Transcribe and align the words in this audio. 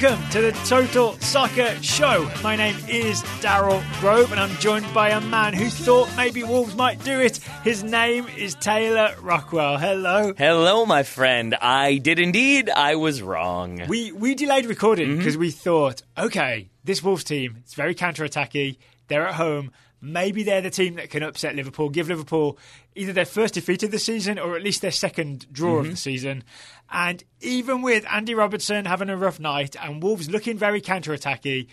Welcome 0.03 0.29
to 0.29 0.43
the 0.43 0.53
Total 0.67 1.19
Soccer 1.21 1.75
Show. 1.81 2.31
My 2.43 2.55
name 2.55 2.77
is 2.87 3.23
Daryl 3.41 3.83
Grove 4.01 4.31
and 4.31 4.39
I'm 4.39 4.55
joined 4.57 4.93
by 4.93 5.09
a 5.11 5.23
man 5.23 5.55
who 5.55 5.71
thought 5.71 6.15
maybe 6.19 6.43
Wolves 6.43 6.75
might 6.75 7.03
do 7.03 7.19
it. 7.19 7.39
His 7.65 7.83
name 7.83 8.27
is 8.37 8.55
Taylor 8.57 9.15
Rockwell. 9.23 9.79
Hello. 9.79 10.35
Hello, 10.37 10.85
my 10.85 11.03
friend. 11.03 11.55
I 11.55 11.97
did 11.97 12.19
indeed. 12.19 12.69
I 12.69 12.97
was 12.97 13.23
wrong. 13.23 13.85
We 13.89 14.13
we 14.13 14.35
delayed 14.35 14.67
recording 14.67 15.09
mm-hmm. 15.09 15.19
because 15.19 15.39
we 15.39 15.51
thought, 15.51 16.03
okay, 16.19 16.69
this 16.85 17.03
Wolves 17.03 17.25
team, 17.25 17.57
it's 17.61 17.73
very 17.73 17.95
counter-attacky. 17.95 18.77
They're 19.09 19.27
at 19.29 19.35
home. 19.37 19.73
Maybe 20.07 20.45
they're 20.45 20.61
the 20.63 20.71
team 20.71 20.95
that 20.95 21.11
can 21.11 21.25
upset 21.25 21.57
Liverpool, 21.57 21.89
give 21.89 22.09
Liverpool 22.09 22.59
either 22.95 23.13
their 23.13 23.25
first 23.25 23.55
defeat 23.55 23.83
of 23.83 23.91
the 23.91 23.99
season 23.99 24.39
or 24.39 24.55
at 24.55 24.63
least 24.63 24.81
their 24.81 24.93
second 24.93 25.53
draw 25.53 25.79
of 25.79 25.87
the 25.87 25.93
mhm. 25.93 25.99
season. 25.99 26.45
And 26.93 27.25
even 27.41 27.83
with 27.83 28.07
Andy 28.09 28.33
Robertson 28.33 28.85
having 28.85 29.11
a 29.11 29.17
rough 29.17 29.41
night 29.41 29.75
and 29.83 30.01
Wolves 30.01 30.31
looking 30.31 30.59
very 30.59 30.81
counter-attacky, 30.81 31.67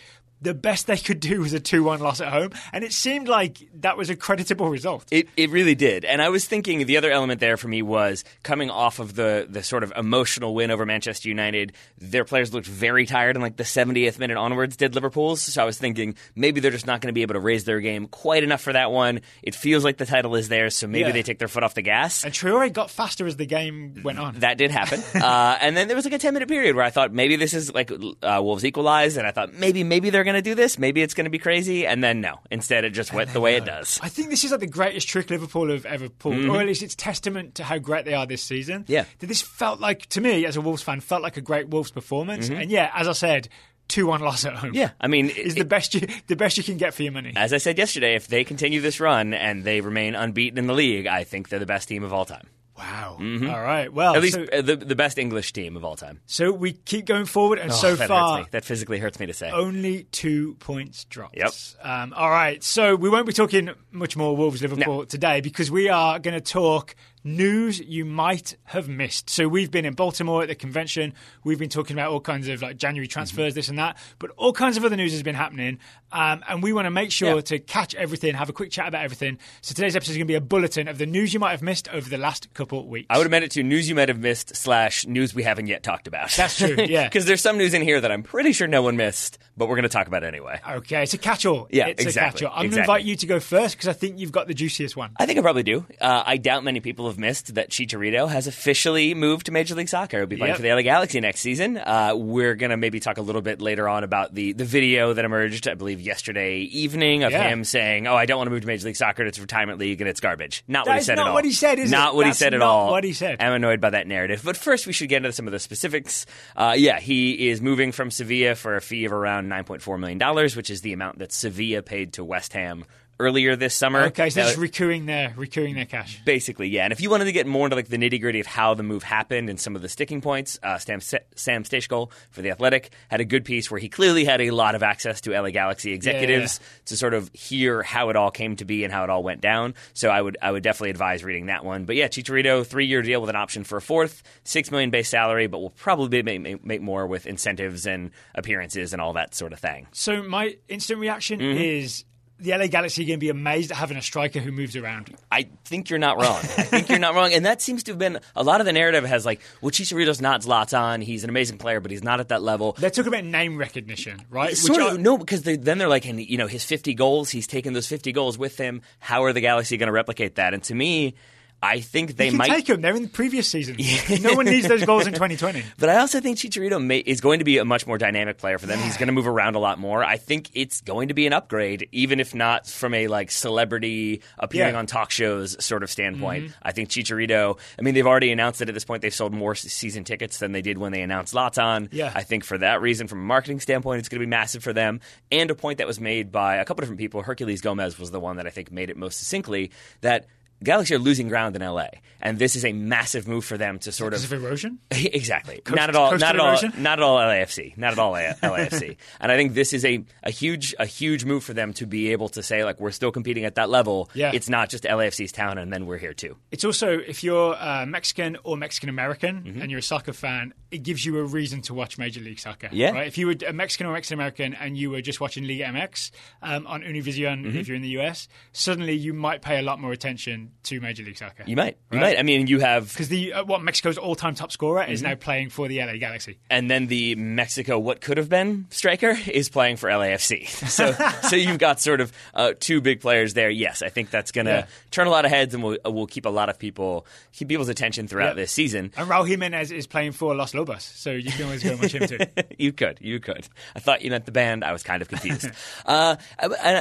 the 0.43 0.53
best 0.53 0.87
they 0.87 0.97
could 0.97 1.19
do 1.19 1.39
was 1.41 1.53
a 1.53 1.59
2-1 1.59 1.99
loss 1.99 2.21
at 2.21 2.31
home. 2.31 2.51
And 2.71 2.83
it 2.83 2.91
seemed 2.93 3.27
like 3.27 3.67
that 3.75 3.97
was 3.97 4.09
a 4.09 4.15
creditable 4.15 4.69
result. 4.69 5.05
It, 5.11 5.27
it 5.37 5.49
really 5.49 5.75
did. 5.75 6.05
And 6.05 6.21
I 6.21 6.29
was 6.29 6.45
thinking 6.45 6.85
the 6.85 6.97
other 6.97 7.11
element 7.11 7.39
there 7.39 7.57
for 7.57 7.67
me 7.67 7.81
was 7.81 8.23
coming 8.43 8.69
off 8.69 8.99
of 8.99 9.15
the, 9.15 9.47
the 9.49 9.63
sort 9.63 9.83
of 9.83 9.93
emotional 9.95 10.53
win 10.53 10.69
over 10.71 10.85
Manchester 10.85 11.29
United. 11.29 11.73
Their 11.97 12.25
players 12.25 12.53
looked 12.53 12.67
very 12.67 13.05
tired 13.05 13.35
in 13.35 13.41
like 13.41 13.55
the 13.57 13.63
70th 13.63 14.19
minute 14.19 14.37
onwards, 14.37 14.75
did 14.77 14.93
Liverpool's. 14.95 15.41
So 15.41 15.61
I 15.61 15.65
was 15.65 15.77
thinking 15.77 16.15
maybe 16.35 16.59
they're 16.59 16.71
just 16.71 16.87
not 16.87 17.01
going 17.01 17.07
to 17.09 17.13
be 17.13 17.21
able 17.21 17.33
to 17.35 17.39
raise 17.39 17.63
their 17.63 17.79
game 17.79 18.07
quite 18.07 18.43
enough 18.43 18.61
for 18.61 18.73
that 18.73 18.91
one. 18.91 19.21
It 19.41 19.55
feels 19.55 19.83
like 19.83 19.97
the 19.97 20.05
title 20.05 20.35
is 20.35 20.49
there, 20.49 20.69
so 20.69 20.87
maybe 20.87 21.07
Yeah. 21.07 21.11
they 21.13 21.23
take 21.23 21.39
their 21.39 21.47
foot 21.47 21.63
off 21.63 21.73
the 21.73 21.81
gas. 21.81 22.23
And 22.25 22.33
Traore 22.33 22.71
got 22.71 22.91
faster 22.91 23.25
as 23.25 23.37
the 23.37 23.45
game 23.45 24.01
went 24.03 24.19
on. 24.19 24.35
That 24.39 24.57
did 24.57 24.71
happen. 24.71 24.99
uh, 25.21 25.57
and 25.61 25.75
then 25.77 25.87
there 25.87 25.95
was 25.95 26.05
like 26.05 26.13
a 26.13 26.19
10 26.19 26.33
minute 26.33 26.49
period 26.49 26.75
where 26.75 26.83
I 26.85 26.89
thought 26.89 27.13
maybe 27.13 27.37
this 27.37 27.53
is 27.53 27.73
like 27.73 27.91
uh, 27.91 28.39
Wolves 28.43 28.65
equalized, 28.65 29.17
and 29.17 29.25
I 29.25 29.31
thought 29.31 29.53
maybe 29.53 29.83
maybe 29.83 30.09
they're 30.09 30.23
going 30.23 30.32
to 30.35 30.41
do 30.41 30.55
this. 30.55 30.77
Maybe 30.77 31.01
it's 31.01 31.13
going 31.13 31.25
to 31.25 31.31
be 31.31 31.39
crazy. 31.39 31.85
And 31.85 32.03
then 32.03 32.21
no. 32.21 32.39
Instead, 32.51 32.83
it 32.83 32.91
just 32.91 33.13
went 33.13 33.33
the 33.33 33.41
way 33.41 33.55
it 33.55 33.65
does. 33.65 33.99
I 34.01 34.09
think 34.09 34.29
this 34.29 34.43
is 34.43 34.51
like 34.51 34.59
the 34.59 34.67
greatest 34.67 35.07
trick 35.07 35.29
Liverpool 35.29 35.69
have 35.69 35.85
ever 35.85 36.09
pulled, 36.09 36.45
or 36.45 36.59
at 36.59 36.67
least 36.67 36.83
it's 36.83 36.95
testament 36.95 37.55
to 37.55 37.63
how 37.63 37.77
great 37.77 38.05
they 38.05 38.13
are 38.13 38.25
this 38.25 38.43
season. 38.43 38.83
Mm-hmm. 38.83 38.91
Yeah. 38.91 39.05
That 39.19 39.27
this 39.27 39.41
felt 39.41 39.79
like, 39.79 40.07
to 40.07 40.21
me, 40.21 40.45
as 40.45 40.57
a 40.57 40.61
Wolves 40.61 40.81
fan, 40.81 40.99
felt 40.99 41.21
like 41.21 41.37
a 41.37 41.41
great 41.41 41.69
Wolves 41.69 41.91
performance. 41.91 42.49
And 42.49 42.69
yeah, 42.69 42.91
as 42.93 43.07
I 43.07 43.13
said, 43.13 43.49
2 43.89 44.07
1 44.07 44.21
loss 44.21 44.45
at 44.45 44.55
home. 44.55 44.69
Mm-hmm. 44.71 44.77
Yeah. 44.77 44.91
I 44.99 45.07
mean, 45.07 45.29
Is 45.43 45.55
the 45.55 45.65
best 45.65 45.93
you 45.93 46.07
the 46.27 46.35
best 46.35 46.57
you 46.57 46.63
can 46.63 46.77
get 46.77 46.93
for 46.93 47.03
your 47.03 47.11
money. 47.11 47.33
As 47.35 47.53
I 47.53 47.57
said 47.57 47.77
yesterday, 47.77 48.15
if 48.15 48.27
they 48.27 48.43
continue 48.43 48.81
this 48.81 48.99
run 48.99 49.33
and 49.33 49.63
they 49.63 49.81
remain 49.81 50.15
unbeaten 50.15 50.57
in 50.57 50.67
the 50.67 50.73
league, 50.73 51.07
I 51.07 51.23
think 51.23 51.49
they're 51.49 51.59
the 51.59 51.65
best 51.65 51.87
team 51.89 52.03
of 52.03 52.13
all 52.13 52.25
time. 52.25 52.47
Wow. 52.77 53.17
All 53.19 53.61
right. 53.61 53.91
Well, 53.93 54.13
Mm-hmm. 54.13 54.17
At 54.17 54.21
least 54.23 54.33
so, 54.35 54.57
uh, 54.57 54.61
the, 54.63 54.75
the 54.75 54.95
best 54.95 55.17
English 55.19 55.53
team 55.53 55.77
of 55.77 55.85
all 55.85 55.95
time. 55.95 56.19
so 56.25 56.51
we 56.51 56.73
keep 56.73 57.05
going 57.05 57.25
forward, 57.25 57.59
and 57.59 57.71
Oh, 57.71 57.73
so 57.75 57.95
that 57.95 58.07
far. 58.07 58.45
That 58.51 58.65
physically 58.65 58.97
hurts 58.99 59.19
me 59.19 59.27
to 59.27 59.33
say. 59.33 59.51
only 59.51 60.03
two 60.05 60.55
points 60.55 61.05
dropped. 61.05 61.37
Yep. 61.37 61.51
Um, 61.81 62.13
all 62.13 62.29
right. 62.31 62.63
So 62.63 62.95
we 62.95 63.09
won't 63.09 63.27
be 63.27 63.33
talking 63.33 63.69
much 63.91 64.17
more 64.17 64.35
Wolves 64.35 64.61
Liverpool 64.61 65.05
today 65.05 65.41
because 65.41 65.69
we 65.69 65.89
are 65.89 66.17
going 66.19 66.33
to 66.33 66.41
talk 66.41 66.95
news 67.25 67.79
you 67.79 68.03
might 68.03 68.57
have 68.65 68.89
missed. 68.89 69.29
So 69.29 69.47
we've 69.47 69.71
been 69.71 69.85
in 69.85 69.93
Baltimore 69.93 70.41
at 70.41 70.49
the 70.49 70.55
convention. 70.55 71.13
We've 71.45 71.59
been 71.59 71.69
talking 71.69 71.95
about 71.95 72.11
all 72.11 72.19
kinds 72.19 72.49
of 72.49 72.61
like 72.61 72.75
January 72.77 73.07
transfers, 73.07 73.51
Mm-hmm. 73.51 73.55
this 73.55 73.69
and 73.69 73.77
that, 73.79 73.97
but 74.19 74.31
all 74.35 74.51
kinds 74.51 74.75
of 74.77 74.83
other 74.83 74.97
news 74.97 75.13
has 75.13 75.23
been 75.23 75.35
happening. 75.35 75.79
Um, 76.13 76.43
and 76.47 76.61
we 76.61 76.71
want 76.73 76.85
to 76.85 76.91
make 76.91 77.11
sure 77.11 77.35
Yeah. 77.35 77.41
to 77.41 77.59
catch 77.59 77.95
everything, 77.95 78.35
have 78.35 78.47
a 78.49 78.53
quick 78.53 78.69
chat 78.71 78.87
about 78.87 79.03
everything. 79.03 79.39
So 79.61 79.73
today's 79.73 79.95
episode 79.95 80.11
is 80.11 80.17
going 80.17 80.27
to 80.27 80.31
be 80.31 80.35
a 80.35 80.41
bulletin 80.41 80.87
of 80.87 80.97
the 80.99 81.05
news 81.07 81.33
you 81.33 81.39
might 81.39 81.51
have 81.51 81.61
missed 81.63 81.89
over 81.89 82.07
the 82.09 82.17
last 82.19 82.53
couple 82.53 82.87
weeks. 82.87 83.07
I 83.09 83.17
would 83.17 83.23
have 83.25 83.31
meant 83.31 83.45
it 83.45 83.51
to 83.51 83.63
news 83.63 83.89
you 83.89 83.95
might 83.95 84.09
have 84.09 84.19
missed 84.19 84.55
slash 84.55 85.07
news 85.07 85.33
we 85.33 85.41
haven't 85.43 85.67
yet 85.67 85.81
talked 85.83 86.07
about. 86.07 86.31
That's 86.31 86.57
true, 86.57 86.75
yeah. 86.87 87.05
Because 87.05 87.25
there's 87.25 87.41
some 87.41 87.57
news 87.57 87.73
in 87.73 87.81
here 87.81 87.99
that 87.99 88.11
I'm 88.11 88.21
pretty 88.23 88.51
sure 88.53 88.67
no 88.67 88.81
one 88.83 88.95
missed, 88.95 89.39
but 89.57 89.67
we're 89.67 89.75
going 89.75 89.83
to 89.83 89.89
talk 89.89 90.07
about 90.07 90.23
anyway. 90.23 90.59
Okay, 90.69 91.01
it's 91.03 91.13
a 91.15 91.17
catch-all. 91.17 91.67
Yeah, 91.71 91.87
it's 91.87 92.03
exactly, 92.03 92.45
a 92.45 92.49
catch-all. 92.49 92.59
I'm 92.59 92.69
going 92.69 92.75
to 92.75 92.79
invite 92.81 93.03
you 93.05 93.15
to 93.15 93.25
go 93.25 93.39
first 93.39 93.75
because 93.75 93.87
I 93.87 93.93
think 93.93 94.19
you've 94.19 94.31
got 94.31 94.47
the 94.47 94.53
juiciest 94.53 94.95
one. 94.95 95.11
I 95.19 95.25
think 95.25 95.39
I 95.39 95.41
probably 95.41 95.63
do. 95.63 95.85
Uh, 95.99 96.23
I 96.25 96.37
doubt 96.37 96.63
many 96.63 96.79
people 96.79 97.07
have 97.07 97.17
missed 97.17 97.55
that 97.55 97.69
Chicharito 97.71 98.29
has 98.29 98.45
officially 98.47 99.13
moved 99.15 99.47
to 99.47 99.51
Major 99.51 99.73
League 99.75 99.89
Soccer. 99.89 100.17
He'll 100.17 100.27
be 100.27 100.35
playing 100.37 100.49
Yep. 100.51 100.57
for 100.57 100.61
the 100.61 100.69
LA 100.73 100.81
Galaxy 100.83 101.19
next 101.19 101.39
season. 101.41 101.77
Uh, 101.77 102.13
we're 102.15 102.53
going 102.55 102.69
to 102.69 102.77
maybe 102.77 102.99
talk 102.99 103.17
a 103.17 103.21
little 103.21 103.41
bit 103.41 103.61
later 103.61 103.89
on 103.89 104.03
about 104.03 104.33
the, 104.35 104.53
the 104.53 104.65
video 104.65 105.13
that 105.13 105.25
emerged, 105.25 105.67
I 105.67 105.73
believe, 105.73 106.01
yesterday 106.05 106.57
evening 106.59 107.23
of 107.23 107.31
Yeah. 107.31 107.43
him 107.49 107.63
saying, 107.63 108.07
Oh, 108.07 108.15
I 108.15 108.25
don't 108.25 108.37
want 108.37 108.47
to 108.47 108.51
move 108.51 108.61
to 108.61 108.67
Major 108.67 108.85
League 108.85 108.95
Soccer. 108.95 109.23
It's 109.25 109.37
a 109.37 109.41
retirement 109.41 109.79
league 109.79 110.01
and 110.01 110.09
it's 110.09 110.19
garbage. 110.19 110.63
Not 110.67 110.85
what 110.87 110.97
he 110.97 111.03
said 111.03 111.19
at 111.19 111.25
all. 111.27 111.33
what 111.33 111.45
he 111.45 111.51
said, 111.51 111.79
is 111.79 111.91
it? 111.91 111.95
Not 111.95 112.15
what 112.15 112.25
That's 112.25 112.39
he 112.39 112.43
said 112.43 112.53
at 112.53 112.61
all. 112.61 112.91
what 112.91 113.03
he 113.03 113.13
said. 113.13 113.41
I'm 113.41 113.53
annoyed 113.53 113.81
by 113.81 113.91
that 113.91 114.07
narrative. 114.07 114.41
But 114.43 114.57
first, 114.57 114.85
we 114.87 114.93
should 114.93 115.09
get 115.09 115.17
into 115.17 115.31
some 115.31 115.47
of 115.47 115.51
the 115.53 115.59
specifics. 115.59 116.25
Uh, 116.55 116.75
yeah, 116.77 116.99
he 116.99 117.49
is 117.49 117.61
moving 117.61 117.91
from 117.91 118.11
Sevilla 118.11 118.55
for 118.55 118.75
a 118.75 118.81
fee 118.81 119.05
of 119.05 119.13
around 119.13 119.49
$9.4 119.49 119.99
million, 119.99 120.19
which 120.55 120.69
is 120.69 120.81
the 120.81 120.93
amount 120.93 121.19
that 121.19 121.31
Sevilla 121.31 121.81
paid 121.81 122.13
to 122.13 122.23
West 122.23 122.53
Ham 122.53 122.85
earlier 123.19 123.55
this 123.55 123.73
summer. 123.75 124.03
Okay, 124.05 124.29
so 124.29 124.41
just 124.41 124.57
recurring 124.57 125.05
their 125.05 125.33
recurring 125.37 125.75
their 125.75 125.85
cash. 125.85 126.21
Basically, 126.25 126.67
yeah. 126.67 126.83
And 126.83 126.91
if 126.93 127.01
you 127.01 127.09
wanted 127.09 127.25
to 127.25 127.31
get 127.31 127.45
more 127.47 127.65
into 127.65 127.75
like 127.75 127.87
the 127.87 127.97
nitty 127.97 128.19
gritty 128.21 128.39
of 128.39 128.47
how 128.47 128.73
the 128.73 128.83
move 128.83 129.03
happened 129.03 129.49
and 129.49 129.59
some 129.59 129.75
of 129.75 129.81
the 129.81 129.89
sticking 129.89 130.21
points, 130.21 130.59
uh, 130.63 130.77
Sam, 130.77 130.99
Sam 131.01 131.63
Stejskal 131.63 132.11
for 132.31 132.41
the 132.41 132.49
Athletic 132.51 132.91
had 133.09 133.21
a 133.21 133.25
good 133.25 133.45
piece 133.45 133.69
where 133.71 133.79
he 133.79 133.89
clearly 133.89 134.25
had 134.25 134.41
a 134.41 134.51
lot 134.51 134.75
of 134.75 134.83
access 134.83 135.21
to 135.21 135.31
LA 135.39 135.49
Galaxy 135.51 135.93
executives 135.93 136.59
to 136.85 136.97
sort 136.97 137.13
of 137.13 137.29
hear 137.33 137.83
how 137.83 138.09
it 138.09 138.15
all 138.15 138.31
came 138.31 138.55
to 138.57 138.65
be 138.65 138.83
and 138.83 138.91
how 138.91 139.03
it 139.03 139.09
all 139.09 139.23
went 139.23 139.41
down. 139.41 139.73
So 139.93 140.09
I 140.09 140.21
would 140.21 140.37
I 140.41 140.51
would 140.51 140.63
definitely 140.63 140.91
advise 140.91 141.23
reading 141.23 141.45
that 141.47 141.63
one. 141.63 141.85
But 141.85 141.95
yeah, 141.95 142.07
Chicharito 142.07 142.65
three 142.65 142.85
year 142.87 143.01
deal 143.01 143.21
with 143.21 143.29
an 143.29 143.35
option 143.35 143.63
for 143.63 143.77
a 143.77 143.81
fourth, 143.81 144.23
six 144.43 144.71
million 144.71 144.89
base 144.89 145.09
salary, 145.09 145.47
but 145.47 145.59
will 145.59 145.69
probably 145.71 146.21
make, 146.23 146.41
make, 146.41 146.65
make 146.65 146.81
more 146.81 147.07
with 147.07 147.25
incentives 147.27 147.85
and 147.85 148.11
appearances 148.35 148.93
and 148.93 149.01
all 149.01 149.13
that 149.13 149.33
sort 149.35 149.53
of 149.53 149.59
thing. 149.59 149.87
So 149.91 150.23
my 150.23 150.57
instant 150.67 150.99
reaction 150.99 151.39
Mm-hmm. 151.39 151.61
is 151.61 152.05
the 152.39 152.51
LA 152.51 152.67
Galaxy 152.67 153.03
are 153.03 153.05
going 153.07 153.19
to 153.19 153.23
be 153.23 153.29
amazed 153.29 153.71
at 153.71 153.77
having 153.77 153.95
a 153.95 154.01
striker 154.01 154.39
who 154.39 154.51
moves 154.51 154.75
around. 154.75 155.15
I 155.31 155.49
think 155.65 155.89
you're 155.89 155.99
not 155.99 156.17
wrong. 156.21 156.37
I 156.39 156.63
think 156.63 156.89
you're 156.89 156.99
not 156.99 157.15
wrong, 157.15 157.31
and 157.33 157.45
that 157.45 157.61
seems 157.61 157.83
to 157.83 157.91
have 157.91 157.99
been 157.99 158.19
a 158.35 158.43
lot 158.43 158.59
of 158.59 158.65
the 158.65 158.73
narrative 158.73 159.03
has 159.05 159.25
like, 159.25 159.41
well, 159.61 159.71
Chicharito's 159.71 160.19
not 160.21 160.41
Zlatan. 160.41 161.03
He's 161.03 161.23
an 161.23 161.29
amazing 161.29 161.57
player, 161.57 161.79
but 161.79 161.91
he's 161.91 162.03
not 162.03 162.19
at 162.19 162.29
that 162.29 162.41
level. 162.41 162.73
They're 162.77 162.89
talking 162.89 163.07
about 163.13 163.23
name 163.25 163.57
recognition, 163.57 164.25
right? 164.29 164.57
Sort 164.57 164.77
Which 164.77 164.87
of, 164.87 164.95
are- 164.95 164.97
no, 164.97 165.17
because 165.17 165.43
they, 165.43 165.55
then 165.55 165.77
they're 165.77 165.87
like, 165.87 166.05
and 166.05 166.19
you 166.19 166.37
know, 166.37 166.47
his 166.47 166.63
50 166.65 166.93
goals, 166.95 167.29
he's 167.29 167.47
taken 167.47 167.73
those 167.73 167.87
50 167.87 168.11
goals 168.11 168.37
with 168.37 168.57
him. 168.57 168.81
How 168.99 169.23
are 169.23 169.33
the 169.33 169.41
Galaxy 169.41 169.77
going 169.77 169.87
to 169.87 169.93
replicate 169.93 170.35
that? 170.35 170.53
And 170.53 170.63
to 170.63 170.75
me, 170.75 171.15
I 171.63 171.79
think 171.79 172.17
they 172.17 172.29
might 172.29 172.49
take 172.49 172.65
them. 172.65 172.81
They're 172.81 172.95
in 172.95 173.03
the 173.03 173.07
previous 173.07 173.47
season. 173.49 173.77
no 174.21 174.33
one 174.33 174.45
needs 174.45 174.67
those 174.67 174.83
goals 174.83 175.07
in 175.07 175.13
2020. 175.13 175.63
But 175.79 175.89
I 175.89 175.97
also 175.97 176.19
think 176.19 176.37
Chicharito 176.37 176.83
may, 176.83 176.99
is 176.99 177.21
going 177.21 177.39
to 177.39 177.45
be 177.45 177.57
a 177.57 177.65
much 177.65 177.87
more 177.87 177.97
dynamic 177.97 178.37
player 178.37 178.57
for 178.57 178.67
them. 178.67 178.79
He's 178.79 178.97
going 178.97 179.07
to 179.07 179.13
move 179.13 179.27
around 179.27 179.55
a 179.55 179.59
lot 179.59 179.79
more. 179.79 180.03
I 180.03 180.17
think 180.17 180.49
it's 180.53 180.81
going 180.81 181.07
to 181.07 181.13
be 181.13 181.25
an 181.25 181.33
upgrade, 181.33 181.87
even 181.91 182.19
if 182.19 182.35
not 182.35 182.67
from 182.67 182.93
a 182.93 183.07
like 183.07 183.31
celebrity 183.31 184.21
appearing 184.37 184.67
Yeah. 184.67 184.71
Mm-hmm. 184.71 184.77
on 184.79 184.85
talk 184.87 185.09
shows 185.11 185.63
sort 185.63 185.83
of 185.83 185.89
standpoint. 185.89 186.51
I 186.61 186.71
think 186.73 186.89
Chicharito. 186.89 187.57
I 187.79 187.81
mean, 187.81 187.93
they've 187.93 188.05
already 188.05 188.31
announced 188.31 188.59
that 188.59 188.67
at 188.67 188.73
this 188.73 188.85
point 188.85 189.01
they've 189.01 189.13
sold 189.13 189.33
more 189.33 189.55
season 189.55 190.03
tickets 190.03 190.39
than 190.39 190.51
they 190.51 190.61
did 190.61 190.77
when 190.77 190.91
they 190.91 191.01
announced 191.01 191.33
Zlatan. 191.33 191.87
Yeah. 191.91 192.11
I 192.13 192.23
think 192.23 192.43
for 192.43 192.57
that 192.57 192.81
reason, 192.81 193.07
from 193.07 193.19
a 193.19 193.23
marketing 193.23 193.59
standpoint, 193.61 193.99
it's 193.99 194.09
going 194.09 194.19
to 194.19 194.25
be 194.25 194.29
massive 194.29 194.63
for 194.63 194.73
them. 194.73 194.99
And 195.31 195.49
a 195.49 195.55
point 195.55 195.77
that 195.77 195.87
was 195.87 195.99
made 195.99 196.31
by 196.31 196.57
a 196.57 196.65
couple 196.65 196.81
different 196.81 196.99
people. 196.99 197.23
Herculez 197.23 197.61
Gomez 197.61 197.97
was 197.97 198.11
the 198.11 198.19
one 198.19 198.35
that 198.37 198.47
I 198.47 198.49
think 198.49 198.71
made 198.71 198.89
it 198.89 198.97
most 198.97 199.17
succinctly 199.19 199.71
that. 200.01 200.25
Galaxy 200.63 200.95
are 200.95 200.99
losing 200.99 201.27
ground 201.27 201.55
in 201.55 201.61
LA, 201.61 201.87
and 202.21 202.39
this 202.39 202.55
is 202.55 202.63
a 202.65 202.73
massive 202.73 203.27
move 203.27 203.45
for 203.45 203.57
them 203.57 203.79
to 203.79 203.91
sort 203.91 204.13
of 204.13 204.23
of 204.23 204.31
erosion? 204.33 204.79
exactly. 204.91 205.61
Coast- 205.61 205.75
not 205.75 205.89
at 205.89 205.95
all. 205.95 206.11
Not 206.17 206.35
at 206.35 206.39
all. 206.39 206.57
Not 206.77 206.99
at 206.99 207.03
all. 207.03 207.17
LAFC. 207.17 207.77
Not 207.77 207.93
at 207.93 207.99
all 207.99 208.13
LAFC. 208.13 208.95
and 209.19 209.31
I 209.31 209.35
think 209.37 209.53
this 209.53 209.73
is 209.73 209.83
a, 209.85 210.03
a 210.23 210.31
huge 210.31 210.73
a 210.79 210.85
huge 210.85 211.25
move 211.25 211.43
for 211.43 211.53
them 211.53 211.73
to 211.73 211.85
be 211.85 212.11
able 212.11 212.29
to 212.29 212.41
say 212.43 212.63
like 212.63 212.79
we're 212.79 212.91
still 212.91 213.11
competing 213.11 213.45
at 213.45 213.55
that 213.55 213.69
level. 213.69 214.09
Yeah. 214.13 214.31
It's 214.33 214.49
not 214.49 214.69
just 214.69 214.83
LAFC's 214.85 215.31
town, 215.31 215.57
and 215.57 215.71
then 215.71 215.85
we're 215.85 215.97
here 215.97 216.13
too. 216.13 216.37
It's 216.51 216.63
also, 216.63 216.97
if 216.99 217.23
you're 217.23 217.55
uh, 217.55 217.85
Mexican 217.85 218.37
or 218.43 218.57
Mexican 218.57 218.89
American 218.89 219.33
Mm-hmm. 219.43 219.61
and 219.61 219.69
you're 219.71 219.79
a 219.79 219.83
soccer 219.83 220.13
fan, 220.13 220.53
it 220.71 220.83
gives 220.83 221.05
you 221.05 221.17
a 221.19 221.23
reason 221.23 221.61
to 221.63 221.73
watch 221.73 221.97
Major 221.97 222.21
League 222.21 222.39
Soccer. 222.39 222.69
Yeah. 222.71 222.91
Right? 222.91 223.07
If 223.07 223.17
you 223.17 223.27
were 223.27 223.35
a 223.47 223.51
Mexican 223.53 223.87
or 223.87 223.93
Mexican 223.93 224.15
American 224.19 224.53
and 224.53 224.77
you 224.77 224.89
were 224.91 225.01
just 225.01 225.19
watching 225.19 225.45
Liga 225.45 225.65
MX 225.65 226.11
um, 226.41 226.65
on 226.67 226.81
Univision 226.81 227.45
Mm-hmm. 227.45 227.57
if 227.57 227.67
you're 227.67 227.75
in 227.75 227.81
the 227.81 227.97
US, 227.99 228.27
suddenly 228.53 228.93
you 228.93 229.13
might 229.13 229.41
pay 229.41 229.59
a 229.59 229.61
lot 229.61 229.79
more 229.79 229.91
attention 229.91 230.51
to 230.63 230.79
Major 230.81 231.03
League 231.03 231.17
Soccer. 231.17 231.43
You 231.45 231.55
might. 231.55 231.77
You 231.91 231.99
might. 231.99 232.17
I 232.19 232.23
mean, 232.23 232.47
you 232.47 232.59
have 232.59 232.89
Because 232.89 233.09
the 233.09 233.33
uh, 233.33 233.43
what 233.43 233.61
Mexico's 233.61 233.97
all-time 233.97 234.35
top 234.35 234.51
scorer 234.51 234.83
is 234.83 235.01
Mm-hmm. 235.01 235.09
now 235.09 235.15
playing 235.15 235.49
for 235.49 235.67
the 235.67 235.79
LA 235.79 235.97
Galaxy. 235.97 236.37
and 236.49 236.69
then 236.71 236.87
the 236.87 237.15
Mexico 237.15 237.77
what 237.79 237.99
could 238.01 238.17
have 238.17 238.29
been 238.29 238.65
striker 238.69 239.17
is 239.27 239.49
playing 239.49 239.77
for 239.77 239.89
LAFC. 239.89 240.47
So 240.73 240.93
so 241.27 241.35
you've 241.35 241.59
got 241.59 241.79
sort 241.81 242.01
of 242.01 242.11
uh, 242.33 242.53
two 242.59 242.81
big 242.81 243.01
players 243.01 243.33
there. 243.33 243.49
Yes, 243.49 243.81
I 243.81 243.89
think 243.89 244.09
that's 244.09 244.31
going 244.31 244.45
to 244.45 244.51
Yeah. 244.51 244.65
turn 244.91 245.07
a 245.07 245.09
lot 245.09 245.25
of 245.25 245.31
heads 245.31 245.53
and 245.53 245.63
will 245.63 245.77
will 245.85 246.07
keep 246.07 246.25
a 246.25 246.29
lot 246.29 246.49
of 246.49 246.57
people 246.59 247.05
keep 247.31 247.47
people's 247.47 247.69
attention 247.69 248.07
throughout 248.07 248.29
Yeah. 248.37 248.43
this 248.43 248.51
season. 248.51 248.91
And 248.97 249.09
Raul 249.09 249.27
Jimenez 249.27 249.71
is 249.71 249.87
playing 249.87 250.13
for 250.13 250.33
Los 250.35 250.53
Lobos, 250.53 250.83
so 250.83 251.11
you 251.11 251.31
can 251.31 251.43
always 251.45 251.63
go 251.63 251.71
and 251.71 251.81
watch 251.81 251.93
him 251.93 252.07
too. 252.07 252.17
you 252.57 252.71
could, 252.71 252.99
you 253.01 253.19
could. 253.19 253.47
I 253.75 253.79
thought 253.79 254.01
you 254.01 254.11
meant 254.11 254.25
the 254.25 254.31
band. 254.31 254.63
I 254.63 254.71
was 254.71 254.83
kind 254.83 255.01
of 255.01 255.07
confused. 255.09 255.49
uh, 255.85 256.15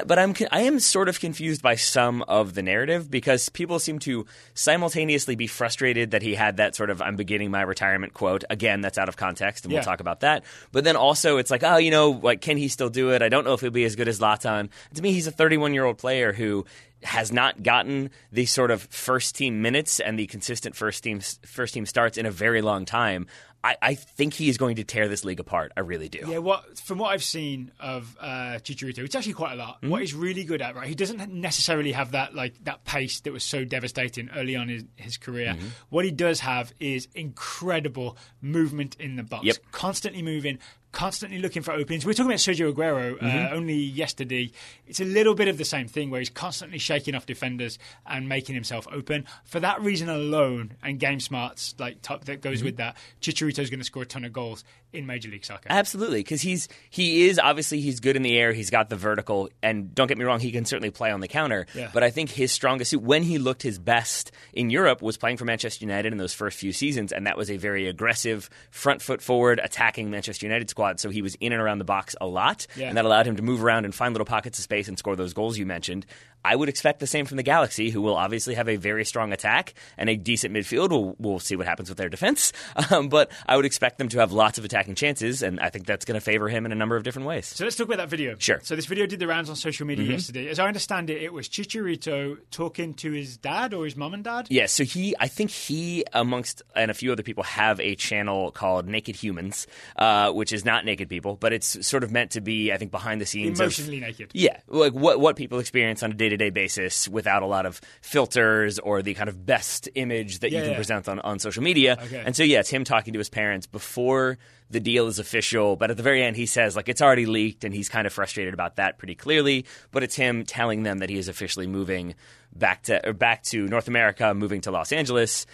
but 0.06 0.18
I'm, 0.18 0.34
I 0.50 0.62
am 0.62 0.78
sort 0.80 1.08
of 1.08 1.20
confused 1.20 1.62
by 1.62 1.74
some 1.76 2.22
of 2.22 2.54
the 2.54 2.62
narrative 2.62 3.10
because 3.10 3.48
people 3.48 3.61
seem 3.78 3.98
to 4.00 4.26
simultaneously 4.54 5.34
be 5.36 5.46
frustrated 5.46 6.12
that 6.12 6.22
he 6.22 6.34
had 6.34 6.56
that 6.58 6.74
sort 6.74 6.90
of 6.90 7.02
"I'm 7.02 7.16
beginning 7.16 7.50
my 7.50 7.62
retirement" 7.62 8.14
quote. 8.14 8.44
Again, 8.50 8.80
that's 8.80 8.98
out 8.98 9.08
of 9.08 9.16
context, 9.16 9.64
and 9.64 9.72
Yeah. 9.72 9.78
we'll 9.78 9.84
talk 9.84 10.00
about 10.00 10.20
that. 10.20 10.44
But 10.72 10.84
then 10.84 10.96
also, 10.96 11.38
it's 11.38 11.50
like, 11.50 11.62
oh, 11.62 11.76
you 11.76 11.90
know, 11.90 12.10
like, 12.10 12.40
can 12.40 12.56
he 12.56 12.68
still 12.68 12.88
do 12.90 13.10
it? 13.10 13.22
I 13.22 13.28
don't 13.28 13.44
know 13.44 13.54
if 13.54 13.60
he'll 13.60 13.70
be 13.70 13.84
as 13.84 13.96
good 13.96 14.08
as 14.08 14.20
Zlatan. 14.20 14.68
To 14.94 15.02
me, 15.02 15.12
he's 15.12 15.26
a 15.26 15.32
31 15.32 15.74
year 15.74 15.84
old 15.84 15.98
player 15.98 16.32
who 16.32 16.64
has 17.02 17.32
not 17.32 17.64
gotten 17.64 18.10
the 18.30 18.46
sort 18.46 18.70
of 18.70 18.82
first 18.82 19.34
team 19.34 19.60
minutes 19.60 19.98
and 19.98 20.16
the 20.16 20.26
consistent 20.28 20.76
first 20.76 21.02
team 21.02 21.20
first 21.44 21.74
team 21.74 21.84
starts 21.84 22.16
in 22.16 22.26
a 22.26 22.30
very 22.30 22.62
long 22.62 22.84
time. 22.84 23.26
I, 23.64 23.76
I 23.80 23.94
think 23.94 24.34
he 24.34 24.48
is 24.48 24.58
going 24.58 24.76
to 24.76 24.84
tear 24.84 25.06
this 25.08 25.24
league 25.24 25.38
apart. 25.38 25.72
I 25.76 25.80
really 25.80 26.08
do. 26.08 26.20
Yeah, 26.26 26.38
what 26.38 26.78
from 26.80 26.98
what 26.98 27.12
I've 27.12 27.22
seen 27.22 27.70
of 27.78 28.16
uh, 28.20 28.58
Chicharito, 28.62 28.98
it's 28.98 29.14
actually 29.14 29.34
quite 29.34 29.52
a 29.52 29.56
lot. 29.56 29.76
Mm-hmm. 29.76 29.90
What 29.90 30.00
he's 30.00 30.14
really 30.14 30.44
good 30.44 30.60
at, 30.60 30.74
right? 30.74 30.88
He 30.88 30.94
doesn't 30.96 31.32
necessarily 31.32 31.92
have 31.92 32.12
that 32.12 32.34
like 32.34 32.62
that 32.64 32.84
pace 32.84 33.20
that 33.20 33.32
was 33.32 33.44
so 33.44 33.64
devastating 33.64 34.30
early 34.34 34.56
on 34.56 34.68
in 34.68 34.88
his 34.96 35.16
career. 35.16 35.54
Mm-hmm. 35.54 35.66
What 35.90 36.04
he 36.04 36.10
does 36.10 36.40
have 36.40 36.72
is 36.80 37.06
incredible 37.14 38.16
movement 38.40 38.96
in 38.98 39.16
the 39.16 39.22
box, 39.22 39.44
Yep. 39.44 39.56
constantly 39.70 40.22
moving. 40.22 40.58
Constantly 40.92 41.38
looking 41.38 41.62
for 41.62 41.72
openings. 41.72 42.04
We 42.04 42.10
were 42.10 42.14
talking 42.14 42.30
about 42.30 42.38
Sergio 42.38 42.72
Aguero 42.72 43.14
uh, 43.16 43.24
Mm-hmm. 43.24 43.54
only 43.54 43.74
yesterday. 43.76 44.52
It's 44.86 45.00
a 45.00 45.04
little 45.06 45.34
bit 45.34 45.48
of 45.48 45.56
the 45.56 45.64
same 45.64 45.88
thing 45.88 46.10
where 46.10 46.20
he's 46.20 46.28
constantly 46.28 46.76
shaking 46.78 47.14
off 47.14 47.24
defenders 47.24 47.78
and 48.06 48.28
making 48.28 48.54
himself 48.54 48.86
open. 48.92 49.24
For 49.44 49.58
that 49.60 49.80
reason 49.80 50.10
alone, 50.10 50.74
and 50.82 51.00
game 51.00 51.18
smarts 51.18 51.74
like 51.78 52.02
top 52.02 52.26
that 52.26 52.42
goes 52.42 52.58
Mm-hmm. 52.58 52.64
with 52.66 52.76
that, 52.76 52.96
Chicharito's 53.22 53.70
going 53.70 53.80
to 53.80 53.84
score 53.84 54.02
a 54.02 54.06
ton 54.06 54.24
of 54.24 54.32
goals 54.34 54.64
in 54.92 55.06
Major 55.06 55.30
League 55.30 55.46
Soccer. 55.46 55.68
Absolutely, 55.70 56.18
because 56.20 56.42
he's 56.42 56.68
he 56.90 57.26
is 57.26 57.38
obviously 57.38 57.80
he's 57.80 58.00
good 58.00 58.14
in 58.14 58.20
the 58.20 58.38
air. 58.38 58.52
He's 58.52 58.68
got 58.68 58.90
the 58.90 58.96
vertical, 58.96 59.48
and 59.62 59.94
don't 59.94 60.06
get 60.08 60.18
me 60.18 60.24
wrong, 60.26 60.40
he 60.40 60.52
can 60.52 60.66
certainly 60.66 60.90
play 60.90 61.10
on 61.10 61.20
the 61.20 61.28
counter. 61.28 61.66
Yeah. 61.74 61.90
But 61.94 62.02
I 62.02 62.10
think 62.10 62.28
his 62.28 62.52
strongest 62.52 62.90
suit 62.90 63.00
when 63.00 63.22
he 63.22 63.38
looked 63.38 63.62
his 63.62 63.78
best 63.78 64.30
in 64.52 64.68
Europe 64.68 65.00
was 65.00 65.16
playing 65.16 65.38
for 65.38 65.46
Manchester 65.46 65.82
United 65.86 66.12
in 66.12 66.18
those 66.18 66.34
first 66.34 66.58
few 66.58 66.72
seasons, 66.72 67.10
and 67.12 67.26
that 67.26 67.38
was 67.38 67.50
a 67.50 67.56
very 67.56 67.88
aggressive 67.88 68.50
front 68.70 69.00
foot 69.00 69.22
forward 69.22 69.58
attacking 69.64 70.10
Manchester 70.10 70.44
United 70.44 70.68
squad. 70.68 70.81
So 71.00 71.10
he 71.10 71.22
was 71.22 71.34
in 71.36 71.52
and 71.52 71.60
around 71.62 71.78
the 71.78 71.84
box 71.84 72.14
a 72.20 72.26
lot, 72.26 72.66
Yeah. 72.76 72.88
and 72.88 72.96
that 72.96 73.04
allowed 73.04 73.26
him 73.26 73.36
to 73.36 73.42
move 73.42 73.62
around 73.64 73.84
and 73.84 73.94
find 73.94 74.12
little 74.14 74.24
pockets 74.26 74.58
of 74.58 74.62
space 74.64 74.88
and 74.88 74.98
score 74.98 75.16
those 75.16 75.32
goals 75.32 75.56
you 75.58 75.66
mentioned. 75.66 76.06
I 76.44 76.56
would 76.56 76.68
expect 76.68 77.00
the 77.00 77.06
same 77.06 77.24
from 77.26 77.36
the 77.36 77.42
Galaxy, 77.42 77.90
who 77.90 78.00
will 78.00 78.16
obviously 78.16 78.54
have 78.54 78.68
a 78.68 78.76
very 78.76 79.04
strong 79.04 79.32
attack 79.32 79.74
and 79.96 80.10
a 80.10 80.16
decent 80.16 80.54
midfield. 80.54 80.90
We'll, 80.90 81.16
we'll 81.18 81.38
see 81.38 81.56
what 81.56 81.66
happens 81.66 81.88
with 81.88 81.98
their 81.98 82.08
defense, 82.08 82.52
um, 82.90 83.08
but 83.08 83.30
I 83.46 83.56
would 83.56 83.64
expect 83.64 83.98
them 83.98 84.08
to 84.10 84.18
have 84.18 84.32
lots 84.32 84.58
of 84.58 84.64
attacking 84.64 84.94
chances, 84.94 85.42
and 85.42 85.60
I 85.60 85.70
think 85.70 85.86
that's 85.86 86.04
going 86.04 86.16
to 86.18 86.20
favor 86.20 86.48
him 86.48 86.66
in 86.66 86.72
a 86.72 86.74
number 86.74 86.96
of 86.96 87.02
different 87.04 87.26
ways. 87.28 87.46
So 87.46 87.64
let's 87.64 87.76
talk 87.76 87.86
about 87.86 87.98
that 87.98 88.08
video. 88.08 88.36
Sure. 88.38 88.56
Mm-hmm. 88.56 88.64
So 88.64 88.76
this 88.76 88.86
video 88.86 89.06
did 89.06 89.20
the 89.20 89.26
rounds 89.26 89.48
on 89.50 89.56
social 89.56 89.86
media 89.86 90.06
yesterday. 90.06 90.48
As 90.48 90.58
I 90.58 90.66
understand 90.66 91.10
it, 91.10 91.22
it 91.22 91.32
was 91.32 91.48
Chicharito 91.48 92.38
talking 92.50 92.94
to 92.94 93.12
his 93.12 93.36
dad 93.36 93.74
or 93.74 93.84
his 93.84 93.96
mom 93.96 94.14
and 94.14 94.24
dad. 94.24 94.46
Yeah, 94.50 94.66
so 94.66 94.84
he, 94.84 95.14
I 95.20 95.28
think 95.28 95.50
he, 95.50 96.04
amongst 96.12 96.62
and 96.74 96.90
a 96.90 96.94
few 96.94 97.12
other 97.12 97.22
people, 97.22 97.44
have 97.44 97.80
a 97.80 97.94
channel 97.94 98.50
called 98.50 98.88
Naked 98.88 99.16
Humans, 99.16 99.66
uh, 99.96 100.32
which 100.32 100.52
is 100.52 100.64
not 100.64 100.84
naked 100.84 101.08
people, 101.08 101.36
but 101.36 101.52
it's 101.52 101.86
sort 101.86 102.04
of 102.04 102.10
meant 102.10 102.32
to 102.32 102.40
be, 102.40 102.72
I 102.72 102.76
think, 102.78 102.90
behind 102.90 103.20
the 103.20 103.26
scenes. 103.26 103.60
of- 103.60 103.66
Emotionally 103.66 104.00
naked. 104.00 104.30
Yeah, 104.34 104.58
like 104.68 104.92
what 104.92 105.20
what 105.20 105.36
people 105.36 105.58
experience 105.58 106.02
on 106.02 106.10
a 106.10 106.14
day 106.14 106.28
to 106.32 106.36
day 106.36 106.50
basis 106.50 107.08
without 107.08 107.42
a 107.42 107.46
lot 107.46 107.64
of 107.66 107.80
filters 108.00 108.78
or 108.78 109.02
the 109.02 109.14
kind 109.14 109.28
of 109.28 109.46
best 109.46 109.88
image 109.94 110.40
that 110.40 110.50
Yeah, 110.50 110.58
you 110.58 110.62
can 110.64 110.70
yeah. 110.72 110.76
present 110.76 111.08
on, 111.08 111.20
on 111.20 111.38
social 111.38 111.62
media. 111.62 111.98
Okay. 112.02 112.22
And 112.24 112.34
so 112.34 112.42
yeah, 112.42 112.60
it's 112.60 112.70
him 112.70 112.84
talking 112.84 113.12
to 113.12 113.18
his 113.18 113.28
parents 113.30 113.66
before 113.66 114.38
the 114.70 114.80
deal 114.80 115.06
is 115.06 115.18
official, 115.18 115.76
but 115.76 115.90
at 115.90 115.96
the 115.96 116.02
very 116.02 116.22
end 116.22 116.36
he 116.36 116.46
says 116.46 116.74
like 116.76 116.88
it's 116.88 117.02
already 117.02 117.26
leaked 117.26 117.64
and 117.64 117.74
he's 117.74 117.88
kind 117.88 118.06
of 118.06 118.12
frustrated 118.12 118.54
about 118.54 118.76
that 118.76 118.98
pretty 118.98 119.14
clearly, 119.14 119.66
but 119.90 120.02
it's 120.02 120.16
him 120.16 120.44
telling 120.44 120.82
them 120.82 120.98
that 120.98 121.10
he 121.10 121.18
is 121.18 121.28
officially 121.28 121.66
moving 121.66 122.14
back 122.54 122.82
to 122.84 123.06
or 123.08 123.12
back 123.12 123.42
to 123.44 123.66
North 123.66 123.88
America, 123.88 124.34
moving 124.34 124.60
to 124.62 124.70
Los 124.70 124.92
Angeles. 124.92 125.46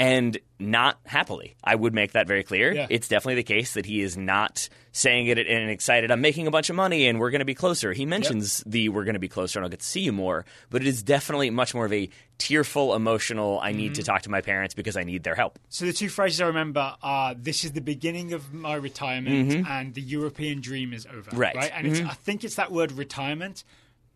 And 0.00 0.38
not 0.58 0.98
happily. 1.04 1.56
I 1.62 1.74
would 1.74 1.92
make 1.94 2.12
that 2.12 2.26
very 2.26 2.42
clear. 2.42 2.72
Yeah. 2.72 2.86
It's 2.88 3.06
definitely 3.06 3.34
the 3.36 3.42
case 3.42 3.74
that 3.74 3.84
he 3.84 4.00
is 4.00 4.16
not 4.16 4.68
saying 4.92 5.26
it 5.26 5.38
and 5.38 5.70
excited, 5.70 6.10
I'm 6.10 6.20
making 6.22 6.46
a 6.46 6.50
bunch 6.50 6.70
of 6.70 6.76
money 6.76 7.06
and 7.06 7.20
we're 7.20 7.30
going 7.30 7.40
to 7.40 7.44
be 7.44 7.54
closer. 7.54 7.92
He 7.92 8.06
mentions 8.06 8.62
the 8.66 8.88
we're 8.88 9.04
going 9.04 9.14
to 9.14 9.20
be 9.20 9.28
closer 9.28 9.58
and 9.58 9.64
I'll 9.64 9.70
get 9.70 9.80
to 9.80 9.86
see 9.86 10.00
you 10.00 10.12
more, 10.12 10.44
but 10.70 10.80
it 10.82 10.88
is 10.88 11.02
definitely 11.02 11.50
much 11.50 11.74
more 11.74 11.84
of 11.84 11.92
a 11.92 12.08
tearful, 12.38 12.94
emotional, 12.94 13.60
I 13.62 13.72
need 13.72 13.92
Mm-hmm. 13.92 13.92
to 13.94 14.02
talk 14.02 14.22
to 14.22 14.30
my 14.30 14.40
parents 14.40 14.74
because 14.74 14.96
I 14.96 15.04
need 15.04 15.22
their 15.22 15.34
help. 15.34 15.58
So 15.68 15.84
the 15.84 15.92
two 15.92 16.08
phrases 16.08 16.40
I 16.40 16.46
remember 16.46 16.94
are 17.02 17.34
"This 17.34 17.64
is 17.64 17.72
the 17.72 17.80
beginning 17.82 18.32
of 18.32 18.52
my 18.54 18.74
retirement" 18.76 19.66
and 19.68 19.94
"The 19.94 20.00
European 20.00 20.60
dream 20.62 20.92
is 20.94 21.06
over." 21.06 21.30
Mm-hmm. 21.30 21.38
Right. 21.38 21.54
Right. 21.54 21.70
And 21.74 21.86
it's, 21.86 22.00
I 22.00 22.14
think 22.14 22.42
it's 22.44 22.54
that 22.56 22.72
word 22.72 22.92
retirement 22.92 23.64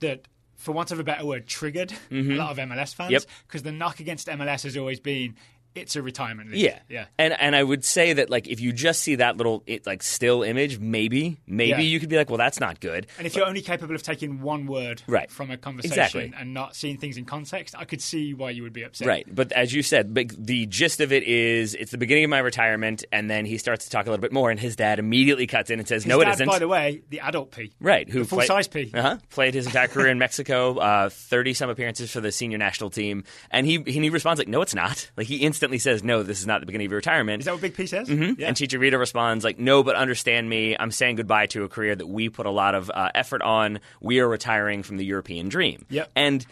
that, 0.01 0.27
for 0.57 0.73
want 0.73 0.91
of 0.93 0.99
a 0.99 1.05
better 1.05 1.25
word, 1.27 1.47
triggered 1.47 1.93
a 2.11 2.15
lot 2.23 2.51
of 2.53 2.57
MLS 2.59 2.95
Mm-hmm. 2.97 3.13
Yep. 3.13 3.23
fans 3.23 3.27
because 3.47 3.63
the 3.63 3.73
knock 3.73 4.01
against 4.01 4.29
MLS 4.29 4.63
has 4.63 4.77
always 4.77 5.01
been 5.01 5.35
it's 5.75 5.97
a 5.97 6.03
retirement 6.03 6.51
league. 6.51 6.61
Yeah, 6.61 6.79
Yeah. 6.89 7.07
And 7.19 7.35
and 7.39 7.57
I 7.57 7.63
would 7.63 7.85
say 7.85 8.13
that 8.15 8.31
like 8.31 8.47
if 8.49 8.61
you 8.61 8.73
just 8.73 9.03
see 9.03 9.17
that 9.17 9.37
little 9.37 9.63
it, 9.67 9.87
like 9.87 10.03
still 10.03 10.43
image, 10.43 10.79
maybe 10.79 11.39
maybe 11.47 11.71
Yeah. 11.71 11.79
you 11.81 12.01
could 12.01 12.09
be 12.09 12.17
like, 12.17 12.29
well, 12.31 12.39
that's 12.39 12.61
not 12.61 12.81
good. 12.81 13.07
And 13.19 13.27
if 13.27 13.35
you're 13.35 13.47
only 13.47 13.61
capable 13.63 13.95
of 13.95 14.03
taking 14.03 14.41
one 14.41 14.67
word 14.67 15.03
Right. 15.07 15.31
from 15.31 15.51
a 15.51 15.57
conversation 15.57 15.93
Exactly. 15.99 16.33
and 16.39 16.55
not 16.55 16.77
seeing 16.77 16.97
things 16.99 17.17
in 17.17 17.25
context, 17.25 17.75
I 17.77 17.85
could 17.85 18.01
see 18.01 18.35
why 18.35 18.51
you 18.51 18.63
would 18.63 18.73
be 18.73 18.83
upset. 18.85 19.09
Right, 19.09 19.27
but 19.33 19.51
as 19.53 19.73
you 19.73 19.83
said, 19.83 20.15
the 20.15 20.67
gist 20.67 21.01
of 21.01 21.13
it 21.13 21.23
is 21.25 21.75
it's 21.75 21.91
the 21.91 21.99
beginning 21.99 22.25
of 22.25 22.31
my 22.31 22.39
retirement, 22.39 23.05
and 23.11 23.29
then 23.29 23.45
he 23.45 23.59
starts 23.59 23.85
to 23.87 23.91
talk 23.91 24.07
a 24.07 24.11
little 24.11 24.23
bit 24.23 24.33
more, 24.33 24.51
and 24.51 24.61
his 24.61 24.77
dad 24.77 24.99
immediately 24.99 25.47
cuts 25.47 25.71
in 25.71 25.79
and 25.81 25.89
says, 25.89 26.05
His 26.05 26.09
"No, 26.09 26.21
it 26.21 26.27
dad, 26.27 26.35
isn't." 26.35 26.47
By 26.47 26.59
the 26.59 26.69
way, 26.69 27.03
the 27.11 27.21
adult 27.21 27.51
P. 27.51 27.73
Right, 27.81 28.09
who 28.09 28.25
full-size 28.25 28.69
P. 28.69 28.91
Uh-huh, 28.95 29.19
played 29.31 29.55
his 29.55 29.67
entire 29.67 29.89
career 29.89 30.09
in 30.09 30.19
Mexico, 30.19 31.09
thirty 31.11 31.53
some 31.55 31.69
appearances 31.71 32.11
for 32.13 32.21
the 32.21 32.31
senior 32.31 32.59
national 32.59 32.91
team, 32.91 33.25
and 33.51 33.67
he 33.67 33.83
he 33.87 34.09
responds 34.11 34.39
like, 34.39 34.49
"No, 34.49 34.63
it's 34.63 34.75
not." 34.75 35.11
Like 35.17 35.27
he 35.27 35.37
instantly 35.39 35.64
instantly 35.65 35.79
says, 35.79 36.05
"No, 36.05 36.23
this 36.23 36.41
is 36.41 36.47
not 36.47 36.61
the 36.61 36.67
beginning 36.67 36.87
of 36.87 36.93
your 36.93 36.99
retirement." 36.99 37.41
Is 37.41 37.47
that 37.47 37.53
what 37.53 37.61
Big 37.63 37.75
P 37.75 37.87
says? 37.87 38.09
Mm-hmm. 38.09 38.41
Yeah. 38.41 38.49
And 38.49 38.57
Chicharito 38.57 38.99
responds 38.99 39.45
like, 39.45 39.59
"No, 39.59 39.83
but 39.83 39.97
understand 39.97 40.49
me. 40.49 40.77
I'm 40.79 40.91
saying 40.91 41.17
goodbye 41.17 41.47
to 41.47 41.65
a 41.65 41.69
career 41.69 41.95
that 41.95 42.07
we 42.07 42.29
put 42.29 42.47
a 42.47 42.51
lot 42.51 42.75
of 42.75 42.91
uh, 42.91 43.11
effort 43.15 43.43
on. 43.43 43.81
We 44.01 44.21
are 44.21 44.29
retiring 44.29 44.83
from 44.83 44.99
the 44.99 45.05
European 45.05 45.49
dream." 45.49 45.87
Yep. 45.89 46.11
And 46.15 46.47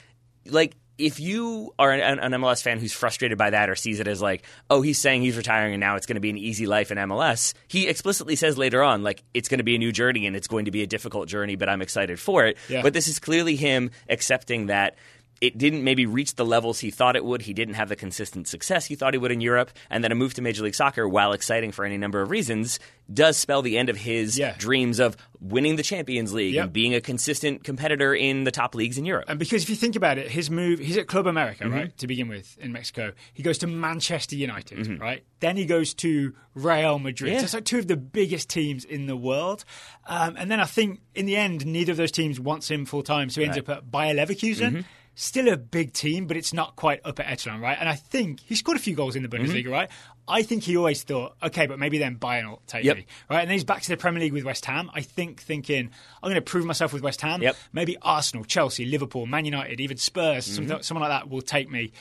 like, 0.46 0.74
if 0.98 1.20
you 1.20 1.74
are 1.78 1.90
an, 1.92 2.18
an 2.18 2.32
MLS 2.40 2.62
fan 2.62 2.78
who's 2.78 2.92
frustrated 2.92 3.36
by 3.36 3.50
that 3.50 3.68
or 3.68 3.76
sees 3.76 4.00
it 4.00 4.08
as 4.08 4.22
like, 4.22 4.44
"Oh, 4.70 4.80
he's 4.80 4.98
saying 4.98 5.22
he's 5.22 5.36
retiring 5.36 5.74
and 5.74 5.80
now 5.80 5.96
it's 5.96 6.06
going 6.06 6.16
to 6.16 6.20
be 6.20 6.30
an 6.30 6.38
easy 6.38 6.66
life 6.66 6.90
in 6.90 6.96
MLS," 6.98 7.52
he 7.68 7.88
explicitly 7.88 8.36
says 8.36 8.56
later 8.56 8.82
on, 8.82 9.02
like, 9.02 9.22
"It's 9.34 9.48
going 9.48 9.58
to 9.58 9.64
be 9.64 9.74
a 9.74 9.78
new 9.78 9.92
journey 9.92 10.26
and 10.26 10.34
it's 10.34 10.48
going 10.48 10.64
to 10.64 10.70
be 10.70 10.82
a 10.82 10.86
difficult 10.86 11.28
journey, 11.28 11.56
but 11.56 11.68
I'm 11.68 11.82
excited 11.82 12.18
for 12.18 12.46
it." 12.46 12.56
Yeah. 12.68 12.82
But 12.82 12.94
this 12.94 13.08
is 13.08 13.18
clearly 13.18 13.56
him 13.56 13.90
accepting 14.08 14.66
that 14.66 14.96
it 15.42 15.58
didn't 15.58 15.82
maybe 15.82 16.06
reach 16.06 16.36
the 16.36 16.44
levels 16.44 16.78
he 16.78 16.90
thought 16.90 17.16
it 17.16 17.24
would. 17.24 17.42
He 17.42 17.52
didn't 17.52 17.74
have 17.74 17.88
the 17.88 17.96
consistent 17.96 18.46
success 18.46 18.86
he 18.86 18.94
thought 18.94 19.12
he 19.12 19.18
would 19.18 19.32
in 19.32 19.40
Europe. 19.40 19.72
And 19.90 20.02
then 20.04 20.12
a 20.12 20.14
move 20.14 20.34
to 20.34 20.42
Major 20.42 20.62
League 20.62 20.76
Soccer, 20.76 21.08
while 21.08 21.32
exciting 21.32 21.72
for 21.72 21.84
any 21.84 21.98
number 21.98 22.22
of 22.22 22.30
reasons, 22.30 22.78
does 23.12 23.36
spell 23.36 23.60
the 23.60 23.76
end 23.76 23.88
of 23.88 23.96
his 23.96 24.38
Yeah. 24.38 24.54
dreams 24.56 25.00
of 25.00 25.16
winning 25.40 25.74
the 25.74 25.82
Champions 25.82 26.32
League 26.32 26.54
Yep. 26.54 26.62
and 26.64 26.72
being 26.72 26.94
a 26.94 27.00
consistent 27.00 27.64
competitor 27.64 28.14
in 28.14 28.44
the 28.44 28.52
top 28.52 28.76
leagues 28.76 28.96
in 28.96 29.04
Europe. 29.04 29.24
And 29.28 29.38
because 29.40 29.64
if 29.64 29.68
you 29.68 29.74
think 29.76 29.96
about 29.96 30.16
it, 30.16 30.30
his 30.30 30.48
move, 30.48 30.78
he's 30.78 30.96
at 30.96 31.08
Club 31.08 31.26
America, 31.26 31.64
Mm-hmm. 31.64 31.74
right, 31.74 31.98
to 31.98 32.06
begin 32.06 32.28
with, 32.28 32.56
in 32.60 32.70
Mexico. 32.72 33.12
He 33.34 33.42
goes 33.42 33.58
to 33.58 33.66
Manchester 33.66 34.36
United, 34.36 35.00
right? 35.00 35.24
Then 35.40 35.56
he 35.56 35.66
goes 35.66 35.92
to 35.94 36.34
Real 36.54 37.00
Madrid. 37.00 37.30
Mm-hmm. 37.30 37.34
Yeah. 37.34 37.38
So 37.40 37.44
it's 37.46 37.54
like 37.54 37.64
two 37.64 37.78
of 37.80 37.88
the 37.88 37.96
biggest 37.96 38.48
teams 38.48 38.84
in 38.84 39.06
the 39.06 39.16
world. 39.16 39.64
Um, 40.06 40.36
and 40.38 40.48
then 40.48 40.60
I 40.60 40.66
think 40.66 41.00
in 41.16 41.26
the 41.26 41.34
end, 41.36 41.66
neither 41.66 41.90
of 41.90 41.98
those 41.98 42.12
teams 42.12 42.38
wants 42.38 42.70
him 42.70 42.86
full 42.86 43.02
time. 43.02 43.28
So 43.28 43.40
he 43.40 43.46
ends 43.46 43.56
Right. 43.56 43.64
Mm-hmm. 43.64 43.72
up 43.72 43.78
at 43.78 43.90
Bayer 43.90 44.14
Leverkusen. 44.14 44.84
Still 45.14 45.48
a 45.48 45.56
big 45.58 45.92
team, 45.92 46.26
but 46.26 46.36
it's 46.38 46.54
not 46.54 46.74
quite 46.74 47.00
upper 47.04 47.22
echelon, 47.22 47.60
right? 47.60 47.76
And 47.78 47.86
I 47.88 47.94
think 47.96 48.40
he 48.40 48.54
scored 48.54 48.78
a 48.78 48.80
few 48.80 48.94
goals 48.96 49.14
in 49.14 49.22
the 49.22 49.28
Bundesliga, 49.28 49.70
right? 49.70 49.90
I 50.26 50.42
think 50.42 50.62
he 50.62 50.76
always 50.76 51.02
thought, 51.02 51.34
okay, 51.42 51.66
but 51.66 51.78
maybe 51.78 51.98
then 51.98 52.16
Bayern 52.16 52.48
will 52.48 52.62
take 52.66 52.80
Mm-hmm. 52.80 52.86
Yep. 52.86 52.96
me, 52.96 53.06
right? 53.28 53.40
And 53.40 53.48
then 53.50 53.54
he's 53.54 53.64
back 53.64 53.82
to 53.82 53.88
the 53.90 53.96
Premier 53.98 54.20
League 54.22 54.32
with 54.32 54.44
West 54.44 54.64
Ham. 54.64 54.90
I 54.94 55.02
think 55.02 55.42
thinking, 55.42 55.90
I'm 56.22 56.28
going 56.28 56.36
to 56.36 56.40
prove 56.40 56.64
myself 56.64 56.92
with 56.94 57.02
West 57.02 57.20
Ham. 57.20 57.42
Yep. 57.42 57.56
Maybe 57.74 57.98
Arsenal, 58.00 58.44
Chelsea, 58.44 58.86
Liverpool, 58.86 59.26
Man 59.26 59.44
United, 59.44 59.80
even 59.80 59.98
Spurs, 59.98 60.46
Mm-hmm. 60.46 60.54
something, 60.68 60.82
someone 60.82 61.08
like 61.08 61.20
that 61.20 61.28
will 61.28 61.42
take 61.42 61.70
me. 61.70 61.92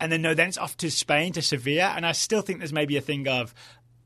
And 0.00 0.10
then 0.10 0.22
no, 0.22 0.32
then 0.34 0.48
it's 0.48 0.58
off 0.58 0.76
to 0.78 0.90
Spain 0.90 1.32
to 1.34 1.42
Sevilla, 1.42 1.92
and 1.96 2.06
I 2.06 2.12
still 2.12 2.40
think 2.42 2.60
there's 2.60 2.72
maybe 2.72 2.96
a 2.96 3.00
thing 3.02 3.28
of. 3.28 3.54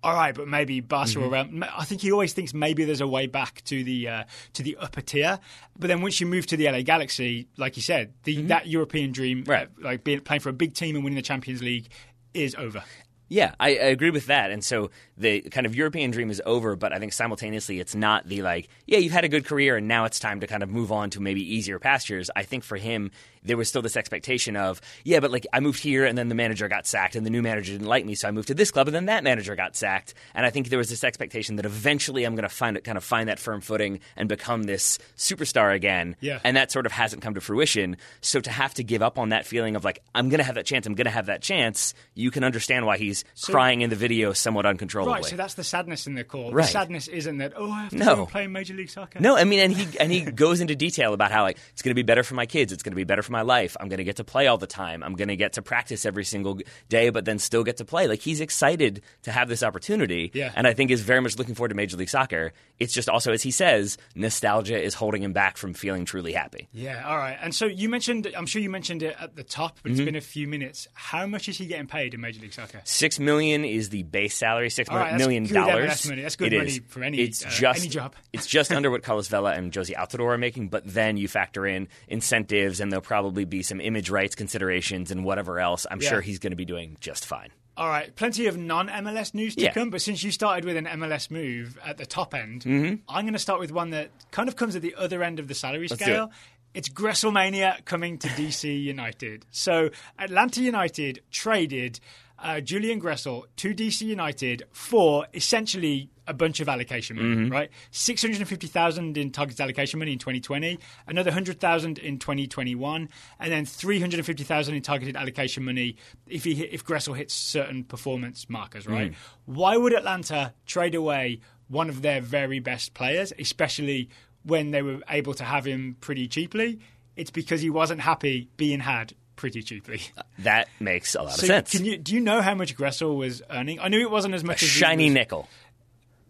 All 0.03 0.15
right, 0.15 0.33
but 0.35 0.47
maybe 0.47 0.81
Barca 0.81 1.11
Mm-hmm. 1.15 1.33
around. 1.33 1.65
I 1.77 1.85
think 1.85 2.03
he 2.03 2.13
always 2.13 2.33
thinks 2.33 2.55
maybe 2.55 2.85
there's 2.85 3.01
a 3.01 3.07
way 3.09 3.27
back 3.27 3.63
to 3.65 3.83
the 3.83 4.09
uh, 4.09 4.25
to 4.53 4.63
the 4.63 4.77
upper 4.77 5.01
tier. 5.01 5.41
But 5.79 5.89
then 5.89 6.03
once 6.03 6.21
you 6.21 6.27
move 6.27 6.47
to 6.49 6.57
the 6.57 6.71
LA 6.71 6.83
Galaxy, 6.83 7.49
like 7.57 7.77
you 7.77 7.83
said, 7.83 8.13
the, 8.25 8.43
that 8.43 8.69
European 8.69 9.11
dream, 9.13 9.43
Mm-hmm. 9.43 9.51
Right. 9.51 9.69
like 9.81 10.05
being, 10.05 10.21
playing 10.21 10.41
for 10.41 10.51
a 10.51 10.53
big 10.53 10.75
team 10.75 10.95
and 10.95 11.05
winning 11.05 11.17
the 11.17 11.23
Champions 11.23 11.63
League, 11.63 11.89
is 12.33 12.55
over. 12.55 12.85
Yeah, 13.31 13.53
I, 13.61 13.69
I 13.71 13.89
agree 13.91 14.11
with 14.11 14.27
that. 14.27 14.51
And 14.51 14.65
so 14.65 14.91
the 15.19 15.43
kind 15.43 15.67
of 15.67 15.75
European 15.75 16.11
dream 16.11 16.31
is 16.31 16.41
over, 16.47 16.77
but 16.77 16.95
I 16.95 16.99
think 16.99 17.13
simultaneously 17.13 17.79
it's 17.79 17.95
not 17.95 18.27
the 18.27 18.41
like, 18.41 18.69
yeah, 18.87 18.97
you've 18.99 19.13
had 19.13 19.25
a 19.25 19.29
good 19.29 19.45
career 19.45 19.77
and 19.77 19.87
now 19.87 20.07
it's 20.07 20.19
time 20.19 20.41
to 20.41 20.47
kind 20.47 20.63
of 20.63 20.71
move 20.71 20.91
on 20.91 21.11
to 21.11 21.21
maybe 21.21 21.43
easier 21.43 21.79
pastures. 21.79 22.31
I 22.35 22.45
think 22.45 22.65
for 22.65 22.79
him, 22.79 23.11
there 23.49 23.57
was 23.57 23.69
still 23.69 23.83
this 23.83 23.97
expectation 23.97 24.57
of, 24.57 24.81
yeah, 25.05 25.21
but 25.21 25.31
like 25.31 25.47
I 25.53 25.61
moved 25.61 25.81
here 25.81 26.05
and 26.05 26.17
then 26.17 26.29
the 26.29 26.35
manager 26.35 26.69
got 26.69 26.87
sacked 26.87 27.17
and 27.17 27.27
the 27.27 27.31
new 27.31 27.43
manager 27.43 27.73
didn't 27.73 27.87
like 27.89 28.05
me, 28.07 28.15
so 28.15 28.29
I 28.29 28.31
moved 28.31 28.49
to 28.49 28.55
this 28.55 28.71
club 28.71 28.87
and 28.89 28.95
then 28.95 29.07
that 29.07 29.25
manager 29.25 29.57
got 29.57 29.75
sacked. 29.77 30.15
And 30.35 30.47
I 30.47 30.51
think 30.51 30.69
there 30.69 30.79
was 30.79 30.89
this 30.89 31.03
expectation 31.05 31.57
that 31.57 31.67
eventually 31.67 32.25
I'm 32.25 32.35
going 32.35 32.45
to 32.49 32.49
find 32.49 32.77
it, 32.77 32.85
kind 32.85 32.97
of 32.97 33.05
find 33.05 33.29
that 33.29 33.39
firm 33.39 33.61
footing 33.61 34.01
and 34.17 34.29
become 34.29 34.63
this 34.65 34.99
superstar 35.17 35.75
again. 35.75 36.17
Yeah. 36.21 36.39
And 36.45 36.57
that 36.57 36.71
sort 36.71 36.87
of 36.87 36.93
hasn't 36.93 37.23
come 37.23 37.35
to 37.35 37.41
fruition. 37.41 37.97
So 38.21 38.41
to 38.41 38.51
have 38.51 38.75
to 38.75 38.85
give 38.85 39.03
up 39.03 39.19
on 39.19 39.31
that 39.31 39.47
feeling 39.47 39.77
of 39.77 39.85
like, 39.85 40.01
I'm 40.15 40.29
going 40.29 40.39
to 40.39 40.45
have 40.45 40.55
that 40.55 40.67
chance, 40.67 40.87
I'm 40.87 40.95
going 40.95 41.07
to 41.07 41.11
have 41.11 41.27
that 41.27 41.43
chance, 41.43 41.95
you 42.15 42.31
can 42.31 42.45
understand 42.45 42.87
why 42.87 42.99
he's 42.99 43.25
crying 43.43 43.81
in 43.81 43.91
the 43.91 43.97
video 43.97 44.33
somewhat 44.33 44.67
uncontrollably. 44.67 45.15
Right, 45.15 45.25
so 45.25 45.37
that's 45.37 45.55
the 45.55 45.65
sadness 45.65 46.07
in 46.07 46.15
the 46.15 46.25
call. 46.25 46.53
Right. 46.53 46.67
The 46.67 46.73
sadness 46.73 47.09
isn't 47.09 47.39
that 47.39 47.55
oh 47.57 47.71
I 47.71 47.83
have 47.83 47.91
to 47.91 47.97
No. 47.97 48.27
play 48.27 48.47
Major 48.47 48.75
League 48.75 48.91
Soccer. 48.91 49.21
No, 49.21 49.37
I 49.37 49.45
mean, 49.45 49.61
and 49.61 49.73
he 49.73 49.99
and 49.99 50.13
he 50.13 50.21
goes 50.31 50.61
into 50.61 50.77
detail 50.77 51.15
about 51.15 51.33
how 51.33 51.43
like 51.43 51.59
it's 51.73 51.83
going 51.83 51.91
to 51.91 51.95
be 51.95 52.03
better 52.03 52.23
for 52.23 52.35
my 52.35 52.47
kids, 52.47 52.73
it's 52.73 52.83
going 52.83 52.93
to 52.93 52.97
be 52.97 53.05
better 53.05 53.23
for 53.23 53.33
my 53.33 53.38
life. 53.43 53.77
I'm 53.81 53.89
going 53.89 53.99
to 53.99 54.05
get 54.05 54.17
to 54.17 54.25
play 54.25 54.47
all 54.47 54.59
the 54.59 54.67
time. 54.67 55.03
I'm 55.03 55.15
going 55.15 55.29
to 55.29 55.37
get 55.37 55.55
to 55.55 55.63
practice 55.63 56.05
every 56.07 56.25
single 56.25 56.59
day, 56.89 57.11
but 57.11 57.25
then 57.25 57.39
still 57.39 57.65
get 57.65 57.77
to 57.79 57.85
play. 57.85 58.07
Like 58.09 58.21
he's 58.21 58.41
excited 58.41 59.03
to 59.23 59.33
have 59.33 59.49
this 59.49 59.63
opportunity, 59.63 60.31
Yeah. 60.35 60.53
and 60.55 60.67
I 60.67 60.75
think 60.75 60.91
is 60.91 61.01
very 61.01 61.21
much 61.21 61.39
looking 61.39 61.55
forward 61.55 61.69
to 61.69 61.75
Major 61.75 61.97
League 61.97 62.09
Soccer. 62.09 62.53
It's 62.79 62.93
just 62.93 63.09
also, 63.09 63.33
as 63.33 63.43
he 63.43 63.51
says, 63.51 63.99
nostalgia 64.15 64.81
is 64.83 64.95
holding 64.95 65.23
him 65.23 65.33
back 65.33 65.57
from 65.57 65.75
feeling 65.75 66.05
truly 66.05 66.33
happy. 66.33 66.69
Yeah, 66.73 67.03
all 67.07 67.17
right. 67.19 67.37
And 67.41 67.55
so 67.55 67.67
you 67.67 67.89
mentioned, 67.89 68.31
I'm 68.37 68.47
sure 68.47 68.63
you 68.63 68.71
mentioned 68.71 69.03
it 69.03 69.17
at 69.19 69.37
the 69.37 69.45
top, 69.45 69.79
but 69.83 69.89
Mm-hmm. 69.93 70.01
it's 70.01 70.05
been 70.05 70.17
a 70.17 70.21
few 70.21 70.47
minutes. 70.49 70.87
How 70.93 71.27
much 71.27 71.49
is 71.49 71.57
he 71.59 71.67
getting 71.67 71.87
paid 71.87 72.15
in 72.15 72.21
Major 72.21 72.41
League 72.41 72.53
Soccer? 72.53 72.81
Six 72.85 73.19
million 73.19 73.65
is 73.65 73.89
the 73.89 74.03
base 74.03 74.35
salary. 74.35 74.71
Six 74.71 74.89
right, 74.91 75.11
that's 75.11 75.19
million 75.19 75.45
good 75.45 75.55
dollars. 75.55 75.91
MLS 75.91 76.09
money. 76.11 76.23
That's 76.23 76.37
good 76.37 76.53
It 76.53 76.59
money 76.59 76.71
is. 76.71 76.81
for 76.89 77.03
any, 77.03 77.19
It's 77.21 77.45
uh, 77.45 77.49
just 77.49 77.81
any 77.81 77.89
job. 77.89 78.15
it's 78.33 78.47
just 78.47 78.71
under 78.73 78.91
what 78.91 79.03
Carlos 79.03 79.29
Vela 79.29 79.53
and 79.53 79.73
Jozy 79.73 79.95
Altidore 79.95 80.35
are 80.35 80.39
making, 80.39 80.69
but 80.69 80.83
then 80.87 81.17
you 81.17 81.27
factor 81.29 81.67
in 81.67 81.89
incentives, 82.07 82.81
and 82.81 82.93
they'll 82.93 83.01
probably 83.01 83.18
be 83.49 83.63
some 83.63 83.81
image 83.81 84.11
rights 84.11 84.35
considerations 84.35 85.11
and 85.11 85.25
whatever 85.25 85.59
else. 85.61 85.87
I'm 85.91 86.01
Yeah. 86.01 86.09
sure 86.11 86.21
he's 86.21 86.39
going 86.39 86.53
to 86.53 86.57
be 86.57 86.65
doing 86.65 86.97
just 87.01 87.27
fine. 87.27 87.51
All 87.77 87.89
right, 87.89 88.15
plenty 88.17 88.47
of 88.47 88.57
non-MLS 88.57 89.35
news 89.35 89.55
to 89.55 89.63
Yeah. 89.63 89.73
come, 89.73 89.91
but 89.91 90.03
since 90.03 90.25
you 90.25 90.33
started 90.33 90.65
with 90.65 90.77
an 90.77 90.87
MLS 90.87 91.31
move 91.31 91.79
at 91.85 91.97
the 91.97 92.07
top 92.07 92.35
end, 92.35 92.63
Mm-hmm. 92.63 92.95
I'm 93.09 93.25
going 93.25 93.35
to 93.35 93.39
start 93.39 93.61
with 93.61 93.71
one 93.71 93.91
that 93.91 94.11
kind 94.33 94.49
of 94.49 94.57
comes 94.57 94.75
at 94.75 94.83
the 94.83 94.95
other 94.97 95.23
end 95.23 95.39
of 95.39 95.47
the 95.47 95.55
salary 95.55 95.87
do 95.87 95.95
scale. 95.95 96.25
it. 96.25 96.31
It's 96.75 96.89
Gresselmania 96.89 97.85
coming 97.85 98.19
to 98.19 98.29
DC 98.37 98.83
United. 98.83 99.47
So 99.53 99.91
Atlanta 100.19 100.61
United 100.61 101.21
traded 101.31 102.01
uh, 102.43 102.61
Julian 102.61 103.01
Gressel 103.01 103.45
to 103.57 103.75
DC 103.75 104.03
United 104.03 104.63
for 104.73 105.27
essentially 105.35 106.11
a 106.27 106.35
bunch 106.35 106.61
of 106.61 106.69
allocation 106.69 107.17
money, 107.17 107.29
Mm-hmm. 107.29 107.53
right? 107.53 107.71
650,000 107.91 109.17
in 109.17 109.31
targeted 109.31 109.61
allocation 109.61 109.99
money 109.99 110.13
in 110.13 110.19
2020, 110.19 110.79
another 111.07 111.31
100,000 111.31 111.99
in 111.99 112.19
2021, 112.19 113.09
and 113.41 113.53
then 113.53 113.65
350,000 113.65 114.75
in 114.75 114.83
targeted 114.83 115.17
allocation 115.17 115.65
money 115.65 115.97
if 116.27 116.45
he 116.45 116.63
if 116.65 116.85
Gressel 116.85 117.17
hits 117.17 117.35
certain 117.35 117.83
performance 117.85 118.49
markers, 118.49 118.87
right? 118.87 119.15
Why 119.47 119.77
would 119.77 119.93
Atlanta 119.95 120.53
trade 120.67 120.95
away 120.95 121.41
one 121.69 121.89
of 121.89 122.03
their 122.03 122.21
very 122.21 122.61
best 122.61 122.95
players, 122.95 123.33
especially 123.39 124.09
when 124.43 124.71
they 124.71 124.83
were 124.83 125.01
able 125.09 125.35
to 125.35 125.45
have 125.45 125.65
him 125.67 125.97
pretty 126.01 126.29
cheaply? 126.29 126.79
It's 127.17 127.31
because 127.31 127.63
he 127.63 127.71
wasn't 127.71 128.01
happy 128.01 128.49
being 128.57 128.81
had 128.81 129.15
pretty 129.39 129.63
cheaply. 129.63 130.03
That 130.41 130.69
makes 130.79 131.15
a 131.15 131.23
lot 131.23 131.33
So 131.33 131.43
of 131.45 131.47
sense. 131.47 131.71
can 131.71 131.85
you 131.87 131.97
do 131.97 132.15
you 132.15 132.21
know 132.21 132.43
how 132.43 132.55
much 132.55 132.77
Gressel 132.77 133.17
was 133.17 133.41
earning? 133.51 133.81
I 133.81 133.89
knew 133.89 134.01
it 134.03 134.11
wasn't 134.11 134.35
as 134.35 134.45
much 134.45 134.63
as 134.63 134.69
he 134.69 134.79
Shiny 134.81 135.05
was- 135.07 135.15
nickel. 135.15 135.49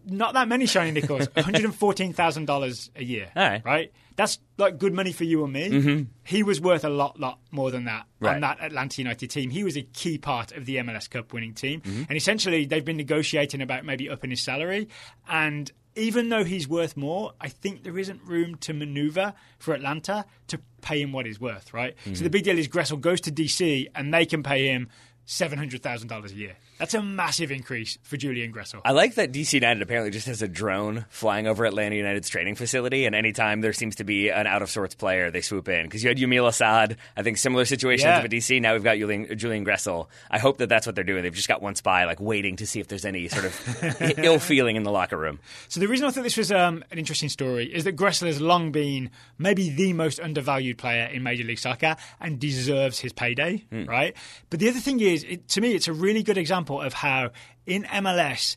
not 0.06 0.34
that 0.34 0.48
many 0.48 0.66
shiny 0.66 0.92
nickels. 0.92 1.26
One 1.34 1.44
hundred 1.44 1.64
and 1.64 1.74
fourteen 1.74 2.12
thousand 2.12 2.46
dollars 2.46 2.90
a 2.96 3.02
year. 3.04 3.30
All 3.34 3.42
right. 3.42 3.64
right. 3.64 3.92
That's 4.16 4.38
like 4.56 4.78
good 4.78 4.92
money 4.94 5.12
for 5.12 5.24
you 5.24 5.44
and 5.44 5.52
me. 5.52 5.68
Mm-hmm. 5.68 6.02
He 6.24 6.42
was 6.42 6.60
worth 6.60 6.84
a 6.84 6.88
lot, 6.88 7.20
lot 7.20 7.38
more 7.52 7.70
than 7.70 7.84
that 7.84 8.06
Right. 8.18 8.34
on 8.34 8.40
that 8.40 8.58
Atlanta 8.60 9.00
United 9.00 9.30
team. 9.30 9.48
He 9.50 9.62
was 9.62 9.76
a 9.76 9.82
key 9.82 10.18
part 10.18 10.50
of 10.52 10.66
the 10.66 10.76
MLS 10.76 11.08
Cup 11.08 11.32
winning 11.32 11.54
team, 11.54 11.82
Mm-hmm. 11.82 12.02
and 12.08 12.16
essentially 12.16 12.64
they've 12.66 12.84
been 12.84 12.96
negotiating 12.96 13.60
about 13.62 13.84
maybe 13.84 14.08
upping 14.10 14.30
his 14.30 14.42
salary. 14.42 14.88
And 15.28 15.70
even 15.98 16.28
though 16.28 16.44
he's 16.44 16.68
worth 16.68 16.96
more, 16.96 17.32
I 17.40 17.48
think 17.48 17.82
there 17.82 17.98
isn't 17.98 18.22
room 18.22 18.56
to 18.56 18.72
maneuver 18.72 19.34
for 19.58 19.74
Atlanta 19.74 20.24
to 20.48 20.60
pay 20.80 21.02
him 21.02 21.12
what 21.12 21.26
he's 21.26 21.40
worth. 21.40 21.74
Right. 21.74 21.96
Mm-hmm. 21.96 22.14
So 22.14 22.24
the 22.24 22.30
big 22.30 22.44
deal 22.44 22.58
is 22.58 22.68
Gressel 22.68 23.00
goes 23.00 23.20
to 23.22 23.32
DC, 23.32 23.88
and 23.94 24.12
they 24.12 24.26
can 24.26 24.42
pay 24.42 24.68
him. 24.68 24.88
Seven 25.30 25.58
hundred 25.58 25.82
thousand 25.82 26.08
dollars 26.08 26.32
a 26.32 26.36
year. 26.36 26.56
That's 26.78 26.94
a 26.94 27.02
massive 27.02 27.50
increase 27.50 27.98
for 28.02 28.16
Julian 28.16 28.52
Gressel. 28.52 28.80
I 28.84 28.92
like 28.92 29.14
that 29.16 29.32
DC 29.32 29.52
United 29.54 29.82
apparently 29.82 30.10
just 30.10 30.26
has 30.26 30.42
a 30.42 30.48
drone 30.48 31.04
flying 31.10 31.46
over 31.46 31.64
Atlanta 31.64 31.96
United's 31.96 32.28
training 32.28 32.54
facility, 32.54 33.04
and 33.04 33.14
anytime 33.14 33.60
there 33.60 33.72
seems 33.72 33.96
to 33.96 34.04
be 34.04 34.28
an 34.30 34.46
out 34.46 34.62
of 34.62 34.70
sorts 34.70 34.94
player, 34.94 35.30
they 35.30 35.40
swoop 35.40 35.68
in. 35.68 35.84
Because 35.86 36.02
you 36.04 36.08
had 36.08 36.18
Yamil 36.18 36.46
Asad, 36.48 36.96
I 37.16 37.22
think 37.22 37.36
similar 37.38 37.64
situations 37.64 38.04
Yeah. 38.06 38.22
with 38.22 38.30
DC. 38.30 38.60
Now 38.60 38.74
we've 38.74 38.84
got 38.84 38.96
Julian, 38.98 39.36
Julian 39.36 39.64
Gressel. 39.64 40.06
I 40.30 40.38
hope 40.38 40.58
that 40.58 40.68
that's 40.68 40.86
what 40.86 40.94
they're 40.94 41.04
doing. 41.04 41.22
They've 41.22 41.34
just 41.34 41.48
got 41.48 41.60
one 41.62 41.74
spy 41.74 42.04
like 42.04 42.20
waiting 42.20 42.56
to 42.56 42.66
see 42.66 42.80
if 42.80 42.88
there's 42.88 43.04
any 43.04 43.28
sort 43.28 43.46
of 43.46 44.18
ill 44.18 44.38
feeling 44.38 44.76
in 44.76 44.84
the 44.84 44.92
locker 44.92 45.16
room. 45.16 45.40
So 45.68 45.80
the 45.80 45.88
reason 45.88 46.06
I 46.06 46.10
thought 46.10 46.22
this 46.24 46.36
was 46.36 46.52
um, 46.52 46.84
an 46.90 46.98
interesting 46.98 47.28
story 47.28 47.66
is 47.66 47.84
that 47.84 47.96
Gressel 47.96 48.26
has 48.26 48.40
long 48.40 48.70
been 48.72 49.10
maybe 49.36 49.70
the 49.70 49.92
most 49.94 50.20
undervalued 50.20 50.78
player 50.78 51.06
in 51.06 51.22
Major 51.22 51.44
League 51.44 51.58
Soccer 51.58 51.96
and 52.20 52.38
deserves 52.38 53.00
his 53.00 53.12
payday, 53.12 53.64
Hmm. 53.70 53.84
right? 53.86 54.14
But 54.50 54.60
the 54.60 54.68
other 54.68 54.80
thing 54.80 55.00
is, 55.00 55.24
it, 55.24 55.48
to 55.48 55.60
me, 55.60 55.72
it's 55.74 55.88
a 55.88 55.92
really 55.92 56.22
good 56.22 56.38
example 56.38 56.67
of 56.70 56.92
how 56.94 57.30
in 57.66 57.84
MLS. 57.84 58.56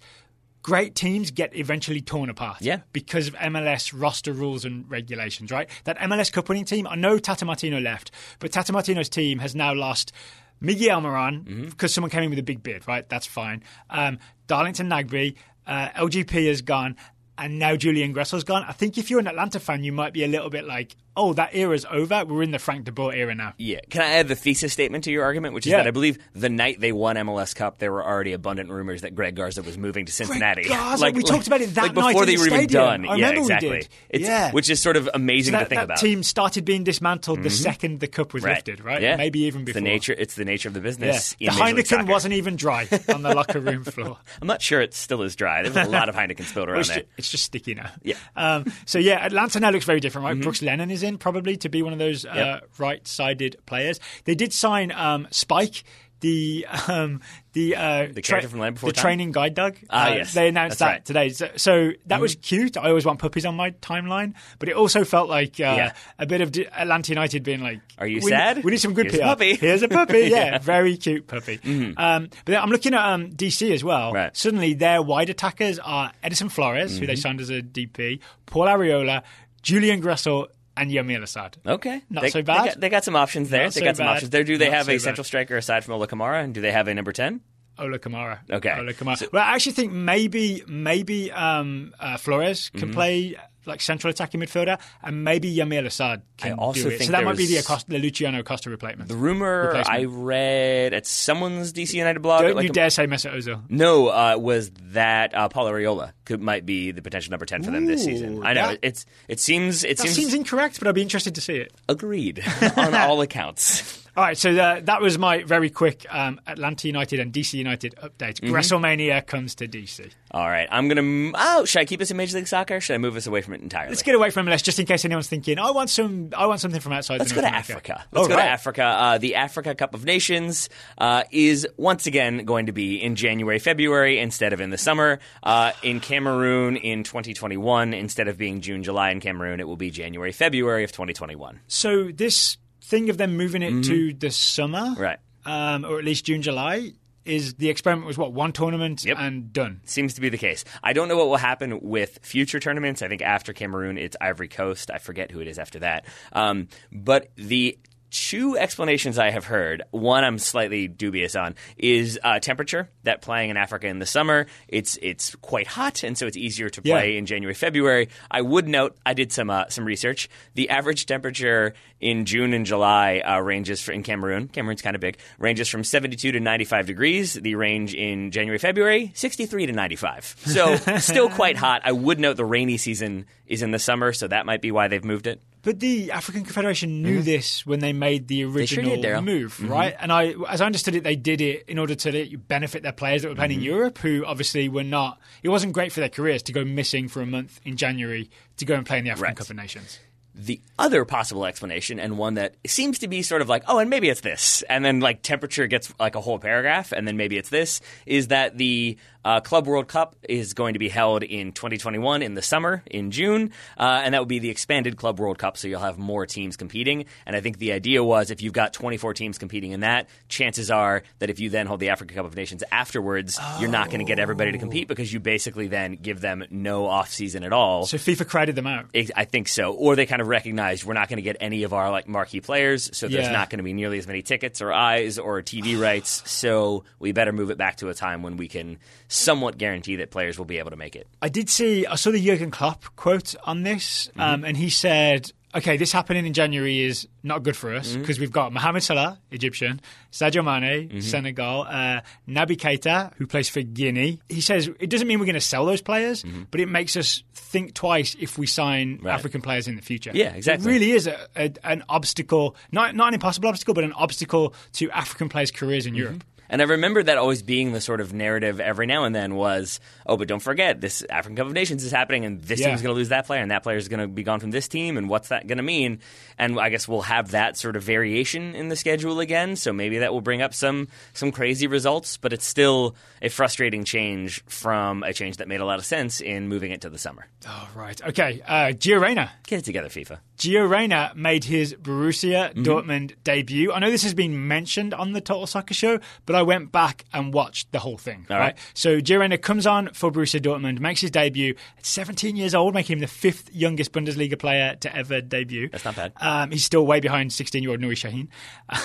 Great 0.63 0.93
teams 0.93 1.31
get 1.31 1.55
eventually 1.55 2.01
torn 2.01 2.29
apart 2.29 2.57
Yeah. 2.61 2.81
because 2.93 3.27
of 3.27 3.33
MLS 3.35 3.91
roster 3.99 4.31
rules 4.31 4.63
and 4.63 4.87
regulations, 4.91 5.49
right? 5.49 5.67
That 5.85 5.97
MLS 5.97 6.31
Cup 6.31 6.49
winning 6.49 6.65
team, 6.65 6.85
I 6.85 6.93
know 6.93 7.17
Tata 7.17 7.45
Martino 7.45 7.79
left, 7.79 8.11
but 8.37 8.51
Tata 8.51 8.71
Martino's 8.71 9.09
team 9.09 9.39
has 9.39 9.55
now 9.55 9.73
lost 9.73 10.11
Miguel 10.59 11.01
Almiron 11.01 11.43
Mm-hmm. 11.45 11.69
because 11.69 11.91
someone 11.91 12.11
came 12.11 12.21
in 12.21 12.29
with 12.29 12.37
a 12.37 12.43
big 12.43 12.61
bid, 12.61 12.87
right? 12.87 13.09
That's 13.09 13.25
fine. 13.25 13.63
Um, 13.89 14.19
Darlington 14.45 14.87
Nagbe, 14.87 15.33
uh, 15.65 15.89
LGP 15.95 16.35
is 16.47 16.61
gone, 16.61 16.95
and 17.39 17.57
now 17.57 17.75
Julian 17.75 18.11
Gressel's 18.13 18.43
gone. 18.43 18.63
I 18.67 18.71
think 18.73 18.99
if 18.99 19.09
you're 19.09 19.19
an 19.19 19.27
Atlanta 19.27 19.59
fan, 19.59 19.83
you 19.83 19.91
might 19.91 20.13
be 20.13 20.23
a 20.23 20.27
little 20.27 20.51
bit 20.51 20.65
like, 20.65 20.95
oh, 21.17 21.33
that 21.33 21.49
era's 21.53 21.85
over. 21.91 22.23
We're 22.25 22.43
in 22.43 22.51
the 22.51 22.59
Frank 22.59 22.85
de 22.85 22.91
Boer 22.91 23.13
era 23.13 23.35
now. 23.35 23.53
Yeah. 23.57 23.79
Can 23.89 24.01
I 24.01 24.11
add 24.13 24.27
the 24.27 24.35
thesis 24.35 24.71
statement 24.73 25.03
to 25.05 25.11
your 25.11 25.23
argument, 25.23 25.53
which 25.53 25.65
is 25.65 25.71
Yeah. 25.71 25.77
that 25.77 25.87
I 25.87 25.91
believe 25.91 26.17
the 26.33 26.49
night 26.49 26.79
they 26.79 26.91
won 26.91 27.17
MLS 27.17 27.53
Cup, 27.53 27.77
there 27.79 27.91
were 27.91 28.03
already 28.05 28.33
abundant 28.33 28.69
rumors 28.69 29.01
that 29.01 29.13
Greg 29.15 29.35
Garza 29.35 29.61
was 29.61 29.77
moving 29.77 30.05
to 30.05 30.11
Cincinnati. 30.11 30.63
Greg 30.63 30.77
Garza, 30.77 31.01
like, 31.03 31.15
we 31.15 31.23
talked 31.23 31.47
about 31.47 31.61
it 31.61 31.75
that 31.75 31.83
like 31.87 31.95
night 31.95 32.07
before 32.13 32.25
they 32.25 32.35
the 32.35 32.41
were 32.41 32.47
even 32.47 32.59
stadium. 32.59 32.83
done. 32.83 33.07
I 33.09 33.15
yeah, 33.15 33.29
remember 33.31 33.53
we 33.53 33.59
did. 33.59 33.89
It's, 34.09 34.23
Yeah. 34.27 34.51
Which 34.51 34.69
is 34.69 34.81
sort 34.81 34.95
of 34.97 35.09
amazing 35.13 35.53
So 35.53 35.59
to 35.59 35.63
that, 35.65 35.69
think 35.69 35.79
that 35.79 35.83
about. 35.85 35.97
team 35.97 36.23
started 36.23 36.65
being 36.65 36.83
dismantled 36.83 37.43
the 37.43 37.49
second 37.49 37.99
the 37.99 38.07
cup 38.07 38.33
was 38.33 38.43
Right. 38.43 38.55
lifted, 38.55 38.81
right? 38.83 39.01
Yeah. 39.01 39.15
Maybe 39.17 39.41
even 39.41 39.61
It's 39.61 39.65
before. 39.67 39.81
the 39.81 39.87
nature. 39.87 40.15
It's 40.17 40.35
the 40.35 40.45
nature 40.45 40.69
of 40.69 40.73
the 40.73 40.79
Yeah. 40.79 40.83
business. 40.83 41.35
The 41.39 41.45
in 41.47 41.53
Major 41.55 41.75
League 41.75 41.85
Heineken 41.85 42.07
wasn't 42.09 42.33
even 42.35 42.55
dry 42.55 42.87
on 43.13 43.21
the 43.21 43.33
locker 43.35 43.59
room 43.59 43.83
floor. 43.83 44.17
I'm 44.41 44.47
not 44.47 44.61
sure 44.61 44.81
it 44.81 44.93
still 44.93 45.21
is 45.23 45.35
dry. 45.35 45.61
There's 45.67 45.75
a 45.87 45.89
lot 45.89 46.07
of 46.09 46.15
Heineken 46.21 46.45
spilled 46.45 46.69
around 46.69 46.79
It's 46.79 46.89
there. 46.89 46.99
just, 46.99 47.07
it's 47.17 47.31
just 47.31 47.43
sticky 47.43 47.75
now. 47.75 47.89
Yeah. 48.01 48.15
Um, 48.35 48.65
so 48.85 48.97
yeah, 48.99 49.25
Atlanta 49.25 49.59
now 49.59 49.71
looks 49.71 49.85
very 49.85 49.99
different, 49.99 50.25
right? 50.25 50.39
Brooks 50.41 50.61
Lennon 50.61 50.89
is 50.91 51.00
in 51.03 51.17
probably 51.17 51.57
to 51.57 51.69
be 51.69 51.81
one 51.81 51.93
of 51.93 51.99
those 51.99 52.25
uh, 52.25 52.61
right-sided 52.77 53.57
players. 53.65 53.99
They 54.25 54.35
did 54.35 54.53
sign 54.53 54.91
um, 54.91 55.27
Spike. 55.31 55.83
The 56.21 56.67
um, 56.87 57.21
the 57.53 57.75
uh, 57.75 58.07
The 58.13 58.21
character 58.21 58.47
from 58.47 58.59
Land 58.59 58.75
Before 58.75 58.91
the 58.91 58.93
Time? 58.93 59.01
training 59.01 59.31
guide 59.31 59.55
dog. 59.55 59.75
Ah, 59.89 60.05
Uh, 60.11 60.13
yes. 60.17 60.35
They 60.35 60.49
announced 60.49 60.77
That's 60.77 60.87
that 60.87 60.93
right. 60.93 61.05
today. 61.05 61.29
So, 61.29 61.49
so 61.55 61.91
that 62.05 62.21
was 62.21 62.35
cute. 62.35 62.77
I 62.77 62.89
always 62.89 63.07
want 63.07 63.17
puppies 63.17 63.43
on 63.43 63.55
my 63.55 63.71
timeline, 63.71 64.35
but 64.59 64.69
it 64.69 64.75
also 64.75 65.03
felt 65.03 65.29
like 65.29 65.59
uh, 65.59 65.63
Yeah. 65.63 65.93
a 66.19 66.27
bit 66.27 66.41
of 66.41 66.51
D- 66.51 66.67
Atlanta 66.67 67.11
United 67.11 67.41
being 67.41 67.61
like, 67.63 67.79
Are 67.97 68.05
you 68.05 68.21
we, 68.23 68.29
sad? 68.29 68.63
We 68.63 68.69
need 68.69 68.77
some 68.81 68.93
good 68.93 69.07
Here's 69.09 69.19
a 69.19 69.23
puppy." 69.23 69.55
Here's 69.55 69.81
a 69.81 69.87
puppy. 69.87 70.19
Yeah, 70.19 70.27
Yeah. 70.29 70.55
Mm-hmm. 70.57 70.63
very 70.63 70.95
cute 70.95 71.25
puppy. 71.25 71.59
Um, 71.97 72.29
but 72.45 72.53
I'm 72.55 72.69
looking 72.69 72.93
at 72.93 73.03
um, 73.03 73.31
DC 73.31 73.71
as 73.73 73.83
well. 73.83 74.13
Right. 74.13 74.37
Suddenly, 74.37 74.75
their 74.75 75.01
wide 75.01 75.31
attackers 75.31 75.79
are 75.79 76.11
Edison 76.21 76.49
Flores, 76.49 76.99
who 76.99 77.07
they 77.07 77.13
Mm-hmm. 77.13 77.19
signed 77.19 77.41
as 77.41 77.49
a 77.49 77.63
DP, 77.63 78.19
Paul 78.45 78.67
Arriola, 78.67 79.23
Julian 79.63 80.03
Gressel, 80.03 80.49
and 80.77 80.89
Yamil 80.91 81.21
Asad. 81.23 81.57
Okay, 81.65 82.01
Not 82.09 82.21
they, 82.21 82.29
so 82.29 82.39
they 82.39 82.43
bad. 82.43 82.65
got, 82.65 82.79
they 82.79 82.89
got 82.89 83.03
some 83.03 83.15
options 83.15 83.49
there. 83.49 83.63
Not 83.65 83.73
they 83.73 83.79
so 83.81 83.85
got 83.85 83.97
some 83.97 84.05
bad. 84.05 84.11
options 84.13 84.29
there. 84.31 84.43
Do 84.43 84.57
they 84.57 84.65
Not 84.69 84.73
have 84.77 84.85
so 84.85 84.91
a 84.91 84.95
bad. 84.95 85.01
central 85.01 85.23
striker 85.23 85.57
aside 85.57 85.83
from 85.83 85.95
Ola 85.95 86.07
Kamara? 86.07 86.43
And 86.43 86.53
do 86.53 86.61
they 86.61 86.71
have 86.71 86.87
a 86.87 86.93
number 86.93 87.11
ten? 87.11 87.41
Ola 87.79 87.99
Kamara. 87.99 88.39
Okay. 88.51 88.73
Ola 88.77 88.93
Kamara. 88.93 89.17
So- 89.17 89.27
well, 89.33 89.43
I 89.43 89.53
actually 89.55 89.71
think 89.73 89.91
maybe 89.91 90.63
maybe 90.67 91.31
um, 91.31 91.93
uh, 91.99 92.17
Flores 92.17 92.69
can 92.69 92.81
Mm-hmm. 92.89 92.91
play 92.93 93.35
like 93.65 93.81
central 93.81 94.09
attacking 94.11 94.39
midfielder, 94.41 94.79
and 95.03 95.23
maybe 95.23 95.53
Yamil 95.55 95.85
Asad 95.85 96.21
can 96.37 96.53
I 96.53 96.55
also 96.55 96.83
do 96.83 96.87
it. 96.89 96.97
think 96.97 97.03
so 97.03 97.11
that 97.11 97.23
might 97.23 97.37
be 97.37 97.45
the, 97.47 97.57
Acosta, 97.57 97.89
the 97.89 97.99
Luciano 97.99 98.39
Acosta 98.39 98.69
replacement. 98.69 99.09
The 99.09 99.15
rumor 99.15 99.67
Replacement. 99.67 99.99
I 99.99 100.03
read 100.05 100.93
at 100.93 101.05
someone's 101.05 101.73
DC 101.73 101.93
United 101.93 102.21
blog. 102.21 102.41
Don't 102.41 102.55
like 102.55 102.63
you 102.63 102.69
a- 102.69 102.73
dare 102.73 102.89
say 102.89 103.05
Mesut 103.07 103.33
Ozil. 103.35 103.61
No, 103.69 104.07
uh, 104.09 104.37
was 104.39 104.71
that 104.93 105.33
uh, 105.35 105.49
Paul 105.49 105.65
Arriola 105.67 106.13
could 106.25 106.41
might 106.41 106.65
be 106.65 106.91
the 106.91 107.01
potential 107.01 107.31
number 107.31 107.45
ten 107.45 107.63
for 107.63 107.71
them 107.71 107.85
this 107.85 108.03
season. 108.03 108.45
I 108.45 108.53
know 108.53 108.67
that- 108.69 108.79
it's 108.81 109.05
it 109.27 109.39
seems 109.39 109.83
it 109.83 109.99
seems, 109.99 110.15
seems 110.15 110.33
incorrect, 110.33 110.79
but 110.79 110.87
I'd 110.87 110.95
be 110.95 111.01
interested 111.01 111.35
to 111.35 111.41
see 111.41 111.55
it. 111.57 111.73
agreed 111.89 112.43
on 112.77 112.95
all 112.95 113.21
accounts. 113.21 114.00
All 114.17 114.23
right, 114.25 114.37
so 114.37 114.51
uh, 114.51 114.81
that 114.81 115.01
was 115.01 115.17
my 115.17 115.43
very 115.43 115.69
quick 115.69 116.05
um, 116.09 116.41
Atlanta 116.45 116.85
United 116.87 117.21
and 117.21 117.31
DC 117.31 117.53
United 117.53 117.95
update. 118.03 118.41
Mm-hmm. 118.41 118.53
WrestleMania 118.53 119.25
comes 119.25 119.55
to 119.55 119.69
DC. 119.69 120.11
All 120.31 120.47
right, 120.47 120.67
I'm 120.69 120.89
gonna. 120.89 121.31
Oh, 121.33 121.63
should 121.63 121.79
I 121.79 121.85
keep 121.85 122.01
us 122.01 122.11
in 122.11 122.17
Major 122.17 122.37
League 122.37 122.47
Soccer? 122.47 122.81
Should 122.81 122.95
I 122.95 122.97
move 122.97 123.15
us 123.15 123.25
away 123.25 123.41
from 123.41 123.53
it 123.53 123.61
entirely? 123.61 123.89
Let's 123.89 124.03
get 124.03 124.15
away 124.15 124.29
from 124.29 124.47
MLS 124.47 124.63
just 124.63 124.79
in 124.79 124.85
case 124.85 125.05
anyone's 125.05 125.29
thinking, 125.29 125.57
I 125.59 125.71
want 125.71 125.89
some, 125.89 126.31
I 126.35 126.45
want 126.47 126.59
something 126.59 126.81
from 126.81 126.91
outside. 126.91 127.19
Let's 127.19 127.31
the 127.31 127.35
go 127.35 127.41
to 127.41 127.51
North 127.51 127.69
America." 127.69 127.93
Africa. 127.93 128.05
Let's 128.11 128.25
Oh, 128.25 128.29
go 128.29 128.35
right. 128.35 128.43
to 128.43 128.49
Africa. 128.49 128.83
Uh, 128.83 129.17
the 129.17 129.35
Africa 129.35 129.75
Cup 129.75 129.95
of 129.95 130.03
Nations 130.03 130.67
uh, 130.97 131.23
is 131.31 131.65
once 131.77 132.05
again 132.05 132.43
going 132.43 132.65
to 132.65 132.73
be 132.73 133.01
in 133.01 133.15
January, 133.15 133.59
February 133.59 134.19
instead 134.19 134.51
of 134.51 134.59
in 134.59 134.71
the 134.71 134.77
summer. 134.77 135.19
Uh, 135.41 135.71
in 135.83 136.01
Cameroon 136.01 136.75
in 136.75 137.03
2021, 137.03 137.93
instead 137.93 138.27
of 138.27 138.37
being 138.37 138.59
June, 138.59 138.83
July 138.83 139.11
in 139.11 139.21
Cameroon, 139.21 139.61
it 139.61 139.67
will 139.67 139.77
be 139.77 139.89
January, 139.89 140.33
February 140.33 140.83
of 140.83 140.91
2021. 140.91 141.61
So 141.67 142.09
this 142.11 142.57
thing 142.91 143.09
of 143.09 143.17
them 143.17 143.35
moving 143.37 143.63
it 143.63 143.83
to 143.85 144.13
the 144.13 144.29
summer, 144.29 144.79
Mm-hmm. 144.93 145.01
Right. 145.01 145.19
um, 145.45 145.85
or 145.85 145.97
at 145.97 146.05
least 146.05 146.25
June, 146.25 146.41
July, 146.43 146.91
is 147.23 147.53
the 147.55 147.69
experiment 147.69 148.05
was 148.07 148.17
what 148.17 148.33
one 148.33 148.51
tournament 148.51 149.05
Yep. 149.05 149.17
and 149.19 149.53
done. 149.53 149.79
Seems 149.85 150.15
to 150.15 150.21
be 150.21 150.29
the 150.29 150.37
case. 150.37 150.65
I 150.83 150.93
don't 150.93 151.07
know 151.07 151.15
what 151.17 151.27
will 151.29 151.37
happen 151.37 151.79
with 151.81 152.19
future 152.23 152.59
tournaments. 152.59 153.01
I 153.01 153.07
think 153.07 153.21
after 153.21 153.53
Cameroon, 153.53 153.97
it's 153.97 154.17
Ivory 154.19 154.47
Coast. 154.47 154.89
I 154.91 154.97
forget 154.97 155.31
who 155.31 155.39
it 155.39 155.47
is 155.47 155.57
after 155.59 155.79
that. 155.79 156.05
Um, 156.33 156.67
but 156.91 157.29
the 157.35 157.77
two 158.11 158.57
explanations 158.57 159.17
I 159.17 159.31
have 159.31 159.45
heard, 159.45 159.81
one 159.91 160.23
I'm 160.23 160.37
slightly 160.37 160.87
dubious 160.87 161.35
on, 161.35 161.55
is 161.77 162.19
uh, 162.23 162.39
temperature. 162.39 162.89
That 163.03 163.21
playing 163.21 163.49
in 163.49 163.57
Africa 163.57 163.87
in 163.87 163.97
the 163.99 164.05
summer, 164.05 164.45
it's 164.67 164.97
it's 165.01 165.33
quite 165.35 165.65
hot, 165.65 166.03
and 166.03 166.15
so 166.17 166.27
it's 166.27 166.37
easier 166.37 166.69
to 166.69 166.81
Yeah. 166.83 166.97
play 166.99 167.17
in 167.17 167.25
January, 167.25 167.55
February. 167.55 168.09
I 168.29 168.41
would 168.41 168.67
note, 168.67 168.95
I 169.05 169.13
did 169.15 169.31
some 169.31 169.49
uh, 169.49 169.69
some 169.69 169.85
research. 169.85 170.29
The 170.53 170.69
average 170.69 171.05
temperature 171.07 171.73
in 171.99 172.25
June 172.25 172.53
and 172.53 172.65
July 172.65 173.19
uh, 173.25 173.39
ranges 173.39 173.81
for, 173.81 173.91
in 173.91 174.03
Cameroon. 174.03 174.47
Cameroon's 174.49 174.81
kind 174.81 174.95
of 174.95 174.99
big. 175.01 175.17
Ranges 175.39 175.67
from 175.69 175.83
72 175.83 176.31
to 176.33 176.39
95 176.39 176.85
degrees. 176.85 177.33
The 177.33 177.55
range 177.55 177.93
in 177.95 178.31
January, 178.31 178.57
February, 178.59 179.11
63 179.15 179.67
to 179.67 179.71
95. 179.73 180.35
So 180.45 180.75
still 180.97 181.29
quite 181.29 181.57
hot. 181.57 181.81
I 181.85 181.91
would 181.91 182.19
note 182.19 182.37
the 182.37 182.45
rainy 182.45 182.77
season 182.77 183.25
is 183.47 183.61
in 183.61 183.71
the 183.71 183.79
summer, 183.79 184.13
so 184.13 184.27
that 184.27 184.45
might 184.45 184.61
be 184.61 184.71
why 184.71 184.87
they've 184.87 185.03
moved 185.03 185.27
it. 185.27 185.41
But 185.63 185.79
the 185.79 186.11
African 186.11 186.43
Confederation 186.43 187.03
knew 187.03 187.21
this 187.21 187.65
when 187.65 187.79
they 187.79 187.93
made 187.93 188.27
the 188.27 188.41
sure 188.41 188.51
original 188.51 188.95
did, 188.95 189.05
Daryl. 189.05 189.17
Mm-hmm. 189.17 189.25
move, 189.25 189.69
right? 189.69 189.95
And 189.99 190.11
I, 190.11 190.33
as 190.49 190.59
I 190.61 190.65
understood 190.65 190.95
it, 190.95 191.03
they 191.03 191.15
did 191.15 191.39
it 191.39 191.65
in 191.67 191.77
order 191.77 191.93
to 191.95 192.37
benefit 192.37 192.81
their 192.81 192.91
players 192.91 193.21
that 193.21 193.29
were 193.29 193.35
playing 193.35 193.51
Mm-hmm. 193.51 193.59
in 193.59 193.65
Europe, 193.65 193.97
who 193.99 194.25
obviously 194.25 194.69
were 194.69 194.83
not. 194.83 195.19
It 195.43 195.49
wasn't 195.49 195.73
great 195.73 195.91
for 195.91 195.99
their 195.99 196.09
careers 196.09 196.41
to 196.43 196.53
go 196.53 196.63
missing 196.65 197.07
for 197.07 197.21
a 197.21 197.25
month 197.25 197.59
in 197.63 197.77
January 197.77 198.29
to 198.57 198.65
go 198.65 198.75
and 198.75 198.85
play 198.85 198.97
in 198.97 199.03
the 199.03 199.11
African 199.11 199.29
Right. 199.29 199.37
Cup 199.37 199.49
of 199.49 199.55
Nations. 199.55 199.99
The 200.33 200.61
other 200.79 201.03
possible 201.03 201.45
explanation, 201.45 201.99
and 201.99 202.17
one 202.17 202.35
that 202.35 202.55
seems 202.65 202.99
to 202.99 203.09
be 203.09 203.21
sort 203.21 203.41
of 203.41 203.49
like, 203.49 203.63
oh, 203.67 203.79
and 203.79 203.89
maybe 203.89 204.07
it's 204.07 204.21
this, 204.21 204.63
and 204.69 204.83
then 204.85 205.01
like 205.01 205.21
temperature 205.21 205.67
gets 205.67 205.93
like 205.99 206.15
a 206.15 206.21
whole 206.21 206.39
paragraph, 206.39 206.93
and 206.93 207.05
then 207.05 207.17
maybe 207.17 207.35
it's 207.37 207.49
this, 207.49 207.81
is 208.05 208.29
that 208.29 208.57
the 208.57 208.97
uh, 209.23 209.39
Club 209.41 209.67
World 209.67 209.87
Cup 209.87 210.15
is 210.27 210.53
going 210.53 210.73
to 210.73 210.79
be 210.79 210.89
held 210.89 211.23
in 211.23 211.51
2021 211.51 212.21
in 212.21 212.33
the 212.33 212.41
summer, 212.41 212.83
in 212.89 213.11
June, 213.11 213.51
uh, 213.77 214.01
and 214.03 214.13
that 214.13 214.19
would 214.21 214.27
be 214.27 214.39
the 214.39 214.49
expanded 214.49 214.97
Club 214.97 215.19
World 215.19 215.37
Cup, 215.37 215.57
so 215.57 215.67
you'll 215.67 215.79
have 215.79 215.97
more 215.97 216.25
teams 216.25 216.57
competing. 216.57 217.05
And 217.25 217.35
I 217.35 217.41
think 217.41 217.57
the 217.57 217.71
idea 217.73 218.03
was 218.03 218.31
if 218.31 218.41
you've 218.41 218.53
got 218.53 218.73
24 218.73 219.13
teams 219.13 219.37
competing 219.37 219.71
in 219.71 219.81
that, 219.81 220.09
chances 220.29 220.71
are 220.71 221.03
that 221.19 221.29
if 221.29 221.39
you 221.39 221.49
then 221.49 221.67
hold 221.67 221.79
the 221.79 221.89
Africa 221.89 222.13
Cup 222.13 222.25
of 222.25 222.35
Nations 222.35 222.63
afterwards, 222.71 223.39
you're 223.59 223.69
not 223.69 223.87
going 223.87 223.99
to 223.99 224.05
get 224.05 224.19
everybody 224.19 224.51
to 224.51 224.57
compete 224.57 224.87
because 224.87 225.11
you 225.11 225.19
basically 225.19 225.67
then 225.67 225.93
give 226.01 226.21
them 226.21 226.43
no 226.49 226.85
off 226.87 227.09
season 227.11 227.43
at 227.43 227.53
all. 227.53 227.85
So 227.85 227.97
FIFA 227.97 228.27
crowded 228.27 228.55
them 228.55 228.67
out. 228.67 228.87
I 229.15 229.25
think 229.25 229.47
so. 229.47 229.71
Or 229.73 229.95
they 229.95 230.05
kind 230.05 230.21
of 230.21 230.27
recognized 230.27 230.83
we're 230.83 230.93
not 230.93 231.09
going 231.09 231.17
to 231.17 231.23
get 231.23 231.37
any 231.39 231.63
of 231.63 231.73
our 231.73 231.91
like 231.91 232.07
marquee 232.07 232.41
players, 232.41 232.89
so 232.97 233.07
there's 233.07 233.25
Yeah. 233.25 233.31
not 233.31 233.49
going 233.49 233.57
to 233.59 233.63
be 233.63 233.73
nearly 233.73 233.97
as 233.97 234.07
many 234.07 234.21
tickets 234.21 234.61
or 234.61 234.71
eyes 234.73 235.19
or 235.19 235.41
TV 235.41 235.79
rights. 235.79 236.23
So 236.29 236.83
we 236.99 237.11
better 237.11 237.31
move 237.31 237.51
it 237.51 237.57
back 237.57 237.77
to 237.77 237.89
a 237.89 237.93
time 237.93 238.23
when 238.23 238.37
we 238.37 238.47
can 238.47 238.77
somewhat 239.11 239.57
guarantee 239.57 239.97
that 239.97 240.09
players 240.09 240.37
will 240.37 240.45
be 240.45 240.57
able 240.57 240.71
to 240.71 240.77
make 240.77 240.95
it. 240.95 241.07
I 241.21 241.27
did 241.29 241.49
see, 241.49 241.85
I 241.85 241.95
saw 241.95 242.11
the 242.11 242.23
Jurgen 242.25 242.49
Klopp 242.51 242.85
quote 242.95 243.35
on 243.43 243.63
this, 243.63 244.07
Mm-hmm. 244.11 244.21
um, 244.21 244.45
and 244.45 244.55
he 244.55 244.69
said, 244.69 245.31
okay, 245.53 245.75
this 245.75 245.91
happening 245.91 246.25
in 246.25 246.31
January 246.33 246.79
is 246.79 247.07
not 247.23 247.43
good 247.43 247.57
for 247.57 247.75
us 247.75 247.89
Mm-hmm. 247.91 248.01
because 248.01 248.19
we've 248.19 248.31
got 248.31 248.53
Mohamed 248.53 248.83
Salah, 248.83 249.19
Egyptian, 249.31 249.81
Sadio 250.13 250.43
Mane, 250.45 250.87
Mm-hmm. 250.87 250.99
Senegal, 251.01 251.63
uh, 251.67 252.01
Naby 252.27 252.55
Keita, 252.57 253.11
who 253.17 253.27
plays 253.27 253.49
for 253.49 253.61
Guinea. 253.61 254.19
He 254.29 254.39
says 254.39 254.69
it 254.79 254.89
doesn't 254.89 255.07
mean 255.07 255.19
we're 255.19 255.25
going 255.25 255.33
to 255.35 255.41
sell 255.41 255.65
those 255.65 255.81
players, 255.81 256.23
but 256.49 256.59
it 256.61 256.69
makes 256.69 256.95
us 256.95 257.21
think 257.33 257.73
twice 257.73 258.15
if 258.19 258.37
we 258.37 258.47
sign 258.47 258.95
Mm-hmm. 258.97 259.07
Right. 259.07 259.13
African 259.13 259.41
players 259.41 259.67
in 259.67 259.75
the 259.75 259.81
future. 259.81 260.11
Yeah, 260.13 260.33
exactly. 260.33 260.69
It 260.69 260.73
really 260.73 260.91
is 260.91 261.07
a, 261.07 261.17
a, 261.35 261.51
an 261.65 261.83
obstacle, 261.89 262.55
not, 262.71 262.95
not 262.95 263.09
an 263.09 263.15
impossible 263.15 263.49
obstacle, 263.49 263.73
but 263.73 263.83
an 263.83 263.93
obstacle 263.93 264.53
to 264.73 264.89
African 264.91 265.27
players' 265.27 265.51
careers 265.51 265.85
Mm-hmm. 265.85 265.95
in 265.95 266.01
Europe. 266.01 266.23
And 266.51 266.61
I 266.61 266.65
remember 266.65 267.01
that 267.01 267.17
always 267.17 267.41
being 267.41 267.71
the 267.71 267.79
sort 267.79 268.01
of 268.01 268.13
narrative 268.13 268.59
every 268.59 268.85
now 268.85 269.05
and 269.05 269.15
then 269.15 269.35
was, 269.35 269.79
oh, 270.11 270.17
but 270.17 270.27
don't 270.27 270.41
forget 270.41 270.81
this 270.81 271.03
African 271.09 271.35
Cup 271.37 271.47
of 271.47 271.53
Nations 271.53 271.83
is 271.83 271.91
happening, 271.91 272.25
and 272.25 272.41
this 272.41 272.59
Yeah. 272.59 272.67
team's 272.67 272.81
going 272.81 272.93
to 272.93 272.97
lose 272.97 273.09
that 273.09 273.25
player, 273.25 273.41
and 273.41 273.51
that 273.51 273.63
player 273.63 273.77
is 273.77 273.87
going 273.87 273.99
to 274.01 274.07
be 274.07 274.23
gone 274.23 274.39
from 274.39 274.51
this 274.51 274.67
team, 274.67 274.97
and 274.97 275.09
what's 275.09 275.29
that 275.29 275.47
going 275.47 275.57
to 275.57 275.63
mean? 275.63 275.99
And 276.37 276.59
I 276.59 276.69
guess 276.69 276.87
we'll 276.87 277.01
have 277.01 277.31
that 277.31 277.57
sort 277.57 277.75
of 277.75 277.83
variation 277.83 278.55
in 278.55 278.67
the 278.69 278.75
schedule 278.75 279.19
again, 279.19 279.55
so 279.55 279.71
maybe 279.73 279.99
that 279.99 280.11
will 280.13 280.21
bring 280.21 280.41
up 280.41 280.53
some 280.53 280.87
some 281.13 281.31
crazy 281.31 281.67
results, 281.67 282.17
but 282.17 282.33
it's 282.33 282.45
still 282.45 282.95
a 283.21 283.29
frustrating 283.29 283.83
change 283.83 284.43
from 284.45 285.03
a 285.03 285.13
change 285.13 285.37
that 285.37 285.47
made 285.47 285.61
a 285.61 285.65
lot 285.65 285.79
of 285.79 285.85
sense 285.85 286.21
in 286.21 286.47
moving 286.47 286.71
it 286.71 286.81
to 286.81 286.89
the 286.89 286.97
summer. 286.97 287.27
Oh, 287.47 287.69
right. 287.75 287.99
Okay. 288.03 288.41
Uh, 288.45 288.73
Gio 288.73 288.99
Reyna. 289.01 289.31
Get 289.47 289.59
it 289.59 289.65
together, 289.65 289.89
FIFA. 289.89 290.19
Gio 290.37 290.67
Reyna 290.67 291.11
made 291.15 291.43
his 291.43 291.73
Borussia 291.75 292.51
Mm-hmm. 292.51 292.63
Dortmund 292.63 293.13
debut. 293.23 293.71
I 293.71 293.79
know 293.79 293.91
this 293.91 294.03
has 294.03 294.13
been 294.13 294.47
mentioned 294.47 294.93
on 294.93 295.13
the 295.13 295.21
Total 295.21 295.45
Soccer 295.47 295.73
Show, 295.73 295.99
but 296.25 296.35
I 296.35 296.41
went 296.41 296.71
back 296.71 297.05
and 297.13 297.33
watched 297.33 297.71
the 297.71 297.79
whole 297.79 297.97
thing. 297.97 298.25
All 298.29 298.37
right? 298.37 298.43
right. 298.45 298.57
So 298.73 298.99
Gio 298.99 299.19
Reyna 299.19 299.37
comes 299.37 299.67
on 299.67 299.89
for 300.01 300.11
Borussia 300.11 300.41
Dortmund, 300.41 300.79
makes 300.79 300.99
his 300.99 301.11
debut 301.11 301.55
at 301.77 301.85
17 301.85 302.35
years 302.35 302.53
old, 302.53 302.73
making 302.73 302.97
him 302.97 302.99
the 302.99 303.07
fifth 303.07 303.53
youngest 303.53 303.93
Bundesliga 303.93 304.37
player 304.37 304.75
to 304.81 304.93
ever 304.93 305.21
debut. 305.21 305.69
That's 305.69 305.85
not 305.85 305.95
bad. 305.95 306.13
Um, 306.19 306.51
he's 306.51 306.65
still 306.65 306.85
way 306.85 306.99
behind 306.99 307.31
16 307.31 307.61
year 307.63 307.71
old 307.71 307.79
Nuri 307.79 307.95
Sahin. 307.95 308.27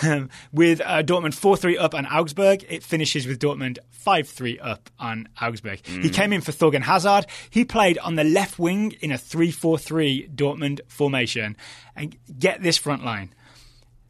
Um, 0.07 0.29
with 0.53 0.81
uh, 0.83 1.03
Dortmund 1.03 1.35
4 1.35 1.57
3 1.57 1.79
up 1.79 1.95
on 1.95 2.07
Augsburg, 2.07 2.65
it 2.69 2.83
finishes 2.83 3.27
with 3.27 3.41
Dortmund 3.41 3.79
5 3.91 4.29
3 4.29 4.59
up 4.59 4.91
on 4.99 5.29
Augsburg. 5.41 5.83
Mm. 5.83 6.03
He 6.03 6.11
came 6.11 6.33
in 6.33 6.41
for 6.43 6.53
Thorgan 6.53 6.83
Hazard. 6.83 7.27
He 7.51 7.65
played 7.65 7.99
on 7.99 8.15
the 8.15 8.25
left 8.25 8.59
wing 8.59 8.93
in 9.01 9.11
a 9.11 9.19
3 9.19 9.51
4 9.51 9.79
3 9.79 10.29
Dortmund 10.35 10.81
formation. 10.87 11.57
And 11.97 12.17
get 12.39 12.63
this 12.63 12.77
front 12.77 13.05
line. 13.05 13.35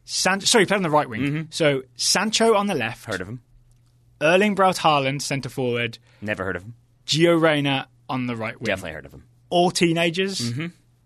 San- 0.03 0.41
sorry, 0.41 0.63
he 0.63 0.67
played 0.67 0.77
on 0.77 0.83
the 0.83 0.89
right 0.89 1.09
wing. 1.09 1.47
So 1.51 1.83
Sancho 1.95 2.53
on 2.55 2.67
the 2.67 2.75
left. 2.75 3.05
Heard 3.05 3.21
of 3.21 3.29
him? 3.29 3.41
Erling 4.21 4.55
Braut 4.55 4.77
Haaland, 4.77 5.21
centre 5.21 5.49
forward. 5.49 5.99
Never 6.21 6.43
heard 6.43 6.55
of 6.55 6.63
him. 6.63 6.75
Gio 7.07 7.39
Reyna 7.41 7.87
on 8.09 8.27
the 8.27 8.35
right 8.35 8.55
wing. 8.59 8.65
Definitely 8.65 8.91
heard 8.91 9.05
of 9.05 9.13
him. 9.13 9.23
All 9.49 9.71
teenagers, 9.71 10.51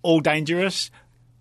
all 0.01 0.19
dangerous. 0.19 0.89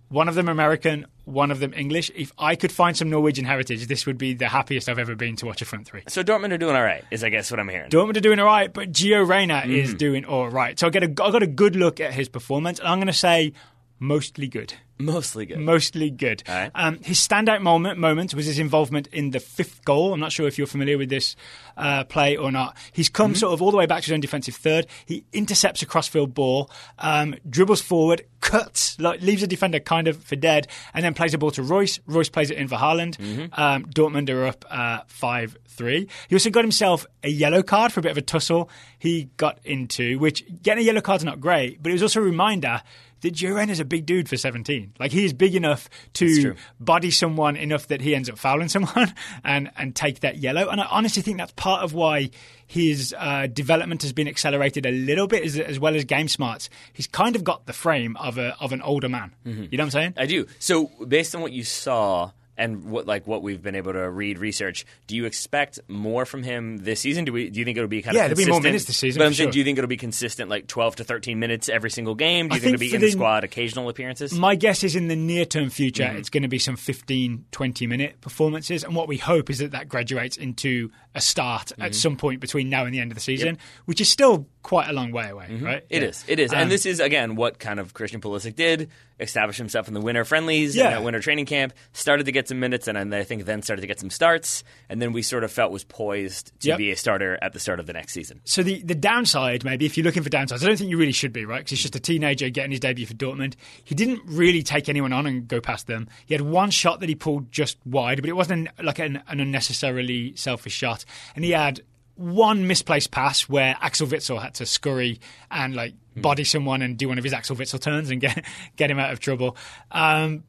One 0.09 0.27
of 0.27 0.35
them 0.35 0.49
American, 0.49 1.05
one 1.23 1.51
of 1.51 1.59
them 1.61 1.73
English. 1.73 2.11
If 2.15 2.33
I 2.37 2.55
could 2.55 2.71
find 2.71 2.97
some 2.97 3.09
Norwegian 3.09 3.45
heritage, 3.45 3.87
this 3.87 4.05
would 4.05 4.17
be 4.17 4.33
the 4.33 4.49
happiest 4.49 4.89
I've 4.89 4.99
ever 4.99 5.15
been 5.15 5.37
to 5.37 5.45
watch 5.45 5.61
a 5.61 5.65
front 5.65 5.87
three. 5.87 6.03
So 6.09 6.21
Dortmund 6.21 6.51
are 6.51 6.57
doing 6.57 6.75
all 6.75 6.83
right, 6.83 7.03
is 7.11 7.23
I 7.23 7.29
guess 7.29 7.49
what 7.49 7.59
I'm 7.61 7.69
hearing. 7.69 7.89
Dortmund 7.89 8.17
are 8.17 8.21
doing 8.21 8.37
all 8.39 8.45
right, 8.45 8.71
but 8.73 8.91
Gio 8.91 9.25
Reyna 9.27 9.61
Mm-hmm. 9.61 9.71
is 9.71 9.93
doing 9.93 10.25
all 10.25 10.49
right. 10.49 10.77
So 10.77 10.87
I 10.87 10.89
get 10.89 11.03
a, 11.03 11.07
I 11.23 11.31
got 11.31 11.43
a 11.43 11.47
good 11.47 11.75
look 11.77 11.99
at 12.01 12.13
his 12.13 12.27
performance, 12.27 12.79
and 12.79 12.87
I'm 12.89 12.97
going 12.97 13.07
to 13.07 13.13
say 13.13 13.53
mostly 14.01 14.47
good. 14.49 14.73
Mostly 14.99 15.47
good. 15.47 15.57
Mostly 15.57 16.11
good. 16.11 16.43
Right. 16.47 16.69
Um, 16.75 16.99
his 16.99 17.17
standout 17.17 17.61
moment 17.61 17.97
moment 17.97 18.35
was 18.35 18.45
his 18.45 18.59
involvement 18.59 19.07
in 19.07 19.31
the 19.31 19.39
fifth 19.39 19.83
goal. 19.83 20.13
I'm 20.13 20.19
not 20.19 20.31
sure 20.31 20.45
if 20.47 20.59
you're 20.59 20.67
familiar 20.67 20.95
with 20.95 21.09
this 21.09 21.35
uh, 21.75 22.03
play 22.03 22.37
or 22.37 22.51
not. 22.51 22.77
He's 22.91 23.09
come 23.09 23.31
Mm-hmm. 23.31 23.37
sort 23.37 23.53
of 23.53 23.61
all 23.63 23.71
the 23.71 23.77
way 23.77 23.87
back 23.87 24.01
to 24.01 24.05
his 24.07 24.11
own 24.13 24.19
defensive 24.19 24.53
third. 24.55 24.85
He 25.07 25.23
intercepts 25.33 25.81
a 25.81 25.87
crossfield 25.87 26.35
ball, 26.35 26.69
um, 26.99 27.33
dribbles 27.49 27.81
forward, 27.81 28.25
cuts, 28.41 28.99
like, 28.99 29.21
leaves 29.21 29.41
a 29.41 29.47
defender 29.47 29.79
kind 29.79 30.07
of 30.07 30.23
for 30.23 30.35
dead, 30.35 30.67
and 30.93 31.03
then 31.03 31.15
plays 31.15 31.31
the 31.31 31.39
ball 31.39 31.49
to 31.51 31.63
Reus. 31.63 31.99
Reus 32.05 32.29
plays 32.29 32.51
it 32.51 32.57
in 32.57 32.67
for 32.67 32.75
Haaland. 32.75 33.17
Mm-hmm. 33.17 33.59
Um, 33.59 33.85
Dortmund 33.85 34.29
are 34.29 34.45
up 34.45 34.65
uh, 34.69 34.99
five 35.07 35.57
three. 35.67 36.07
He 36.27 36.35
also 36.35 36.51
got 36.51 36.63
himself 36.63 37.07
a 37.23 37.29
yellow 37.29 37.63
card 37.63 37.91
for 37.91 38.01
a 38.01 38.03
bit 38.03 38.11
of 38.11 38.17
a 38.17 38.21
tussle 38.21 38.69
he 38.99 39.29
got 39.37 39.57
into, 39.63 40.19
which 40.19 40.43
getting 40.61 40.83
a 40.83 40.85
yellow 40.85 41.01
card's 41.01 41.23
not 41.23 41.39
great, 41.39 41.81
but 41.81 41.89
it 41.89 41.93
was 41.93 42.03
also 42.03 42.19
a 42.19 42.23
reminder 42.23 42.81
that 43.21 43.33
Gio 43.33 43.69
is 43.69 43.79
a 43.79 43.85
big 43.85 44.05
dude 44.05 44.27
for 44.27 44.37
17. 44.37 44.93
Like 44.99 45.11
he 45.11 45.25
is 45.25 45.33
big 45.33 45.55
enough 45.55 45.89
to 46.13 46.55
body 46.79 47.11
someone 47.11 47.55
enough 47.55 47.87
that 47.87 48.01
he 48.01 48.15
ends 48.15 48.29
up 48.29 48.37
fouling 48.37 48.69
someone 48.69 49.13
and 49.43 49.71
and 49.77 49.95
take 49.95 50.21
that 50.21 50.37
yellow. 50.37 50.69
And 50.69 50.81
I 50.81 50.85
honestly 50.85 51.21
think 51.21 51.37
that's 51.37 51.53
part 51.53 51.83
of 51.83 51.93
why 51.93 52.31
his 52.67 53.13
uh, 53.17 53.47
development 53.47 54.01
has 54.03 54.13
been 54.13 54.27
accelerated 54.27 54.85
a 54.85 54.91
little 54.91 55.27
bit, 55.27 55.43
as, 55.43 55.59
as 55.59 55.79
well 55.79 55.95
as 55.95 56.05
game 56.05 56.27
smarts. 56.27 56.69
He's 56.93 57.07
kind 57.07 57.35
of 57.35 57.43
got 57.43 57.65
the 57.65 57.73
frame 57.73 58.15
of 58.17 58.37
a 58.37 58.55
of 58.59 58.71
an 58.71 58.81
older 58.81 59.09
man. 59.09 59.33
You 59.71 59.77
know 59.77 59.83
what 59.83 59.87
I'm 59.87 59.91
saying? 59.91 60.13
I 60.17 60.25
do. 60.25 60.47
So 60.59 60.85
based 61.07 61.35
on 61.35 61.41
what 61.41 61.51
you 61.51 61.63
saw 61.63 62.31
and 62.61 62.85
what 62.85 63.07
like 63.07 63.27
what 63.27 63.41
we've 63.41 63.61
been 63.61 63.75
able 63.75 63.93
to 63.93 64.09
read 64.09 64.39
research, 64.39 64.85
do 65.07 65.15
you 65.15 65.25
expect 65.25 65.79
more 65.87 66.25
from 66.25 66.43
him 66.43 66.77
this 66.77 66.99
season? 67.01 67.25
Do 67.25 67.33
we 67.33 67.49
do 67.49 67.59
you 67.59 67.65
think 67.65 67.77
it'll 67.77 67.87
be 67.89 68.01
kind 68.01 68.15
Yeah, 68.15 68.25
of 68.25 68.29
there'll 68.29 68.35
be 68.37 68.43
consistent? 68.43 68.53
more 68.63 68.69
minutes 68.69 68.85
this 68.85 68.97
season, 68.97 69.19
But 69.19 69.25
I'm 69.25 69.33
saying, 69.33 69.47
sure. 69.47 69.51
do 69.53 69.59
you 69.59 69.65
think 69.65 69.77
it'll 69.77 69.87
be 69.87 69.97
consistent 69.97 70.49
like 70.49 70.67
12 70.67 70.97
to 70.97 71.03
13 71.03 71.39
minutes 71.39 71.67
every 71.69 71.89
single 71.89 72.15
game? 72.15 72.47
Do 72.47 72.53
I 72.53 72.55
you 72.57 72.61
think, 72.61 72.77
think 72.79 72.83
it'll 72.91 72.91
be 72.91 72.95
in 72.95 73.01
the 73.01 73.07
the- 73.07 73.11
squad 73.11 73.43
occasional 73.43 73.89
appearances? 73.89 74.33
My 74.33 74.55
guess 74.55 74.83
is 74.83 74.95
in 74.95 75.07
the 75.07 75.15
near 75.15 75.45
term 75.45 75.69
future, 75.69 76.03
Mm-hmm. 76.03 76.17
it's 76.17 76.29
going 76.29 76.43
to 76.43 76.49
be 76.49 76.59
some 76.59 76.75
15, 76.77 77.45
20 77.51 77.87
minute 77.87 78.21
performances. 78.21 78.83
And 78.83 78.95
what 78.95 79.07
we 79.07 79.17
hope 79.17 79.49
is 79.49 79.57
that 79.59 79.71
that 79.71 79.89
graduates 79.89 80.37
into 80.37 80.89
a 81.15 81.21
start 81.21 81.67
Mm-hmm. 81.71 81.81
at 81.81 81.95
some 81.95 82.15
point 82.17 82.39
between 82.41 82.69
now 82.69 82.85
and 82.85 82.93
the 82.93 82.99
end 82.99 83.11
of 83.11 83.15
the 83.15 83.21
season, 83.21 83.57
which 83.85 83.99
is 84.01 84.09
still 84.09 84.45
quite 84.63 84.87
a 84.89 84.93
long 84.93 85.11
way 85.11 85.29
away, 85.29 85.47
right? 85.61 85.83
It 85.89 86.01
Yeah. 86.03 86.07
is. 86.09 86.23
It 86.27 86.39
is. 86.39 86.51
Um, 86.53 86.59
and 86.59 86.71
this 86.71 86.85
is, 86.85 86.99
again, 86.99 87.35
what 87.35 87.57
kind 87.59 87.79
of 87.79 87.93
Christian 87.93 88.21
Pulisic 88.21 88.55
did. 88.55 88.89
Establish 89.21 89.57
himself 89.57 89.87
in 89.87 89.93
the 89.93 90.01
winter 90.01 90.25
friendlies 90.25 90.75
Yeah. 90.75 90.85
and 90.87 90.93
that 90.95 91.03
winter 91.03 91.19
training 91.19 91.45
camp. 91.45 91.73
Started 91.93 92.25
to 92.25 92.31
get 92.31 92.47
some 92.47 92.59
minutes, 92.59 92.87
and 92.87 92.97
then 92.97 93.13
I 93.13 93.23
think 93.23 93.45
then 93.45 93.61
started 93.61 93.81
to 93.81 93.87
get 93.87 93.99
some 93.99 94.09
starts. 94.09 94.63
And 94.89 95.01
then 95.01 95.13
we 95.13 95.21
sort 95.21 95.43
of 95.43 95.51
felt 95.51 95.71
was 95.71 95.83
poised 95.83 96.51
to 96.61 96.69
Yep. 96.69 96.77
be 96.77 96.91
a 96.91 96.95
starter 96.97 97.37
at 97.41 97.53
the 97.53 97.59
start 97.59 97.79
of 97.79 97.85
the 97.85 97.93
next 97.93 98.13
season. 98.13 98.41
So 98.43 98.63
the, 98.63 98.81
the 98.83 98.95
downside, 98.95 99.63
maybe, 99.63 99.85
if 99.85 99.97
you're 99.97 100.03
looking 100.05 100.23
for 100.23 100.29
downsides, 100.29 100.63
I 100.63 100.67
don't 100.67 100.77
think 100.77 100.89
you 100.89 100.97
really 100.97 101.11
should 101.11 101.33
be, 101.33 101.45
right? 101.45 101.59
Because 101.59 101.71
he's 101.71 101.81
just 101.81 101.95
a 101.95 101.99
teenager 101.99 102.49
getting 102.49 102.71
his 102.71 102.79
debut 102.79 103.05
for 103.05 103.13
Dortmund. 103.13 103.53
He 103.83 103.95
didn't 103.95 104.21
really 104.25 104.63
take 104.63 104.89
anyone 104.89 105.13
on 105.13 105.25
and 105.27 105.47
go 105.47 105.61
past 105.61 105.87
them. 105.87 106.07
He 106.25 106.33
had 106.33 106.41
one 106.41 106.71
shot 106.71 106.99
that 107.01 107.09
he 107.09 107.15
pulled 107.15 107.51
just 107.51 107.77
wide, 107.85 108.19
but 108.21 108.29
it 108.29 108.35
wasn't 108.35 108.69
like 108.81 108.99
an, 108.99 109.21
an 109.27 109.39
unnecessarily 109.39 110.33
selfish 110.35 110.73
shot. 110.73 111.05
And 111.35 111.45
he 111.45 111.51
had 111.51 111.81
one 112.21 112.67
misplaced 112.67 113.11
pass 113.11 113.49
where 113.49 113.75
Axel 113.81 114.07
Witsel 114.07 114.41
had 114.41 114.53
to 114.55 114.65
scurry 114.65 115.19
and 115.49 115.75
like 115.75 115.93
body 116.15 116.43
someone 116.43 116.81
and 116.81 116.97
do 116.97 117.07
one 117.07 117.17
of 117.17 117.23
his 117.23 117.33
Axel 117.33 117.55
Witsel 117.55 117.81
turns 117.81 118.11
and 118.11 118.21
get 118.21 118.45
get 118.75 118.91
him 118.91 118.99
out 118.99 119.11
of 119.11 119.19
trouble. 119.19 119.57
Um, 119.91 120.43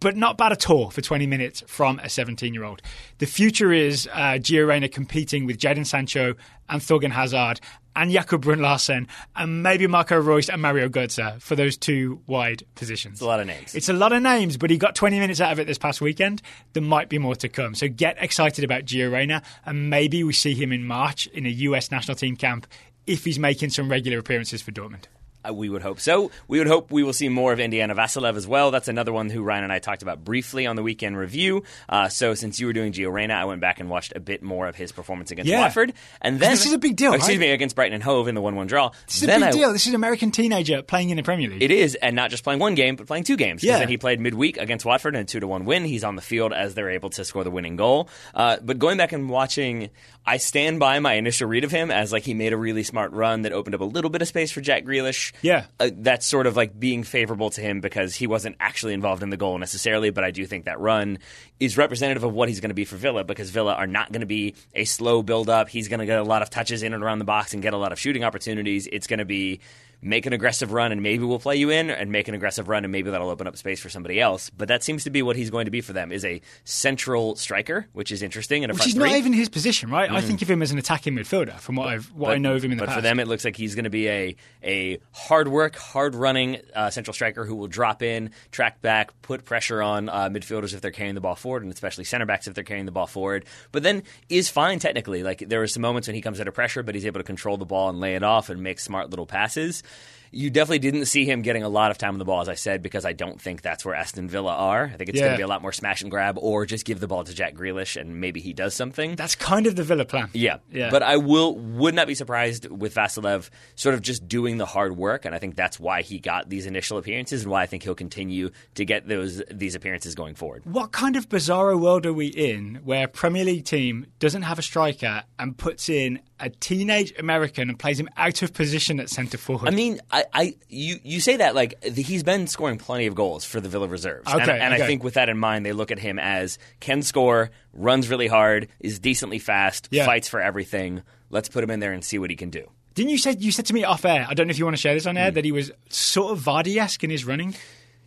but 0.00 0.16
not 0.16 0.38
bad 0.38 0.52
at 0.52 0.70
all 0.70 0.90
for 0.90 1.00
20 1.00 1.26
minutes 1.26 1.62
from 1.66 1.98
a 2.00 2.08
17 2.08 2.54
year 2.54 2.64
old. 2.64 2.82
The 3.18 3.26
future 3.26 3.72
is 3.72 4.08
uh, 4.12 4.38
Gio 4.38 4.66
Reyna 4.66 4.88
competing 4.88 5.46
with 5.46 5.58
Jadon 5.58 5.86
Sancho 5.86 6.34
and 6.68 6.80
Thorgan 6.80 7.12
Hazard 7.12 7.60
and 7.96 8.12
Jacob 8.12 8.44
Bruun 8.44 8.60
Larsen 8.60 9.08
and 9.34 9.62
maybe 9.62 9.86
Marco 9.86 10.16
Reus 10.20 10.48
and 10.48 10.62
Mario 10.62 10.88
Götze 10.88 11.42
for 11.42 11.56
those 11.56 11.76
two 11.76 12.20
wide 12.26 12.62
positions. 12.76 13.14
It's 13.14 13.22
a 13.22 13.26
lot 13.26 13.40
of 13.40 13.46
names. 13.46 13.74
It's 13.74 13.88
a 13.88 13.92
lot 13.92 14.12
of 14.12 14.22
names, 14.22 14.56
but 14.56 14.70
he 14.70 14.78
got 14.78 14.94
20 14.94 15.18
minutes 15.18 15.40
out 15.40 15.50
of 15.50 15.58
it 15.58 15.66
this 15.66 15.78
past 15.78 16.00
weekend. 16.00 16.40
There 16.74 16.82
might 16.82 17.08
be 17.08 17.18
more 17.18 17.34
to 17.36 17.48
come. 17.48 17.74
So 17.74 17.88
get 17.88 18.16
excited 18.20 18.64
about 18.64 18.84
Gio 18.84 19.12
Reyna 19.12 19.42
and 19.66 19.90
maybe 19.90 20.22
we 20.22 20.32
see 20.32 20.54
him 20.54 20.72
in 20.72 20.84
March 20.84 21.26
in 21.28 21.44
a 21.44 21.50
US 21.50 21.90
national 21.90 22.16
team 22.16 22.36
camp 22.36 22.66
if 23.06 23.24
he's 23.24 23.38
making 23.38 23.70
some 23.70 23.90
regular 23.90 24.18
appearances 24.18 24.62
for 24.62 24.70
Dortmund. 24.70 25.04
Uh, 25.46 25.52
we 25.54 25.68
would 25.68 25.82
hope 25.82 26.00
so. 26.00 26.30
We 26.48 26.58
would 26.58 26.66
hope 26.66 26.90
we 26.90 27.02
will 27.04 27.12
see 27.12 27.28
more 27.28 27.52
of 27.52 27.60
Indiana 27.60 27.94
Vassilev 27.94 28.36
as 28.36 28.46
well. 28.46 28.70
That's 28.70 28.88
another 28.88 29.12
one 29.12 29.30
who 29.30 29.42
Ryan 29.42 29.64
and 29.64 29.72
I 29.72 29.78
talked 29.78 30.02
about 30.02 30.24
briefly 30.24 30.66
on 30.66 30.74
the 30.76 30.82
weekend 30.82 31.16
review. 31.16 31.62
Uh, 31.88 32.08
so 32.08 32.34
since 32.34 32.58
you 32.58 32.66
were 32.66 32.72
doing 32.72 32.92
Gio 32.92 33.12
Reyna, 33.12 33.34
I 33.34 33.44
went 33.44 33.60
back 33.60 33.78
and 33.78 33.88
watched 33.88 34.12
a 34.16 34.20
bit 34.20 34.42
more 34.42 34.66
of 34.66 34.74
his 34.74 34.90
performance 34.90 35.30
against 35.30 35.48
Yeah. 35.48 35.60
Watford. 35.60 35.92
And 36.20 36.40
then 36.40 36.50
This 36.50 36.66
is 36.66 36.72
a 36.72 36.78
big 36.78 36.96
deal, 36.96 37.12
oh, 37.12 37.14
excuse 37.14 37.38
me, 37.38 37.50
against 37.50 37.76
Brighton 37.76 37.94
and 37.94 38.02
Hove 38.02 38.26
in 38.26 38.34
the 38.34 38.40
one-one 38.40 38.66
draw. 38.66 38.90
This 39.06 39.18
is 39.18 39.22
a 39.22 39.26
big 39.28 39.42
I, 39.42 39.50
deal. 39.52 39.72
This 39.72 39.82
is 39.82 39.88
an 39.88 39.94
American 39.94 40.32
teenager 40.32 40.82
playing 40.82 41.10
in 41.10 41.16
the 41.16 41.22
Premier 41.22 41.48
League. 41.50 41.62
It 41.62 41.70
is, 41.70 41.94
and 41.94 42.16
not 42.16 42.30
just 42.30 42.42
playing 42.42 42.58
one 42.58 42.74
game, 42.74 42.96
but 42.96 43.06
playing 43.06 43.24
two 43.24 43.36
games. 43.36 43.62
Yeah. 43.62 43.78
Then 43.78 43.88
he 43.88 43.96
played 43.96 44.18
midweek 44.20 44.56
against 44.56 44.84
Watford 44.84 45.14
in 45.14 45.20
a 45.20 45.24
two 45.24 45.38
to 45.40 45.46
one 45.46 45.64
win. 45.64 45.84
He's 45.84 46.02
on 46.04 46.16
the 46.16 46.22
field 46.22 46.52
as 46.52 46.74
they're 46.74 46.90
able 46.90 47.10
to 47.10 47.24
score 47.24 47.44
the 47.44 47.50
winning 47.50 47.76
goal. 47.76 48.08
Uh, 48.34 48.56
but 48.60 48.78
going 48.80 48.98
back 48.98 49.12
and 49.12 49.30
watching, 49.30 49.90
I 50.28 50.36
stand 50.36 50.78
by 50.78 50.98
my 50.98 51.14
initial 51.14 51.48
read 51.48 51.64
of 51.64 51.70
him 51.70 51.90
as 51.90 52.12
like 52.12 52.22
he 52.22 52.34
made 52.34 52.52
a 52.52 52.56
really 52.58 52.82
smart 52.82 53.12
run 53.12 53.42
that 53.42 53.52
opened 53.52 53.74
up 53.74 53.80
a 53.80 53.84
little 53.84 54.10
bit 54.10 54.20
of 54.20 54.28
space 54.28 54.52
for 54.52 54.60
Jack 54.60 54.84
Grealish. 54.84 55.32
Yeah. 55.40 55.64
uh, 55.80 55.88
that's 55.90 56.26
sort 56.26 56.46
of 56.46 56.54
like 56.54 56.78
being 56.78 57.02
favorable 57.02 57.48
to 57.48 57.62
him 57.62 57.80
because 57.80 58.14
he 58.14 58.26
wasn't 58.26 58.56
actually 58.60 58.92
involved 58.92 59.22
in 59.22 59.30
the 59.30 59.38
goal 59.38 59.56
necessarily. 59.56 60.10
But 60.10 60.24
I 60.24 60.30
do 60.30 60.44
think 60.44 60.66
that 60.66 60.78
run 60.80 61.18
is 61.58 61.78
representative 61.78 62.24
of 62.24 62.34
what 62.34 62.50
he's 62.50 62.60
going 62.60 62.68
to 62.68 62.74
be 62.74 62.84
for 62.84 62.96
Villa 62.96 63.24
because 63.24 63.48
Villa 63.48 63.72
are 63.72 63.86
not 63.86 64.12
going 64.12 64.20
to 64.20 64.26
be 64.26 64.54
a 64.74 64.84
slow 64.84 65.22
build 65.22 65.48
up. 65.48 65.70
He's 65.70 65.88
going 65.88 66.00
to 66.00 66.06
get 66.06 66.18
a 66.18 66.24
lot 66.24 66.42
of 66.42 66.50
touches 66.50 66.82
in 66.82 66.92
and 66.92 67.02
around 67.02 67.20
the 67.20 67.24
box 67.24 67.54
and 67.54 67.62
get 67.62 67.72
a 67.72 67.78
lot 67.78 67.92
of 67.92 67.98
shooting 67.98 68.22
opportunities. 68.22 68.86
It's 68.92 69.06
going 69.06 69.20
to 69.20 69.24
be 69.24 69.60
make 70.00 70.26
an 70.26 70.32
aggressive 70.32 70.72
run 70.72 70.92
and 70.92 71.02
maybe 71.02 71.24
we'll 71.24 71.38
play 71.38 71.56
you 71.56 71.70
in 71.70 71.90
and 71.90 72.12
make 72.12 72.28
an 72.28 72.34
aggressive 72.34 72.68
run 72.68 72.84
and 72.84 72.92
maybe 72.92 73.10
that'll 73.10 73.30
open 73.30 73.46
up 73.46 73.56
space 73.56 73.80
for 73.80 73.88
somebody 73.88 74.20
else. 74.20 74.50
But 74.50 74.68
that 74.68 74.82
seems 74.82 75.04
to 75.04 75.10
be 75.10 75.22
what 75.22 75.36
he's 75.36 75.50
going 75.50 75.64
to 75.64 75.70
be 75.70 75.80
for 75.80 75.92
them 75.92 76.12
is 76.12 76.24
a 76.24 76.40
central 76.64 77.36
striker, 77.36 77.86
which 77.92 78.12
is 78.12 78.22
interesting 78.22 78.62
in 78.62 78.70
a 78.70 78.72
Which 78.72 78.78
front 78.78 78.88
is 78.88 78.94
three. 78.94 79.04
Mm-hmm. 79.04 79.12
not 79.12 79.18
even 79.18 79.32
his 79.32 79.48
position, 79.48 79.90
right? 79.90 80.10
I 80.10 80.20
think 80.20 80.42
of 80.42 80.50
him 80.50 80.62
as 80.62 80.70
an 80.70 80.78
attacking 80.78 81.14
midfielder 81.14 81.58
from 81.58 81.76
what 81.76 81.88
I've 81.88 82.06
what 82.12 82.32
I 82.32 82.38
know 82.38 82.54
of 82.54 82.64
him 82.64 82.72
in 82.72 82.78
the 82.78 82.82
past. 82.82 82.88
but 82.88 82.92
past. 82.92 82.98
for 82.98 83.02
them, 83.02 83.20
it 83.20 83.28
looks 83.28 83.44
like 83.44 83.56
he's 83.56 83.74
going 83.74 83.84
to 83.84 83.90
be 83.90 84.08
a 84.08 84.36
a 84.62 84.98
hard 85.12 85.48
work, 85.48 85.76
hard 85.76 86.14
running 86.14 86.58
uh, 86.74 86.90
central 86.90 87.14
striker 87.14 87.44
who 87.44 87.54
will 87.54 87.66
drop 87.66 88.02
in, 88.02 88.30
track 88.52 88.80
back, 88.80 89.10
put 89.22 89.44
pressure 89.44 89.82
on 89.82 90.08
uh, 90.08 90.28
midfielders 90.28 90.74
if 90.74 90.80
they're 90.80 90.90
carrying 90.90 91.14
the 91.14 91.20
ball 91.20 91.34
forward, 91.34 91.62
and 91.62 91.72
especially 91.72 92.04
center 92.04 92.26
backs 92.26 92.46
if 92.46 92.54
they're 92.54 92.64
carrying 92.64 92.86
the 92.86 92.92
ball 92.92 93.06
forward. 93.06 93.44
But 93.72 93.82
then 93.82 94.02
is 94.28 94.48
fine 94.48 94.78
technically. 94.78 95.22
Like 95.22 95.40
there 95.48 95.62
are 95.62 95.66
some 95.66 95.82
moments 95.82 96.08
when 96.08 96.14
he 96.14 96.20
comes 96.22 96.38
under 96.40 96.52
pressure, 96.52 96.82
but 96.82 96.94
he's 96.94 97.06
able 97.06 97.20
to 97.20 97.24
control 97.24 97.56
the 97.56 97.66
ball 97.66 97.88
and 97.90 98.00
lay 98.00 98.14
it 98.14 98.22
off 98.22 98.48
and 98.48 98.62
make 98.62 98.80
smart 98.80 99.10
little 99.10 99.26
passes. 99.26 99.82
You 100.30 100.50
definitely 100.50 100.78
didn't 100.80 101.06
see 101.06 101.24
him 101.24 101.42
getting 101.42 101.62
a 101.62 101.68
lot 101.68 101.90
of 101.90 101.98
time 101.98 102.14
on 102.14 102.18
the 102.18 102.24
ball, 102.24 102.40
as 102.40 102.48
I 102.48 102.54
said, 102.54 102.82
because 102.82 103.04
I 103.04 103.12
don't 103.12 103.40
think 103.40 103.62
that's 103.62 103.84
where 103.84 103.94
Aston 103.94 104.28
Villa 104.28 104.52
are. 104.52 104.84
I 104.84 104.96
think 104.96 105.10
it's 105.10 105.20
going 105.20 105.32
to 105.32 105.36
be 105.36 105.42
a 105.42 105.48
lot 105.48 105.62
more 105.62 105.72
smash 105.72 106.02
and 106.02 106.10
grab, 106.10 106.38
or 106.38 106.66
just 106.66 106.84
give 106.84 107.00
the 107.00 107.06
ball 107.06 107.24
to 107.24 107.34
Jack 107.34 107.54
Grealish 107.54 108.00
and 108.00 108.20
maybe 108.20 108.40
he 108.40 108.52
does 108.52 108.74
something. 108.74 109.16
That's 109.16 109.34
kind 109.34 109.66
of 109.66 109.76
the 109.76 109.82
Villa 109.82 110.04
plan. 110.04 110.28
Yeah, 110.32 110.58
Yeah. 110.70 110.90
But 110.90 111.02
I 111.02 111.16
will 111.16 111.56
would 111.56 111.94
not 111.94 112.06
be 112.06 112.14
surprised 112.14 112.68
with 112.70 112.94
Vassilev 112.94 113.50
sort 113.74 113.94
of 113.94 114.02
just 114.02 114.28
doing 114.28 114.58
the 114.58 114.66
hard 114.66 114.96
work, 114.96 115.24
and 115.24 115.34
I 115.34 115.38
think 115.38 115.56
that's 115.56 115.78
why 115.80 116.02
he 116.02 116.18
got 116.18 116.48
these 116.48 116.66
initial 116.66 116.98
appearances, 116.98 117.42
and 117.42 117.50
why 117.50 117.62
I 117.62 117.66
think 117.66 117.82
he'll 117.82 117.94
continue 117.94 118.50
to 118.74 118.84
get 118.84 119.08
those 119.08 119.42
these 119.50 119.74
appearances 119.74 120.14
going 120.14 120.34
forward. 120.34 120.62
What 120.64 120.92
kind 120.92 121.16
of 121.16 121.28
bizarro 121.28 121.80
world 121.80 122.06
are 122.06 122.12
we 122.12 122.26
in 122.26 122.80
where 122.84 123.04
a 123.04 123.08
Premier 123.08 123.44
League 123.44 123.64
team 123.64 124.06
doesn't 124.18 124.42
have 124.42 124.58
a 124.58 124.62
striker 124.62 125.22
and 125.38 125.56
puts 125.56 125.88
in 125.88 126.20
a 126.40 126.50
teenage 126.50 127.12
American 127.18 127.68
and 127.68 127.78
plays 127.78 127.98
him 127.98 128.08
out 128.16 128.42
of 128.42 128.52
position 128.54 129.00
at 129.00 129.08
centre 129.10 129.38
forward? 129.38 129.68
I 129.68 129.72
mean, 129.72 130.00
I, 130.10 130.17
I 130.32 130.56
you 130.68 130.98
you 131.02 131.20
say 131.20 131.36
that 131.36 131.54
like 131.54 131.80
the, 131.80 132.02
he's 132.02 132.22
been 132.22 132.46
scoring 132.46 132.78
plenty 132.78 133.06
of 133.06 133.14
goals 133.14 133.44
for 133.44 133.60
the 133.60 133.68
Villa 133.68 133.88
reserves, 133.88 134.30
and, 134.32 134.42
Okay, 134.42 134.58
and 134.58 134.72
I 134.72 134.76
okay. 134.76 134.86
think 134.86 135.04
with 135.04 135.14
that 135.14 135.28
in 135.28 135.38
mind, 135.38 135.66
they 135.66 135.72
look 135.72 135.90
at 135.90 135.98
him 135.98 136.18
as 136.18 136.58
can 136.80 137.02
score, 137.02 137.50
runs 137.72 138.08
really 138.08 138.26
hard, 138.28 138.68
is 138.80 138.98
decently 138.98 139.38
fast, 139.38 139.88
Yeah. 139.90 140.06
fights 140.06 140.28
for 140.28 140.40
everything. 140.40 141.02
Let's 141.30 141.48
put 141.48 141.62
him 141.64 141.70
in 141.70 141.80
there 141.80 141.92
and 141.92 142.04
see 142.04 142.18
what 142.18 142.30
he 142.30 142.36
can 142.36 142.50
do. 142.50 142.70
Didn't 142.94 143.10
you 143.10 143.18
say 143.18 143.36
you 143.38 143.52
said 143.52 143.66
to 143.66 143.74
me 143.74 143.84
off 143.84 144.04
air? 144.04 144.26
I 144.28 144.34
don't 144.34 144.48
know 144.48 144.50
if 144.50 144.58
you 144.58 144.64
want 144.64 144.76
to 144.76 144.80
share 144.80 144.94
this 144.94 145.06
on 145.06 145.16
air 145.16 145.30
hmm. 145.30 145.34
that 145.34 145.44
he 145.44 145.52
was 145.52 145.70
sort 145.88 146.32
of 146.32 146.40
Vardy 146.40 146.76
esque 146.78 147.04
in 147.04 147.10
his 147.10 147.24
running. 147.24 147.54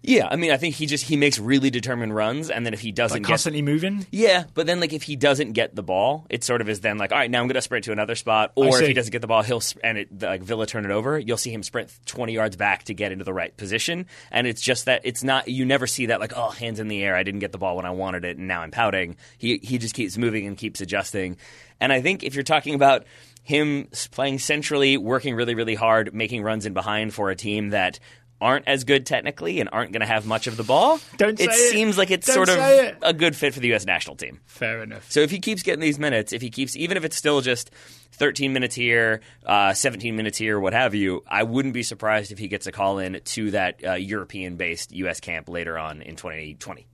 Yeah, 0.03 0.27
I 0.31 0.35
mean, 0.35 0.49
I 0.49 0.57
think 0.57 0.75
he 0.75 0.87
just 0.87 1.05
he 1.05 1.15
makes 1.15 1.37
really 1.37 1.69
determined 1.69 2.15
runs, 2.15 2.49
and 2.49 2.65
then 2.65 2.73
if 2.73 2.79
he 2.79 2.91
doesn't 2.91 3.17
Like 3.17 3.23
get 3.23 3.27
constantly 3.27 3.61
moving. 3.61 4.07
Yeah, 4.11 4.45
but 4.55 4.65
then 4.65 4.79
like 4.79 4.93
if 4.93 5.03
he 5.03 5.15
doesn't 5.15 5.51
get 5.53 5.75
the 5.75 5.83
ball, 5.83 6.25
it 6.27 6.43
sort 6.43 6.61
of 6.61 6.69
is 6.69 6.79
then 6.79 6.97
like 6.97 7.11
all 7.11 7.19
right, 7.19 7.29
now 7.29 7.39
I'm 7.39 7.47
going 7.47 7.55
to 7.55 7.61
sprint 7.61 7.85
to 7.85 7.91
another 7.91 8.15
spot. 8.15 8.51
Or 8.55 8.81
if 8.81 8.87
he 8.87 8.93
doesn't 8.93 9.11
get 9.11 9.21
the 9.21 9.27
ball, 9.27 9.43
he'll 9.43 9.61
and 9.83 9.99
it 9.99 10.21
like 10.21 10.41
Villa 10.41 10.65
turn 10.65 10.85
it 10.85 10.91
over. 10.91 11.19
You'll 11.19 11.37
see 11.37 11.51
him 11.53 11.61
sprint 11.61 11.91
20 12.07 12.33
yards 12.33 12.55
back 12.55 12.85
to 12.85 12.95
get 12.95 13.11
into 13.11 13.23
the 13.23 13.33
right 13.33 13.55
position, 13.55 14.07
and 14.31 14.47
it's 14.47 14.61
just 14.61 14.85
that 14.85 15.01
it's 15.03 15.23
not 15.23 15.47
you 15.47 15.65
never 15.65 15.85
see 15.85 16.07
that 16.07 16.19
like 16.19 16.33
oh 16.35 16.49
hands 16.49 16.79
in 16.79 16.87
the 16.87 17.03
air, 17.03 17.15
I 17.15 17.21
didn't 17.21 17.41
get 17.41 17.51
the 17.51 17.59
ball 17.59 17.75
when 17.75 17.85
I 17.85 17.91
wanted 17.91 18.25
it, 18.25 18.37
and 18.37 18.47
now 18.47 18.61
I'm 18.61 18.71
pouting. 18.71 19.17
He 19.37 19.59
he 19.61 19.77
just 19.77 19.93
keeps 19.93 20.17
moving 20.17 20.47
and 20.47 20.57
keeps 20.57 20.81
adjusting, 20.81 21.37
and 21.79 21.93
I 21.93 22.01
think 22.01 22.23
if 22.23 22.33
you're 22.33 22.43
talking 22.43 22.73
about 22.73 23.05
him 23.43 23.87
playing 24.11 24.39
centrally, 24.39 24.97
working 24.97 25.35
really 25.35 25.53
really 25.53 25.75
hard, 25.75 26.11
making 26.11 26.41
runs 26.41 26.65
in 26.65 26.73
behind 26.73 27.13
for 27.13 27.29
a 27.29 27.35
team 27.35 27.69
that. 27.69 27.99
Aren't 28.41 28.67
as 28.67 28.83
good 28.83 29.05
technically 29.05 29.59
and 29.59 29.69
aren't 29.71 29.91
going 29.91 30.01
to 30.01 30.07
have 30.07 30.25
much 30.25 30.47
of 30.47 30.57
the 30.57 30.63
ball. 30.63 30.99
Don't 31.17 31.39
it 31.39 31.51
say 31.51 31.55
it. 31.67 31.71
seems 31.71 31.95
like 31.97 32.09
it's 32.09 32.25
Don't 32.25 32.33
sort 32.33 32.49
of 32.49 32.57
it. 32.57 32.97
a 33.03 33.13
good 33.13 33.35
fit 33.35 33.53
for 33.53 33.59
the 33.59 33.67
U.S. 33.69 33.85
national 33.85 34.15
team. 34.15 34.39
Fair 34.47 34.81
enough. 34.81 35.09
So 35.11 35.19
if 35.19 35.29
he 35.29 35.39
keeps 35.39 35.61
getting 35.61 35.79
these 35.79 35.99
minutes, 35.99 36.33
if 36.33 36.41
he 36.41 36.49
keeps, 36.49 36.75
even 36.75 36.97
if 36.97 37.05
it's 37.05 37.15
still 37.15 37.41
just 37.41 37.69
13 38.13 38.51
minutes 38.51 38.73
here, 38.73 39.21
uh, 39.45 39.73
17 39.73 40.15
minutes 40.15 40.39
here, 40.39 40.59
what 40.59 40.73
have 40.73 40.95
you, 40.95 41.23
I 41.27 41.43
wouldn't 41.43 41.75
be 41.75 41.83
surprised 41.83 42.31
if 42.31 42.39
he 42.39 42.47
gets 42.47 42.65
a 42.65 42.71
call 42.71 42.97
in 42.97 43.21
to 43.23 43.51
that 43.51 43.79
uh, 43.85 43.93
European 43.93 44.55
based 44.55 44.91
U.S. 44.91 45.19
camp 45.19 45.47
later 45.47 45.77
on 45.77 46.01
in 46.01 46.15
2020. 46.15 46.87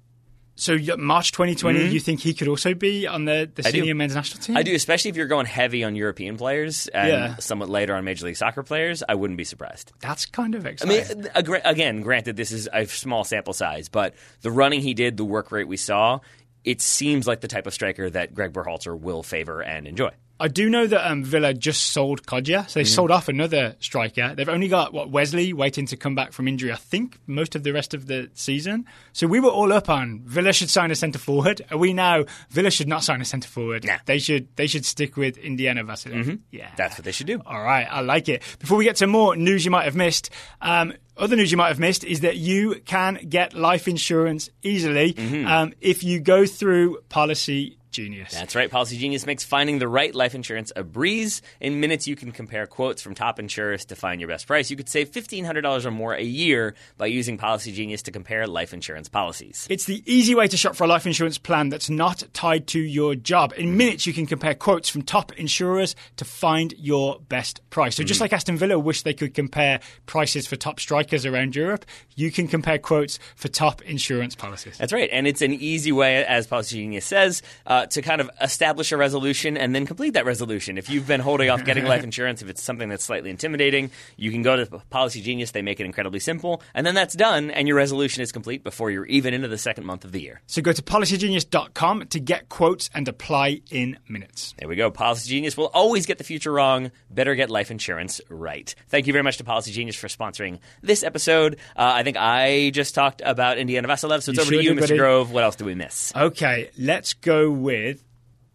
So 0.59 0.77
March 0.97 1.31
2020, 1.33 1.87
you 1.89 1.99
think 1.99 2.19
he 2.19 2.33
could 2.33 2.47
also 2.47 2.73
be 2.73 3.05
on 3.07 3.25
the, 3.25 3.49
the 3.53 3.61
Mm-hmm. 3.61 3.71
senior 3.71 3.95
men's 3.95 4.15
national 4.15 4.41
team? 4.41 4.57
I 4.57 4.63
do, 4.63 4.73
especially 4.73 5.09
if 5.09 5.15
you're 5.15 5.27
going 5.27 5.45
heavy 5.45 5.83
on 5.83 5.95
European 5.95 6.35
players 6.35 6.87
and 6.87 7.07
Yeah. 7.09 7.35
somewhat 7.37 7.69
later 7.69 7.95
on 7.95 8.03
Major 8.03 8.25
League 8.25 8.37
Soccer 8.37 8.63
players. 8.63 9.03
I 9.07 9.13
wouldn't 9.15 9.37
be 9.37 9.43
surprised. 9.43 9.93
That's 10.01 10.25
kind 10.25 10.55
of 10.55 10.65
exciting. 10.65 11.29
I 11.35 11.41
mean, 11.43 11.61
again, 11.63 12.01
granted, 12.01 12.35
this 12.37 12.51
is 12.51 12.67
a 12.73 12.85
small 12.87 13.23
sample 13.23 13.53
size, 13.53 13.87
but 13.87 14.15
the 14.41 14.49
running 14.51 14.81
he 14.81 14.93
did, 14.95 15.15
the 15.17 15.25
work 15.25 15.51
rate 15.51 15.67
we 15.67 15.77
saw, 15.77 16.19
it 16.63 16.81
seems 16.81 17.27
like 17.27 17.41
the 17.41 17.47
type 17.47 17.67
of 17.67 17.73
striker 17.73 18.09
that 18.09 18.33
Greg 18.33 18.51
Berhalter 18.51 18.99
will 18.99 19.21
favor 19.23 19.61
and 19.61 19.87
enjoy. 19.87 20.09
I 20.39 20.47
do 20.49 20.69
know 20.69 20.85
that 20.87 21.09
um, 21.09 21.23
Villa 21.23 21.53
just 21.53 21.85
sold 21.85 22.23
Kodjia, 22.25 22.69
so 22.69 22.79
they 22.79 22.83
Mm-hmm. 22.83 22.93
sold 22.93 23.11
off 23.11 23.27
another 23.27 23.75
striker. 23.79 24.35
They've 24.35 24.47
only 24.47 24.67
got 24.67 24.93
what 24.93 25.09
Wesley 25.09 25.51
waiting 25.53 25.85
to 25.87 25.97
come 25.97 26.13
back 26.15 26.31
from 26.31 26.47
injury. 26.47 26.71
I 26.71 26.75
think 26.75 27.17
most 27.25 27.55
of 27.55 27.63
the 27.63 27.73
rest 27.73 27.93
of 27.93 28.05
the 28.07 28.29
season. 28.35 28.85
So 29.13 29.25
we 29.27 29.39
were 29.39 29.49
all 29.49 29.73
up 29.73 29.89
on 29.89 30.21
Villa 30.25 30.53
should 30.53 30.69
sign 30.69 30.91
a 30.91 30.95
centre 30.95 31.17
forward. 31.19 31.61
Are 31.71 31.77
we 31.77 31.93
now? 31.93 32.25
Villa 32.49 32.69
should 32.69 32.87
not 32.87 33.03
sign 33.03 33.19
a 33.21 33.25
centre 33.25 33.47
forward. 33.47 33.83
Nah. 33.85 33.97
They 34.05 34.19
should. 34.19 34.55
They 34.55 34.67
should 34.67 34.85
stick 34.85 35.17
with 35.17 35.37
Indiana 35.37 35.83
Vassilev. 35.83 36.39
Yeah, 36.51 36.65
Mm-hmm. 36.67 36.75
That's 36.77 36.97
what 36.97 37.05
they 37.05 37.11
should 37.11 37.27
do. 37.27 37.41
All 37.45 37.63
right, 37.63 37.87
I 37.89 38.01
like 38.01 38.29
it. 38.29 38.43
Before 38.59 38.77
we 38.77 38.83
get 38.83 38.97
to 38.97 39.07
more 39.07 39.35
news 39.35 39.65
you 39.65 39.71
might 39.71 39.85
have 39.85 39.95
missed, 39.95 40.29
um, 40.61 40.93
other 41.17 41.35
news 41.35 41.49
you 41.51 41.57
might 41.57 41.69
have 41.69 41.79
missed 41.79 42.03
is 42.03 42.19
that 42.19 42.37
you 42.37 42.79
can 42.85 43.15
get 43.27 43.53
life 43.55 43.87
insurance 43.87 44.51
easily 44.61 45.13
Mm-hmm. 45.13 45.47
um, 45.47 45.73
if 45.81 46.03
you 46.03 46.19
go 46.19 46.45
through 46.45 46.99
Policy 47.09 47.79
Genius. 47.97 48.31
That's 48.31 48.55
right. 48.55 48.69
Policy 48.69 48.95
Genius 48.95 49.25
makes 49.25 49.43
finding 49.43 49.79
the 49.79 49.87
right 49.87 50.13
life 50.13 50.35
insurance 50.35 50.71
a 50.75 50.83
breeze. 50.83 51.41
In 51.59 51.79
minutes, 51.79 52.07
you 52.07 52.15
can 52.15 52.31
compare 52.31 52.67
quotes 52.67 53.01
from 53.01 53.15
top 53.15 53.39
insurers 53.39 53.85
to 53.85 53.95
find 53.95 54.21
your 54.21 54.27
best 54.27 54.45
price. 54.45 54.69
You 54.69 54.77
could 54.77 54.87
save 54.87 55.09
$1,500 55.09 55.83
or 55.83 55.89
more 55.89 56.13
a 56.13 56.21
year 56.21 56.75
by 56.99 57.07
using 57.07 57.39
Policy 57.39 57.71
Genius 57.71 58.03
to 58.03 58.11
compare 58.11 58.45
life 58.45 58.71
insurance 58.71 59.09
policies. 59.09 59.65
It's 59.71 59.85
the 59.85 60.03
easy 60.05 60.35
way 60.35 60.47
to 60.47 60.55
shop 60.55 60.75
for 60.75 60.83
a 60.83 60.87
life 60.87 61.07
insurance 61.07 61.39
plan 61.39 61.69
that's 61.69 61.89
not 61.89 62.23
tied 62.33 62.67
to 62.67 62.79
your 62.79 63.15
job. 63.15 63.51
In 63.57 63.75
minutes, 63.77 64.05
you 64.05 64.13
can 64.13 64.27
compare 64.27 64.53
quotes 64.53 64.89
from 64.89 65.01
top 65.01 65.33
insurers 65.33 65.95
to 66.17 66.25
find 66.25 66.75
your 66.77 67.19
best 67.29 67.67
price. 67.71 67.95
So, 67.95 68.03
just 68.03 68.21
like 68.21 68.31
Aston 68.31 68.57
Villa 68.57 68.77
wish 68.77 69.01
they 69.01 69.15
could 69.15 69.33
compare 69.33 69.79
prices 70.05 70.45
for 70.45 70.55
top 70.55 70.79
strikers 70.79 71.25
around 71.25 71.55
Europe, 71.55 71.83
you 72.15 72.31
can 72.31 72.47
compare 72.47 72.77
quotes 72.77 73.17
for 73.35 73.47
top 73.47 73.81
insurance 73.81 74.35
policies. 74.35 74.77
That's 74.77 74.93
right. 74.93 75.09
And 75.11 75.25
it's 75.25 75.41
an 75.41 75.53
easy 75.53 75.91
way, 75.91 76.23
as 76.25 76.45
Policy 76.45 76.75
Genius 76.75 77.05
says, 77.05 77.41
uh, 77.65 77.86
to 77.91 78.01
kind 78.01 78.21
of 78.21 78.29
establish 78.41 78.91
a 78.91 78.97
resolution 78.97 79.57
and 79.57 79.73
then 79.73 79.85
complete 79.85 80.13
that 80.13 80.25
resolution. 80.25 80.77
If 80.77 80.89
you've 80.89 81.07
been 81.07 81.19
holding 81.19 81.49
off 81.49 81.63
getting 81.63 81.85
life 81.85 82.03
insurance, 82.05 82.41
if 82.41 82.49
it's 82.49 82.61
something 82.61 82.89
that's 82.89 83.03
slightly 83.03 83.29
intimidating, 83.29 83.91
you 84.15 84.31
can 84.31 84.41
go 84.41 84.55
to 84.55 84.65
Policy 84.89 85.21
Genius. 85.21 85.51
They 85.51 85.61
make 85.61 85.79
it 85.79 85.85
incredibly 85.85 86.19
simple. 86.19 86.61
And 86.73 86.85
then 86.85 86.95
that's 86.95 87.15
done, 87.15 87.51
and 87.51 87.67
your 87.67 87.77
resolution 87.77 88.21
is 88.21 88.31
complete 88.31 88.63
before 88.63 88.91
you're 88.91 89.05
even 89.05 89.33
into 89.33 89.47
the 89.47 89.57
second 89.57 89.85
month 89.85 90.05
of 90.05 90.11
the 90.11 90.21
year. 90.21 90.41
So, 90.47 90.61
go 90.61 90.71
to 90.71 90.81
policygenius.com 90.81 92.07
to 92.07 92.19
get 92.19 92.49
quotes 92.49 92.89
and 92.93 93.07
apply 93.07 93.61
in 93.71 93.97
minutes. 94.07 94.53
There 94.57 94.67
we 94.67 94.75
go. 94.75 94.91
Policy 94.91 95.29
Genius 95.29 95.57
will 95.57 95.71
always 95.73 96.05
get 96.05 96.17
the 96.17 96.23
future 96.23 96.51
wrong. 96.51 96.91
Better 97.09 97.35
get 97.35 97.49
life 97.49 97.71
insurance 97.71 98.21
right. 98.29 98.73
Thank 98.89 99.07
you 99.07 99.13
very 99.13 99.23
much 99.23 99.37
to 99.37 99.43
Policy 99.43 99.71
Genius 99.71 99.95
for 99.95 100.07
sponsoring 100.07 100.59
this 100.81 101.03
episode. 101.03 101.55
Uh, 101.75 101.93
I 101.95 102.03
think 102.03 102.17
I 102.17 102.71
just 102.71 102.95
talked 102.95 103.21
about 103.23 103.57
Indiana 103.57 103.87
Vassilev, 103.87 104.23
so 104.23 104.31
it's 104.31 104.37
You 104.37 104.41
over 104.41 104.51
to 104.51 104.63
you, 104.63 104.73
Mr. 104.73 104.97
Grove. 104.97 105.31
What 105.31 105.43
else 105.43 105.55
do 105.55 105.65
we 105.65 105.75
miss? 105.75 106.13
Okay, 106.15 106.69
let's 106.77 107.13
go 107.13 107.49
with 107.51 107.76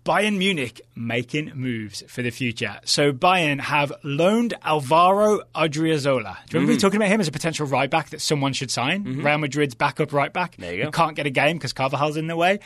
Bayern 0.04 0.36
Munich 0.36 0.80
making 0.96 1.52
moves 1.54 2.02
for 2.08 2.22
the 2.22 2.30
future. 2.30 2.80
So 2.84 3.12
Bayern 3.12 3.60
have 3.60 3.92
loaned 4.02 4.52
Alvaro 4.64 5.42
Odriozola. 5.54 5.64
Do 6.48 6.58
you 6.58 6.58
remember 6.58 6.58
Mm-hmm. 6.58 6.66
we 6.70 6.76
talking 6.78 6.96
about 6.96 7.08
him 7.08 7.20
as 7.20 7.28
a 7.28 7.32
potential 7.32 7.66
right 7.66 7.88
back 7.88 8.10
that 8.10 8.20
someone 8.20 8.52
should 8.52 8.70
sign? 8.72 9.04
Real 9.22 9.38
Madrid's 9.38 9.76
backup 9.76 10.12
right 10.12 10.32
back. 10.32 10.56
There 10.56 10.74
you 10.74 10.84
go. 10.84 10.90
Can't 10.90 11.14
get 11.14 11.26
a 11.26 11.30
game 11.30 11.56
because 11.56 11.72
Carvajal's 11.72 12.16
in 12.16 12.26
the 12.26 12.34
way. 12.36 12.58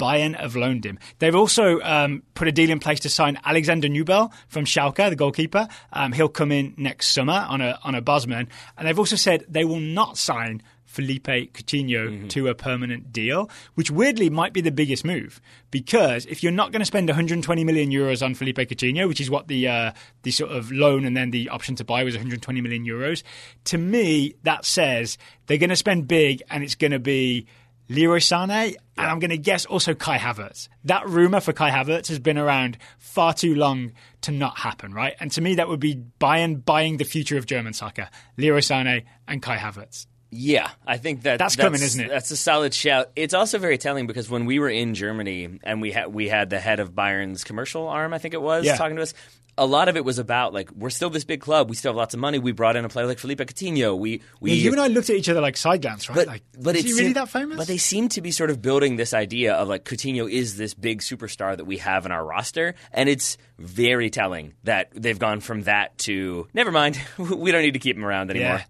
Bayern 0.00 0.34
have 0.36 0.56
loaned 0.56 0.84
him. 0.84 0.98
They've 1.20 1.34
also 1.36 1.80
um, 1.82 2.24
put 2.34 2.48
a 2.48 2.52
deal 2.52 2.70
in 2.70 2.80
place 2.80 2.98
to 3.00 3.08
sign 3.08 3.38
Alexander 3.44 3.86
Nubel 3.86 4.32
from 4.48 4.64
Schalke, 4.64 5.08
the 5.08 5.14
goalkeeper. 5.14 5.68
Um, 5.92 6.10
he'll 6.10 6.28
come 6.28 6.50
in 6.50 6.74
next 6.76 7.08
summer 7.12 7.46
on 7.48 7.60
a 7.60 7.78
on 7.84 7.94
a 7.94 8.00
Bosman, 8.02 8.48
and 8.76 8.88
they've 8.88 8.98
also 8.98 9.14
said 9.14 9.44
they 9.48 9.64
will 9.64 9.78
not 9.78 10.18
sign 10.18 10.62
Philippe 10.92 11.46
Coutinho 11.48 12.02
Mm-hmm. 12.02 12.28
to 12.28 12.48
a 12.48 12.54
permanent 12.54 13.12
deal, 13.12 13.48
which 13.74 13.90
weirdly 13.90 14.28
might 14.30 14.52
be 14.52 14.60
the 14.60 14.70
biggest 14.70 15.04
move 15.04 15.40
because 15.70 16.26
if 16.26 16.42
you're 16.42 16.52
not 16.52 16.70
going 16.72 16.80
to 16.80 16.86
spend 16.86 17.08
120 17.08 17.64
million 17.64 17.90
euros 17.90 18.22
on 18.24 18.34
Philippe 18.34 18.66
Coutinho, 18.66 19.08
which 19.08 19.20
is 19.20 19.30
what 19.30 19.48
the 19.48 19.66
uh, 19.68 19.92
the 20.22 20.30
sort 20.30 20.50
of 20.50 20.70
loan 20.70 21.04
and 21.04 21.16
then 21.16 21.30
the 21.30 21.48
option 21.48 21.74
to 21.76 21.84
buy 21.84 22.04
was 22.04 22.14
120 22.14 22.60
million 22.60 22.84
euros, 22.84 23.22
to 23.64 23.78
me 23.78 24.34
that 24.42 24.64
says 24.64 25.16
they're 25.46 25.58
going 25.58 25.70
to 25.70 25.76
spend 25.76 26.06
big 26.08 26.42
and 26.50 26.62
it's 26.62 26.74
going 26.74 26.92
to 26.92 26.98
be 26.98 27.46
Leroy 27.88 28.20
Sane, 28.20 28.50
and 28.50 28.76
I'm 28.96 29.18
going 29.18 29.30
to 29.30 29.38
guess 29.38 29.66
also 29.66 29.92
Kai 29.92 30.16
Havertz. 30.16 30.68
That 30.84 31.06
rumor 31.08 31.40
for 31.40 31.52
Kai 31.52 31.70
Havertz 31.70 32.08
has 32.08 32.18
been 32.18 32.38
around 32.38 32.78
far 32.98 33.34
too 33.34 33.54
long 33.54 33.92
to 34.22 34.30
not 34.32 34.56
happen, 34.58 34.94
right? 34.94 35.14
And 35.20 35.30
to 35.32 35.40
me, 35.42 35.56
that 35.56 35.68
would 35.68 35.80
be 35.80 35.96
Bayern 36.20 36.64
buying 36.64 36.96
the 36.96 37.04
future 37.04 37.36
of 37.36 37.44
German 37.44 37.72
soccer. 37.74 38.08
Leroy 38.38 38.60
Sane 38.60 39.02
and 39.28 39.42
Kai 39.42 39.56
Havertz. 39.58 40.06
Yeah, 40.34 40.70
I 40.86 40.96
think 40.96 41.22
that 41.22 41.38
That's 41.38 41.56
coming, 41.56 41.82
isn't 41.82 42.02
it? 42.02 42.08
That's 42.08 42.30
a 42.30 42.36
solid 42.38 42.72
shout. 42.72 43.10
It's 43.14 43.34
also 43.34 43.58
very 43.58 43.76
telling 43.76 44.06
because 44.06 44.30
when 44.30 44.46
we 44.46 44.58
were 44.58 44.70
in 44.70 44.94
Germany 44.94 45.58
and 45.62 45.82
we 45.82 45.92
had 45.92 46.06
we 46.12 46.26
had 46.26 46.48
the 46.48 46.58
head 46.58 46.80
of 46.80 46.94
Bayern's 46.94 47.44
commercial 47.44 47.86
arm, 47.86 48.14
I 48.14 48.18
think 48.18 48.32
it 48.32 48.40
was, 48.40 48.64
Yeah. 48.64 48.76
talking 48.76 48.96
to 48.96 49.02
us. 49.02 49.12
A 49.58 49.66
lot 49.66 49.90
of 49.90 49.98
it 49.98 50.04
was 50.06 50.18
about 50.18 50.54
like 50.54 50.70
we're 50.72 50.88
still 50.88 51.10
this 51.10 51.24
big 51.24 51.42
club, 51.42 51.68
we 51.68 51.76
still 51.76 51.90
have 51.92 51.96
lots 51.96 52.14
of 52.14 52.20
money. 52.20 52.38
We 52.38 52.52
brought 52.52 52.76
in 52.76 52.86
a 52.86 52.88
player 52.88 53.04
like 53.06 53.18
Philippe 53.18 53.44
Coutinho. 53.44 53.98
We 53.98 54.22
we 54.40 54.52
Yeah, 54.52 54.56
you 54.64 54.72
and 54.72 54.80
I 54.80 54.86
looked 54.86 55.10
at 55.10 55.16
each 55.16 55.28
other 55.28 55.42
like 55.42 55.58
side 55.58 55.82
glance, 55.82 56.08
right? 56.08 56.16
but, 56.16 56.26
like, 56.26 56.42
but 56.58 56.76
is 56.76 56.84
he 56.84 56.94
really 56.94 57.12
that 57.12 57.28
famous? 57.28 57.58
But 57.58 57.66
they 57.66 57.76
seem 57.76 58.08
to 58.10 58.22
be 58.22 58.30
sort 58.30 58.48
of 58.48 58.62
building 58.62 58.96
this 58.96 59.12
idea 59.12 59.52
of 59.52 59.68
like 59.68 59.84
Coutinho 59.84 60.30
is 60.32 60.56
this 60.56 60.72
big 60.72 61.02
superstar 61.02 61.54
that 61.54 61.66
we 61.66 61.76
have 61.76 62.06
in 62.06 62.12
our 62.12 62.24
roster, 62.24 62.74
and 62.94 63.10
it's 63.10 63.36
very 63.58 64.08
telling 64.08 64.54
that 64.64 64.88
they've 64.94 65.18
gone 65.18 65.40
from 65.40 65.64
that 65.64 65.98
to 65.98 66.48
never 66.54 66.70
mind, 66.72 66.98
we 67.18 67.52
don't 67.52 67.60
need 67.60 67.74
to 67.74 67.78
keep 67.78 67.96
him 67.98 68.06
around 68.06 68.30
anymore. 68.30 68.56
Yeah. 68.56 68.64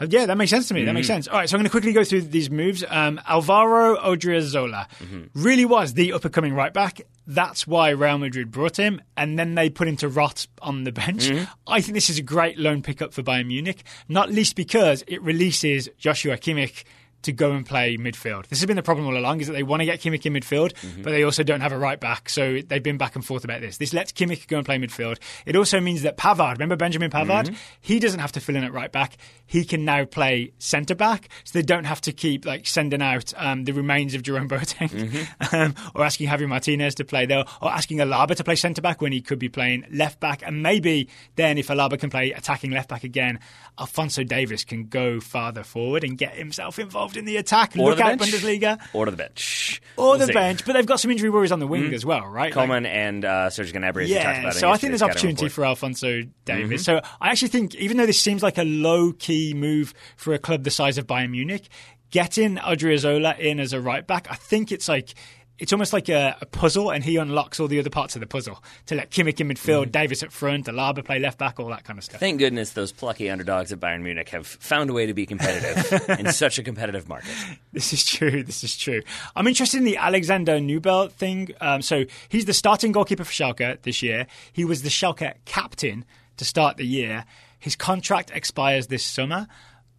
Uh, 0.00 0.06
Yeah, 0.08 0.26
that 0.26 0.36
makes 0.36 0.50
sense 0.50 0.68
to 0.68 0.74
me. 0.74 0.84
That 0.84 0.92
makes 0.94 1.06
sense. 1.06 1.28
All 1.28 1.38
right, 1.38 1.48
so 1.48 1.56
I'm 1.56 1.60
going 1.60 1.64
to 1.66 1.70
quickly 1.70 1.92
go 1.92 2.04
through 2.04 2.22
these 2.22 2.50
moves. 2.50 2.84
Um, 2.88 3.20
Alvaro 3.26 3.96
Odriozola 3.96 4.86
really 5.34 5.64
was 5.64 5.94
the 5.94 6.12
up 6.12 6.24
and 6.24 6.32
coming 6.34 6.54
right 6.54 6.72
back. 6.72 7.00
That's 7.26 7.66
why 7.66 7.90
Real 7.90 8.16
Madrid 8.16 8.50
brought 8.50 8.78
him, 8.78 9.02
and 9.16 9.38
then 9.38 9.54
they 9.54 9.68
put 9.68 9.86
him 9.86 9.96
to 9.98 10.08
rot 10.08 10.46
on 10.62 10.84
the 10.84 10.92
bench. 10.92 11.28
I 11.66 11.80
think 11.82 11.94
this 11.94 12.08
is 12.08 12.18
a 12.18 12.22
great 12.22 12.58
loan 12.58 12.80
pickup 12.82 13.12
for 13.12 13.22
Bayern 13.22 13.48
Munich, 13.48 13.82
not 14.08 14.30
least 14.30 14.56
because 14.56 15.04
it 15.06 15.20
releases 15.20 15.88
Joshua 15.98 16.38
Kimmich 16.38 16.84
to 17.22 17.32
go 17.32 17.52
and 17.52 17.66
play 17.66 17.96
midfield. 17.96 18.46
This 18.46 18.60
has 18.60 18.66
been 18.66 18.76
the 18.76 18.82
problem 18.82 19.06
all 19.06 19.16
along: 19.16 19.40
is 19.40 19.46
that 19.48 19.54
they 19.54 19.62
want 19.62 19.80
to 19.80 19.86
get 19.86 20.00
Kimmich 20.00 20.24
in 20.26 20.32
midfield, 20.32 20.72
but 21.02 21.10
they 21.10 21.22
also 21.22 21.42
don't 21.42 21.60
have 21.60 21.72
a 21.72 21.78
right 21.78 21.98
back. 21.98 22.28
So 22.28 22.60
they've 22.66 22.82
been 22.82 22.98
back 22.98 23.14
and 23.16 23.24
forth 23.24 23.44
about 23.44 23.60
this. 23.60 23.78
This 23.78 23.92
lets 23.92 24.12
Kimmich 24.12 24.46
go 24.46 24.56
and 24.58 24.66
play 24.66 24.78
midfield. 24.78 25.18
It 25.46 25.56
also 25.56 25.80
means 25.80 26.02
that 26.02 26.16
Pavard, 26.16 26.52
remember 26.52 26.76
Benjamin 26.76 27.10
Pavard, 27.10 27.56
he 27.80 27.98
doesn't 27.98 28.20
have 28.20 28.32
to 28.32 28.40
fill 28.40 28.56
in 28.56 28.64
at 28.64 28.72
right 28.72 28.90
back. 28.92 29.16
He 29.46 29.64
can 29.64 29.84
now 29.84 30.04
play 30.04 30.52
centre 30.58 30.94
back, 30.94 31.28
so 31.44 31.58
they 31.58 31.62
don't 31.62 31.84
have 31.84 32.00
to 32.02 32.12
keep 32.12 32.44
like 32.44 32.66
sending 32.66 33.02
out 33.02 33.32
um, 33.36 33.64
the 33.64 33.72
remains 33.72 34.14
of 34.14 34.22
Jerome 34.22 34.48
Boateng 34.48 35.26
um, 35.52 35.74
or 35.94 36.04
asking 36.04 36.28
Javier 36.28 36.48
Martinez 36.48 36.94
to 36.96 37.04
play 37.04 37.26
there, 37.26 37.44
or 37.60 37.70
asking 37.70 37.98
Alaba 37.98 38.34
to 38.36 38.44
play 38.44 38.56
centre 38.56 38.82
back 38.82 39.00
when 39.00 39.12
he 39.12 39.20
could 39.20 39.38
be 39.38 39.48
playing 39.48 39.84
left 39.90 40.20
back. 40.20 40.42
And 40.44 40.62
maybe 40.62 41.08
then, 41.36 41.58
if 41.58 41.68
Alaba 41.68 41.98
can 41.98 42.10
play 42.10 42.32
attacking 42.32 42.70
left 42.70 42.88
back 42.88 43.04
again, 43.04 43.40
Alphonso 43.78 44.24
Davies 44.24 44.64
can 44.64 44.86
go 44.86 45.20
farther 45.20 45.62
forward 45.62 46.04
and 46.04 46.18
get 46.18 46.34
himself 46.34 46.78
involved 46.78 47.07
in 47.16 47.24
the 47.24 47.36
attack. 47.36 47.74
Or 47.76 47.90
Look 47.90 47.98
the 47.98 48.04
out, 48.04 48.18
bench. 48.18 48.32
Bundesliga. 48.32 48.78
Or 48.92 49.04
to 49.04 49.10
the 49.10 49.16
bench. 49.16 49.80
Or 49.96 50.10
We'll 50.10 50.18
the 50.18 50.26
see. 50.26 50.32
bench, 50.32 50.64
but 50.64 50.74
they've 50.74 50.86
got 50.86 51.00
some 51.00 51.10
injury 51.10 51.30
worries 51.30 51.52
on 51.52 51.58
the 51.58 51.66
wing 51.66 51.92
as 51.94 52.04
well, 52.04 52.26
right? 52.26 52.54
Like- 52.54 52.68
and 52.86 53.24
uh, 53.24 53.50
Serge 53.50 53.72
Gnabry. 53.72 54.06
yeah, 54.08 54.50
so 54.50 54.70
I 54.70 54.76
think 54.76 54.90
there's 54.90 55.02
opportunity 55.02 55.48
for 55.48 55.64
Alphonso 55.64 56.22
Davies. 56.44 56.84
So 56.84 57.00
I 57.20 57.30
actually 57.30 57.48
think, 57.48 57.74
even 57.76 57.96
though 57.96 58.06
this 58.06 58.20
seems 58.20 58.42
like 58.42 58.58
a 58.58 58.64
low 58.64 59.12
key 59.12 59.54
move 59.54 59.94
for 60.16 60.34
a 60.34 60.38
club 60.38 60.64
the 60.64 60.70
size 60.70 60.98
of 60.98 61.06
Bayern 61.06 61.30
Munich, 61.30 61.68
getting 62.10 62.56
Odriozola 62.56 63.38
in 63.38 63.60
as 63.60 63.72
a 63.72 63.80
right 63.80 64.06
back, 64.06 64.26
I 64.30 64.34
think 64.34 64.72
it's 64.72 64.88
like 64.88 65.14
it's 65.58 65.72
almost 65.72 65.92
like 65.92 66.08
a, 66.08 66.36
a, 66.40 66.46
puzzle, 66.46 66.90
and 66.90 67.02
he 67.02 67.16
unlocks 67.16 67.58
all 67.58 67.68
the 67.68 67.78
other 67.78 67.90
parts 67.90 68.14
of 68.14 68.20
the 68.20 68.26
puzzle 68.26 68.62
to 68.86 68.94
let 68.94 69.10
Kimmich 69.10 69.40
in 69.40 69.48
midfield, 69.48 69.86
mm. 69.86 69.92
Davies 69.92 70.22
at 70.22 70.32
front, 70.32 70.66
Alaba 70.66 71.04
play 71.04 71.18
left 71.18 71.38
back, 71.38 71.58
all 71.58 71.68
that 71.68 71.84
kind 71.84 71.98
of 71.98 72.04
stuff. 72.04 72.20
Thank 72.20 72.38
goodness 72.38 72.72
those 72.72 72.92
plucky 72.92 73.28
underdogs 73.28 73.72
at 73.72 73.80
Bayern 73.80 74.02
Munich 74.02 74.28
have 74.30 74.46
found 74.46 74.90
a 74.90 74.92
way 74.92 75.06
to 75.06 75.14
be 75.14 75.26
competitive 75.26 76.08
in 76.18 76.32
such 76.32 76.58
a 76.58 76.62
competitive 76.62 77.08
market. 77.08 77.30
This 77.72 77.92
is 77.92 78.04
true. 78.04 78.42
This 78.42 78.62
is 78.62 78.76
true. 78.76 79.02
I'm 79.34 79.46
interested 79.46 79.78
in 79.78 79.84
the 79.84 79.96
Alexander 79.96 80.58
Nubel 80.58 81.10
thing. 81.10 81.50
Um, 81.60 81.82
so 81.82 82.04
he's 82.28 82.44
the 82.44 82.54
starting 82.54 82.92
goalkeeper 82.92 83.24
for 83.24 83.32
Schalke 83.32 83.82
this 83.82 84.02
year. 84.02 84.26
He 84.52 84.64
was 84.64 84.82
the 84.82 84.88
Schalke 84.88 85.34
captain 85.44 86.04
to 86.36 86.44
start 86.44 86.76
the 86.76 86.86
year. 86.86 87.24
His 87.58 87.76
contract 87.76 88.30
expires 88.32 88.86
this 88.86 89.04
summer. 89.04 89.48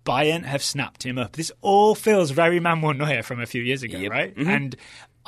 Bayern 0.06 0.44
have 0.44 0.64
snapped 0.64 1.04
him 1.04 1.18
up. 1.18 1.34
This 1.34 1.52
all 1.62 1.94
feels 1.94 2.32
very 2.32 2.60
Manuel 2.60 2.94
Neuer 2.94 3.22
from 3.22 3.40
a 3.42 3.46
few 3.46 3.62
years 3.62 3.84
ago, 3.84 3.98
yep. 3.98 4.12
right? 4.12 4.36
Mm-hmm. 4.36 4.50
And 4.50 4.76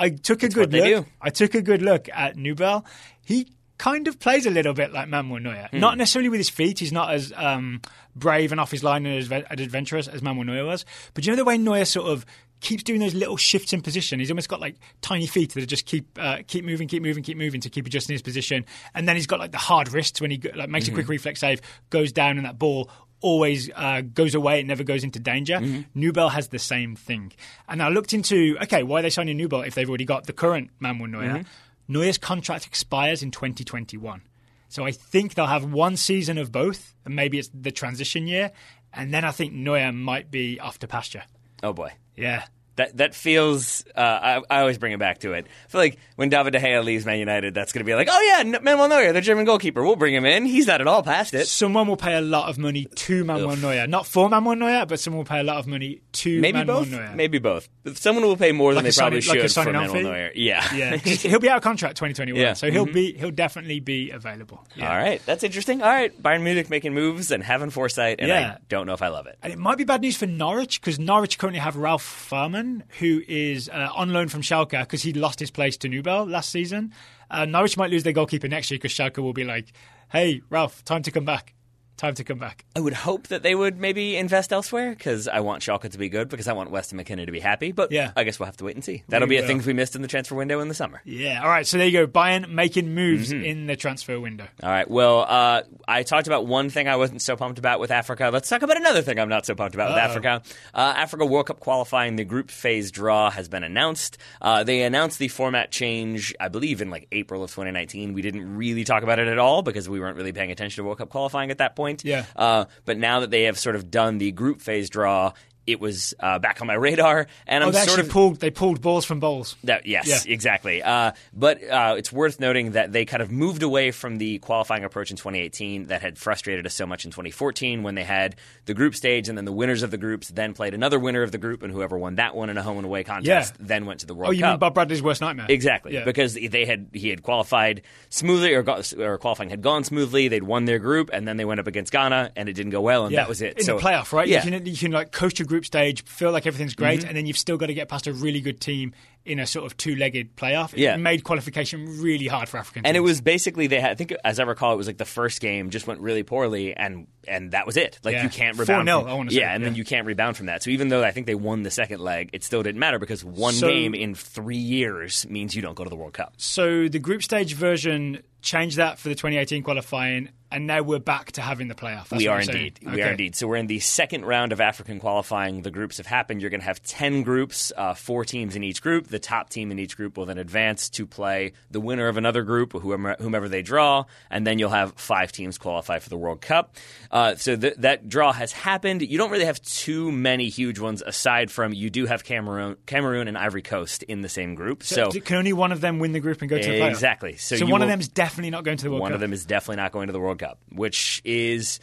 I 0.01 0.09
took 0.09 0.39
a 0.41 0.47
That's 0.47 0.55
good 0.55 0.73
look. 0.73 1.07
I 1.21 1.29
took 1.29 1.53
a 1.53 1.61
good 1.61 1.83
look 1.83 2.09
at 2.11 2.35
Nubel. 2.35 2.85
He 3.23 3.47
kind 3.77 4.07
of 4.07 4.19
plays 4.19 4.45
a 4.45 4.49
little 4.49 4.73
bit 4.73 4.91
like 4.91 5.07
Manuel 5.07 5.39
Neuer. 5.39 5.69
Mm. 5.71 5.79
Not 5.79 5.97
necessarily 5.97 6.29
with 6.29 6.39
his 6.39 6.49
feet. 6.49 6.79
He's 6.79 6.91
not 6.91 7.13
as 7.13 7.31
um, 7.35 7.81
brave 8.15 8.51
and 8.51 8.59
off 8.59 8.71
his 8.71 8.83
line 8.83 9.05
and 9.05 9.31
adventurous 9.31 10.07
as 10.07 10.21
Manuel 10.21 10.45
Neuer 10.45 10.65
was. 10.65 10.85
But 11.13 11.25
you 11.25 11.31
know 11.31 11.35
the 11.35 11.45
way 11.45 11.57
Neuer 11.57 11.85
sort 11.85 12.07
of 12.07 12.25
keeps 12.61 12.83
doing 12.83 12.99
those 12.99 13.13
little 13.13 13.37
shifts 13.37 13.73
in 13.73 13.81
position. 13.81 14.19
He's 14.19 14.31
almost 14.31 14.49
got 14.49 14.59
like 14.59 14.75
tiny 15.01 15.27
feet 15.27 15.53
that 15.53 15.65
just 15.67 15.85
keep 15.85 16.17
uh, 16.19 16.39
keep 16.47 16.65
moving, 16.65 16.87
keep 16.87 17.03
moving, 17.03 17.21
keep 17.21 17.37
moving 17.37 17.61
to 17.61 17.69
keep 17.69 17.85
adjusting 17.85 18.13
his 18.15 18.21
position. 18.23 18.65
And 18.95 19.07
then 19.07 19.15
he's 19.15 19.27
got 19.27 19.39
like 19.39 19.51
the 19.51 19.57
hard 19.57 19.91
wrists 19.93 20.19
when 20.19 20.31
he 20.31 20.39
like 20.55 20.69
makes 20.69 20.85
mm-hmm. 20.85 20.93
a 20.93 20.97
quick 20.97 21.09
reflex 21.09 21.39
save, 21.41 21.61
goes 21.91 22.11
down, 22.11 22.37
and 22.37 22.45
that 22.45 22.57
ball 22.57 22.89
always 23.21 23.69
uh, 23.75 24.01
goes 24.01 24.35
away. 24.35 24.59
It 24.59 24.65
never 24.65 24.83
goes 24.83 25.03
into 25.03 25.19
danger. 25.19 25.55
Mm-hmm. 25.55 25.99
Nubel 25.99 26.31
has 26.31 26.49
the 26.49 26.59
same 26.59 26.95
thing. 26.95 27.31
And 27.67 27.81
I 27.81 27.89
looked 27.89 28.13
into, 28.13 28.57
okay, 28.63 28.83
why 28.83 28.99
are 28.99 29.01
they 29.03 29.09
signing 29.09 29.37
Nubel 29.37 29.65
if 29.65 29.75
they've 29.75 29.87
already 29.87 30.05
got 30.05 30.25
the 30.25 30.33
current 30.33 30.71
Manuel 30.79 31.07
Neuer? 31.07 31.23
Mm-hmm. 31.23 31.41
Neuer's 31.87 32.17
contract 32.17 32.65
expires 32.65 33.23
in 33.23 33.31
2021. 33.31 34.21
So 34.69 34.85
I 34.85 34.91
think 34.91 35.33
they'll 35.33 35.47
have 35.47 35.65
one 35.65 35.97
season 35.97 36.37
of 36.37 36.51
both, 36.51 36.95
and 37.03 37.15
maybe 37.15 37.37
it's 37.37 37.49
the 37.53 37.71
transition 37.71 38.27
year. 38.27 38.51
And 38.93 39.13
then 39.13 39.25
I 39.25 39.31
think 39.31 39.53
Neuer 39.53 39.91
might 39.91 40.31
be 40.31 40.59
off 40.59 40.79
to 40.79 40.87
pasture. 40.87 41.23
Oh, 41.61 41.73
boy. 41.73 41.91
Yeah. 42.15 42.45
That 42.77 42.97
that 42.97 43.15
feels. 43.15 43.83
Uh, 43.95 43.99
I, 43.99 44.41
I 44.49 44.59
always 44.61 44.77
bring 44.77 44.93
it 44.93 44.99
back 44.99 45.19
to 45.19 45.33
it. 45.33 45.45
I 45.45 45.69
feel 45.69 45.81
like 45.81 45.97
when 46.15 46.29
David 46.29 46.53
De 46.53 46.59
Gea 46.59 46.83
leaves 46.83 47.05
Man 47.05 47.19
United, 47.19 47.53
that's 47.53 47.73
going 47.73 47.81
to 47.81 47.85
be 47.85 47.95
like, 47.95 48.07
oh 48.09 48.21
yeah, 48.21 48.59
Manuel 48.59 48.87
Neuer, 48.87 49.11
the 49.11 49.21
German 49.21 49.45
goalkeeper. 49.45 49.83
We'll 49.83 49.97
bring 49.97 50.13
him 50.15 50.25
in. 50.25 50.45
He's 50.45 50.67
not 50.67 50.79
at 50.79 50.87
all 50.87 51.03
past 51.03 51.33
it. 51.33 51.47
Someone 51.47 51.87
will 51.87 51.97
pay 51.97 52.15
a 52.15 52.21
lot 52.21 52.49
of 52.49 52.57
money 52.57 52.85
to 52.85 53.23
Manuel 53.25 53.57
Neuer, 53.57 53.87
not 53.87 54.05
for 54.05 54.29
Manuel 54.29 54.55
Neuer, 54.55 54.85
but 54.85 54.99
someone 54.99 55.19
will 55.19 55.25
pay 55.25 55.39
a 55.39 55.43
lot 55.43 55.57
of 55.57 55.67
money 55.67 56.01
to 56.13 56.39
maybe 56.39 56.59
Manuel 56.59 56.79
both. 56.79 56.91
Neuer. 56.91 57.11
Maybe 57.13 57.39
both. 57.39 57.67
Someone 57.93 58.25
will 58.25 58.37
pay 58.37 58.51
more 58.51 58.73
than 58.73 58.83
they 58.83 58.91
probably 58.91 59.21
should 59.21 59.39
like 59.39 59.49
for 59.51 59.71
Manuel 59.71 59.93
Neuer. 59.93 60.31
Yeah, 60.35 60.73
yeah. 60.73 60.95
he'll 60.97 61.39
be 61.39 61.49
out 61.49 61.57
of 61.57 61.63
contract 61.63 61.97
2021, 61.97 62.41
yeah. 62.41 62.53
so 62.53 62.69
he'll 62.71 62.85
mm-hmm. 62.85 62.93
be 62.93 63.13
he'll 63.13 63.31
definitely 63.31 63.79
be 63.79 64.11
available. 64.11 64.65
Yeah. 64.75 64.91
All 64.91 64.97
right, 64.97 65.21
that's 65.25 65.43
interesting. 65.43 65.81
All 65.81 65.89
right, 65.89 66.21
Bayern 66.21 66.43
Munich 66.43 66.69
making 66.69 66.93
moves 66.93 67.31
and 67.31 67.43
having 67.43 67.69
foresight, 67.69 68.17
and 68.19 68.29
yeah. 68.29 68.55
I 68.55 68.57
don't 68.69 68.87
know 68.87 68.93
if 68.93 69.01
I 69.01 69.09
love 69.09 69.27
it. 69.27 69.37
And 69.43 69.53
it 69.53 69.59
might 69.59 69.77
be 69.77 69.83
bad 69.83 70.01
news 70.01 70.17
for 70.17 70.25
Norwich 70.25 70.81
because 70.81 70.99
Norwich 70.99 71.37
currently 71.37 71.59
have 71.59 71.75
Ralf 71.75 72.03
Fährmann, 72.29 72.83
who 72.99 73.21
is 73.27 73.51
is 73.51 73.69
uh, 73.69 73.89
on 73.95 74.13
loan 74.13 74.27
from 74.27 74.41
Schalke 74.41 74.79
because 74.79 75.03
he 75.03 75.13
lost 75.13 75.39
his 75.39 75.51
place 75.51 75.77
to 75.77 75.89
Nubel 75.89 76.29
last 76.29 76.49
season. 76.49 76.93
Uh, 77.29 77.45
Norwich 77.45 77.77
might 77.77 77.91
lose 77.91 78.03
their 78.03 78.13
goalkeeper 78.13 78.47
next 78.47 78.71
year 78.71 78.77
because 78.77 78.91
Schalke 78.91 79.17
will 79.19 79.33
be 79.33 79.43
like, 79.43 79.71
"Hey, 80.11 80.41
Ralf, 80.49 80.83
time 80.83 81.03
to 81.03 81.11
come 81.11 81.25
back." 81.25 81.53
Time 82.01 82.15
to 82.15 82.23
come 82.23 82.39
back. 82.39 82.65
I 82.75 82.79
would 82.79 82.93
hope 82.93 83.27
that 83.27 83.43
they 83.43 83.53
would 83.53 83.79
maybe 83.79 84.17
invest 84.17 84.51
elsewhere 84.51 84.89
because 84.89 85.27
I 85.27 85.41
want 85.41 85.61
Schalke 85.61 85.89
to 85.89 85.97
be 85.97 86.09
good 86.09 86.29
because 86.29 86.47
I 86.47 86.53
want 86.53 86.71
Weston 86.71 86.97
McKennie 86.97 87.27
to 87.27 87.31
be 87.31 87.39
happy. 87.39 87.71
But 87.71 87.91
yeah. 87.91 88.11
I 88.15 88.23
guess 88.23 88.39
we'll 88.39 88.47
have 88.47 88.57
to 88.57 88.63
wait 88.65 88.75
and 88.75 88.83
see. 88.83 89.03
That'll 89.07 89.27
be 89.27 89.37
a 89.37 89.45
thing 89.45 89.61
we 89.63 89.73
missed 89.73 89.95
in 89.95 90.01
the 90.01 90.07
transfer 90.07 90.33
window 90.33 90.59
in 90.61 90.67
the 90.67 90.73
summer. 90.73 91.01
Yeah. 91.05 91.43
All 91.43 91.49
right. 91.49 91.65
So 91.65 91.77
there 91.77 91.85
you 91.85 91.91
go. 91.91 92.07
Bayern 92.07 92.49
making 92.49 92.95
moves 92.95 93.31
mm-hmm. 93.31 93.45
in 93.45 93.67
the 93.67 93.75
transfer 93.75 94.19
window. 94.19 94.47
All 94.63 94.69
right. 94.69 94.89
Well, 94.89 95.21
uh, 95.21 95.61
I 95.87 96.01
talked 96.01 96.25
about 96.25 96.47
one 96.47 96.71
thing 96.71 96.87
I 96.87 96.95
wasn't 96.95 97.21
so 97.21 97.35
pumped 97.35 97.59
about 97.59 97.79
with 97.79 97.91
Africa. 97.91 98.31
Let's 98.33 98.49
talk 98.49 98.63
about 98.63 98.77
another 98.77 99.03
thing 99.03 99.19
I'm 99.19 99.29
not 99.29 99.45
so 99.45 99.53
pumped 99.53 99.75
about 99.75 99.89
Uh-oh. 99.89 99.95
with 99.95 100.03
Africa. 100.03 100.41
Uh, 100.73 100.93
Africa 100.97 101.25
World 101.25 101.45
Cup 101.47 101.59
qualifying, 101.59 102.15
the 102.15 102.25
group 102.25 102.49
phase 102.49 102.89
draw 102.89 103.29
has 103.29 103.47
been 103.47 103.63
announced. 103.63 104.17
Uh, 104.41 104.63
they 104.63 104.81
announced 104.81 105.19
the 105.19 105.27
format 105.27 105.71
change, 105.71 106.33
I 106.39 106.47
believe, 106.47 106.81
in 106.81 106.89
like 106.89 107.07
April 107.11 107.43
of 107.43 107.51
2019. 107.51 108.13
We 108.13 108.23
didn't 108.23 108.57
really 108.57 108.85
talk 108.85 109.03
about 109.03 109.19
it 109.19 109.27
at 109.27 109.37
all 109.37 109.61
because 109.61 109.87
we 109.87 109.99
weren't 109.99 110.17
really 110.17 110.31
paying 110.31 110.49
attention 110.49 110.81
to 110.81 110.85
World 110.87 110.97
Cup 110.97 111.09
qualifying 111.09 111.51
at 111.51 111.59
that 111.59 111.75
point. 111.75 111.90
Yeah. 112.03 112.25
Uh, 112.35 112.65
but 112.85 112.97
now 112.97 113.19
that 113.21 113.31
they 113.31 113.43
have 113.43 113.57
sort 113.57 113.75
of 113.75 113.91
done 113.91 114.17
the 114.17 114.31
group 114.31 114.61
phase 114.61 114.89
draw, 114.89 115.33
it 115.67 115.79
was 115.79 116.13
uh, 116.19 116.39
back 116.39 116.61
on 116.61 116.67
my 116.67 116.73
radar, 116.73 117.27
and 117.45 117.63
oh, 117.63 117.67
I'm 117.67 117.73
they 117.73 117.85
sort 117.85 117.99
of 117.99 118.09
pulled. 118.09 118.39
They 118.39 118.49
pulled 118.49 118.81
balls 118.81 119.05
from 119.05 119.19
bowls. 119.19 119.55
That 119.63 119.85
yes, 119.85 120.07
yeah. 120.07 120.33
exactly. 120.33 120.81
Uh, 120.81 121.11
but 121.33 121.63
uh, 121.63 121.95
it's 121.97 122.11
worth 122.11 122.39
noting 122.39 122.71
that 122.71 122.91
they 122.91 123.05
kind 123.05 123.21
of 123.21 123.31
moved 123.31 123.61
away 123.63 123.91
from 123.91 124.17
the 124.17 124.39
qualifying 124.39 124.83
approach 124.83 125.11
in 125.11 125.17
2018 125.17 125.87
that 125.87 126.01
had 126.01 126.17
frustrated 126.17 126.65
us 126.65 126.73
so 126.73 126.85
much 126.85 127.05
in 127.05 127.11
2014 127.11 127.83
when 127.83 127.95
they 127.95 128.03
had 128.03 128.35
the 128.65 128.73
group 128.73 128.95
stage 128.95 129.29
and 129.29 129.37
then 129.37 129.45
the 129.45 129.51
winners 129.51 129.83
of 129.83 129.91
the 129.91 129.97
groups 129.97 130.29
then 130.29 130.53
played 130.53 130.73
another 130.73 130.99
winner 130.99 131.21
of 131.21 131.31
the 131.31 131.37
group, 131.37 131.61
and 131.61 131.71
whoever 131.71 131.97
won 131.97 132.15
that 132.15 132.35
one 132.35 132.49
in 132.49 132.57
a 132.57 132.63
home 132.63 132.77
and 132.77 132.85
away 132.85 133.03
contest 133.03 133.53
yeah. 133.59 133.65
then 133.65 133.85
went 133.85 133.99
to 133.99 134.07
the 134.07 134.15
World 134.15 134.27
Cup. 134.27 134.29
Oh, 134.29 134.33
you 134.33 134.41
Cup. 134.41 134.51
mean 134.53 134.59
Bob 134.59 134.73
Bradley's 134.73 135.03
worst 135.03 135.21
nightmare? 135.21 135.45
Exactly, 135.47 135.93
yeah. 135.93 136.05
because 136.05 136.33
they 136.33 136.65
had 136.65 136.87
he 136.93 137.09
had 137.09 137.21
qualified 137.21 137.83
smoothly 138.09 138.53
or, 138.53 138.63
got, 138.63 138.91
or 138.93 139.17
qualifying 139.19 139.51
had 139.51 139.61
gone 139.61 139.83
smoothly. 139.83 140.27
They'd 140.27 140.43
won 140.43 140.65
their 140.65 140.79
group, 140.79 141.11
and 141.13 141.27
then 141.27 141.37
they 141.37 141.45
went 141.45 141.59
up 141.59 141.67
against 141.67 141.91
Ghana, 141.91 142.31
and 142.35 142.49
it 142.49 142.53
didn't 142.53 142.71
go 142.71 142.81
well, 142.81 143.05
and 143.05 143.15
that 143.15 143.29
was 143.29 143.41
it. 143.41 143.59
In 143.59 143.63
so, 143.63 143.77
the 143.77 143.83
playoff, 143.83 144.11
right? 144.11 144.27
Yeah. 144.27 144.43
You 144.43 144.51
can, 144.51 144.65
you 144.65 144.77
can 144.77 144.91
like 144.91 145.11
coach 145.11 145.39
a 145.39 145.50
group 145.51 145.65
stage, 145.65 146.05
feel 146.05 146.31
like 146.31 146.47
everything's 146.47 146.73
great, 146.73 147.01
mm-hmm. 147.01 147.09
and 147.09 147.17
then 147.17 147.25
you've 147.25 147.37
still 147.37 147.57
got 147.57 147.67
to 147.67 147.73
get 147.73 147.89
past 147.89 148.07
a 148.07 148.13
really 148.13 148.39
good 148.39 148.61
team 148.61 148.93
in 149.25 149.39
a 149.39 149.45
sort 149.45 149.65
of 149.65 149.77
two-legged 149.77 150.35
playoff. 150.35 150.73
It 150.73 150.79
yeah. 150.79 150.97
made 150.97 151.23
qualification 151.23 152.01
really 152.01 152.27
hard 152.27 152.49
for 152.49 152.57
African. 152.57 152.85
And 152.85 152.97
it 152.97 153.01
was 153.01 153.21
basically 153.21 153.67
they 153.67 153.79
had. 153.79 153.91
I 153.91 153.95
think 153.95 154.13
as 154.23 154.39
I 154.39 154.43
recall, 154.43 154.73
it 154.73 154.77
was 154.77 154.87
like 154.87 154.97
the 154.97 155.05
first 155.05 155.41
game 155.41 155.69
just 155.69 155.87
went 155.87 156.01
really 156.01 156.23
poorly, 156.23 156.75
and 156.75 157.07
and 157.27 157.51
that 157.51 157.65
was 157.65 157.77
it. 157.77 157.99
Like 158.03 158.13
yeah. 158.13 158.23
you 158.23 158.29
can't 158.29 158.57
rebound. 158.57 158.87
4-0, 158.87 159.07
I 159.07 159.13
want 159.13 159.29
to 159.29 159.35
say. 159.35 159.41
Yeah, 159.41 159.53
and 159.53 159.61
yeah. 159.61 159.69
then 159.69 159.75
you 159.75 159.85
can't 159.85 160.07
rebound 160.07 160.37
from 160.37 160.47
that. 160.47 160.63
So 160.63 160.69
even 160.71 160.89
though 160.89 161.03
I 161.03 161.11
think 161.11 161.27
they 161.27 161.35
won 161.35 161.63
the 161.63 161.71
second 161.71 161.99
leg, 161.99 162.29
it 162.33 162.43
still 162.43 162.63
didn't 162.63 162.79
matter 162.79 162.99
because 162.99 163.23
one 163.23 163.53
so, 163.53 163.67
game 163.67 163.93
in 163.93 164.15
three 164.15 164.57
years 164.57 165.27
means 165.29 165.55
you 165.55 165.61
don't 165.61 165.75
go 165.75 165.83
to 165.83 165.89
the 165.89 165.95
World 165.95 166.13
Cup. 166.13 166.33
So 166.37 166.87
the 166.87 166.99
group 166.99 167.23
stage 167.23 167.53
version 167.53 168.23
changed 168.41 168.77
that 168.77 168.99
for 168.99 169.09
the 169.09 169.15
2018 169.15 169.63
qualifying, 169.63 170.29
and 170.51 170.67
now 170.67 170.81
we're 170.81 170.99
back 170.99 171.31
to 171.33 171.41
having 171.41 171.67
the 171.67 171.75
playoff. 171.75 172.09
That's 172.09 172.21
we 172.21 172.27
are 172.27 172.41
indeed. 172.41 172.79
Okay. 172.83 172.95
We 172.95 173.01
are 173.01 173.11
indeed. 173.11 173.35
So 173.35 173.47
we're 173.47 173.57
in 173.57 173.67
the 173.67 173.79
second 173.79 174.25
round 174.25 174.51
of 174.51 174.59
African 174.59 174.99
qualifying. 174.99 175.61
The 175.61 175.71
groups 175.71 175.97
have 175.97 176.07
happened. 176.07 176.41
You're 176.41 176.49
going 176.49 176.61
to 176.61 176.65
have 176.65 176.81
10 176.83 177.23
groups, 177.23 177.71
uh, 177.77 177.93
four 177.93 178.25
teams 178.25 178.55
in 178.55 178.63
each 178.63 178.81
group. 178.81 179.07
The 179.11 179.19
top 179.19 179.49
team 179.49 179.71
in 179.71 179.79
each 179.79 179.95
group 179.97 180.17
will 180.17 180.25
then 180.25 180.37
advance 180.37 180.89
to 180.91 181.05
play 181.05 181.53
the 181.69 181.79
winner 181.79 182.07
of 182.07 182.17
another 182.17 182.43
group, 182.43 182.73
whomever, 182.73 183.15
whomever 183.19 183.49
they 183.49 183.61
draw, 183.61 184.05
and 184.29 184.47
then 184.47 184.57
you'll 184.57 184.69
have 184.69 184.93
five 184.93 185.31
teams 185.31 185.57
qualify 185.57 185.99
for 185.99 186.09
the 186.09 186.17
World 186.17 186.41
Cup. 186.41 186.75
Uh, 187.11 187.35
so 187.35 187.55
th- 187.55 187.75
that 187.77 188.09
draw 188.09 188.31
has 188.31 188.51
happened. 188.51 189.01
You 189.01 189.17
don't 189.17 189.29
really 189.29 189.45
have 189.45 189.61
too 189.61 190.11
many 190.11 190.49
huge 190.49 190.79
ones 190.79 191.03
aside 191.05 191.51
from 191.51 191.73
you 191.73 191.89
do 191.89 192.05
have 192.05 192.23
Cameroon, 192.23 192.77
Cameroon 192.85 193.27
and 193.27 193.37
Ivory 193.37 193.61
Coast 193.61 194.03
in 194.03 194.21
the 194.21 194.29
same 194.29 194.55
group. 194.55 194.83
So, 194.83 195.09
so 195.09 195.19
can 195.19 195.37
only 195.37 195.53
one 195.53 195.71
of 195.71 195.81
them 195.81 195.99
win 195.99 196.13
the 196.13 196.19
group 196.19 196.41
and 196.41 196.49
go 196.49 196.57
to 196.57 196.63
the 196.63 196.79
playoff? 196.79 196.89
Exactly. 196.89 197.35
So, 197.35 197.57
so 197.57 197.65
one 197.65 197.73
will, 197.73 197.83
of 197.83 197.89
them 197.89 197.99
is 197.99 198.07
definitely 198.07 198.51
not 198.51 198.63
going 198.63 198.77
to 198.77 198.83
the 198.85 198.89
World 198.89 199.01
one 199.01 199.09
Cup. 199.09 199.13
One 199.13 199.15
of 199.15 199.21
them 199.21 199.33
is 199.33 199.45
definitely 199.45 199.77
not 199.77 199.91
going 199.91 200.07
to 200.07 200.13
the 200.13 200.19
World 200.19 200.39
Cup, 200.39 200.59
which 200.69 201.21
is 201.25 201.79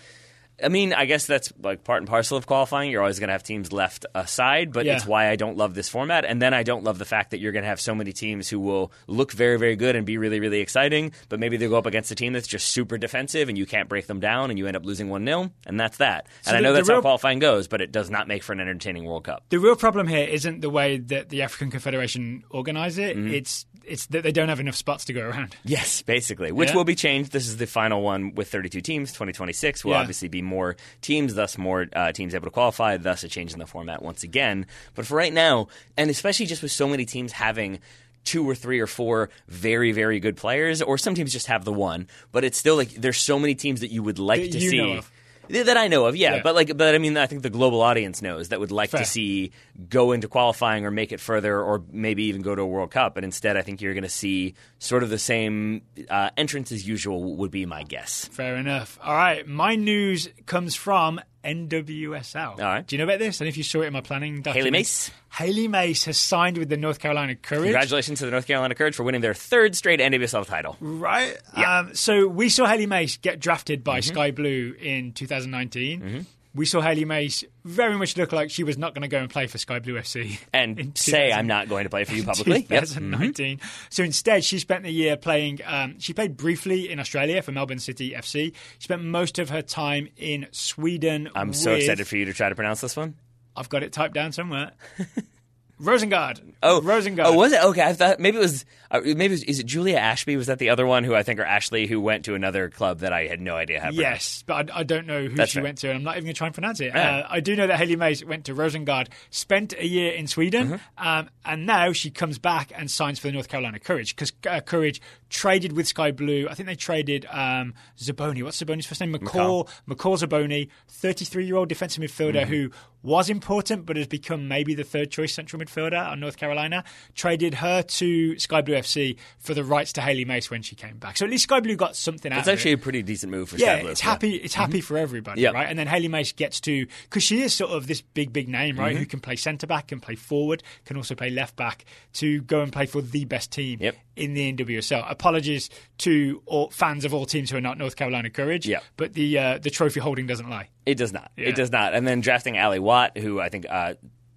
I 0.62 0.68
mean, 0.68 0.92
I 0.92 1.05
guess 1.05 1.27
that's 1.27 1.53
like 1.62 1.85
part 1.85 1.99
and 1.99 2.09
parcel 2.09 2.37
of 2.37 2.47
qualifying. 2.47 2.90
You're 2.90 3.01
always 3.01 3.18
going 3.18 3.29
to 3.29 3.33
have 3.33 3.42
teams 3.42 3.73
left 3.73 4.07
aside, 4.14 4.73
but 4.73 4.87
yeah. 4.87 4.97
it's 4.97 5.07
why 5.07 5.31
I 5.31 5.37
don't 5.37 5.57
love 5.57 5.75
this 5.75 5.88
format. 5.88 6.25
And 6.25 6.42
then 6.42 6.53
I 6.53 6.62
don't 6.62 6.85
love 6.85 6.99
the 6.99 7.05
fact 7.05 7.31
that 7.31 7.38
you're 7.38 7.53
going 7.53 7.62
to 7.62 7.68
have 7.68 7.81
so 7.81 7.94
many 7.94 8.12
teams 8.12 8.49
who 8.49 8.59
will 8.59 8.92
look 9.07 9.33
very, 9.33 9.57
very 9.57 9.77
good 9.77 9.94
and 9.94 10.05
be 10.05 10.18
really, 10.18 10.40
really 10.40 10.61
exciting, 10.61 11.12
but 11.29 11.38
maybe 11.38 11.57
they 11.57 11.68
go 11.68 11.77
up 11.77 11.87
against 11.87 12.11
a 12.11 12.14
team 12.14 12.33
that's 12.33 12.49
just 12.49 12.68
super 12.68 12.99
defensive 12.99 13.49
and 13.49 13.57
you 13.57 13.66
can't 13.66 13.88
break 13.88 14.07
them 14.07 14.21
down 14.21 14.51
and 14.51 14.59
you 14.59 14.66
end 14.66 14.77
up 14.77 14.85
losing 14.85 15.09
1 15.09 15.25
0, 15.25 15.51
and 15.66 15.79
that's 15.79 15.99
that. 15.99 16.27
So 16.42 16.51
and 16.51 16.55
the, 16.55 16.59
I 16.59 16.61
know 16.62 16.73
that's 16.75 16.88
real, 16.88 16.99
how 16.99 17.03
qualifying 17.03 17.38
goes, 17.38 17.68
but 17.68 17.81
it 17.81 17.92
does 17.92 18.11
not 18.11 18.27
make 18.27 18.42
for 18.42 18.53
an 18.53 18.61
entertaining 18.61 19.05
World 19.05 19.25
Cup. 19.25 19.44
The 19.51 19.59
real 19.59 19.77
problem 19.77 20.09
here 20.09 20.27
isn't 20.27 20.61
the 20.61 20.71
way 20.71 20.99
that 20.99 21.29
the 21.29 21.42
African 21.42 21.71
Confederation 21.71 22.42
organize 22.51 22.99
it, 22.99 23.16
mm-hmm. 23.16 23.33
it's 23.33 23.66
it's 23.88 24.07
that 24.07 24.22
they 24.22 24.33
don't 24.33 24.48
have 24.48 24.61
enough 24.61 24.77
spots 24.77 25.07
to 25.07 25.12
go 25.12 25.29
around. 25.29 25.57
Yes, 25.64 26.03
basically, 26.03 26.51
which 26.51 26.70
yeah. 26.70 26.77
will 26.77 26.85
be 26.85 26.94
changed. 26.94 27.33
This 27.33 27.46
is 27.46 27.57
the 27.59 27.66
final 27.66 28.01
one 28.03 28.35
with 28.35 28.48
32 28.48 28.81
teams. 28.81 29.11
2026 29.11 29.85
will 29.85 29.92
yeah. 29.92 29.98
obviously 30.01 30.29
be 30.29 30.40
more 30.40 30.77
teams, 31.03 31.35
thus 31.35 31.59
more 31.59 31.87
uh, 31.92 32.12
teams 32.12 32.35
able 32.35 32.46
to 32.46 32.51
qualify, 32.51 32.96
thus 32.96 33.22
a 33.24 33.29
change 33.29 33.53
in 33.53 33.59
the 33.59 33.66
format 33.66 34.03
once 34.03 34.22
again. 34.22 34.66
But 34.94 35.07
for 35.07 35.16
right 35.16 35.33
now, 35.33 35.68
and 35.96 36.11
especially 36.11 36.46
just 36.46 36.62
with 36.62 36.72
so 36.72 36.88
many 36.88 37.05
teams 37.05 37.33
having 37.33 37.81
two 38.24 38.48
or 38.48 38.55
three 38.55 38.81
or 38.81 38.87
four 38.87 39.31
very 39.46 39.92
very 39.92 40.20
good 40.20 40.37
players 40.37 40.83
or 40.83 40.98
some 40.98 41.14
teams 41.14 41.33
just 41.33 41.46
have 41.46 41.64
the 41.64 41.72
one 41.72 42.07
but 42.31 42.44
it's 42.44 42.59
still 42.59 42.77
like 42.77 42.90
there's 42.90 43.16
so 43.16 43.38
many 43.38 43.55
teams 43.55 43.81
that 43.81 43.90
you 43.90 44.03
would 44.03 44.18
like 44.18 44.42
that 44.42 44.53
to 44.53 44.61
see 44.61 45.01
that 45.48 45.76
I 45.76 45.88
know 45.88 46.06
of, 46.06 46.16
yeah. 46.16 46.37
yeah. 46.37 46.42
But 46.42 46.54
like, 46.54 46.76
but 46.76 46.94
I 46.94 46.98
mean, 46.98 47.16
I 47.16 47.26
think 47.26 47.42
the 47.42 47.50
global 47.50 47.82
audience 47.82 48.22
knows 48.22 48.48
that 48.48 48.61
would 48.61 48.72
like 48.72 48.90
Fair. 48.90 49.00
to 49.00 49.06
see 49.06 49.52
go 49.88 50.12
into 50.12 50.28
qualifying 50.28 50.84
or 50.84 50.90
make 50.90 51.12
it 51.12 51.20
further, 51.20 51.61
or 51.61 51.82
maybe 51.90 52.24
even 52.24 52.42
go 52.42 52.54
to 52.54 52.62
a 52.62 52.66
World 52.66 52.90
Cup. 52.90 53.14
But 53.14 53.24
instead, 53.24 53.56
I 53.56 53.62
think 53.62 53.80
you're 53.80 53.94
going 53.94 54.04
to 54.04 54.08
see 54.08 54.54
sort 54.78 55.02
of 55.02 55.11
the 55.11 55.18
same 55.18 55.82
uh, 56.08 56.30
entrance 56.37 56.72
as 56.72 56.87
usual. 56.87 57.37
Would 57.37 57.50
be 57.50 57.66
my 57.66 57.83
guess. 57.83 58.27
Fair 58.27 58.56
enough. 58.56 58.98
All 59.02 59.14
right, 59.14 59.46
my 59.46 59.75
news 59.75 60.29
comes 60.46 60.75
from 60.75 61.20
NWSL. 61.44 62.50
All 62.50 62.56
right. 62.58 62.86
Do 62.86 62.94
you 62.96 62.98
know 62.98 63.04
about 63.04 63.18
this? 63.18 63.40
And 63.40 63.48
if 63.48 63.56
you 63.56 63.62
saw 63.62 63.80
it 63.82 63.86
in 63.86 63.92
my 63.92 64.00
planning 64.00 64.36
document. 64.42 64.56
Hailie 64.56 64.70
Mace. 64.70 65.10
Hailie 65.30 65.68
Mace 65.68 66.04
has 66.04 66.18
signed 66.18 66.58
with 66.58 66.68
the 66.68 66.76
North 66.76 66.98
Carolina 66.98 67.34
Courage. 67.36 67.64
Congratulations 67.64 68.18
to 68.20 68.24
the 68.24 68.30
North 68.30 68.46
Carolina 68.46 68.74
Courage 68.74 68.94
for 68.96 69.02
winning 69.04 69.20
their 69.20 69.34
third 69.34 69.76
straight 69.76 70.00
NWSL 70.00 70.46
title. 70.46 70.76
Right. 70.80 71.36
Yeah. 71.56 71.78
Um, 71.80 71.94
so 71.94 72.26
we 72.26 72.48
saw 72.48 72.66
Hailie 72.66 72.86
Mace 72.86 73.16
get 73.18 73.40
drafted 73.40 73.84
by 73.84 74.00
Mm-hmm. 74.00 74.12
Sky 74.14 74.30
Blue 74.30 74.74
in 74.80 75.12
2019. 75.12 76.26
We 76.55 76.65
saw 76.67 76.81
Hailie 76.81 77.05
Mace 77.05 77.44
very 77.65 77.96
much 77.96 78.17
look 78.17 78.33
like 78.33 78.51
she 78.51 78.65
was 78.65 78.79
not 78.79 78.94
going 78.94 79.03
to 79.03 79.09
go 79.09 79.19
and 79.19 79.31
play 79.31 79.46
for 79.46 79.59
Sky 79.59 79.79
Blue 79.79 79.94
FC. 79.94 80.38
in 80.53 80.79
And 80.79 80.99
say 80.99 81.31
I'm 81.31 81.46
not 81.46 81.69
going 81.69 81.85
to 81.85 81.90
play 81.90 82.05
for 82.05 82.15
you 82.15 82.23
publicly. 82.25 82.67
Yep. 82.69 82.85
2019. 82.85 83.61
So 83.90 84.03
instead, 84.03 84.44
she 84.44 84.59
spent 84.59 84.85
the 84.85 84.90
year 84.90 85.17
playing. 85.17 85.61
Um, 85.65 85.99
she 85.99 86.13
played 86.13 86.37
briefly 86.37 86.90
in 86.90 86.99
Australia 86.99 87.42
for 87.42 87.53
Melbourne 87.53 87.79
City 87.79 88.13
FC. 88.13 88.53
She 88.79 88.85
spent 88.85 89.05
most 89.05 89.38
of 89.38 89.51
her 89.51 89.63
time 89.63 90.09
in 90.17 90.46
Sweden. 90.51 91.31
I'm 91.35 91.53
so 91.53 91.75
excited 91.75 92.07
for 92.07 92.17
you 92.17 92.25
to 92.25 92.33
try 92.33 92.49
to 92.49 92.55
pronounce 92.55 92.81
this 92.81 92.96
one. 92.96 93.15
I've 93.55 93.69
got 93.69 93.83
it 93.83 93.92
typed 93.92 94.15
down 94.15 94.33
somewhere. 94.33 94.73
Rosengard. 95.81 96.40
Oh, 96.62 96.81
Rosengard. 96.81 97.24
Oh, 97.26 97.35
was 97.35 97.52
it? 97.52 97.62
Okay, 97.62 97.83
I 97.83 97.92
thought 97.92 98.18
maybe 98.20 98.37
it 98.37 98.40
was. 98.40 98.64
Uh, 98.90 99.00
maybe 99.04 99.26
it 99.26 99.31
was, 99.31 99.42
is 99.44 99.58
it 99.60 99.66
Julia 99.66 99.96
Ashby? 99.98 100.37
Was 100.37 100.46
that 100.46 100.58
the 100.58 100.70
other 100.70 100.87
one 100.87 101.04
who 101.04 101.14
I 101.14 101.22
think, 101.22 101.38
or 101.38 101.44
Ashley, 101.44 101.87
who 101.87 102.00
went 102.00 102.24
to 102.24 102.35
another 102.35 102.68
club 102.70 103.00
that 103.00 103.12
I 103.12 103.26
had 103.26 103.40
no 103.40 103.54
idea 103.54 103.81
how. 103.81 103.90
Yes, 103.90 104.42
but 104.46 104.70
I, 104.72 104.81
I 104.81 104.83
don't 104.83 105.06
know 105.06 105.26
who 105.26 105.37
That's 105.37 105.52
she 105.52 105.60
went 105.60 105.79
to, 105.79 105.88
and 105.88 105.98
I'm 105.98 106.02
not 106.04 106.12
even 106.16 106.24
going 106.24 106.35
to 106.35 106.38
try 106.38 106.46
and 106.48 106.54
pronounce 106.54 106.81
it. 106.81 106.92
Yeah. 106.94 107.18
Uh, 107.18 107.26
I 107.31 107.40
do 107.40 107.54
know 107.54 107.66
that 107.66 107.79
Hailie 107.79 107.96
Mace 107.96 108.24
went 108.24 108.46
to 108.46 108.54
Rosengard, 108.54 109.08
spent 109.31 109.74
a 109.79 109.87
year 109.87 110.12
in 110.12 110.26
Sweden, 110.26 110.68
Mm-hmm. 110.68 111.06
um, 111.06 111.29
and 111.44 111.66
now 111.66 111.92
she 111.92 112.10
comes 112.10 112.38
back 112.38 112.72
and 112.74 112.90
signs 112.90 113.18
for 113.18 113.29
the 113.29 113.33
North 113.33 113.48
Carolina 113.48 113.79
Courage 113.79 114.16
because 114.16 114.33
uh, 114.48 114.60
Courage 114.60 115.00
traded 115.31 115.72
with 115.74 115.87
Sky 115.87 116.10
Blue. 116.10 116.48
I 116.48 116.54
think 116.54 116.66
they 116.66 116.74
traded 116.74 117.26
um, 117.31 117.74
Zerboni. 117.98 118.42
What's 118.42 118.60
Zerboni's 118.62 118.87
first 118.87 119.00
name? 119.02 119.12
McCall. 119.14 119.68
McCall 119.88 120.18
Zerboni, 120.18 120.68
33 120.88 121.44
year 121.46 121.56
old 121.56 121.68
defensive 121.68 122.02
midfielder 122.02 122.42
Mm-hmm. 122.42 122.50
who 122.52 122.70
was 123.03 123.31
important 123.31 123.87
but 123.87 123.96
has 123.96 124.07
become 124.07 124.49
maybe 124.49 124.75
the 124.75 124.85
third 124.85 125.11
choice 125.11 125.33
central 125.35 125.63
midfielder 125.63 126.11
on 126.11 126.21
North 126.21 126.37
Carolina. 126.37 126.85
Traded 127.15 127.55
her 127.55 127.83
to 127.83 128.38
Sky 128.38 128.61
Blue 128.61 128.75
FC 128.75 129.17
for 129.38 129.55
the 129.55 129.65
rights 129.65 129.92
to 129.94 130.01
Hailie 130.01 130.25
Mace 130.25 130.51
when 130.51 130.63
she 130.63 130.75
came 130.77 130.99
back. 130.99 131.17
So 131.17 131.25
at 131.25 131.31
least 131.31 131.44
Sky 131.44 131.61
Blue 131.61 131.77
got 131.77 131.96
something 131.96 132.33
out 132.33 132.38
It's 132.40 132.49
of 132.49 132.51
it 132.51 132.53
It's 132.55 132.61
actually 132.61 132.73
a 132.73 132.79
pretty 132.79 133.03
decent 133.03 133.31
move 133.31 133.49
for 133.49 133.57
yeah, 133.57 133.75
Sky 133.77 133.81
Blue. 133.83 133.90
it's 133.90 134.01
happy. 134.01 134.35
It's 134.37 134.55
happy 134.55 134.81
for 134.81 134.96
everybody, 134.99 135.42
Yep. 135.42 135.55
right? 135.55 135.69
And 135.69 135.79
then 135.79 135.87
Hailie 135.87 136.09
Mace 136.09 136.33
gets 136.33 136.61
to 136.63 136.87
because 137.05 137.23
she 137.23 137.42
is 137.42 137.53
sort 137.55 137.71
of 137.73 137.87
this 137.87 138.01
big, 138.01 138.33
big 138.33 138.49
name, 138.49 138.79
right? 138.79 138.92
Mm-hmm. 138.92 138.99
Who 139.01 139.07
can 139.07 139.21
play 139.21 139.37
centre 139.37 139.67
back, 139.67 139.88
can 139.88 140.01
play 140.01 140.15
forward, 140.17 140.63
can 140.85 140.96
also 140.96 141.15
play 141.15 141.31
left 141.31 141.57
back 141.57 141.85
to 142.15 142.40
go 142.42 142.61
and 142.63 142.73
play 142.73 142.87
for 142.87 143.01
the 143.01 143.25
best 143.25 143.53
team 143.53 143.79
Yep. 143.81 143.96
in 144.17 144.35
the 144.35 144.53
NWSL. 144.53 145.09
Apologies 145.11 145.71
to 145.99 146.42
all 146.46 146.71
fans 146.71 147.05
of 147.05 147.15
all 147.15 147.27
teams 147.27 147.51
who 147.51 147.57
are 147.57 147.61
not 147.61 147.79
North 147.79 147.96
Carolina 147.96 148.31
Courage, 148.31 148.67
Yep. 148.67 148.83
but 148.96 149.13
the 149.15 149.38
uh, 149.38 149.59
the 149.59 149.71
trophy 149.71 150.01
holding 150.01 150.27
doesn't 150.27 150.49
lie. 150.51 150.69
It 150.87 150.96
does 150.96 151.13
not. 151.13 151.31
Yeah. 151.37 151.49
It 151.49 151.55
does 151.55 151.71
not. 151.71 151.94
And 151.94 152.07
then 152.09 152.21
drafting 152.23 152.57
Ally 152.57 152.79
Watt, 152.88 153.18
who 153.18 153.38
I 153.40 153.50
think 153.50 153.66
uh, 153.68 153.94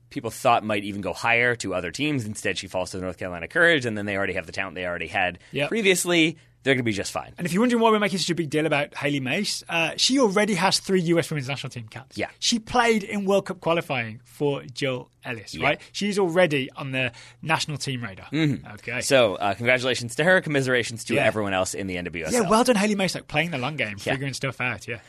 people 0.10 0.30
thought 0.30 0.64
might 0.66 0.84
even 0.84 1.00
go 1.02 1.14
higher 1.14 1.56
to 1.56 1.74
other 1.74 1.90
teams. 1.92 2.26
Instead, 2.26 2.58
she 2.58 2.68
falls 2.68 2.92
to 2.92 2.98
the 2.98 3.04
North 3.04 3.18
Carolina 3.18 3.48
Courage, 3.48 3.86
and 3.86 3.98
then 3.98 4.06
they 4.06 4.18
already 4.18 4.34
have 4.34 4.46
the 4.46 4.52
talent 4.52 4.76
they 4.76 4.86
already 4.86 5.08
had 5.08 5.40
Yep. 5.54 5.70
previously. 5.70 6.38
They're 6.64 6.76
going 6.76 6.84
to 6.84 6.92
be 6.92 6.92
just 6.94 7.12
fine. 7.12 7.34
And 7.40 7.48
if 7.48 7.54
you're 7.54 7.62
wondering 7.64 7.82
why 7.82 7.90
we're 7.90 7.98
making 7.98 8.20
such 8.20 8.30
a 8.30 8.36
big 8.36 8.52
deal 8.52 8.68
about 8.68 8.94
Hailie 8.94 9.20
Mace, 9.20 9.64
uh, 9.68 9.94
she 9.98 10.20
already 10.20 10.54
has 10.54 10.78
three 10.78 11.02
US 11.02 11.32
women's 11.32 11.48
national 11.48 11.72
team 11.72 11.88
caps. 11.88 12.16
Yeah. 12.20 12.28
She 12.38 12.60
played 12.60 13.04
in 13.04 13.26
World 13.26 13.48
Cup 13.48 13.62
qualifying 13.62 14.22
for 14.26 14.62
Jill 14.72 15.10
Ellis, 15.26 15.58
right? 15.58 15.82
She's 15.92 16.20
already 16.20 16.70
on 16.76 16.92
the 16.92 17.14
national 17.42 17.78
team 17.78 18.04
radar. 18.04 18.28
Okay. 18.76 19.02
So, 19.02 19.36
uh, 19.38 19.56
congratulations 19.56 20.14
to 20.18 20.24
her. 20.24 20.40
Commiserations 20.40 21.04
to 21.06 21.16
Yeah. 21.16 21.26
everyone 21.26 21.54
else 21.56 21.74
in 21.74 21.88
the 21.88 21.96
NWSL. 21.98 22.32
yeah, 22.32 22.42
well 22.50 22.64
done, 22.64 22.76
Hailie 22.76 22.94
Mace, 22.94 23.16
like 23.16 23.28
playing 23.28 23.50
the 23.50 23.58
long 23.58 23.76
game, 23.76 23.98
figuring 23.98 24.34
stuff 24.34 24.62
out. 24.62 24.88
Yeah. 24.88 25.00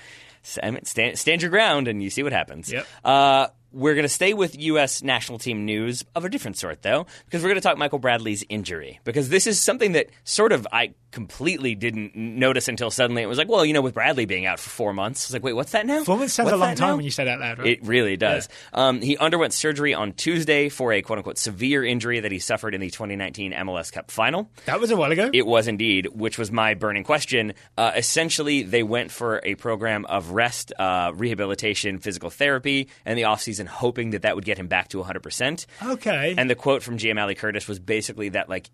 Stand, 0.43 0.87
stand, 1.19 1.43
your 1.43 1.51
ground 1.51 1.89
and 1.89 2.03
you 2.03 2.11
see 2.11 2.23
what 2.23 2.33
happens. 2.33 2.71
Yep. 2.73 2.87
Uh, 3.05 3.47
we're 3.73 3.95
going 3.95 4.05
to 4.05 4.09
stay 4.09 4.35
with 4.35 4.59
U.S. 4.59 5.03
national 5.03 5.39
team 5.39 5.65
news 5.65 6.05
of 6.15 6.25
a 6.25 6.29
different 6.29 6.59
sort, 6.59 6.83
though, 6.83 7.07
because 7.25 7.43
we're 7.43 7.49
going 7.49 7.61
to 7.61 7.63
talk 7.63 7.79
Michael 7.79 7.99
Bradley's 7.99 8.45
injury. 8.49 9.01
Because 9.05 9.29
this 9.31 9.47
is 9.47 9.61
something 9.61 9.93
that 9.93 10.11
sort 10.25 10.53
of 10.53 10.67
I 10.71 10.95
completely 11.13 11.75
didn't 11.75 12.17
notice 12.17 12.69
until 12.69 12.91
suddenly 12.91 13.23
it 13.23 13.27
was 13.27 13.39
like, 13.39 13.49
well, 13.49 13.65
you 13.65 13.73
know, 13.73 13.83
with 13.83 13.95
Bradley 13.95 14.25
being 14.25 14.47
out 14.47 14.59
for 14.59 14.71
four 14.71 14.93
months, 14.93 15.25
I 15.25 15.29
was 15.29 15.33
like, 15.35 15.43
wait, 15.45 15.53
what's 15.53 15.73
that 15.73 15.87
now? 15.87 16.03
Four 16.05 16.19
months 16.19 16.35
sounds 16.35 16.47
What's 16.47 16.55
a 16.55 16.59
long 16.59 16.75
time 16.75 16.89
now? 16.89 16.97
when 16.97 17.05
you 17.05 17.11
say 17.11 17.25
that 17.25 17.39
loud, 17.39 17.59
right? 17.59 17.69
It 17.69 17.85
really 17.85 18.17
does. 18.17 18.49
Um, 18.73 19.01
he 19.01 19.17
underwent 19.17 19.53
surgery 19.53 19.95
on 19.95 20.13
Tuesday 20.15 20.69
for 20.69 20.93
a 20.93 21.03
quote 21.03 21.19
unquote 21.19 21.39
severe 21.39 21.85
injury 21.85 22.21
that 22.21 22.33
he 22.33 22.39
suffered 22.39 22.75
in 22.75 22.81
the 22.81 22.91
2019 22.91 23.53
MLS 23.53 23.93
Cup 23.93 24.11
final. 24.11 24.51
that 24.65 24.81
was 24.81 24.91
a 24.91 24.97
while 24.97 25.13
ago. 25.13 25.31
It 25.33 25.47
was 25.47 25.69
indeed, 25.69 26.07
which 26.07 26.39
was 26.39 26.51
my 26.51 26.75
burning 26.75 27.05
question. 27.05 27.53
Uh, 27.77 27.93
essentially, 27.95 28.63
they 28.63 28.83
went 28.83 29.11
for 29.11 29.41
a 29.45 29.55
program 29.55 30.05
of 30.07 30.31
rest, 30.31 30.73
uh, 30.79 31.13
rehabilitation, 31.15 31.99
physical 31.99 32.31
therapy, 32.31 32.89
and 33.05 33.19
the 33.19 33.23
offseason, 33.23 33.67
hoping 33.67 34.11
that 34.11 34.23
that 34.23 34.35
would 34.35 34.45
get 34.45 34.59
him 34.59 34.67
back 34.69 34.89
to 34.89 34.99
100%. 35.03 35.67
okay. 35.85 36.35
And 36.37 36.49
the 36.49 36.55
quote 36.55 36.83
from 36.83 36.97
GM 36.99 37.21
Ali 37.21 37.35
Curtis 37.35 37.69
was 37.69 37.79
basically 37.79 38.31
that, 38.31 38.49
like, 38.49 38.71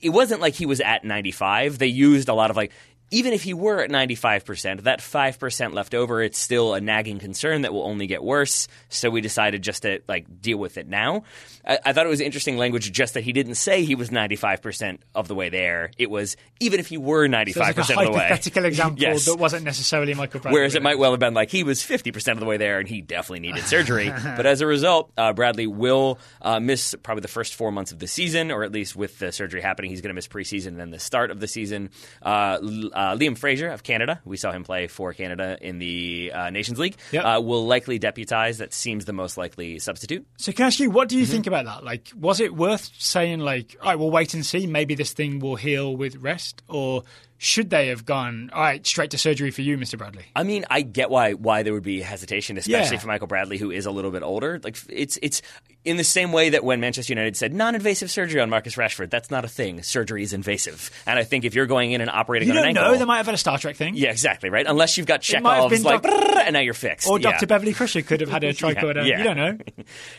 it 0.00 0.10
wasn't 0.10 0.40
like 0.40 0.54
he 0.54 0.66
was 0.66 0.80
at 0.80 1.04
95. 1.04 1.78
They 1.78 1.86
used 1.86 2.28
a 2.28 2.34
lot 2.34 2.50
of, 2.50 2.56
like, 2.56 2.72
even 3.10 3.32
if 3.32 3.42
he 3.44 3.54
were 3.54 3.80
at 3.80 3.90
95%, 3.90 4.82
that 4.82 5.00
5% 5.00 5.72
left 5.72 5.94
over, 5.94 6.20
it's 6.22 6.38
still 6.38 6.74
a 6.74 6.80
nagging 6.80 7.18
concern 7.18 7.62
that 7.62 7.72
will 7.72 7.84
only 7.84 8.06
get 8.06 8.22
worse. 8.22 8.66
So 8.88 9.10
we 9.10 9.20
decided 9.20 9.62
just 9.62 9.82
to 9.82 10.00
like 10.08 10.40
deal 10.42 10.58
with 10.58 10.76
it 10.76 10.88
now. 10.88 11.22
I, 11.64 11.78
I 11.86 11.92
thought 11.92 12.04
it 12.06 12.08
was 12.08 12.20
interesting 12.20 12.56
language 12.56 12.90
just 12.90 13.14
that 13.14 13.22
he 13.22 13.32
didn't 13.32 13.54
say 13.54 13.84
he 13.84 13.94
was 13.94 14.10
95% 14.10 14.98
of 15.14 15.28
the 15.28 15.34
way 15.34 15.48
there. 15.48 15.90
It 15.98 16.10
was 16.10 16.36
even 16.60 16.80
if 16.80 16.88
he 16.88 16.98
were 16.98 17.28
95% 17.28 17.52
so 17.54 17.60
like 17.94 18.06
of 18.08 18.12
the 18.12 18.18
way. 18.18 18.28
hypothetical 18.28 18.64
example 18.66 19.00
Yes. 19.02 19.24
that 19.26 19.36
wasn't 19.38 19.64
necessarily 19.64 20.14
Michael 20.14 20.40
Bradley. 20.40 20.58
Whereas 20.58 20.74
it 20.74 20.82
might 20.82 20.98
well 20.98 21.12
have 21.12 21.20
been 21.20 21.34
like 21.34 21.50
he 21.50 21.62
was 21.64 21.80
50% 21.82 22.32
of 22.32 22.40
the 22.40 22.46
way 22.46 22.56
there 22.56 22.78
and 22.80 22.88
he 22.88 23.02
definitely 23.02 23.40
needed 23.40 23.64
surgery. 23.66 24.08
but 24.10 24.46
as 24.46 24.60
a 24.60 24.66
result, 24.66 25.12
uh, 25.16 25.32
Bradley 25.32 25.66
will 25.68 26.18
uh, 26.42 26.58
miss 26.60 26.94
probably 27.02 27.22
the 27.22 27.28
first 27.28 27.54
four 27.54 27.70
months 27.70 27.92
of 27.92 27.98
the 28.00 28.06
season, 28.08 28.50
or 28.50 28.64
at 28.64 28.72
least 28.72 28.96
with 28.96 29.18
the 29.20 29.30
surgery 29.30 29.60
happening, 29.60 29.90
he's 29.90 30.00
going 30.00 30.10
to 30.10 30.14
miss 30.14 30.26
preseason 30.26 30.68
and 30.68 30.80
then 30.80 30.90
the 30.90 30.98
start 30.98 31.30
of 31.30 31.38
the 31.40 31.46
season. 31.48 31.90
Uh, 32.22 32.58
uh, 32.96 33.14
Liam 33.16 33.36
Fraser 33.38 33.68
of 33.68 33.82
Canada, 33.82 34.20
we 34.24 34.36
saw 34.36 34.50
him 34.52 34.64
play 34.64 34.86
for 34.88 35.12
Canada 35.12 35.56
in 35.60 35.78
the 35.78 36.32
uh, 36.34 36.50
Nations 36.50 36.78
League, 36.78 36.96
Yep. 37.12 37.24
uh, 37.24 37.40
will 37.40 37.66
likely 37.66 37.98
deputize. 37.98 38.58
That 38.58 38.72
seems 38.72 39.04
the 39.04 39.12
most 39.12 39.36
likely 39.36 39.78
substitute. 39.78 40.26
So 40.38 40.50
can 40.52 40.64
I 40.64 40.66
ask 40.68 40.80
you, 40.80 40.90
what 40.90 41.08
do 41.08 41.16
you 41.16 41.22
Mm-hmm. 41.24 41.32
think 41.32 41.46
about 41.46 41.64
that? 41.66 41.84
Like, 41.84 42.08
was 42.18 42.40
it 42.40 42.54
worth 42.56 42.90
saying, 42.98 43.40
like, 43.40 43.76
all 43.82 43.88
right, 43.90 43.98
we'll 43.98 44.10
wait 44.10 44.34
and 44.34 44.44
see. 44.44 44.66
Maybe 44.66 44.94
this 44.94 45.12
thing 45.12 45.38
will 45.38 45.56
heal 45.56 45.94
with 45.96 46.16
rest, 46.16 46.62
or 46.68 47.02
should 47.38 47.68
they 47.68 47.88
have 47.88 48.06
gone, 48.06 48.48
all 48.54 48.62
right, 48.62 48.86
straight 48.86 49.10
to 49.10 49.18
surgery 49.18 49.50
for 49.50 49.60
you, 49.60 49.76
Mr. 49.76 49.98
Bradley? 49.98 50.24
I 50.34 50.42
mean, 50.42 50.64
I 50.70 50.80
get 50.80 51.10
why 51.10 51.34
why 51.34 51.62
there 51.64 51.74
would 51.74 51.82
be 51.82 52.00
hesitation, 52.00 52.56
especially 52.56 52.96
Yeah. 52.96 53.00
for 53.00 53.08
Michael 53.08 53.26
Bradley, 53.26 53.58
who 53.58 53.70
is 53.70 53.84
a 53.84 53.90
little 53.90 54.10
bit 54.10 54.22
older. 54.22 54.58
Like 54.64 54.78
it's 54.88 55.18
it's 55.20 55.42
in 55.86 55.96
the 55.96 56.04
same 56.04 56.32
way 56.32 56.50
that 56.50 56.64
when 56.64 56.80
Manchester 56.80 57.12
United 57.12 57.36
said 57.36 57.54
non-invasive 57.54 58.10
surgery 58.10 58.40
on 58.40 58.50
Marcus 58.50 58.74
Rashford, 58.76 59.10
that's 59.10 59.30
not 59.30 59.44
a 59.44 59.48
thing. 59.48 59.82
Surgery 59.82 60.22
is 60.22 60.32
invasive, 60.32 60.90
and 61.06 61.18
I 61.18 61.24
think 61.24 61.44
if 61.44 61.54
you're 61.54 61.66
going 61.66 61.92
in 61.92 62.00
and 62.00 62.10
operating 62.10 62.48
You 62.48 62.52
on 62.54 62.56
don't 62.56 62.68
an 62.68 62.74
know. 62.74 62.80
ankle, 62.82 62.98
They 62.98 63.04
might 63.04 63.18
have 63.18 63.26
had 63.26 63.34
a 63.34 63.38
Star 63.38 63.58
Trek 63.58 63.76
thing. 63.76 63.94
yeah, 63.94 64.10
exactly, 64.10 64.50
right. 64.50 64.66
Unless 64.66 64.96
you've 64.98 65.06
got 65.06 65.22
have 65.24 65.84
like, 65.84 66.02
Doc- 66.02 66.12
and 66.46 66.52
now 66.54 66.60
you're 66.60 66.74
fixed. 66.74 67.08
Or 67.08 67.18
Yeah. 67.18 67.32
Dr. 67.32 67.46
Beverly 67.46 67.72
Crusher 67.72 68.02
could 68.02 68.20
have 68.20 68.30
had 68.30 68.44
a 68.44 68.52
tricorder. 68.52 69.06
yeah. 69.06 69.18
You 69.18 69.24
don't 69.24 69.36
know. 69.36 69.58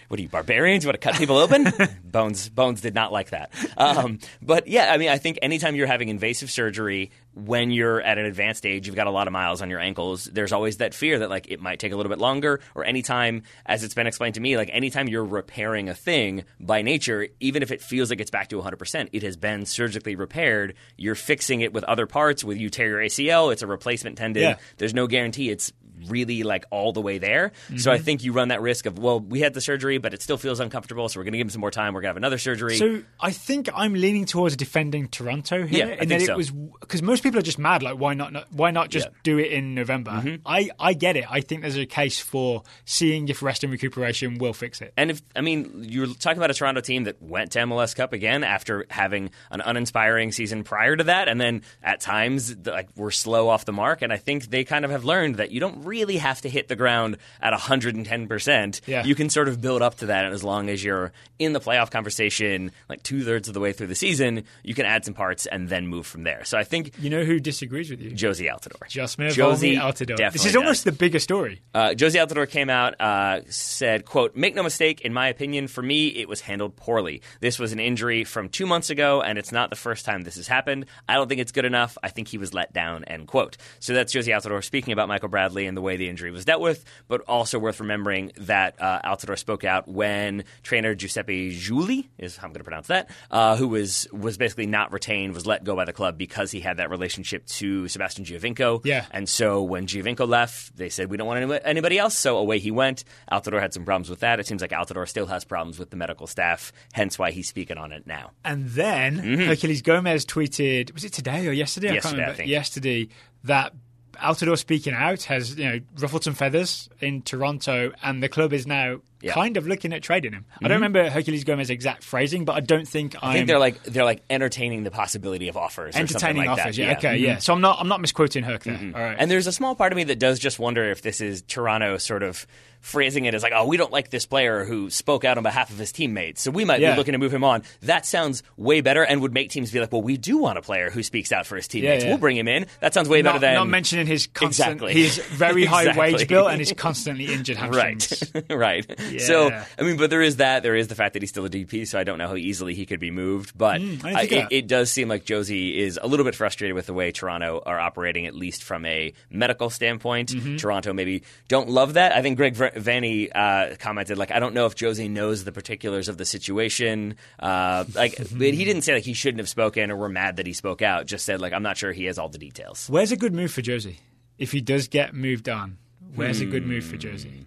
What 0.08 0.20
are 0.20 0.24
you 0.24 0.30
barbarians? 0.30 0.84
You 0.84 0.88
want 0.88 1.02
to 1.02 1.06
cut 1.10 1.18
people 1.20 1.38
open? 1.38 1.68
Bones 2.06 2.48
Bones 2.50 2.80
did 2.82 2.96
not 2.96 3.12
like 3.12 3.32
that. 3.32 3.52
Um, 3.78 4.20
but 4.42 4.68
yeah, 4.68 4.92
I 4.94 4.98
mean, 4.98 5.10
I 5.10 5.18
think 5.18 5.38
anytime 5.42 5.76
you're 5.76 5.88
having 5.88 6.08
invasive 6.10 6.50
surgery 6.50 7.12
when 7.38 7.72
you're 7.72 8.02
at 8.02 8.18
an 8.18 8.26
advanced 8.26 8.66
age, 8.66 8.88
you've 8.88 8.96
got 8.96 9.08
a 9.08 9.12
lot 9.12 9.28
of 9.28 9.34
miles 9.34 9.62
on 9.62 9.70
your 9.70 9.80
ankles. 9.80 10.26
There's 10.26 10.52
always 10.52 10.78
that 10.78 10.94
fear 10.94 11.20
that 11.20 11.30
like 11.30 11.48
it 11.50 11.60
might 11.60 11.80
take 11.80 11.92
a 11.92 11.96
little 11.96 12.10
bit 12.10 12.20
longer, 12.20 12.60
or 12.76 12.84
anytime, 12.84 13.44
as 13.66 13.84
it's 13.84 13.94
been 13.94 14.08
explained 14.08 14.36
to 14.36 14.42
me, 14.42 14.58
like 14.58 14.70
anytime 14.74 15.08
you're 15.08 15.24
repairing 15.24 15.90
a 15.90 15.94
thing 15.94 16.46
by 16.60 16.82
nature, 16.82 17.28
even 17.40 17.62
if 17.62 17.72
it 17.72 17.82
feels 17.82 18.10
like 18.10 18.20
it's 18.20 18.32
back 18.32 18.50
to 18.50 18.62
100%, 18.62 19.10
it 19.12 19.24
has 19.24 19.38
been 19.38 19.66
surgically 19.66 20.16
repaired. 20.16 20.74
You're 20.98 21.16
fixing 21.16 21.62
it 21.62 21.74
with 21.74 21.84
other 21.84 22.08
parts. 22.08 22.44
With 22.44 22.58
you 22.58 22.70
tear 22.70 22.88
your 22.88 23.00
ACL, 23.00 23.54
it's 23.54 23.62
a 23.62 23.68
replacement 23.68 24.18
tendon. 24.18 24.44
Yeah. 24.44 24.58
There's 24.78 24.94
no 24.94 25.08
guarantee 25.08 25.50
it's 25.50 25.72
really 26.08 26.44
like 26.44 26.66
all 26.72 26.94
the 26.94 27.02
way 27.02 27.18
there. 27.18 27.52
So 27.78 27.92
I 27.92 27.98
think 27.98 28.24
you 28.24 28.32
run 28.34 28.50
that 28.50 28.62
risk 28.62 28.86
of 28.86 28.98
well, 29.00 29.20
we 29.20 29.40
had 29.42 29.54
the 29.54 29.62
surgery, 29.62 29.98
but 29.98 30.14
it 30.14 30.22
still 30.22 30.38
feels 30.38 30.60
uncomfortable, 30.60 31.10
so 31.10 31.20
we're 31.20 31.24
going 31.24 31.34
to 31.34 31.38
give 31.40 31.48
him 31.48 31.52
some 31.52 31.62
more 31.62 31.72
time. 31.72 31.94
We're 31.94 32.02
going 32.02 32.10
to 32.10 32.16
have 32.16 32.18
another 32.18 32.38
surgery. 32.38 32.78
So 32.78 33.02
I 33.20 33.32
think 33.32 33.70
I'm 33.74 33.94
leaning 33.94 34.26
towards 34.26 34.56
defending 34.56 35.08
Toronto 35.08 35.66
here, 35.66 35.88
Yeah, 35.88 35.96
and 36.00 36.12
that 36.12 36.22
so. 36.22 36.34
it 36.34 36.38
was 36.38 36.52
because 36.52 37.02
most 37.02 37.24
people 37.24 37.40
are 37.40 37.44
just 37.44 37.60
mad. 37.60 37.84
Like, 37.84 37.98
why 37.98 38.14
not? 38.14 38.52
Why 38.52 38.72
not 38.72 38.90
just 38.90 39.06
Yeah. 39.06 39.12
Mm-hmm. 39.12 39.20
do 39.24 39.38
it 39.40 39.52
in 39.52 39.76
November? 39.76 40.40
I 40.46 40.70
I 40.80 40.94
get 40.94 41.16
it. 41.18 41.26
I 41.30 41.42
think 41.42 41.62
there's 41.62 41.78
a 41.78 41.86
case 41.86 42.20
for 42.20 42.64
seeing 42.86 43.28
if 43.30 43.42
rest 43.42 43.64
and 43.64 43.72
recuperation 43.72 44.38
will 44.38 44.54
fix 44.54 44.82
it. 44.82 44.94
And 44.98 45.12
if 45.12 45.22
I 45.36 45.42
mean, 45.42 45.86
you're 45.90 46.08
talking 46.08 46.38
about 46.38 46.52
a 46.52 46.54
Toronto 46.54 46.82
team 46.82 47.06
that 47.06 47.22
went 47.22 47.52
to 47.52 47.60
MLS 47.60 47.96
Cup 47.96 48.14
again 48.14 48.44
after 48.44 48.86
having 48.90 49.32
an 49.52 49.62
uninspiring 49.62 50.32
season 50.32 50.64
prior 50.64 50.96
to 50.96 51.06
that, 51.06 51.28
and 51.28 51.40
then 51.40 51.62
at 51.84 52.00
times 52.02 52.56
like 52.66 52.90
were 52.96 53.12
slow 53.12 53.50
off 53.50 53.66
the 53.66 53.74
mark. 53.74 54.02
And 54.02 54.12
I 54.14 54.18
think 54.18 54.46
they 54.50 54.64
kind 54.64 54.86
of 54.86 54.92
have 54.92 55.04
learned 55.06 55.36
that 55.36 55.52
you 55.52 55.60
don't 55.60 55.86
really 55.88 56.18
have 56.18 56.42
to 56.42 56.50
hit 56.50 56.68
the 56.68 56.76
ground 56.76 57.18
at 57.42 57.54
110%. 57.54 58.82
Yeah. 58.86 59.04
You 59.06 59.16
can 59.16 59.30
sort 59.30 59.48
of 59.48 59.62
build 59.62 59.82
up 59.82 59.96
to 59.98 60.08
that. 60.08 60.26
And 60.26 60.34
as 60.34 60.44
long 60.44 60.70
as 60.70 60.84
you're 60.84 61.12
in 61.40 61.54
the 61.54 61.60
playoff 61.60 61.90
conversation, 61.92 62.72
like 62.90 63.04
two 63.04 63.24
thirds 63.24 63.48
of 63.48 63.54
the 63.54 63.60
way 63.60 63.74
through 63.74 63.88
the 63.88 63.96
season, 63.96 64.44
you 64.64 64.74
can 64.74 64.86
add 64.86 65.06
some 65.06 65.14
parts 65.14 65.46
and 65.46 65.70
then 65.70 65.88
move 65.88 66.06
from 66.06 66.24
there. 66.24 66.44
So 66.46 66.58
I 66.58 66.64
think 66.64 66.92
You 67.00 67.10
know 67.10 67.24
who 67.24 67.40
disagrees 67.40 67.90
with 67.90 68.02
you? 68.02 68.12
Jozy 68.12 68.52
Altidore. 68.52 68.88
Josmer 68.90 69.30
Jozy 69.30 69.76
Volmy 69.76 69.82
Altidore. 69.82 70.18
definitely 70.18 70.30
This 70.34 70.46
is 70.46 70.54
does. 70.54 70.56
almost 70.58 70.84
the 70.86 70.92
biggest 70.92 71.24
story. 71.24 71.62
Uh, 71.74 71.94
Josie 71.94 72.18
Altidore 72.20 72.50
came 72.50 72.70
out, 72.70 73.00
uh, 73.00 73.42
said, 73.50 74.06
"quote 74.06 74.36
Make 74.36 74.56
no 74.56 74.64
mistake, 74.64 75.02
in 75.02 75.14
my 75.14 75.28
opinion, 75.28 75.68
for 75.68 75.82
me, 75.82 76.08
it 76.08 76.28
was 76.28 76.42
handled 76.42 76.76
poorly. 76.76 77.22
This 77.40 77.60
was 77.60 77.72
an 77.72 77.80
injury 77.80 78.24
from 78.24 78.50
two 78.50 78.66
months 78.66 78.90
ago, 78.90 79.22
and 79.22 79.38
it's 79.38 79.52
not 79.52 79.70
the 79.70 79.76
first 79.76 80.06
time 80.06 80.22
this 80.22 80.36
has 80.36 80.48
happened. 80.48 80.86
I 81.08 81.16
don't 81.16 81.28
think 81.28 81.42
it's 81.42 81.52
good 81.52 81.66
enough. 81.66 81.98
I 82.04 82.10
think 82.10 82.28
he 82.28 82.38
was 82.38 82.54
let 82.54 82.74
down." 82.74 83.04
End 83.06 83.28
quote. 83.28 83.58
So 83.80 83.94
that's 83.94 84.14
Jozy 84.14 84.34
Altidore 84.36 84.64
speaking 84.64 84.92
about 84.94 85.08
Michael 85.08 85.30
Bradley 85.30 85.66
and 85.68 85.77
the 85.78 85.82
way 85.82 85.96
the 85.96 86.10
injury 86.10 86.32
was 86.32 86.44
dealt 86.44 86.60
with, 86.60 86.84
but 87.08 87.22
also 87.28 87.60
worth 87.60 87.80
remembering 87.80 88.32
that 88.38 88.82
uh, 88.82 89.00
Altidore 89.06 89.38
spoke 89.38 89.64
out 89.64 89.88
when 89.88 90.44
trainer 90.64 90.96
Giuseppe 90.96 91.56
Giuli 91.56 92.08
is 92.18 92.36
how 92.36 92.48
I'm 92.48 92.52
going 92.52 92.62
to 92.62 92.64
pronounce 92.64 92.88
that, 92.88 93.12
uh, 93.30 93.56
who 93.58 93.68
was 93.68 94.08
was 94.12 94.40
basically 94.40 94.66
not 94.66 94.92
retained, 94.92 95.36
was 95.36 95.46
let 95.46 95.64
go 95.64 95.76
by 95.76 95.86
the 95.86 95.94
club 95.94 96.18
because 96.18 96.50
he 96.50 96.62
had 96.62 96.78
that 96.78 96.90
relationship 96.90 97.46
to 97.46 97.88
Sebastian 97.88 98.26
Giovinco. 98.26 98.82
Yeah. 98.84 99.06
And 99.12 99.30
so 99.30 99.62
when 99.62 99.86
Giovinco 99.86 100.28
left, 100.28 100.76
they 100.76 100.90
said, 100.90 101.12
we 101.12 101.18
don't 101.18 101.28
want 101.28 101.44
any- 101.44 101.60
anybody 101.64 102.00
else. 102.00 102.16
So 102.16 102.38
away 102.38 102.58
he 102.58 102.72
went. 102.72 103.04
Altidore 103.32 103.62
had 103.62 103.72
some 103.76 103.86
problems 103.86 104.10
with 104.10 104.22
that. 104.22 104.40
It 104.40 104.48
seems 104.48 104.62
like 104.62 104.72
Altidore 104.72 105.08
still 105.08 105.28
has 105.28 105.46
problems 105.46 105.78
with 105.78 105.92
the 105.92 105.98
medical 105.98 106.26
staff, 106.26 106.74
hence 106.94 107.20
why 107.20 107.30
he's 107.30 107.48
speaking 107.48 107.78
on 107.78 107.92
it 107.92 108.08
now. 108.08 108.32
And 108.44 108.68
then 108.70 109.20
Herculez 109.20 109.84
Gomez 109.84 110.26
tweeted, 110.26 110.92
was 110.96 111.04
it 111.04 111.14
today 111.14 111.48
or 111.48 111.52
yesterday? 111.52 111.90
Mm-hmm. 111.90 111.96
Yesterday, 111.96 111.98
I 111.98 112.02
can't 112.02 112.14
remember. 112.16 112.38
think. 112.38 112.50
Yesterday, 112.50 113.10
that 113.44 113.74
Altidore 114.18 114.58
speaking 114.58 114.94
out 114.94 115.24
has 115.24 115.56
you 115.56 115.70
know 115.70 115.80
ruffled 116.00 116.24
some 116.24 116.34
feathers 116.34 116.90
in 117.00 117.22
Toronto, 117.22 117.92
and 118.04 118.22
the 118.22 118.30
club 118.30 118.54
is 118.54 118.68
now 118.68 119.02
Yeah. 119.22 119.34
kind 119.34 119.58
of 119.58 119.66
looking 119.68 119.94
at 119.94 120.04
trading 120.04 120.34
him. 120.34 120.46
I 120.50 120.68
don't 120.68 120.82
mm-hmm. 120.82 120.84
remember 120.96 121.10
Herculez 121.10 121.46
Gomez's 121.46 121.70
exact 121.70 122.04
phrasing, 122.04 122.46
but 122.46 122.56
I 122.56 122.60
don't 122.60 122.88
think 122.88 123.16
I 123.16 123.30
I'm 123.30 123.34
think 123.34 123.48
they're 123.48 123.60
like 123.60 123.82
they're 123.84 124.04
like 124.04 124.24
entertaining 124.30 124.84
the 124.84 124.92
possibility 124.92 125.48
of 125.50 125.58
offers, 125.58 125.96
or 125.96 126.00
something 126.00 126.16
entertaining 126.16 126.46
like 126.50 126.60
offers. 126.60 126.76
that. 126.76 126.82
Yeah, 126.82 126.98
okay, 126.98 127.16
mm-hmm. 127.16 127.24
yeah. 127.24 127.38
So 127.40 127.54
I'm 127.54 127.62
not 127.62 127.80
I'm 127.80 127.88
not 127.88 128.02
misquoting 128.02 128.44
Herc 128.44 128.64
there. 128.64 128.76
Mm-hmm. 128.76 128.96
All 128.96 129.02
right. 129.02 129.16
And 129.18 129.30
there's 129.32 129.48
a 129.48 129.52
small 129.52 129.76
part 129.76 129.92
of 129.92 129.96
me 129.98 130.04
that 130.06 130.20
does 130.20 130.40
just 130.40 130.60
wonder 130.60 130.90
if 130.90 131.02
this 131.02 131.22
is 131.22 131.42
Toronto 131.42 131.98
sort 131.98 132.24
of 132.24 132.46
phrasing 132.88 133.26
it 133.26 133.34
as 133.34 133.44
like, 133.44 133.54
oh, 133.56 133.68
we 133.68 133.76
don't 133.78 133.92
like 133.92 134.10
this 134.10 134.26
player 134.26 134.64
who 134.66 134.90
spoke 134.90 135.26
out 135.26 135.38
on 135.38 135.44
behalf 135.44 135.70
of 135.70 135.78
his 135.78 135.92
teammates, 135.92 136.42
so 136.42 136.52
we 136.52 136.64
might 136.66 136.80
Yeah. 136.80 136.92
be 136.94 136.98
looking 136.98 137.12
to 137.12 137.18
move 137.18 137.34
him 137.34 137.44
on. 137.44 137.64
That 137.82 138.06
sounds 138.06 138.44
way 138.56 138.82
better 138.82 139.04
and 139.04 139.22
would 139.22 139.34
make 139.34 139.50
teams 139.50 139.72
be 139.72 139.80
like, 139.80 139.92
well, 139.92 140.02
we 140.02 140.16
do 140.18 140.38
want 140.38 140.58
a 140.58 140.62
player 140.62 140.90
who 140.90 141.04
speaks 141.04 141.32
out 141.32 141.46
for 141.46 141.56
his 141.58 141.68
teammates. 141.68 142.04
yeah. 142.04 142.10
We'll 142.12 142.18
bring 142.18 142.38
him 142.38 142.48
in. 142.48 142.66
That 142.80 142.94
sounds 142.94 143.10
way 143.10 143.22
better 143.22 143.36
not, 143.36 143.42
than 143.42 143.56
not 143.56 143.68
mentioning 143.68 144.08
his 144.08 144.28
constant, 144.28 144.82
Exactly. 144.82 144.94
his 144.94 145.18
very 145.18 145.66
high 145.66 145.82
Exactly. 145.88 146.14
wage 146.14 146.28
bill 146.28 146.48
and 146.48 146.60
his 146.60 146.74
constantly 146.74 147.26
injured 147.26 147.58
hamstrings. 147.62 148.32
Right, 148.50 148.86
right. 148.90 149.22
So, 149.22 149.50
I 149.78 149.82
mean, 149.84 149.98
but 149.98 150.10
there 150.10 150.22
is 150.22 150.38
that. 150.38 150.64
There 150.64 150.76
is 150.76 150.88
the 150.88 150.96
fact 150.96 151.14
that 151.14 151.22
he's 151.22 151.30
still 151.30 151.46
a 151.46 151.50
DP, 151.50 151.86
so 151.88 152.00
I 152.00 152.04
don't 152.06 152.18
know 152.18 152.28
how 152.28 152.36
easily 152.36 152.74
he 152.74 152.86
could 152.86 153.00
be 153.00 153.12
moved. 153.12 153.58
But 153.58 153.82
Mm, 153.82 154.06
I 154.06 154.22
I- 154.22 154.26
think 154.28 154.52
it, 154.52 154.56
it 154.60 154.68
does 154.68 154.92
seem 154.92 155.08
like 155.10 155.26
Jozy 155.26 155.76
is 155.78 156.00
a 156.02 156.08
little 156.08 156.24
bit 156.24 156.36
frustrated 156.36 156.74
with 156.74 156.86
the 156.86 156.94
way 156.94 157.12
Toronto 157.12 157.62
are 157.66 157.80
operating, 157.80 158.26
at 158.28 158.34
least 158.34 158.64
from 158.64 158.86
a 158.86 159.12
medical 159.30 159.70
standpoint. 159.70 160.30
Mm-hmm. 160.30 160.56
Toronto 160.56 160.94
maybe 160.94 161.24
don't 161.50 161.70
love 161.70 161.94
that. 161.96 162.14
I 162.16 162.22
think 162.22 162.38
Greg 162.38 162.56
Vanney 162.78 163.30
uh, 163.34 163.76
commented 163.78 164.18
like, 164.18 164.32
"I 164.32 164.40
don't 164.40 164.54
know 164.54 164.66
if 164.66 164.76
Jozy 164.76 165.10
knows 165.10 165.44
the 165.44 165.52
particulars 165.52 166.08
of 166.08 166.18
the 166.18 166.26
situation." 166.26 167.16
Uh, 167.40 167.86
like, 167.96 168.18
but 168.32 168.54
he 168.54 168.64
didn't 168.66 168.84
say 168.84 168.94
like 168.94 169.04
he 169.04 169.14
shouldn't 169.14 169.40
have 169.40 169.50
spoken 169.50 169.92
or 169.92 169.98
we're 169.98 170.10
mad 170.10 170.38
that 170.38 170.48
he 170.48 170.54
spoke 170.54 170.82
out. 170.82 171.06
Just 171.06 171.26
said 171.26 171.42
like, 171.42 171.54
"I'm 171.54 171.64
not 171.64 171.78
sure 171.78 171.92
he 171.92 172.06
has 172.06 172.18
all 172.18 172.30
the 172.30 172.38
details." 172.38 172.88
Where's 172.90 173.12
a 173.12 173.18
good 173.18 173.34
move 173.34 173.52
for 173.52 173.62
Jozy 173.62 173.98
if 174.38 174.52
he 174.52 174.62
does 174.62 174.88
get 174.88 175.14
moved 175.14 175.50
on? 175.50 175.78
Where's 176.16 176.40
a 176.42 176.46
good 176.46 176.66
move 176.66 176.86
for 176.86 176.98
Jozy? 176.98 177.46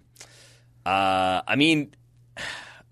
Uh, 0.85 1.41
I 1.47 1.55
mean. 1.55 1.93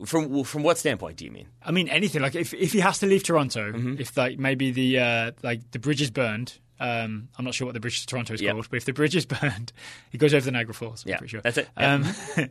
From 0.06 0.46
from 0.46 0.64
what 0.64 0.78
standpoint 0.78 1.18
do 1.18 1.26
you 1.26 1.32
mean? 1.32 1.50
I 1.62 1.72
mean, 1.72 1.90
anything 1.90 2.22
like 2.22 2.34
if 2.34 2.54
if 2.54 2.72
he 2.72 2.80
has 2.80 3.00
to 3.00 3.06
leave 3.06 3.22
Toronto, 3.22 3.74
Mm-hmm. 3.74 3.96
if 4.00 4.16
like 4.16 4.40
maybe 4.40 4.72
the 4.72 4.98
uh, 4.98 5.32
like 5.44 5.72
the 5.72 5.80
bridge 5.80 6.02
is 6.02 6.10
burned. 6.10 6.58
Um, 6.80 7.30
I'm 7.38 7.46
not 7.46 7.54
sure 7.54 7.66
what 7.66 7.74
the 7.74 7.80
bridge 7.80 8.02
to 8.02 8.08
Toronto 8.08 8.34
is 8.34 8.42
Yeah. 8.42 8.52
called, 8.52 8.68
but 8.70 8.78
if 8.78 8.86
the 8.86 8.94
bridge 8.94 9.16
is 9.16 9.26
burned, 9.42 9.74
he 10.12 10.18
goes 10.18 10.34
over 10.34 10.46
the 10.46 10.52
Niagara 10.52 10.74
Falls. 10.74 11.04
Yeah, 11.06 11.18
pretty 11.18 11.32
sure. 11.32 11.42
that's 11.42 11.58
it. 11.58 11.68
Yeah. 11.78 11.96
Um, 12.38 12.50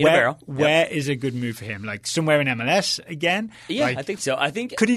a 0.00 0.04
where 0.04 0.12
barrel. 0.14 0.38
where 0.46 0.86
is 0.86 1.08
a 1.10 1.14
good 1.14 1.34
move 1.34 1.58
for 1.58 1.66
him? 1.66 1.84
Like 1.84 2.06
somewhere 2.06 2.40
in 2.40 2.46
MLS 2.46 2.98
again? 3.06 3.52
Yeah, 3.68 3.84
Like, 3.84 3.98
I 3.98 4.02
think 4.02 4.20
so. 4.20 4.36
I 4.38 4.50
think 4.50 4.74
Could 4.76 4.88
he 4.88 4.96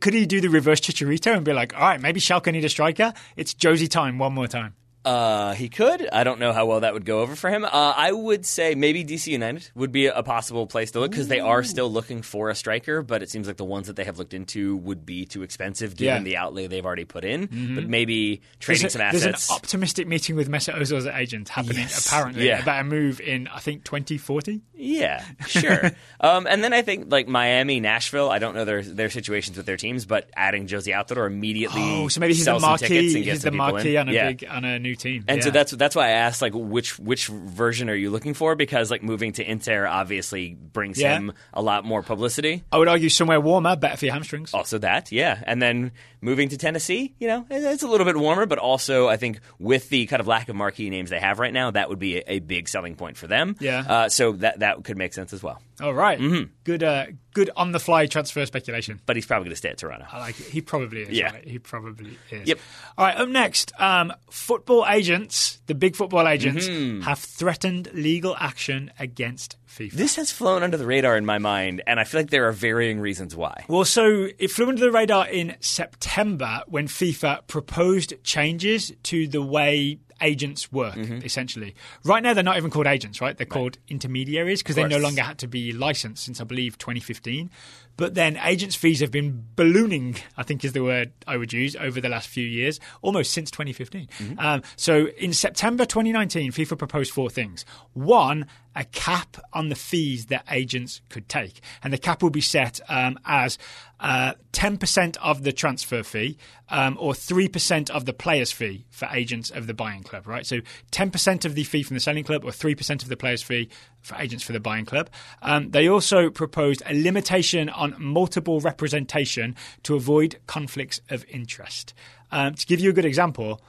could 0.00 0.14
he 0.14 0.26
do 0.26 0.40
the 0.40 0.46
reverse 0.48 0.80
Chicharito 0.80 1.34
and 1.34 1.44
be 1.44 1.52
like, 1.52 1.74
all 1.74 1.80
right, 1.80 2.00
maybe 2.00 2.20
Schalke 2.20 2.52
need 2.52 2.64
a 2.64 2.68
striker? 2.68 3.12
It's 3.36 3.52
Jozy 3.52 3.90
time 3.90 4.16
one 4.18 4.32
more 4.34 4.46
time. 4.46 4.74
Uh, 5.08 5.54
he 5.54 5.68
could. 5.70 6.06
I 6.12 6.22
don't 6.22 6.38
know 6.38 6.52
how 6.52 6.66
well 6.66 6.80
that 6.80 6.92
would 6.92 7.06
go 7.06 7.20
over 7.20 7.34
for 7.34 7.48
him. 7.48 7.64
Uh, 7.64 7.68
I 7.72 8.12
would 8.12 8.44
say 8.44 8.74
maybe 8.74 9.04
DC 9.04 9.28
United 9.28 9.70
would 9.74 9.90
be 9.90 10.06
a 10.06 10.22
possible 10.22 10.66
place 10.66 10.90
to 10.90 11.00
look 11.00 11.10
because 11.10 11.28
they 11.28 11.40
are 11.40 11.62
still 11.64 11.90
looking 11.90 12.20
for 12.20 12.50
a 12.50 12.54
striker, 12.54 13.00
but 13.02 13.22
it 13.22 13.30
seems 13.30 13.46
like 13.46 13.56
the 13.56 13.64
ones 13.64 13.86
that 13.86 13.96
they 13.96 14.04
have 14.04 14.18
looked 14.18 14.34
into 14.34 14.76
would 14.76 15.06
be 15.06 15.24
too 15.24 15.42
expensive 15.42 15.96
given 15.96 16.06
Yeah. 16.08 16.16
Mm-hmm. 16.16 16.24
the 16.24 16.36
outlay 16.36 16.66
they've 16.66 16.84
already 16.84 17.06
put 17.06 17.24
in. 17.24 17.46
But 17.74 17.88
maybe 17.88 18.42
trading 18.60 18.90
some 18.90 19.00
a, 19.00 19.10
there's 19.12 19.24
an 19.24 19.34
optimistic 19.50 20.06
meeting 20.06 20.36
with 20.36 20.50
Mesut 20.50 20.74
Ozil's 20.74 21.06
agent 21.06 21.48
happening 21.48 21.78
Yes. 21.78 22.06
apparently 22.06 22.46
Yeah. 22.46 22.60
about 22.62 22.82
a 22.82 22.84
move 22.84 23.20
in 23.20 23.48
I 23.48 23.60
think 23.60 23.84
2040. 23.84 24.60
Yeah, 24.74 25.24
sure. 25.46 25.90
um, 26.20 26.46
and 26.46 26.62
then 26.62 26.72
I 26.72 26.82
think 26.82 27.10
like 27.10 27.26
Miami, 27.28 27.80
Nashville. 27.80 28.30
I 28.30 28.38
don't 28.38 28.54
know 28.54 28.64
their 28.64 28.82
their 28.82 29.10
situations 29.10 29.56
with 29.56 29.66
their 29.66 29.76
teams, 29.76 30.04
but 30.06 30.28
adding 30.36 30.66
Jozy 30.68 30.94
Altidore 30.94 31.26
immediately. 31.26 31.80
Oh, 31.82 32.08
so 32.08 32.20
maybe 32.20 32.34
he's 32.34 32.40
the 32.44 32.44
sell 32.44 32.60
some 32.60 32.76
tickets 32.78 33.14
marquee. 33.14 33.22
He's 33.30 33.42
the 33.42 33.50
marquee 33.50 33.96
in. 33.96 34.00
on 34.02 34.08
a 34.08 34.12
Yeah. 34.12 34.28
big 34.32 34.44
on 34.48 34.64
a 34.64 34.78
new 34.78 34.94
team. 34.98 35.24
And 35.28 35.42
so 35.42 35.50
that's 35.50 35.72
that's 35.72 35.96
why 35.96 36.06
I 36.08 36.10
asked 36.10 36.42
like 36.42 36.52
which 36.54 36.98
which 36.98 37.28
version 37.28 37.88
are 37.88 37.94
you 37.94 38.10
looking 38.10 38.34
for? 38.34 38.54
Because 38.54 38.90
like 38.90 39.02
moving 39.02 39.32
to 39.32 39.50
Inter 39.50 39.86
obviously 39.86 40.54
brings 40.54 41.00
Yeah. 41.00 41.16
him 41.16 41.32
a 41.54 41.62
lot 41.62 41.84
more 41.84 42.02
publicity. 42.02 42.64
I 42.70 42.78
would 42.78 42.88
argue 42.88 43.08
somewhere 43.08 43.40
warmer, 43.40 43.76
better 43.76 43.96
for 43.96 44.04
your 44.06 44.14
hamstrings. 44.14 44.52
Also 44.54 44.78
that, 44.78 45.10
yeah. 45.12 45.42
And 45.46 45.62
then 45.62 45.92
moving 46.20 46.48
to 46.50 46.56
Tennessee, 46.58 47.14
you 47.18 47.28
know, 47.28 47.46
it's 47.50 47.82
a 47.82 47.88
little 47.88 48.04
bit 48.04 48.16
warmer, 48.16 48.46
but 48.46 48.58
also 48.58 49.08
I 49.08 49.16
think 49.16 49.40
with 49.58 49.88
the 49.88 50.06
kind 50.06 50.20
of 50.20 50.26
lack 50.26 50.48
of 50.48 50.56
marquee 50.56 50.90
names 50.90 51.10
they 51.10 51.20
have 51.20 51.38
right 51.38 51.52
now, 51.52 51.70
that 51.70 51.88
would 51.88 51.98
be 51.98 52.18
a, 52.18 52.24
a 52.26 52.38
big 52.40 52.68
selling 52.68 52.94
point 52.96 53.16
for 53.16 53.26
them. 53.26 53.56
Yeah. 53.60 53.84
Uh, 53.88 54.08
so 54.08 54.32
that 54.32 54.58
that 54.60 54.82
could 54.84 54.96
make 54.98 55.12
sense 55.14 55.32
as 55.32 55.42
well. 55.42 55.60
All 55.80 55.94
right. 55.94 56.18
Mm-hmm. 56.18 56.50
good, 56.64 56.82
uh, 56.82 57.06
good 57.34 57.50
on 57.56 57.72
the 57.72 57.78
fly 57.78 58.06
transfer 58.06 58.44
speculation. 58.46 59.00
But 59.06 59.16
he's 59.16 59.26
probably 59.26 59.44
going 59.44 59.52
to 59.52 59.56
stay 59.56 59.68
at 59.70 59.78
Toronto. 59.78 60.06
I 60.10 60.18
like 60.18 60.40
it. 60.40 60.46
He 60.46 60.60
probably 60.60 61.02
is. 61.02 61.10
Yeah. 61.10 61.32
right? 61.32 61.46
He 61.46 61.58
probably 61.58 62.18
is. 62.30 62.48
Yep. 62.48 62.58
All 62.96 63.06
right. 63.06 63.16
Up 63.16 63.28
next, 63.28 63.72
um, 63.80 64.12
football 64.30 64.84
agents, 64.88 65.60
the 65.66 65.74
big 65.74 65.94
football 65.96 66.26
agents, 66.26 66.66
Mm-hmm. 66.68 67.02
have 67.02 67.18
threatened 67.18 67.90
legal 67.94 68.36
action 68.38 68.90
against 68.98 69.56
FIFA. 69.78 69.92
This 69.92 70.16
has 70.16 70.32
flown 70.32 70.62
under 70.62 70.76
the 70.76 70.86
radar 70.86 71.16
in 71.16 71.24
my 71.24 71.38
mind, 71.38 71.82
and 71.86 72.00
I 72.00 72.04
feel 72.04 72.20
like 72.20 72.30
there 72.30 72.48
are 72.48 72.52
varying 72.52 72.98
reasons 73.00 73.36
why. 73.36 73.64
Well, 73.68 73.84
so 73.84 74.28
it 74.38 74.50
flew 74.50 74.68
under 74.68 74.80
the 74.80 74.90
radar 74.90 75.28
in 75.28 75.54
September 75.60 76.62
when 76.66 76.88
FIFA 76.88 77.46
proposed 77.46 78.14
changes 78.24 78.92
to 79.04 79.28
the 79.28 79.42
way 79.42 79.98
agents 80.20 80.72
work, 80.72 80.96
Mm-hmm. 80.96 81.24
essentially. 81.24 81.76
Right 82.04 82.22
now, 82.24 82.34
they're 82.34 82.42
not 82.42 82.56
even 82.56 82.70
called 82.72 82.88
agents, 82.88 83.20
right? 83.20 83.36
They're 83.36 83.46
called 83.46 83.78
intermediaries 83.88 84.62
because 84.62 84.74
they 84.74 84.84
no 84.88 84.98
longer 84.98 85.22
had 85.22 85.38
to 85.38 85.46
be 85.48 85.72
licensed 85.72 86.24
since, 86.24 86.40
I 86.40 86.44
believe, 86.44 86.76
2015. 86.78 87.50
But 87.98 88.14
then 88.14 88.38
agents' 88.42 88.76
fees 88.76 89.00
have 89.00 89.10
been 89.10 89.44
ballooning, 89.56 90.16
I 90.36 90.44
think 90.44 90.64
is 90.64 90.72
the 90.72 90.84
word 90.84 91.12
I 91.26 91.36
would 91.36 91.52
use, 91.52 91.74
over 91.74 92.00
the 92.00 92.08
last 92.08 92.28
few 92.28 92.46
years, 92.46 92.78
almost 93.02 93.32
since 93.32 93.50
2015. 93.50 94.06
Mm-hmm. 94.06 94.38
Um, 94.38 94.62
so 94.76 95.08
in 95.18 95.32
September 95.32 95.84
2019, 95.84 96.52
FIFA 96.52 96.78
proposed 96.78 97.12
four 97.12 97.28
things. 97.28 97.66
One, 97.94 98.46
a 98.76 98.84
cap 98.84 99.36
on 99.52 99.68
the 99.68 99.74
fees 99.74 100.26
that 100.26 100.44
agents 100.48 101.00
could 101.08 101.28
take. 101.28 101.60
And 101.82 101.92
the 101.92 101.98
cap 101.98 102.22
will 102.22 102.30
be 102.30 102.40
set 102.40 102.80
um, 102.88 103.18
as 103.24 103.58
uh, 104.00 104.34
10% 104.52 105.16
of 105.18 105.42
the 105.42 105.52
transfer 105.52 106.02
fee 106.02 106.38
um, 106.68 106.96
or 107.00 107.12
3% 107.12 107.90
of 107.90 108.04
the 108.04 108.12
player's 108.12 108.52
fee 108.52 108.86
for 108.90 109.08
agents 109.12 109.50
of 109.50 109.66
the 109.66 109.74
buying 109.74 110.02
club, 110.02 110.26
right? 110.26 110.46
So 110.46 110.60
10% 110.92 111.44
of 111.44 111.54
the 111.54 111.64
fee 111.64 111.82
from 111.82 111.94
the 111.94 112.00
selling 112.00 112.24
club 112.24 112.44
or 112.44 112.50
3% 112.50 113.02
of 113.02 113.08
the 113.08 113.16
player's 113.16 113.42
fee 113.42 113.68
for 114.00 114.16
agents 114.16 114.44
for 114.44 114.52
the 114.52 114.60
buying 114.60 114.84
club. 114.84 115.10
Um, 115.42 115.70
they 115.70 115.88
also 115.88 116.30
proposed 116.30 116.82
a 116.86 116.94
limitation 116.94 117.68
on 117.68 117.94
multiple 117.98 118.60
representation 118.60 119.56
to 119.82 119.96
avoid 119.96 120.38
conflicts 120.46 121.00
of 121.10 121.24
interest. 121.28 121.94
Um, 122.30 122.54
to 122.54 122.66
give 122.66 122.80
you 122.80 122.90
a 122.90 122.92
good 122.92 123.04
example, 123.04 123.60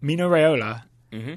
Mino 0.00 0.28
Raiola 0.28 0.82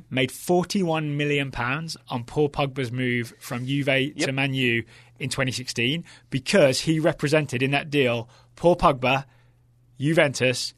made 0.10 0.32
41 0.32 1.16
million 1.16 1.52
pounds 1.52 1.96
on 2.10 2.24
Paul 2.24 2.50
Pogba's 2.50 2.92
move 2.92 3.34
from 3.40 3.66
Juve 3.66 3.86
to 4.18 4.32
Man 4.32 4.54
U 4.54 4.84
in 5.20 5.30
2016 5.30 6.04
because 6.30 6.82
he 6.82 7.00
represented 7.00 7.62
in 7.62 7.72
that 7.72 7.90
deal 7.90 8.30
Paul 8.56 8.76
Pogba, 8.76 9.26
Juventus, 10.00 10.74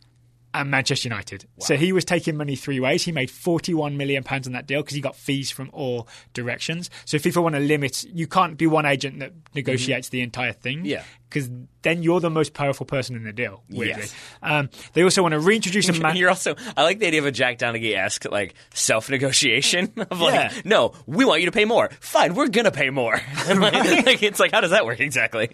and 0.53 0.69
Manchester 0.69 1.07
United. 1.07 1.45
So 1.59 1.75
he 1.77 1.93
was 1.93 2.03
taking 2.05 2.35
money 2.35 2.55
three 2.55 2.79
ways. 2.79 3.03
He 3.03 3.11
made 3.11 3.31
41 3.31 3.95
million 3.97 4.23
pounds 4.23 4.47
on 4.47 4.53
that 4.53 4.67
deal 4.67 4.81
because 4.81 4.95
he 4.95 5.01
got 5.01 5.15
fees 5.15 5.49
from 5.51 5.69
all 5.73 6.07
directions. 6.33 6.89
So 7.05 7.17
FIFA 7.17 7.43
want 7.43 7.55
to 7.55 7.61
limit, 7.61 8.03
you 8.03 8.27
can't 8.27 8.57
be 8.57 8.67
one 8.67 8.85
agent 8.85 9.19
that 9.19 9.31
negotiates 9.55 10.09
the 10.09 10.21
entire 10.21 10.51
thing. 10.53 10.79
Mm-hmm. 10.79 10.85
Yeah. 10.87 11.03
Because 11.29 11.49
then 11.83 12.03
you're 12.03 12.19
the 12.19 12.29
most 12.29 12.53
powerful 12.53 12.85
person 12.85 13.15
in 13.15 13.23
the 13.23 13.31
deal. 13.31 13.63
Weirdly, 13.69 14.01
Yes. 14.01 14.15
um, 14.43 14.69
they 14.91 15.01
also 15.03 15.21
want 15.21 15.31
to 15.31 15.39
reintroduce 15.39 15.87
a 15.87 15.93
man. 16.01 16.17
You're 16.17 16.27
also. 16.27 16.55
I 16.75 16.83
like 16.83 16.99
the 16.99 17.07
idea 17.07 17.21
of 17.21 17.25
a 17.25 17.31
Jack 17.31 17.57
Donaghy 17.57 17.95
esque 17.95 18.29
like 18.29 18.53
self 18.73 19.09
negotiation 19.09 19.93
of 20.11 20.19
like, 20.19 20.33
Yeah. 20.33 20.61
no, 20.65 20.91
we 21.05 21.23
want 21.23 21.39
you 21.39 21.45
to 21.45 21.53
pay 21.53 21.63
more. 21.63 21.89
Fine, 22.01 22.35
we're 22.35 22.49
gonna 22.49 22.69
pay 22.69 22.89
more. 22.89 23.13
like, 23.47 24.21
it's 24.21 24.41
like, 24.41 24.51
how 24.51 24.59
does 24.59 24.71
that 24.71 24.85
work 24.85 24.99
exactly? 24.99 25.49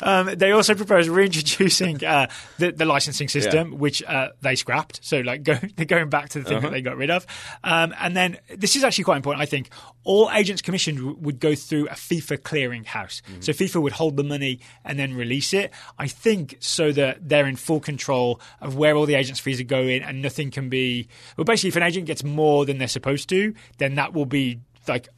Um, 0.00 0.34
they 0.36 0.52
also 0.52 0.74
propose 0.74 1.08
reintroducing 1.08 2.04
uh, 2.04 2.28
the, 2.58 2.72
the 2.72 2.84
licensing 2.84 3.28
system, 3.28 3.78
which 3.78 4.02
uh, 4.02 4.28
they 4.40 4.54
scrapped. 4.56 5.00
So, 5.04 5.20
like, 5.20 5.42
go, 5.42 5.54
they're 5.76 5.86
going 5.86 6.08
back 6.10 6.30
to 6.30 6.38
the 6.40 6.44
thing 6.44 6.58
Uh-huh. 6.58 6.66
that 6.68 6.72
they 6.72 6.82
got 6.82 6.96
rid 6.96 7.10
of. 7.10 7.26
Um, 7.64 7.94
and 8.00 8.16
then 8.16 8.38
this 8.56 8.76
is 8.76 8.84
actually 8.84 9.04
quite 9.04 9.16
important. 9.16 9.42
I 9.42 9.46
think 9.46 9.70
all 10.04 10.30
agents 10.32 10.62
commissioned 10.62 10.98
w- 10.98 11.16
would 11.20 11.40
go 11.40 11.54
through 11.54 11.86
a 11.88 11.92
FIFA 11.94 12.42
clearing 12.42 12.84
house. 12.84 13.22
Mm-hmm. 13.30 13.40
So 13.42 13.52
FIFA 13.52 13.82
would 13.82 13.92
hold 13.92 14.16
the 14.16 14.24
money 14.24 14.60
and 14.84 14.98
then 14.98 15.14
release 15.14 15.52
it. 15.52 15.70
I 15.98 16.06
think 16.08 16.56
so 16.60 16.92
that 16.92 17.28
they're 17.28 17.46
in 17.46 17.56
full 17.56 17.80
control 17.80 18.40
of 18.60 18.76
where 18.76 18.96
all 18.96 19.06
the 19.06 19.14
agents' 19.14 19.40
fees 19.40 19.60
are 19.60 19.64
going, 19.64 20.02
and 20.02 20.22
nothing 20.22 20.50
can 20.50 20.68
be. 20.68 21.08
Well, 21.36 21.44
basically, 21.44 21.68
if 21.68 21.76
an 21.76 21.82
agent 21.82 22.06
gets 22.06 22.24
more 22.24 22.64
than 22.66 22.78
they're 22.78 22.88
supposed 22.88 23.28
to, 23.30 23.54
then 23.78 23.94
that 23.96 24.12
will 24.14 24.26
be 24.26 24.60
like 24.88 25.08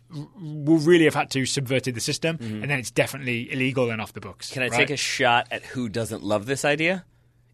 will 0.40 0.78
really 0.78 1.04
have 1.04 1.14
had 1.14 1.30
to 1.30 1.46
subverted 1.46 1.94
the 1.94 2.00
system, 2.00 2.38
and 2.40 2.64
then 2.64 2.78
it's 2.78 2.90
definitely 2.90 3.52
illegal 3.52 3.90
and 3.90 4.00
off 4.00 4.12
the 4.12 4.20
books. 4.20 4.48
Mm-hmm. 4.48 4.54
Can 4.54 4.62
I 4.62 4.68
right? 4.68 4.76
take 4.78 4.90
a 4.90 4.96
shot 4.96 5.48
at 5.50 5.64
who 5.64 5.88
doesn't 5.88 6.22
love 6.22 6.46
this 6.46 6.64
idea? 6.64 7.04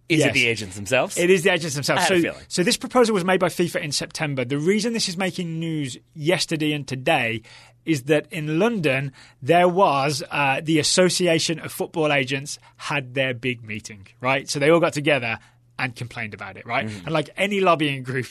Is 0.09 0.21
Yes. 0.21 0.29
it 0.29 0.33
the 0.33 0.47
agents 0.47 0.75
themselves? 0.77 1.19
It 1.19 1.29
is 1.29 1.43
the 1.43 1.51
agents 1.51 1.75
themselves. 1.75 2.07
So, 2.07 2.33
so 2.49 2.63
this 2.63 2.79
proposal 2.79 3.13
was 3.13 3.25
made 3.27 3.41
by 3.41 3.49
FIFA 3.49 3.83
in 3.83 3.93
September. 3.93 4.43
The 4.43 4.59
reason 4.59 4.95
this 4.95 5.07
is 5.07 5.19
making 5.19 5.61
news 5.61 5.99
yesterday 6.15 6.73
and 6.73 6.89
today 6.89 7.43
is 7.85 8.05
that 8.05 8.27
in 8.31 8.59
London 8.59 9.13
there 9.43 9.69
was 9.69 10.23
uh, 10.31 10.63
the 10.65 10.79
Association 10.79 11.59
of 11.59 11.73
Football 11.73 12.11
Agents 12.11 12.59
had 12.77 13.13
their 13.13 13.35
big 13.35 13.63
meeting, 13.63 14.07
right? 14.21 14.49
So 14.49 14.59
they 14.59 14.71
all 14.71 14.81
got 14.81 14.95
together 14.95 15.39
and 15.79 15.95
complained 15.95 16.33
about 16.33 16.57
it, 16.57 16.67
right? 16.67 16.87
Mm-hmm. 16.87 17.05
And 17.05 17.13
like 17.13 17.29
any 17.37 17.61
lobbying 17.61 18.03
group, 18.03 18.29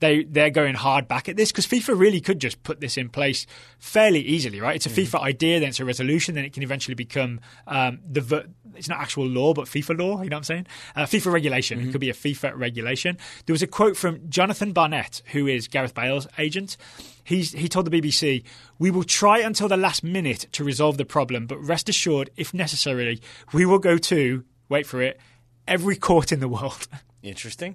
they 0.00 0.24
they're 0.24 0.50
going 0.50 0.74
hard 0.74 1.08
back 1.08 1.28
at 1.28 1.36
this 1.36 1.52
because 1.52 1.66
FIFA 1.66 1.98
really 1.98 2.20
could 2.20 2.40
just 2.40 2.62
put 2.62 2.80
this 2.80 2.96
in 2.96 3.08
place 3.08 3.46
fairly 3.78 4.20
easily, 4.20 4.60
right? 4.60 4.76
It's 4.76 4.86
a 4.86 4.90
Mm-hmm. 4.96 5.16
FIFA 5.16 5.20
idea, 5.20 5.60
then 5.60 5.68
it's 5.70 5.80
a 5.80 5.84
resolution, 5.84 6.34
then 6.34 6.44
it 6.44 6.52
can 6.52 6.62
eventually 6.62 6.94
become 6.94 7.40
um, 7.66 7.98
the 8.10 8.48
it's 8.74 8.88
not 8.88 9.00
actual 9.00 9.26
law, 9.26 9.54
but 9.54 9.66
FIFA 9.66 9.98
law. 9.98 10.22
You 10.22 10.30
know 10.30 10.36
what 10.36 10.40
I'm 10.40 10.44
saying? 10.44 10.66
Uh, 10.94 11.04
FIFA 11.04 11.32
regulation. 11.32 11.78
Mm-hmm. 11.78 11.88
It 11.88 11.92
could 11.92 12.00
be 12.00 12.10
a 12.10 12.14
FIFA 12.14 12.56
regulation. 12.56 13.18
There 13.46 13.54
was 13.54 13.62
a 13.62 13.66
quote 13.66 13.96
from 13.96 14.20
Jonathan 14.28 14.72
Barnett, 14.72 15.22
who 15.32 15.46
is 15.46 15.68
Gareth 15.68 15.94
Bale's 15.94 16.26
agent. 16.38 16.76
He's, 17.24 17.52
he 17.52 17.68
told 17.68 17.86
the 17.86 18.00
BBC, 18.00 18.44
"We 18.78 18.90
will 18.90 19.04
try 19.04 19.38
until 19.40 19.68
the 19.68 19.76
last 19.76 20.04
minute 20.04 20.46
to 20.52 20.64
resolve 20.64 20.96
the 20.96 21.04
problem, 21.04 21.46
but 21.46 21.58
rest 21.58 21.88
assured, 21.88 22.30
if 22.36 22.54
necessary, 22.54 23.20
we 23.52 23.66
will 23.66 23.78
go 23.78 23.98
to 23.98 24.44
wait 24.68 24.86
for 24.86 25.02
it." 25.02 25.18
Every 25.66 25.96
court 25.96 26.30
in 26.32 26.40
the 26.40 26.48
world 26.48 26.86
Interesting. 27.22 27.74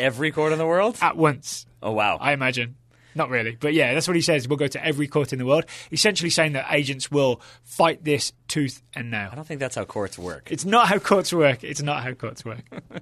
Every 0.00 0.32
court 0.32 0.52
in 0.52 0.58
the 0.58 0.66
world? 0.66 0.96
at 1.02 1.16
once. 1.16 1.66
Oh 1.82 1.92
wow. 1.92 2.16
I 2.20 2.32
imagine. 2.32 2.76
Not 3.14 3.30
really, 3.30 3.56
but 3.58 3.74
yeah, 3.74 3.94
that's 3.94 4.06
what 4.06 4.16
he 4.16 4.22
says. 4.22 4.46
We'll 4.48 4.56
go 4.58 4.66
to 4.68 4.84
every 4.84 5.06
court 5.08 5.32
in 5.32 5.38
the 5.38 5.46
world, 5.46 5.64
essentially 5.90 6.30
saying 6.30 6.52
that 6.52 6.66
agents 6.70 7.10
will 7.10 7.40
fight 7.64 8.04
this 8.04 8.32
tooth 8.48 8.82
and 8.94 9.10
nail. 9.10 9.28
I 9.32 9.34
don't 9.34 9.46
think 9.46 9.60
that's 9.60 9.76
how 9.76 9.84
courts 9.84 10.18
work. 10.18 10.48
It's 10.50 10.64
not 10.64 10.88
how 10.88 10.98
courts 10.98 11.32
work. 11.32 11.62
It's 11.64 11.82
not 11.82 12.02
how 12.02 12.12
courts 12.12 12.44
work. 12.44 12.62
I 12.94 13.00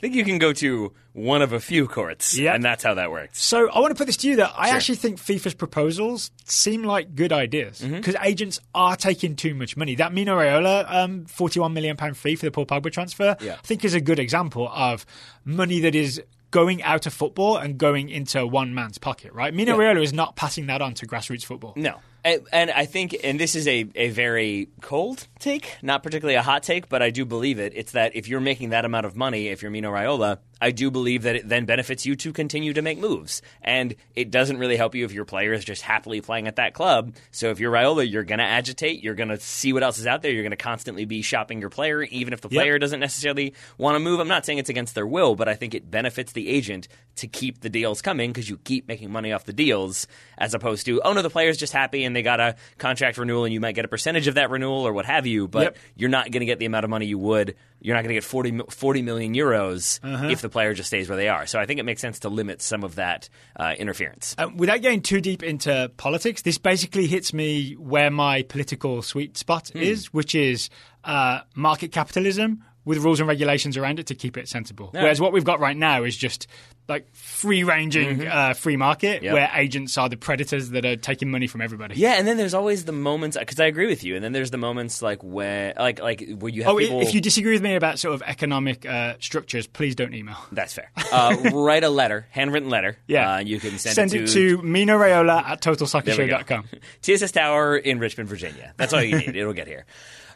think 0.00 0.14
you 0.14 0.24
can 0.24 0.38
go 0.38 0.52
to 0.54 0.92
one 1.12 1.42
of 1.42 1.52
a 1.52 1.60
few 1.60 1.86
courts, 1.88 2.38
Yeah. 2.38 2.54
and 2.54 2.64
that's 2.64 2.82
how 2.84 2.94
that 2.94 3.10
works. 3.10 3.42
So 3.42 3.68
I 3.70 3.80
want 3.80 3.90
to 3.90 3.94
put 3.94 4.06
this 4.06 4.16
to 4.18 4.28
you 4.28 4.36
that 4.36 4.52
I 4.56 4.68
Sure. 4.68 4.76
actually 4.76 4.96
think 4.96 5.18
FIFA's 5.18 5.54
proposals 5.54 6.30
seem 6.44 6.82
like 6.84 7.14
good 7.14 7.32
ideas 7.32 7.80
Mm-hmm. 7.80 7.96
because 7.96 8.16
agents 8.22 8.60
are 8.74 8.96
taking 8.96 9.36
too 9.36 9.54
much 9.54 9.76
money. 9.76 9.94
That 9.96 10.12
Mino 10.12 10.36
Raiola 10.38 10.90
um, 10.90 11.24
41 11.26 11.72
million 11.72 11.96
pound 11.96 12.16
fee 12.16 12.36
for 12.36 12.46
the 12.46 12.50
Paul 12.50 12.66
Pogba 12.66 12.92
transfer, 12.92 13.36
Yeah. 13.40 13.54
I 13.54 13.66
think 13.66 13.84
is 13.84 13.94
a 13.94 14.00
good 14.00 14.18
example 14.18 14.68
of 14.74 15.04
money 15.44 15.80
that 15.80 15.94
is 15.94 16.22
going 16.50 16.82
out 16.82 17.06
of 17.06 17.14
football 17.14 17.56
and 17.56 17.78
going 17.78 18.08
into 18.08 18.46
one 18.46 18.74
man's 18.74 18.98
pocket. 18.98 19.32
Right? 19.32 19.52
Mino 19.52 19.76
Raiola 19.76 20.02
is 20.02 20.12
not 20.12 20.36
passing 20.36 20.66
that 20.66 20.82
on 20.82 20.94
to 20.94 21.06
grassroots 21.06 21.44
football. 21.44 21.74
No. 21.76 21.98
And, 22.24 22.42
and 22.52 22.70
I 22.70 22.84
think, 22.84 23.16
and 23.24 23.40
this 23.40 23.54
is 23.54 23.66
a, 23.66 23.86
a 23.94 24.10
very 24.10 24.68
cold 24.82 25.26
take, 25.38 25.76
not 25.82 26.02
particularly 26.02 26.34
a 26.36 26.42
hot 26.42 26.62
take, 26.62 26.88
but 26.88 27.02
I 27.02 27.10
do 27.10 27.24
believe 27.24 27.58
it. 27.58 27.72
It's 27.74 27.92
that 27.92 28.14
if 28.14 28.28
you're 28.28 28.40
making 28.40 28.70
that 28.70 28.84
amount 28.84 29.06
of 29.06 29.16
money, 29.16 29.48
if 29.48 29.62
you're 29.62 29.70
Mino 29.70 29.90
Raiola, 29.90 30.38
I 30.62 30.72
do 30.72 30.90
believe 30.90 31.22
that 31.22 31.36
it 31.36 31.48
then 31.48 31.64
benefits 31.64 32.04
you 32.04 32.14
to 32.16 32.32
continue 32.34 32.74
to 32.74 32.82
make 32.82 32.98
moves. 32.98 33.40
And 33.62 33.94
it 34.14 34.30
doesn't 34.30 34.58
really 34.58 34.76
help 34.76 34.94
you 34.94 35.06
if 35.06 35.12
your 35.12 35.24
player 35.24 35.54
is 35.54 35.64
just 35.64 35.80
happily 35.80 36.20
playing 36.20 36.46
at 36.46 36.56
that 36.56 36.74
club. 36.74 37.14
So 37.30 37.48
if 37.48 37.60
you're 37.60 37.72
Raiola, 37.72 38.10
you're 38.10 38.24
going 38.24 38.40
to 38.40 38.44
agitate, 38.44 39.02
you're 39.02 39.14
going 39.14 39.30
to 39.30 39.40
see 39.40 39.72
what 39.72 39.82
else 39.82 39.98
is 39.98 40.06
out 40.06 40.20
there, 40.20 40.30
you're 40.30 40.42
going 40.42 40.50
to 40.50 40.56
constantly 40.56 41.06
be 41.06 41.22
shopping 41.22 41.60
your 41.60 41.70
player, 41.70 42.02
even 42.02 42.34
if 42.34 42.42
the 42.42 42.48
Yep. 42.50 42.60
player 42.62 42.78
doesn't 42.78 43.00
necessarily 43.00 43.54
want 43.78 43.94
to 43.94 44.00
move. 44.00 44.20
I'm 44.20 44.28
not 44.28 44.44
saying 44.44 44.58
it's 44.58 44.68
against 44.68 44.94
their 44.94 45.06
will, 45.06 45.36
but 45.36 45.48
I 45.48 45.54
think 45.54 45.74
it 45.74 45.90
benefits 45.90 46.32
the 46.32 46.48
agent 46.48 46.88
to 47.16 47.26
keep 47.26 47.60
the 47.60 47.70
deals 47.70 48.02
coming 48.02 48.30
because 48.30 48.50
you 48.50 48.58
keep 48.58 48.86
making 48.88 49.10
money 49.10 49.32
off 49.32 49.44
the 49.44 49.52
deals 49.52 50.06
as 50.40 50.54
opposed 50.54 50.86
to, 50.86 51.00
oh 51.04 51.12
no, 51.12 51.22
the 51.22 51.30
player's 51.30 51.56
just 51.58 51.72
happy 51.72 52.02
and 52.04 52.16
they 52.16 52.22
got 52.22 52.40
a 52.40 52.56
contract 52.78 53.18
renewal 53.18 53.44
and 53.44 53.52
you 53.54 53.60
might 53.60 53.74
get 53.74 53.84
a 53.84 53.88
percentage 53.88 54.26
of 54.26 54.34
that 54.36 54.50
renewal 54.50 54.86
or 54.88 54.92
what 54.92 55.04
have 55.04 55.26
you, 55.26 55.46
but 55.46 55.62
Yep. 55.62 55.76
you're 55.96 56.08
not 56.10 56.30
going 56.32 56.40
to 56.40 56.46
get 56.46 56.58
the 56.58 56.64
amount 56.64 56.84
of 56.84 56.90
money 56.90 57.04
you 57.06 57.18
would. 57.18 57.54
You're 57.82 57.94
not 57.94 58.00
going 58.02 58.08
to 58.08 58.14
get 58.14 58.24
40, 58.24 58.60
40 58.70 59.02
million 59.02 59.34
euros 59.34 60.00
Uh-huh. 60.02 60.28
if 60.28 60.40
the 60.40 60.48
player 60.48 60.72
just 60.74 60.88
stays 60.88 61.08
where 61.08 61.16
they 61.16 61.28
are. 61.28 61.46
So 61.46 61.58
I 61.60 61.66
think 61.66 61.78
it 61.78 61.84
makes 61.84 62.00
sense 62.00 62.20
to 62.20 62.28
limit 62.30 62.60
some 62.62 62.84
of 62.84 62.94
that 62.96 63.28
uh, 63.56 63.74
interference. 63.78 64.34
Um, 64.38 64.56
without 64.56 64.80
getting 64.82 65.02
too 65.02 65.20
deep 65.20 65.42
into 65.42 65.90
politics, 65.98 66.42
this 66.42 66.58
basically 66.58 67.06
hits 67.06 67.32
me 67.34 67.74
where 67.74 68.10
my 68.10 68.42
political 68.42 69.02
sweet 69.02 69.36
spot 69.36 69.68
Hmm. 69.72 69.78
is, 69.78 70.12
which 70.12 70.34
is 70.34 70.70
uh, 71.04 71.40
market 71.54 71.92
capitalism 71.92 72.64
with 72.84 72.98
rules 72.98 73.20
and 73.20 73.28
regulations 73.28 73.76
around 73.76 73.98
it 74.00 74.06
to 74.06 74.14
keep 74.14 74.36
it 74.36 74.48
sensible. 74.48 74.88
Whereas 74.92 75.20
what 75.20 75.32
we've 75.32 75.44
got 75.44 75.60
right 75.60 75.76
now 75.76 76.04
is 76.04 76.16
just 76.16 76.46
like 76.88 77.06
free 77.14 77.62
ranging 77.62 78.26
uh, 78.26 78.54
free 78.54 78.76
market 78.76 79.16
Mm-hmm. 79.16 79.24
Yep. 79.26 79.34
where 79.34 79.50
agents 79.54 79.96
are 79.98 80.08
the 80.08 80.16
predators 80.16 80.70
that 80.70 80.84
are 80.84 80.96
taking 80.96 81.30
money 81.30 81.46
from 81.46 81.60
everybody. 81.60 81.94
Yeah, 81.96 82.14
and 82.14 82.26
then 82.26 82.36
there's 82.36 82.54
always 82.54 82.84
the 82.84 82.92
moments 82.92 83.36
because 83.38 83.60
I 83.60 83.66
agree 83.66 83.86
with 83.86 84.02
you, 84.02 84.14
and 84.16 84.24
then 84.24 84.32
there's 84.32 84.50
the 84.50 84.56
moments 84.58 85.02
like 85.02 85.22
where 85.22 85.74
like, 85.78 86.00
like 86.00 86.24
where 86.38 86.50
you 86.50 86.62
have 86.64 86.74
Oh, 86.74 86.78
people. 86.78 87.00
if 87.00 87.12
you 87.14 87.20
disagree 87.20 87.52
with 87.52 87.62
me 87.62 87.74
about 87.76 87.98
sort 87.98 88.14
of 88.14 88.22
economic 88.22 88.86
uh, 88.86 89.14
structures, 89.20 89.66
please 89.66 89.94
don't 89.94 90.14
email. 90.14 90.36
That's 90.52 90.72
fair. 90.74 90.90
Uh, 91.12 91.36
write 91.52 91.84
a 91.84 91.90
letter, 91.90 92.26
handwritten 92.30 92.70
letter. 92.70 92.96
Yeah. 93.06 93.34
uh, 93.34 93.38
you 93.40 93.60
can 93.60 93.78
send, 93.78 93.94
Send 93.94 94.14
it 94.14 94.28
to 94.28 94.60
Mino 94.62 94.98
Raiola 94.98 95.42
at 95.44 95.60
There 95.60 95.72
we 95.72 95.76
go. 95.76 95.84
totalsoccershow.com. 95.84 96.64
TSS 97.02 97.32
Tower 97.32 97.76
in 97.76 97.98
Richmond, 97.98 98.28
Virginia. 98.28 98.72
That's 98.76 98.92
all 98.92 99.02
you 99.02 99.16
need. 99.18 99.36
It'll 99.36 99.52
get 99.52 99.66
here. 99.68 99.86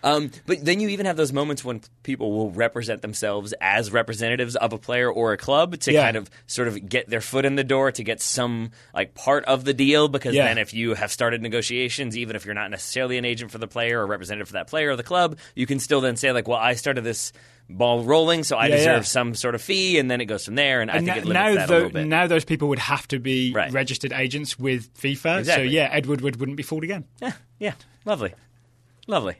Um, 0.04 0.30
but 0.46 0.64
then 0.64 0.80
you 0.80 0.90
even 0.90 1.06
have 1.06 1.16
those 1.16 1.32
moments 1.32 1.64
when 1.64 1.80
people 2.02 2.30
will 2.30 2.50
represent 2.50 3.00
themselves 3.02 3.54
as 3.60 3.90
representatives 3.90 4.54
of 4.54 4.72
a 4.74 4.78
player 4.78 5.10
or 5.10 5.32
a 5.32 5.36
club 5.38 5.78
to 5.80 5.92
Yeah. 5.92 6.02
kind 6.04 6.16
of 6.18 6.30
sort 6.46 6.68
of 6.68 6.88
get 6.88 7.08
their 7.08 7.22
foot 7.22 7.44
in 7.46 7.56
the 7.56 7.64
door 7.64 7.90
to 7.90 8.04
get 8.04 8.20
some 8.20 8.70
like 8.94 9.14
part 9.14 9.44
of 9.46 9.64
the 9.64 9.72
deal. 9.72 10.08
Because 10.08 10.34
Yeah. 10.34 10.44
then 10.44 10.58
if 10.58 10.74
you 10.74 10.92
have 10.94 11.10
started 11.10 11.40
negotiations, 11.40 12.16
even 12.18 12.36
if 12.36 12.44
you're 12.44 12.54
not 12.54 12.70
necessarily 12.70 13.16
an 13.18 13.24
agent 13.24 13.50
for 13.50 13.58
the 13.58 13.66
player 13.66 14.00
or 14.00 14.06
representative 14.06 14.46
for 14.48 14.52
that 14.54 14.66
player 14.68 14.90
or 14.90 14.96
the 14.96 15.02
club, 15.02 15.38
you 15.54 15.66
can 15.66 15.80
still 15.80 16.02
then 16.02 16.16
say 16.16 16.32
like, 16.32 16.46
well, 16.46 16.58
I 16.58 16.74
started 16.74 17.02
this 17.02 17.32
ball 17.70 18.04
rolling, 18.04 18.44
so 18.44 18.58
I 18.58 18.66
Yeah, 18.66 18.76
deserve 18.76 18.96
yeah. 18.96 19.00
some 19.04 19.34
sort 19.34 19.54
of 19.54 19.62
fee, 19.62 19.98
and 19.98 20.10
then 20.10 20.20
it 20.20 20.26
goes 20.26 20.44
from 20.44 20.54
there. 20.54 20.82
And, 20.82 20.90
I 20.90 20.96
And 20.98 21.06
think 21.06 21.16
now, 21.16 21.22
it 21.22 21.26
limits 21.26 21.34
now, 21.48 21.54
that 21.54 21.70
a 21.70 21.72
little 21.72 21.88
bit. 21.90 22.06
now 22.06 22.26
those 22.26 22.44
people 22.44 22.68
would 22.68 22.78
have 22.78 23.08
to 23.08 23.18
be 23.18 23.52
Right. 23.54 23.72
registered 23.72 24.12
agents 24.12 24.58
with 24.58 24.92
FIFA. 24.92 25.38
Exactly. 25.38 25.68
So 25.68 25.72
yeah, 25.72 25.88
Ed 25.90 26.04
Woodward 26.04 26.36
wouldn't 26.36 26.58
be 26.58 26.62
fooled 26.62 26.84
again. 26.84 27.04
Yeah, 27.22 27.32
yeah, 27.58 27.72
lovely, 28.04 28.34
lovely. 29.06 29.36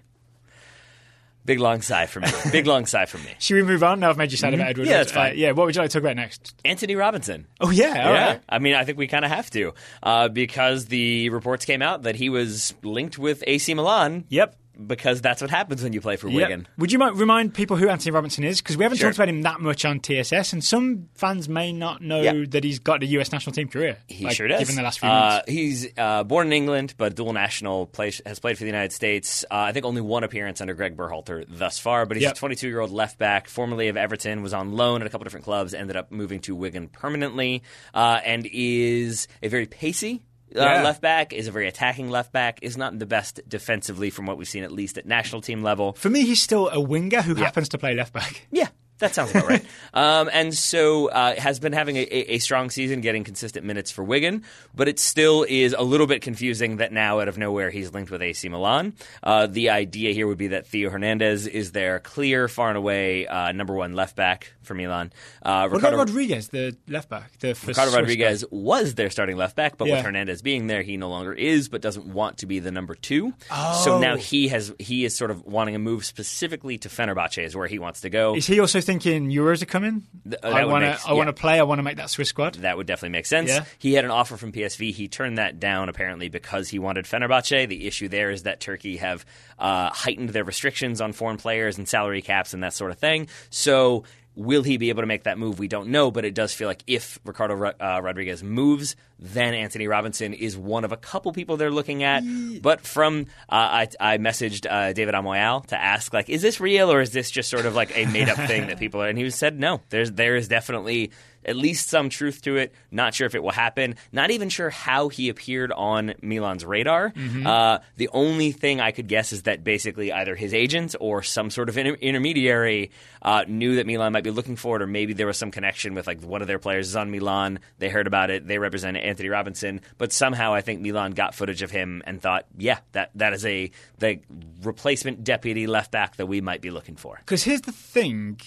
Big 1.45 1.61
long 1.61 1.82
sigh 1.82 2.07
from 2.07 2.22
me. 2.22 2.30
Big 2.53 2.66
long 2.66 2.86
sigh 2.86 3.05
from 3.07 3.22
me. 3.24 3.34
Should 3.38 3.55
we 3.57 3.62
move 3.62 3.82
on? 3.84 4.01
Now 4.01 4.11
I've 4.11 4.16
made 4.16 4.30
you 4.30 4.38
sad 4.38 4.55
about 4.55 4.68
Ed 4.68 4.78
Woodward. 4.78 4.86
Mm-hmm. 4.86 4.90
Yeah, 4.92 4.97
that's 4.99 5.12
Uh, 5.12 5.14
fine. 5.14 5.34
yeah, 5.36 5.51
what 5.53 5.66
would 5.66 5.74
you 5.76 5.82
like 5.82 5.90
to 5.90 5.95
talk 5.99 6.03
about 6.03 6.16
next? 6.16 6.55
Antonee 6.64 6.95
Robinson. 6.95 7.47
Oh 7.61 7.70
yeah, 7.70 7.86
all 8.09 8.14
yeah, 8.14 8.26
right. 8.28 8.40
I 8.49 8.59
mean, 8.61 8.74
I 8.74 8.84
think 8.84 8.97
we 8.99 9.07
kind 9.07 9.24
of 9.24 9.30
have 9.30 9.51
to 9.51 9.72
uh, 10.03 10.28
because 10.28 10.86
the 10.86 11.28
reports 11.30 11.64
came 11.64 11.82
out 11.82 12.05
that 12.05 12.16
he 12.16 12.30
was 12.30 12.74
linked 12.82 13.18
with 13.18 13.45
AC 13.47 13.74
Milan. 13.74 14.24
Yep. 14.28 14.57
Because 14.86 15.20
that's 15.20 15.40
what 15.40 15.50
happens 15.50 15.82
when 15.82 15.92
you 15.92 16.00
play 16.00 16.16
for 16.16 16.28
Yep. 16.28 16.36
Wigan. 16.36 16.68
Would 16.78 16.90
you 16.92 16.98
mind 16.98 17.18
remind 17.18 17.54
people 17.54 17.76
who 17.76 17.88
Antonee 17.88 18.12
Robinson 18.12 18.42
is? 18.44 18.60
Because 18.60 18.76
we 18.76 18.82
haven't 18.82 18.98
Sure. 18.98 19.08
talked 19.10 19.18
about 19.18 19.28
him 19.28 19.42
that 19.42 19.60
much 19.60 19.84
on 19.84 20.00
TSS, 20.00 20.52
and 20.52 20.64
some 20.64 21.08
fans 21.14 21.48
may 21.48 21.72
not 21.72 22.02
know 22.02 22.20
Yeah. 22.22 22.44
that 22.48 22.64
he's 22.64 22.78
got 22.80 23.02
a 23.02 23.06
US 23.06 23.30
national 23.32 23.52
team 23.54 23.68
career. 23.68 23.98
He 24.08 24.24
like, 24.24 24.34
sure 24.36 24.48
does. 24.48 24.58
Given 24.58 24.74
the 24.76 24.82
last 24.82 24.98
few 24.98 25.08
uh, 25.08 25.12
months. 25.12 25.50
he's 25.50 25.88
uh, 25.96 26.24
born 26.24 26.48
in 26.48 26.52
England, 26.52 26.94
but 26.98 27.14
dual 27.14 27.32
national. 27.32 27.86
Plays, 27.86 28.20
has 28.26 28.40
played 28.40 28.58
for 28.58 28.64
the 28.64 28.68
United 28.70 28.92
States. 28.92 29.44
Uh, 29.50 29.54
I 29.54 29.72
think 29.72 29.84
only 29.86 30.00
one 30.00 30.24
appearance 30.24 30.60
under 30.60 30.74
Greg 30.74 30.96
Berhalter 30.96 31.44
thus 31.48 31.78
far. 31.78 32.04
But 32.06 32.16
he's 32.16 32.24
Yep. 32.24 32.32
a 32.32 32.36
22 32.36 32.68
year 32.68 32.80
old 32.80 32.90
left 32.90 33.18
back, 33.18 33.48
formerly 33.48 33.88
of 33.88 33.96
Everton, 33.96 34.42
was 34.42 34.52
on 34.54 34.72
loan 34.72 35.00
at 35.02 35.06
a 35.06 35.10
couple 35.10 35.24
different 35.24 35.44
clubs, 35.44 35.72
ended 35.74 35.96
up 35.96 36.10
moving 36.10 36.40
to 36.40 36.54
Wigan 36.56 36.88
permanently, 36.88 37.62
uh, 37.94 38.20
and 38.24 38.48
is 38.52 39.28
a 39.42 39.48
very 39.48 39.66
pacey. 39.66 40.22
Uh, 40.57 40.61
Yeah. 40.62 40.82
left 40.82 41.00
back 41.02 41.32
is 41.32 41.46
a 41.48 41.50
very 41.52 41.66
attacking 41.68 42.09
left 42.11 42.32
back. 42.32 42.59
Is 42.62 42.76
not 42.76 42.98
the 42.98 43.07
best 43.07 43.40
defensively 43.48 44.11
from 44.11 44.26
what 44.26 44.38
we've 44.38 44.48
seen, 44.48 44.62
at 44.64 44.70
least 44.72 44.96
at 44.98 45.07
national 45.07 45.40
team 45.42 45.62
level. 45.62 45.94
For 45.94 46.11
me, 46.11 46.24
he's 46.24 46.40
still 46.42 46.68
a 46.70 46.80
winger 46.80 47.22
who 47.22 47.34
happens 47.34 47.68
to 47.70 47.78
play 47.78 47.94
left 47.94 48.12
back. 48.12 48.46
Yeah, 48.52 48.68
That 48.99 49.14
sounds 49.14 49.30
about 49.32 49.49
right. 49.49 49.64
Um, 49.95 50.28
and 50.32 50.53
so 50.53 51.09
uh, 51.09 51.38
has 51.38 51.61
been 51.61 51.72
having 51.72 51.97
a, 51.97 52.01
a, 52.03 52.38
strong 52.38 52.68
season, 52.68 53.01
getting 53.01 53.22
consistent 53.22 53.64
minutes 53.64 53.92
for 53.92 54.03
Wigan, 54.03 54.42
but 54.74 54.88
it 54.88 54.99
still 54.99 55.47
is 55.49 55.72
a 55.72 55.82
little 55.82 56.09
bit 56.09 56.20
confusing 56.20 56.78
that 56.78 56.92
now 56.92 57.20
out 57.20 57.28
of 57.28 57.38
nowhere 57.38 57.70
he's 57.70 57.92
linked 57.92 58.11
with 58.11 58.20
AC 58.20 58.49
Milan. 58.49 58.95
Uh, 59.22 59.47
the 59.47 59.70
idea 59.70 60.12
here 60.12 60.26
would 60.26 60.36
be 60.36 60.49
that 60.49 60.66
Theo 60.66 60.90
Hernandez 60.90 61.47
is 61.47 61.70
their 61.70 62.01
clear, 62.01 62.49
far 62.49 62.70
and 62.70 62.76
away 62.76 63.28
uh, 63.28 63.53
number 63.53 63.74
one 63.74 63.92
left 63.92 64.16
back 64.16 64.53
for 64.62 64.74
Milan. 64.74 65.12
Uh, 65.42 65.68
what 65.68 65.78
about 65.78 65.95
Rodriguez, 65.95 66.49
the 66.49 66.76
left 66.88 67.09
back? 67.09 67.38
The 67.38 67.57
Ricardo 67.66 67.92
Rodriguez 67.92 68.42
guy. 68.42 68.49
was 68.51 68.97
their 68.97 69.11
starting 69.11 69.36
left 69.36 69.55
back, 69.55 69.78
but 69.78 69.86
yeah. 69.86 69.97
with 69.97 70.07
Hernandez 70.07 70.42
being 70.42 70.66
there, 70.66 70.82
he 70.82 70.97
no 70.97 71.09
longer 71.09 71.32
is, 71.32 71.68
but 71.68 71.82
doesn't 71.82 72.07
want 72.07 72.38
to 72.38 72.47
be 72.47 72.59
the 72.59 72.72
number 72.72 72.97
two. 72.97 73.32
Oh. 73.49 73.82
So 73.84 74.01
now 74.01 74.16
he 74.16 74.49
has 74.49 74.74
he 74.80 75.05
is 75.05 75.14
sort 75.14 75.30
of 75.30 75.45
wanting 75.45 75.76
a 75.76 75.78
move 75.78 76.05
specifically 76.05 76.78
to 76.78 76.88
Fenerbahce, 76.88 77.45
is 77.45 77.55
where 77.55 77.68
he 77.68 77.78
wants 77.78 78.01
to 78.01 78.11
go. 78.11 78.34
Is 78.34 78.47
he 78.49 78.59
also 78.59 78.80
thinking 78.85 79.30
Euros 79.30 79.62
are 79.62 79.66
coming? 79.66 80.05
Th- 80.24 80.37
I 80.43 80.64
want 80.64 80.85
to. 80.85 80.99
I 81.09 81.12
want 81.12 81.28
to 81.28 81.32
play. 81.32 81.59
I 81.59 81.62
want 81.64 81.78
to 81.78 81.82
make 81.82 81.97
that 81.97 82.11
Swiss 82.11 82.28
squad. 82.28 82.55
That 82.57 82.76
would 82.76 82.87
definitely 82.87 83.11
make 83.11 83.26
sense. 83.26 83.51
Yeah. 83.51 83.64
He 83.78 83.95
had 83.95 84.05
an 84.05 84.11
offer 84.11 84.37
from 84.37 84.53
PSV. 84.53 84.93
He 84.93 85.09
turned 85.09 85.39
that 85.39 85.59
down 85.59 85.89
apparently 85.89 86.28
because 86.28 86.68
he 86.68 86.78
wanted 86.78 87.05
Fenerbahce. 87.05 87.68
The 87.68 87.87
issue 87.87 88.09
there 88.09 88.30
is 88.30 88.45
that 88.45 88.61
Turkey 88.61 88.99
have 88.99 89.24
uh, 89.59 89.91
heightened 89.91 90.30
their 90.30 90.45
restrictions 90.45 91.01
on 91.01 91.12
foreign 91.12 91.37
players 91.37 91.78
and 91.78 91.89
salary 91.89 92.22
caps 92.22 92.55
and 92.55 92.62
that 92.62 92.74
sort 92.74 92.91
of 92.91 92.99
thing. 92.99 93.28
So 93.51 94.05
Will 94.37 94.62
he 94.62 94.76
be 94.76 94.89
able 94.89 95.03
to 95.03 95.07
make 95.07 95.24
that 95.24 95.39
move? 95.39 95.59
We 95.59 95.68
don't 95.68 95.89
know, 95.89 96.11
but 96.11 96.24
it 96.24 96.35
does 96.35 96.53
feel 96.53 96.66
like 96.66 96.82
if 96.87 97.20
Ricardo 97.24 97.72
uh, 97.80 98.01
Rodriguez 98.03 98.43
moves, 98.43 98.97
then 99.18 99.55
Antonee 99.55 99.87
Robinson 99.87 100.35
is 100.35 100.57
one 100.57 100.85
of 100.85 100.93
a 100.93 100.97
couple 100.97 101.32
people 101.32 101.57
they're 101.57 101.70
looking 101.70 102.03
at. 102.03 102.22
But 102.61 102.80
from 102.80 103.26
uh, 103.49 103.55
I, 103.55 103.89
I, 104.01 104.18
messaged 104.18 104.66
uh, 104.70 104.93
David 104.93 105.14
Amoyal 105.14 105.64
to 105.66 105.80
ask 105.80 106.12
like, 106.12 106.28
is 106.28 106.43
this 106.43 106.61
real 106.61 106.91
or 106.91 107.01
is 107.01 107.12
this 107.12 107.30
just 107.30 107.49
sort 107.49 107.64
of 107.64 107.74
like 107.74 107.97
a 107.97 108.07
made 108.07 108.28
up 108.28 108.37
thing 108.49 108.66
that 108.66 108.78
people 108.78 109.03
are? 109.03 109.09
And 109.09 109.16
he 109.16 109.30
said 109.30 109.59
no. 109.59 109.80
There's 109.91 110.12
there 110.12 110.37
is 110.37 110.49
definitely 110.49 111.12
at 111.47 111.57
least 111.57 111.88
some 111.88 112.09
truth 112.09 112.42
to 112.42 112.57
it. 112.57 112.72
Not 112.90 113.14
sure 113.14 113.26
if 113.26 113.34
it 113.34 113.42
will 113.42 113.51
happen. 113.51 113.97
Not 114.12 114.30
even 114.30 114.49
sure 114.49 114.70
how 114.70 115.09
he 115.09 115.28
appeared 115.28 115.72
on 115.72 116.14
Milan's 116.22 116.64
radar. 116.64 117.11
Mm-hmm. 117.11 117.47
Uh, 117.47 117.78
the 117.97 118.09
only 118.12 118.53
thing 118.53 118.80
I 118.80 118.90
could 118.90 119.09
guess 119.09 119.32
is 119.32 119.42
that 119.42 119.64
basically 119.64 120.12
either 120.12 120.34
his 120.34 120.55
agent 120.55 120.95
or 121.01 121.22
some 121.22 121.51
sort 121.51 121.68
of 121.68 121.78
inter- 121.78 121.95
intermediary 121.95 122.90
uh, 123.22 123.45
knew 123.49 123.76
that 123.76 123.86
Milan 123.86 124.12
might 124.12 124.24
be 124.24 124.30
looking 124.30 124.57
for 124.57 124.76
it, 124.76 124.82
or 124.82 124.86
maybe 124.86 125.12
there 125.12 125.26
was 125.26 125.38
some 125.38 125.51
connection 125.51 125.95
with 125.95 126.07
like 126.07 126.22
one 126.22 126.42
of 126.42 126.49
their 126.49 126.59
players 126.59 126.88
is 126.88 126.97
on 126.97 127.11
Milan. 127.11 127.59
They 127.78 127.88
heard 127.88 128.07
about 128.07 128.30
it. 128.30 128.47
They 128.47 128.59
represent 128.59 128.97
Antonee 128.97 129.28
Robinson, 129.28 129.80
but 129.99 130.12
somehow 130.12 130.55
I 130.55 130.61
think 130.61 130.80
Milan 130.80 131.12
got 131.12 131.34
footage 131.34 131.62
of 131.62 131.70
him 131.70 132.03
and 132.07 132.20
thought, 132.20 132.47
yeah, 132.57 132.78
that 132.92 133.11
that 133.14 133.32
is 133.32 133.45
a 133.47 133.70
the 133.99 134.20
replacement 134.62 135.24
deputy 135.24 135.66
left 135.66 135.90
back 135.90 136.16
that 136.16 136.26
we 136.26 136.40
might 136.40 136.61
be 136.61 136.70
looking 136.70 136.97
for. 136.97 137.16
Because 137.18 137.42
here's 137.42 137.62
the 137.62 137.72
thing 137.72 138.40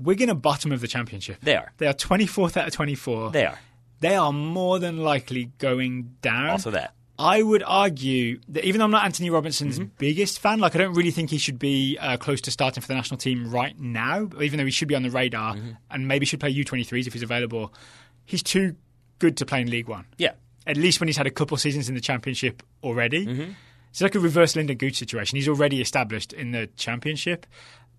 Wigan 0.00 0.30
are 0.30 0.34
bottom 0.34 0.72
of 0.72 0.80
the 0.80 0.88
championship. 0.88 1.38
They 1.42 1.56
are. 1.56 1.72
They 1.78 1.86
are 1.86 1.94
24th 1.94 2.56
out 2.56 2.66
of 2.66 2.72
24. 2.72 3.30
They 3.30 3.46
are. 3.46 3.58
They 4.00 4.16
are 4.16 4.32
more 4.32 4.78
than 4.78 4.98
likely 4.98 5.52
going 5.58 6.16
down. 6.22 6.50
Also 6.50 6.70
that. 6.70 6.94
I 7.18 7.42
would 7.42 7.62
argue 7.62 8.40
that 8.48 8.64
even 8.64 8.78
though 8.78 8.86
I'm 8.86 8.90
not 8.90 9.04
Antonee 9.04 9.28
Robinson's 9.28 9.78
mm-hmm. 9.78 9.90
biggest 9.98 10.38
fan, 10.38 10.58
like 10.58 10.74
I 10.74 10.78
don't 10.78 10.94
really 10.94 11.10
think 11.10 11.28
he 11.28 11.36
should 11.36 11.58
be 11.58 11.98
uh, 12.00 12.16
close 12.16 12.40
to 12.42 12.50
starting 12.50 12.80
for 12.80 12.88
the 12.88 12.94
national 12.94 13.18
team 13.18 13.50
right 13.50 13.78
now, 13.78 14.30
even 14.40 14.58
though 14.58 14.64
he 14.64 14.70
should 14.70 14.88
be 14.88 14.94
on 14.94 15.02
the 15.02 15.10
radar 15.10 15.54
mm-hmm. 15.54 15.72
and 15.90 16.08
maybe 16.08 16.24
should 16.24 16.40
play 16.40 16.54
U23s 16.54 17.06
if 17.06 17.12
he's 17.12 17.22
available. 17.22 17.74
He's 18.24 18.42
too 18.42 18.74
good 19.18 19.36
to 19.36 19.44
play 19.44 19.60
in 19.60 19.70
League 19.70 19.86
One. 19.86 20.06
Yeah. 20.16 20.32
At 20.66 20.78
least 20.78 20.98
when 20.98 21.08
he's 21.08 21.18
had 21.18 21.26
a 21.26 21.30
couple 21.30 21.58
seasons 21.58 21.90
in 21.90 21.94
the 21.94 22.00
championship 22.00 22.62
already. 22.82 23.26
Mm-hmm. 23.26 23.52
It's 23.90 24.00
like 24.00 24.14
a 24.14 24.20
reverse 24.20 24.54
Lynden 24.54 24.78
Gooch 24.78 24.96
situation. 24.96 25.36
He's 25.36 25.48
already 25.48 25.80
established 25.82 26.32
in 26.32 26.52
the 26.52 26.68
championship. 26.76 27.44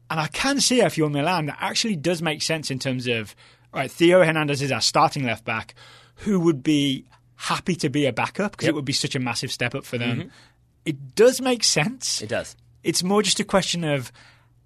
And 0.10 0.20
I 0.20 0.28
can 0.28 0.60
see 0.60 0.82
if 0.82 0.98
you're 0.98 1.10
Milan, 1.10 1.46
that 1.46 1.58
actually 1.62 1.96
does 1.96 2.22
make 2.22 2.42
sense 2.42 2.70
in 2.70 2.80
terms 2.80 3.08
of, 3.08 3.36
right, 3.74 3.90
Theo 3.90 4.24
Hernandez 4.24 4.62
is 4.62 4.72
our 4.72 4.82
starting 4.82 5.26
left 5.26 5.46
back 5.46 5.76
who 6.16 6.40
would 6.40 6.64
be 6.64 7.06
happy 7.36 7.76
to 7.76 7.90
be 7.90 8.06
a 8.06 8.14
backup 8.14 8.52
because 8.52 8.66
yep. 8.66 8.74
it 8.74 8.76
would 8.76 8.86
be 8.86 8.94
such 8.94 9.16
a 9.16 9.20
massive 9.20 9.52
step 9.52 9.74
up 9.74 9.86
for 9.86 9.98
them. 9.98 10.18
Mm-hmm. 10.18 10.30
It 10.86 11.16
does 11.16 11.42
make 11.42 11.64
sense. 11.64 12.22
It 12.22 12.30
does. 12.30 12.56
It's 12.84 13.04
more 13.04 13.22
just 13.22 13.40
a 13.40 13.44
question 13.44 13.84
of 13.84 14.12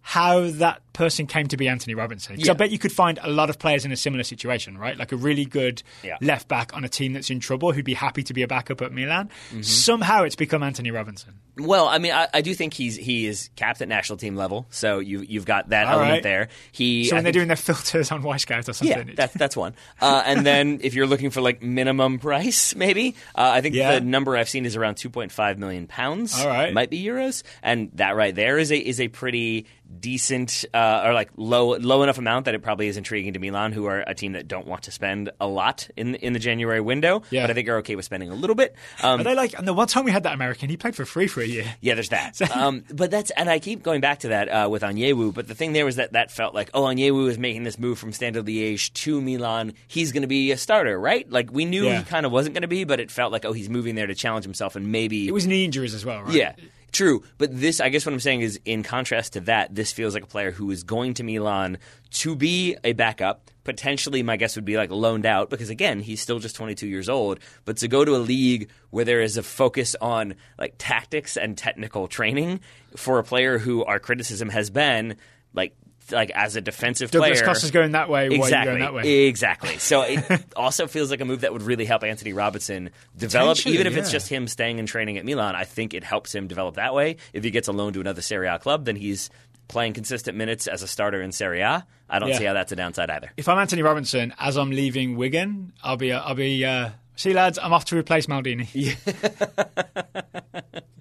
how 0.01 0.49
that 0.51 0.81
person 0.95 1.27
came 1.27 1.47
to 1.47 1.57
be 1.57 1.67
Antonee 1.67 1.93
Robinson. 1.93 2.35
Because 2.35 2.47
yeah. 2.47 2.53
I 2.53 2.55
bet 2.55 2.71
you 2.71 2.79
could 2.79 2.91
find 2.91 3.19
a 3.21 3.29
lot 3.29 3.51
of 3.51 3.59
players 3.59 3.85
in 3.85 3.91
a 3.91 3.95
similar 3.95 4.23
situation, 4.23 4.77
right? 4.77 4.97
Like 4.97 5.11
a 5.11 5.17
really 5.17 5.45
good 5.45 5.83
yeah. 6.03 6.17
left 6.21 6.47
back 6.47 6.75
on 6.75 6.83
a 6.83 6.89
team 6.89 7.13
that's 7.13 7.29
in 7.29 7.39
trouble 7.39 7.71
who'd 7.71 7.85
be 7.85 7.93
happy 7.93 8.23
to 8.23 8.33
be 8.33 8.41
a 8.41 8.47
backup 8.47 8.81
at 8.81 8.91
Milan. 8.91 9.29
Mm-hmm. 9.49 9.61
Somehow 9.61 10.23
it's 10.23 10.35
become 10.35 10.63
Antonee 10.63 10.91
Robinson. 10.91 11.35
Well, 11.57 11.87
I 11.87 11.99
mean, 11.99 12.11
I, 12.11 12.27
I, 12.33 12.41
do 12.41 12.53
think 12.53 12.73
he's 12.73 12.97
he 12.97 13.27
is 13.27 13.49
capped 13.55 13.81
at 13.81 13.87
national 13.87 14.17
team 14.17 14.35
level, 14.35 14.65
so 14.71 14.99
you 14.99 15.21
you've 15.21 15.45
got 15.45 15.69
that 15.69 15.87
All 15.87 15.93
element 15.93 16.11
right. 16.11 16.23
there. 16.23 16.49
He 16.73 17.05
so 17.05 17.15
when 17.15 17.23
they're 17.23 17.31
doing 17.31 17.47
their 17.47 17.55
filters 17.55 18.11
on 18.11 18.23
Wyscout 18.23 18.67
or 18.67 18.73
something, 18.73 19.07
yeah, 19.07 19.13
that's 19.15 19.33
that's 19.33 19.55
one. 19.55 19.73
Uh, 20.01 20.21
and 20.25 20.45
then 20.45 20.81
if 20.83 20.95
you're 20.95 21.07
looking 21.07 21.29
for 21.29 21.39
like 21.39 21.63
minimum 21.63 22.19
price, 22.19 22.75
maybe 22.75 23.15
uh, 23.35 23.51
I 23.53 23.61
think 23.61 23.73
Yeah. 23.75 23.93
the 23.93 24.01
number 24.01 24.35
I've 24.35 24.49
seen 24.49 24.65
is 24.65 24.75
around 24.75 24.95
2.5 24.95 25.57
million 25.57 25.87
pounds. 25.87 26.37
All 26.37 26.47
right. 26.47 26.73
might 26.73 26.89
be 26.89 27.01
euros, 27.01 27.43
and 27.63 27.89
that 27.93 28.17
right 28.17 28.35
there 28.35 28.57
is 28.57 28.71
a 28.71 28.77
is 28.77 28.99
a 28.99 29.07
pretty 29.07 29.65
decent 29.99 30.65
uh, 30.73 30.77
or 31.05 31.13
like 31.13 31.29
low 31.37 31.75
low 31.77 32.03
enough 32.03 32.17
amount 32.17 32.45
that 32.45 32.55
it 32.55 32.61
probably 32.61 32.87
is 32.87 32.97
intriguing 32.97 33.33
to 33.33 33.39
Milan, 33.39 33.71
who 33.71 33.85
are 33.85 34.01
a 34.07 34.13
team 34.13 34.33
that 34.33 34.47
don't 34.47 34.67
want 34.67 34.83
to 34.83 34.91
spend 34.91 35.29
a 35.39 35.47
lot 35.47 35.87
in 35.97 36.15
in 36.15 36.33
the 36.33 36.39
January 36.39 36.81
window, 36.81 37.21
Yeah. 37.31 37.43
but 37.43 37.51
I 37.51 37.53
think 37.53 37.67
are 37.69 37.77
okay 37.77 37.95
with 37.95 38.05
spending 38.05 38.29
a 38.29 38.35
little 38.35 38.55
bit. 38.55 38.75
Um, 39.03 39.19
Are 39.21 39.23
they 39.23 39.35
like? 39.35 39.57
And 39.57 39.67
the 39.67 39.73
one 39.73 39.87
time 39.87 40.03
we 40.05 40.11
had 40.11 40.23
that 40.23 40.33
American, 40.33 40.69
he 40.69 40.77
played 40.77 40.95
for 40.95 41.05
free 41.05 41.27
for 41.27 41.41
a 41.41 41.45
year. 41.47 41.65
yeah, 41.81 41.93
there's 41.95 42.09
that. 42.09 42.39
um, 42.55 42.83
but 42.93 43.11
that's 43.11 43.31
and 43.31 43.49
I 43.49 43.59
keep 43.59 43.83
going 43.83 44.01
back 44.01 44.19
to 44.19 44.29
that 44.29 44.47
uh, 44.49 44.67
with 44.69 44.81
Onyewu. 44.83 45.33
But 45.33 45.47
the 45.47 45.55
thing 45.55 45.73
there 45.73 45.85
was 45.85 45.95
that 45.97 46.13
that 46.13 46.31
felt 46.31 46.53
like 46.53 46.69
oh 46.73 46.83
Onyewu 46.83 47.29
is 47.29 47.37
making 47.37 47.63
this 47.63 47.77
move 47.79 47.97
from 47.99 48.11
Standard 48.13 48.45
Liège 48.45 48.93
to 48.93 49.21
Milan. 49.21 49.73
He's 49.87 50.11
going 50.11 50.21
to 50.23 50.27
be 50.27 50.51
a 50.51 50.57
starter, 50.57 50.99
right? 50.99 51.29
Like 51.31 51.51
we 51.51 51.65
knew 51.65 51.85
Yeah. 51.85 51.99
he 51.99 52.03
kind 52.03 52.25
of 52.25 52.31
wasn't 52.31 52.53
going 52.55 52.61
to 52.63 52.67
be, 52.67 52.83
but 52.83 52.99
it 52.99 53.11
felt 53.11 53.31
like 53.31 53.45
oh 53.45 53.53
he's 53.53 53.69
moving 53.69 53.95
there 53.95 54.07
to 54.07 54.15
challenge 54.15 54.45
himself 54.45 54.75
and 54.75 54.91
maybe 54.91 55.27
It 55.27 55.33
was 55.33 55.47
knee 55.47 55.65
injuries 55.65 55.93
as 55.93 56.05
well, 56.05 56.21
right? 56.23 56.33
yeah. 56.33 56.53
True, 56.95 57.23
but 57.37 57.49
this, 57.51 57.81
I 57.81 57.89
guess 57.89 58.05
what 58.05 58.13
I'm 58.13 58.21
saying 58.21 58.39
is, 58.39 58.57
in 58.63 58.81
contrast 58.81 59.33
to 59.33 59.41
that, 59.41 59.75
this 59.75 59.91
feels 59.91 60.13
like 60.13 60.23
a 60.23 60.27
player 60.27 60.51
who 60.51 60.71
is 60.71 60.83
going 60.83 61.15
to 61.15 61.23
Milan 61.23 61.77
to 62.11 62.37
be 62.37 62.77
a 62.85 62.93
backup. 62.93 63.51
Potentially, 63.65 64.23
my 64.23 64.37
guess 64.37 64.55
would 64.55 64.63
be 64.63 64.77
like 64.77 64.91
loaned 64.91 65.25
out 65.25 65.49
because, 65.49 65.69
again, 65.69 65.99
he's 65.99 66.21
still 66.21 66.39
just 66.39 66.55
22 66.55 66.87
years 66.87 67.09
old. 67.09 67.41
But 67.65 67.75
to 67.79 67.89
go 67.89 68.05
to 68.05 68.15
a 68.15 68.23
league 68.23 68.69
where 68.91 69.03
there 69.03 69.19
is 69.19 69.35
a 69.35 69.43
focus 69.43 69.97
on 69.99 70.35
like 70.57 70.75
tactics 70.77 71.35
and 71.35 71.57
technical 71.57 72.07
training 72.07 72.61
for 72.95 73.19
a 73.19 73.25
player 73.25 73.57
who 73.57 73.83
our 73.83 73.99
criticism 73.99 74.47
has 74.47 74.69
been 74.69 75.17
like 75.53 75.75
like 76.11 76.31
as 76.31 76.55
a 76.55 76.61
defensive 76.61 77.11
Douglas 77.11 77.39
player. 77.39 77.45
Costa's 77.45 77.71
going 77.71 77.91
that 77.93 78.09
way. 78.09 78.29
Why 78.29 78.35
are 78.35 78.37
you 78.37 78.43
Exactly. 78.43 78.71
going 78.71 78.79
that 78.81 78.93
way? 78.93 79.25
Exactly. 79.27 79.77
So 79.77 80.01
it 80.03 80.43
also 80.55 80.87
feels 80.87 81.09
like 81.11 81.21
a 81.21 81.25
move 81.25 81.41
that 81.41 81.53
would 81.53 81.63
really 81.63 81.85
help 81.85 82.03
Antonee 82.03 82.33
Robinson 82.33 82.89
develop, 83.17 83.65
even 83.65 83.87
if 83.87 83.97
it's 83.97 84.11
just 84.11 84.27
him 84.29 84.47
staying 84.47 84.79
and 84.79 84.87
training 84.87 85.17
at 85.17 85.25
Milan. 85.25 85.55
I 85.55 85.63
think 85.63 85.93
it 85.93 86.03
helps 86.03 86.33
him 86.33 86.47
develop 86.47 86.75
that 86.75 86.93
way. 86.93 87.17
If 87.33 87.43
he 87.43 87.51
gets 87.51 87.67
a 87.67 87.71
loan 87.71 87.93
to 87.93 88.01
another 88.01 88.21
Serie 88.21 88.47
A 88.47 88.59
club, 88.59 88.85
then 88.85 88.95
he's 88.95 89.29
playing 89.67 89.93
consistent 89.93 90.37
minutes 90.37 90.67
as 90.67 90.83
a 90.83 90.87
starter 90.87 91.21
in 91.21 91.31
Serie 91.31 91.61
A. 91.61 91.85
I 92.07 92.19
don't 92.19 92.29
Yeah. 92.29 92.37
see 92.37 92.43
how 92.45 92.53
that's 92.53 92.71
a 92.71 92.75
downside 92.75 93.09
either. 93.09 93.31
If 93.35 93.49
I'm 93.49 93.57
Antonee 93.57 93.81
Robinson, 93.81 94.33
as 94.39 94.57
I'm 94.57 94.69
leaving 94.69 95.17
Wigan, 95.17 95.73
I'll 95.83 95.97
be. 95.97 96.13
I'll 96.13 96.35
be. 96.35 96.63
Uh, 96.63 96.89
see, 97.15 97.33
lads, 97.33 97.57
I'm 97.57 97.73
off 97.73 97.85
to 97.85 97.97
replace 97.97 98.27
Maldini. 98.27 98.67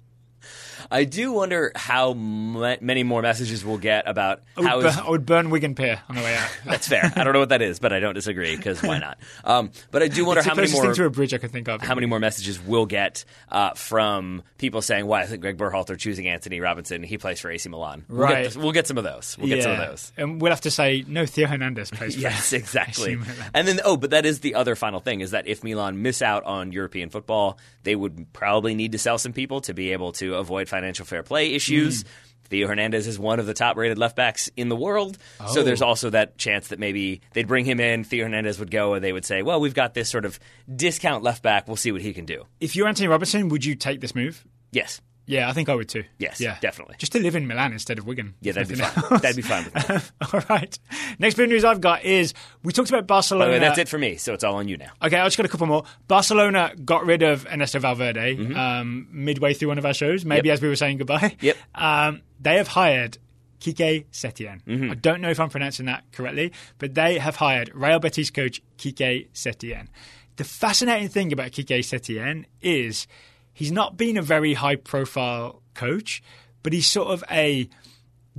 I 0.91 1.03
do 1.03 1.31
wonder 1.31 1.71
how 1.75 2.11
m- 2.11 2.77
many 2.81 3.03
more 3.03 3.21
messages 3.21 3.63
we'll 3.65 3.77
get 3.77 4.07
about 4.07 4.41
I 4.57 4.61
would, 4.61 4.67
how 4.69 4.81
bur- 4.81 4.87
is 4.87 4.97
I 4.97 5.09
would 5.09 5.25
burn 5.25 5.49
Wigan 5.49 5.75
Pier 5.75 6.01
on 6.09 6.15
the 6.15 6.21
way 6.21 6.35
out. 6.35 6.49
That's 6.65 6.87
fair. 6.87 7.11
I 7.15 7.23
don't 7.23 7.33
know 7.33 7.39
what 7.39 7.49
that 7.49 7.61
is, 7.61 7.79
but 7.79 7.93
I 7.93 7.99
don't 7.99 8.13
disagree 8.13 8.55
because 8.55 8.81
why 8.83 8.99
not? 8.99 9.17
Um, 9.43 9.71
but 9.91 10.03
I 10.03 10.07
do 10.07 10.25
wonder 10.25 10.39
it's 10.39 10.47
how 10.47 10.55
many 10.55 10.71
more 10.71 10.93
to 10.93 11.05
a 11.05 11.09
bridge 11.09 11.33
I 11.33 11.37
can 11.37 11.49
think 11.49 11.67
of. 11.67 11.81
how 11.81 11.95
many 11.95 12.07
more 12.07 12.19
messages 12.19 12.59
we'll 12.61 12.85
get 12.85 13.25
uh, 13.49 13.71
from 13.71 14.43
people 14.57 14.81
saying 14.81 15.05
why 15.05 15.23
isn't 15.23 15.39
Greg 15.39 15.57
Berhalter 15.57 15.97
choosing 15.97 16.27
Antonee 16.27 16.59
Robinson? 16.59 17.03
He 17.03 17.17
plays 17.17 17.39
for 17.39 17.49
AC 17.51 17.67
Milan. 17.69 18.05
We'll 18.07 18.19
Right. 18.19 18.43
Get, 18.45 18.55
we'll 18.57 18.71
get 18.71 18.87
some 18.87 18.97
of 18.97 19.03
those. 19.03 19.37
We'll 19.37 19.47
get 19.49 19.63
some 19.63 19.71
of 19.73 19.77
those. 19.77 20.11
And 20.17 20.41
we'll 20.41 20.51
have 20.51 20.61
to 20.61 20.71
say 20.71 21.03
no. 21.07 21.25
Theo 21.25 21.47
Hernandez 21.47 21.91
plays. 21.91 22.15
for 22.15 22.21
Yes, 22.21 22.53
exactly. 22.53 23.17
And 23.53 23.67
then, 23.67 23.79
oh, 23.85 23.97
but 23.97 24.11
that 24.11 24.25
is 24.25 24.39
the 24.39 24.55
other 24.55 24.75
final 24.75 24.99
thing 24.99 25.21
is 25.21 25.31
that 25.31 25.47
if 25.47 25.63
Milan 25.63 26.01
miss 26.01 26.21
out 26.21 26.43
on 26.43 26.71
European 26.71 27.09
football, 27.09 27.57
they 27.83 27.95
would 27.95 28.31
probably 28.33 28.73
need 28.75 28.91
to 28.93 28.97
sell 28.99 29.17
some 29.17 29.33
people 29.33 29.61
to 29.61 29.73
be 29.73 29.91
able 29.93 30.11
to 30.13 30.35
avoid 30.35 30.67
financial 30.75 31.05
fair 31.05 31.23
play 31.23 31.53
issues. 31.53 32.03
Mm. 32.03 32.07
Theo 32.47 32.67
Hernandez 32.67 33.07
is 33.07 33.17
one 33.17 33.39
of 33.39 33.47
the 33.47 33.55
top 33.55 33.75
rated 33.75 33.97
left 33.97 34.15
backs 34.15 34.49
in 34.55 34.69
the 34.69 34.75
world. 34.75 35.17
So 35.51 35.61
Oh. 35.61 35.63
there's 35.63 35.81
also 35.81 36.11
that 36.11 36.37
chance 36.37 36.67
that 36.67 36.77
maybe 36.77 37.21
they'd 37.33 37.47
bring 37.47 37.65
him 37.65 37.79
in, 37.79 38.03
Theo 38.03 38.25
Hernandez 38.25 38.59
would 38.59 38.69
go, 38.69 38.93
and 38.93 39.03
they 39.03 39.11
would 39.13 39.25
say, 39.25 39.41
well, 39.41 39.59
we've 39.59 39.73
got 39.73 39.93
this 39.95 40.09
sort 40.09 40.25
of 40.25 40.39
discount 40.73 41.23
left 41.23 41.41
back. 41.41 41.67
We'll 41.67 41.75
see 41.75 41.91
what 41.91 42.01
he 42.01 42.13
can 42.13 42.25
do. 42.25 42.43
If 42.59 42.75
you're 42.75 42.87
Antonee 42.87 43.07
Robertson, 43.07 43.49
would 43.49 43.65
you 43.65 43.73
take 43.73 43.99
this 44.01 44.13
move? 44.13 44.45
Yes. 44.71 45.01
Yeah, 45.27 45.49
I 45.49 45.53
think 45.53 45.69
I 45.69 45.75
would 45.75 45.89
too. 45.89 46.03
Yes, 46.19 46.39
yeah, 46.39 46.57
definitely. 46.61 46.95
Just 46.99 47.11
to 47.13 47.19
live 47.19 47.35
in 47.35 47.47
Milan 47.47 47.73
instead 47.73 47.97
of 47.97 48.05
Wigan. 48.05 48.35
Yeah, 48.41 48.51
that'd 48.53 48.67
be 48.69 48.75
fine. 48.75 49.03
else. 49.11 49.21
That'd 49.21 49.35
be 49.35 49.41
fine 49.41 49.63
with 49.65 49.89
me. 49.89 49.95
all 50.33 50.41
right. 50.49 50.77
Next 51.17 51.35
bit 51.35 51.43
of 51.45 51.49
news 51.49 51.65
I've 51.65 51.81
got 51.81 52.03
is 52.03 52.33
we 52.63 52.71
talked 52.71 52.89
about 52.89 53.07
Barcelona. 53.07 53.51
way, 53.51 53.59
that's 53.59 53.79
it 53.79 53.87
for 53.89 53.97
me, 53.97 54.17
so 54.17 54.33
it's 54.33 54.43
all 54.43 54.55
on 54.57 54.67
you 54.67 54.77
now. 54.77 54.91
Okay, 55.01 55.17
I 55.17 55.25
just 55.25 55.37
got 55.37 55.45
a 55.45 55.49
couple 55.49 55.67
more. 55.67 55.83
Barcelona 56.07 56.73
got 56.83 57.05
rid 57.05 57.23
of 57.23 57.47
Ernesto 57.47 57.79
Valverde 57.79 58.35
Mm-hmm. 58.37 58.55
um, 58.57 59.07
midway 59.11 59.53
through 59.53 59.69
one 59.69 59.77
of 59.77 59.85
our 59.85 59.93
shows, 59.93 60.25
maybe 60.25 60.49
Yep. 60.49 60.53
as 60.53 60.61
we 60.61 60.67
were 60.67 60.75
saying 60.75 60.97
goodbye. 60.97 61.35
Yep. 61.41 61.57
Um, 61.75 62.21
they 62.39 62.57
have 62.57 62.67
hired 62.67 63.17
Quique 63.61 64.05
Setien. 64.11 64.63
Mm-hmm. 64.65 64.91
I 64.91 64.95
don't 64.95 65.21
know 65.21 65.29
if 65.29 65.39
I'm 65.39 65.49
pronouncing 65.49 65.87
that 65.87 66.03
correctly, 66.11 66.51
but 66.77 66.93
they 66.93 67.17
have 67.17 67.35
hired 67.37 67.71
Real 67.73 67.99
Betis 67.99 68.29
coach 68.29 68.61
Quique 68.79 69.31
Setien. 69.33 69.87
The 70.35 70.43
fascinating 70.43 71.07
thing 71.09 71.33
about 71.33 71.51
Quique 71.53 71.67
Setien 71.81 72.45
is 72.61 73.07
he's 73.55 73.71
not 73.71 73.97
been 73.97 74.17
a 74.17 74.21
very 74.21 74.53
high 74.53 74.75
profile 74.75 75.63
coach, 75.73 76.21
but 76.61 76.73
he's 76.73 76.85
sort 76.85 77.07
of 77.07 77.23
a 77.31 77.67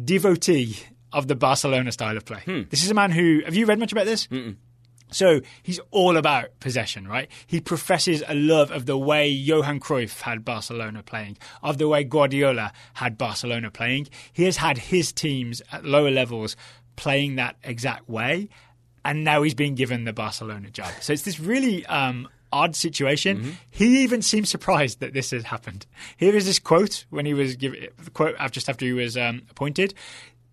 devotee 0.02 0.76
of 1.12 1.26
the 1.26 1.34
Barcelona 1.34 1.90
style 1.90 2.16
of 2.16 2.24
play. 2.24 2.40
Hmm. 2.44 2.62
This 2.68 2.84
is 2.84 2.90
a 2.90 2.94
man 2.94 3.10
who 3.10 3.40
have 3.44 3.56
you 3.56 3.66
read 3.66 3.80
much 3.80 3.90
about 3.90 4.04
this? 4.04 4.28
So 5.12 5.40
he's 5.62 5.80
all 5.90 6.16
about 6.16 6.58
possession, 6.60 7.06
right? 7.06 7.28
He 7.46 7.60
professes 7.60 8.22
a 8.26 8.34
love 8.34 8.70
of 8.70 8.86
the 8.86 8.98
way 8.98 9.28
Johan 9.28 9.80
Cruyff 9.80 10.20
had 10.22 10.44
Barcelona 10.44 11.02
playing, 11.02 11.38
of 11.62 11.78
the 11.78 11.88
way 11.88 12.04
Guardiola 12.04 12.72
had 12.94 13.16
Barcelona 13.16 13.70
playing. 13.70 14.08
He 14.32 14.44
has 14.44 14.56
had 14.56 14.78
his 14.78 15.12
teams 15.12 15.62
at 15.70 15.84
lower 15.84 16.10
levels 16.10 16.56
playing 16.96 17.36
that 17.36 17.56
exact 17.62 18.08
way, 18.08 18.48
and 19.04 19.22
now 19.22 19.42
he's 19.42 19.54
being 19.54 19.76
given 19.76 20.04
the 20.04 20.12
Barcelona 20.12 20.70
job. 20.70 20.90
So 21.00 21.12
it's 21.12 21.22
this 21.22 21.38
really 21.38 21.86
um, 21.86 22.28
odd 22.53 22.74
situation. 22.76 23.57
He 23.70 24.03
even 24.03 24.22
seems 24.22 24.49
surprised 24.49 25.01
that 25.01 25.12
this 25.12 25.30
has 25.30 25.44
happened. 25.44 25.86
Here 26.16 26.34
is 26.34 26.47
this 26.47 26.59
quote 26.59 27.05
when 27.11 27.26
he 27.26 27.34
was 27.34 27.57
given 27.57 27.88
the 28.03 28.11
quote 28.11 28.36
just 28.51 28.68
after 28.68 28.84
he 28.84 28.92
was 28.92 29.16
um, 29.16 29.42
appointed. 29.51 29.94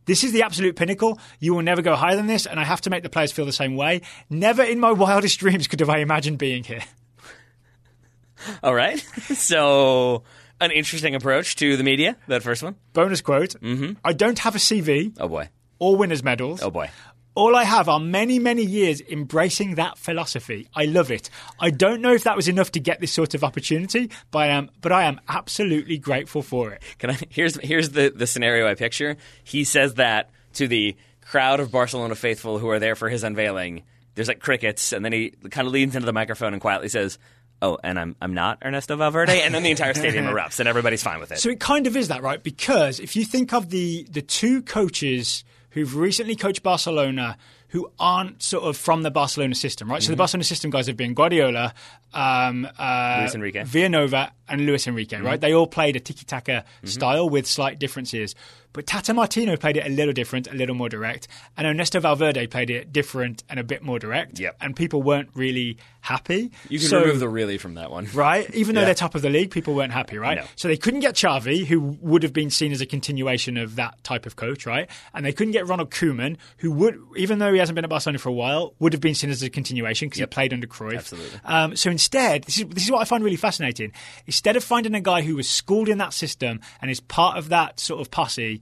This 0.06 0.24
is 0.26 0.34
the 0.34 0.44
absolute 0.44 0.76
pinnacle. 0.76 1.18
You 1.40 1.54
will 1.54 1.62
never 1.62 1.82
go 1.82 1.96
higher 1.96 2.16
than 2.18 2.28
this, 2.28 2.46
and 2.46 2.60
I 2.60 2.66
have 2.66 2.82
to 2.82 2.90
make 2.90 3.04
the 3.04 3.10
players 3.10 3.32
feel 3.32 3.46
the 3.46 3.54
same 3.54 3.76
way. 3.78 4.02
Never 4.30 4.62
in 4.62 4.80
my 4.82 4.92
wildest 4.92 5.40
dreams 5.40 5.68
could 5.68 5.80
have 5.80 5.90
I 5.90 6.00
imagined 6.00 6.38
being 6.40 6.64
here. 6.66 6.82
All 8.64 8.74
right. 8.76 9.00
so, 9.34 10.24
an 10.60 10.72
interesting 10.72 11.16
approach 11.16 11.56
to 11.58 11.78
the 11.78 11.84
media, 11.84 12.18
that 12.28 12.44
first 12.44 12.64
one. 12.64 12.76
Bonus 12.94 13.22
quote 13.22 13.52
Mm-hmm. 13.62 13.94
I 14.04 14.14
don't 14.14 14.40
have 14.40 14.56
a 14.56 14.60
CV 14.60 15.16
Oh, 15.20 15.28
boy. 15.30 15.50
or 15.80 15.96
winners' 15.96 16.24
medals. 16.24 16.62
Oh, 16.62 16.70
boy. 16.70 16.90
All 17.36 17.56
I 17.56 17.64
have 17.64 17.90
are 17.90 18.00
many, 18.00 18.38
many 18.38 18.64
years 18.64 19.02
embracing 19.02 19.76
that 19.76 19.98
philosophy. 19.98 20.68
I 20.76 20.86
love 20.86 21.10
it. 21.10 21.32
I 21.60 21.72
don't 21.72 22.02
know 22.02 22.14
if 22.14 22.26
that 22.26 22.36
was 22.36 22.48
enough 22.48 22.72
to 22.74 22.80
get 22.80 23.00
this 23.00 23.12
sort 23.12 23.34
of 23.34 23.44
opportunity, 23.44 24.12
but 24.30 24.40
I 24.40 24.48
am, 24.48 24.70
but 24.82 24.92
I 24.92 25.04
am 25.06 25.20
absolutely 25.28 25.98
grateful 25.98 26.44
for 26.44 26.72
it. 26.72 26.84
Can 27.00 27.10
I? 27.10 27.18
Here's 27.30 27.56
here's 27.60 27.90
the 27.90 28.14
the 28.16 28.28
scenario 28.28 28.68
I 28.68 28.76
picture. 28.76 29.18
He 29.44 29.64
says 29.64 29.96
that 29.96 30.30
to 30.54 30.68
the 30.68 30.96
crowd 31.22 31.60
of 31.60 31.72
Barcelona 31.72 32.14
faithful 32.16 32.60
who 32.60 32.70
are 32.70 32.80
there 32.80 32.96
for 32.96 33.10
his 33.10 33.24
unveiling. 33.24 33.84
There's 34.14 34.28
like 34.28 34.40
crickets, 34.40 34.92
and 34.92 35.04
then 35.04 35.12
he 35.14 35.32
kind 35.50 35.66
of 35.66 35.74
leans 35.74 35.96
into 35.96 36.06
the 36.06 36.14
microphone 36.14 36.54
and 36.54 36.62
quietly 36.62 36.90
says, 36.90 37.18
"Oh, 37.64 37.80
and 37.84 38.00
I'm 38.00 38.16
I'm 38.22 38.36
not 38.36 38.60
Ernesto 38.64 38.96
Valverde," 38.96 39.42
and 39.42 39.56
then 39.56 39.64
the 39.64 39.72
entire 39.72 39.96
stadium 39.96 40.26
erupts, 40.34 40.60
and 40.60 40.70
everybody's 40.70 41.02
fine 41.02 41.20
with 41.20 41.32
it. 41.32 41.40
So 41.40 41.50
it 41.50 41.60
kind 41.60 41.88
of 41.88 41.98
is 41.98 42.10
that, 42.10 42.22
right? 42.22 42.44
Because 42.44 43.00
if 43.00 43.16
you 43.16 43.26
think 43.26 43.54
of 43.54 43.72
the 43.72 44.06
the 44.12 44.22
two 44.22 44.62
coaches 44.62 45.44
who've 45.74 45.96
recently 45.96 46.36
coached 46.36 46.64
Barcelona 46.64 47.38
who 47.70 47.92
aren't 48.00 48.44
sort 48.44 48.64
of 48.64 48.78
from 48.78 49.02
the 49.02 49.10
Barcelona 49.10 49.56
system, 49.56 49.90
right? 49.90 50.02
So 50.04 50.12
the 50.12 50.16
Barcelona 50.16 50.44
system 50.44 50.70
guys 50.70 50.86
have 50.86 50.96
been 50.96 51.16
Guardiola, 51.16 51.74
um, 52.14 52.68
uh, 52.78 53.18
Luis 53.22 53.34
Enrique. 53.34 53.64
Vilanova, 53.64 54.30
and 54.48 54.68
Luis 54.68 54.86
Enrique, 54.86 55.20
right? 55.20 55.42
They 55.42 55.56
all 55.56 55.66
played 55.66 55.96
a 55.96 56.00
tiki 56.00 56.24
taka 56.24 56.66
style 56.84 57.28
with 57.28 57.48
slight 57.48 57.80
differences. 57.80 58.36
But 58.74 58.88
Tata 58.88 59.14
Martino 59.14 59.56
played 59.56 59.78
it 59.78 59.86
a 59.86 59.90
little 59.90 60.14
different, 60.14 60.48
a 60.52 60.54
little 60.56 60.76
more 60.76 60.90
direct, 60.90 61.28
and 61.56 61.66
Ernesto 61.68 62.00
Valverde 62.00 62.48
played 62.48 62.70
it 62.70 62.92
different 62.92 63.44
and 63.50 63.60
a 63.60 63.64
bit 63.64 63.84
more 63.84 64.00
direct. 64.00 64.40
Yep. 64.40 64.58
And 64.62 64.76
people 64.76 65.02
weren't 65.04 65.30
really 65.36 65.78
happy. 66.02 66.52
you 66.68 66.80
can 66.80 66.88
So- 66.90 67.00
remove 67.02 67.20
the 67.22 67.30
really 67.30 67.58
from 67.58 67.76
that 67.76 67.90
one. 67.90 68.08
right? 68.14 68.54
Even 68.54 68.76
though 68.76 68.82
Yeah. 68.82 68.86
they're 68.88 68.94
top 68.96 69.16
of 69.16 69.22
the 69.22 69.30
league, 69.30 69.52
people 69.52 69.74
weren't 69.74 69.94
happy, 69.94 70.18
right? 70.18 70.40
No. 70.40 70.44
So 70.58 70.68
they 70.68 70.76
couldn't 70.76 71.00
get 71.00 71.16
Xavi, 71.16 71.66
who 71.66 71.80
would 72.02 72.24
have 72.24 72.34
been 72.34 72.50
seen 72.50 72.74
as 72.74 72.82
a 72.82 72.86
continuation 72.86 73.56
of 73.58 73.78
that 73.78 74.04
type 74.04 74.26
of 74.26 74.36
coach, 74.36 74.66
right? 74.66 74.90
And 75.14 75.26
they 75.26 75.32
couldn't 75.32 75.54
get 75.54 75.66
Ronald 75.66 75.92
Koeman, 75.92 76.36
who 76.58 76.72
would, 76.72 77.00
even 77.16 77.40
though 77.40 77.54
he 77.54 77.60
hasn't 77.60 77.76
been 77.76 77.86
at 77.86 77.90
Barcelona 77.90 78.20
for 78.20 78.28
a 78.28 78.34
while, 78.34 78.74
would 78.80 78.92
have 78.92 79.00
been 79.02 79.16
seen 79.16 79.30
as 79.30 79.42
a 79.44 79.50
continuation 79.50 80.08
because 80.10 80.20
Yep. 80.20 80.30
he 80.30 80.34
played 80.34 80.54
under 80.54 80.68
Cruyff. 80.68 80.98
Absolutely. 80.98 81.40
Um, 81.46 81.76
so 81.78 81.90
instead, 81.90 82.44
this 82.44 82.58
is 82.58 82.66
this 82.68 82.84
is 82.84 82.92
what 82.92 83.00
I 83.02 83.06
find 83.06 83.24
really 83.24 83.38
fascinating. 83.38 83.94
Instead 84.28 84.58
of 84.58 84.64
finding 84.64 84.96
a 84.96 85.00
guy 85.02 85.22
who 85.22 85.36
was 85.38 85.48
schooled 85.50 85.88
in 85.88 86.00
that 86.00 86.14
system 86.14 86.60
and 86.82 86.92
is 86.92 87.00
part 87.00 87.38
of 87.38 87.48
that 87.50 87.80
sort 87.80 88.02
of 88.02 88.12
posse. 88.12 88.62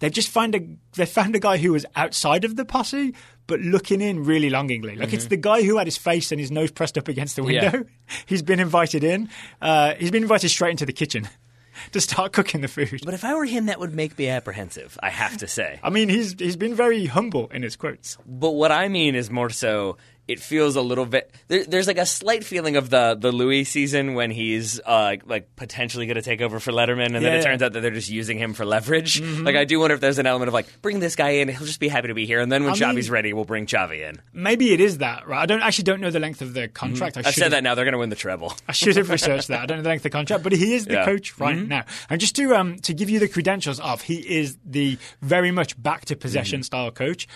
They've 0.00 0.12
just 0.12 0.28
found 0.28 0.54
a 0.54 0.60
they 0.94 1.06
found 1.06 1.34
a 1.34 1.40
guy 1.40 1.56
who 1.56 1.72
was 1.72 1.84
outside 1.96 2.44
of 2.44 2.54
the 2.54 2.64
posse, 2.64 3.14
but 3.48 3.58
looking 3.60 4.00
in 4.00 4.24
really 4.24 4.48
longingly. 4.48 4.94
Like 4.94 5.12
it's 5.12 5.26
the 5.26 5.36
guy 5.36 5.62
who 5.64 5.76
had 5.78 5.86
his 5.88 5.96
face 5.96 6.30
and 6.30 6.40
his 6.40 6.50
nose 6.52 6.70
pressed 6.70 6.96
up 6.96 7.08
against 7.08 7.34
the 7.34 7.42
Mm-hmm. 7.42 7.50
Yeah. 7.50 7.72
window. 7.72 7.88
He's 8.26 8.42
been 8.42 8.60
invited 8.60 9.02
in. 9.02 9.28
Uh, 9.60 9.94
he's 9.94 10.10
been 10.12 10.22
invited 10.22 10.50
straight 10.50 10.70
into 10.70 10.86
the 10.86 10.92
kitchen 10.92 11.28
to 11.92 12.00
start 12.00 12.32
cooking 12.32 12.60
the 12.60 12.68
food. 12.68 13.00
But 13.04 13.14
if 13.14 13.24
I 13.24 13.34
were 13.34 13.44
him, 13.44 13.66
that 13.66 13.80
would 13.80 13.92
make 13.94 14.16
me 14.16 14.28
apprehensive. 14.28 14.96
I 15.02 15.10
have 15.10 15.36
to 15.38 15.48
say. 15.48 15.80
I 15.82 15.90
mean, 15.90 16.08
he's 16.08 16.34
he's 16.38 16.56
been 16.56 16.74
very 16.76 17.06
humble 17.06 17.48
in 17.48 17.62
his 17.62 17.74
quotes. 17.74 18.16
But 18.24 18.52
what 18.52 18.70
I 18.70 18.86
mean 18.88 19.14
is 19.16 19.30
more 19.30 19.50
so. 19.50 19.96
It 20.28 20.40
feels 20.40 20.76
a 20.76 20.82
little 20.82 21.06
bit. 21.06 21.34
There, 21.48 21.64
there's 21.64 21.86
like 21.86 21.96
a 21.98 22.06
slight 22.06 22.44
feeling 22.44 22.76
of 22.76 22.90
the 22.90 23.16
the 23.18 23.32
Louie 23.32 23.64
season 23.64 24.12
when 24.14 24.30
he's 24.30 24.78
uh, 24.84 25.16
like 25.24 25.56
potentially 25.56 26.04
going 26.06 26.16
to 26.16 26.22
take 26.22 26.42
over 26.42 26.60
for 26.60 26.70
Letterman, 26.70 27.06
and 27.06 27.14
then 27.16 27.32
it 27.32 27.36
yeah. 27.36 27.40
turns 27.42 27.62
out 27.62 27.72
that 27.72 27.80
they're 27.80 27.90
just 27.90 28.10
using 28.10 28.38
him 28.38 28.52
for 28.52 28.66
leverage. 28.66 29.20
Like 29.20 29.56
I 29.56 29.64
do 29.64 29.80
wonder 29.80 29.94
if 29.94 30.00
there's 30.00 30.18
an 30.18 30.26
element 30.26 30.48
of 30.48 30.54
like 30.54 30.82
bring 30.82 31.00
this 31.00 31.16
guy 31.16 31.30
in, 31.30 31.48
he'll 31.48 31.66
just 31.66 31.80
be 31.80 31.88
happy 31.88 32.08
to 32.08 32.14
be 32.14 32.26
here, 32.26 32.40
and 32.40 32.52
then 32.52 32.64
when 32.64 32.82
I 32.82 32.92
mean- 32.92 33.10
ready, 33.10 33.32
we'll 33.32 33.44
bring 33.46 33.64
Xavi 33.66 34.06
in. 34.08 34.20
Maybe 34.34 34.72
it 34.74 34.80
is 34.80 34.98
that, 34.98 35.26
right? 35.26 35.40
I 35.42 35.46
don't 35.46 35.62
actually 35.62 35.84
don't 35.84 36.00
know 36.00 36.10
the 36.10 36.20
length 36.20 36.42
of 36.42 36.52
the 36.52 36.68
contract. 36.68 37.16
I 37.16 37.20
I've 37.20 37.34
said 37.34 37.52
that 37.52 37.62
now. 37.62 37.74
They're 37.74 37.86
going 37.86 37.92
to 37.92 37.98
win 37.98 38.10
the 38.10 38.16
treble. 38.16 38.52
I 38.68 38.72
should 38.72 38.96
have 38.96 39.08
researched 39.08 39.48
that. 39.48 39.62
I 39.62 39.66
don't 39.66 39.78
know 39.78 39.82
the 39.82 39.88
length 39.88 40.00
of 40.00 40.10
the 40.10 40.10
contract, 40.10 40.42
but 40.42 40.52
he 40.52 40.74
is 40.74 40.84
the 40.84 40.94
Yeah. 40.94 41.04
coach 41.06 41.38
right 41.38 41.56
now. 41.56 41.84
And 42.10 42.20
just 42.20 42.36
to 42.36 42.54
um 42.54 42.76
to 42.80 42.92
give 42.92 43.08
you 43.08 43.18
the 43.18 43.28
credentials 43.28 43.80
of, 43.80 44.02
he 44.02 44.16
is 44.16 44.58
the 44.64 44.98
very 45.22 45.50
much 45.50 45.80
back 45.82 46.04
to 46.06 46.16
possession 46.16 46.62
style 46.62 46.90
coach. 46.90 47.26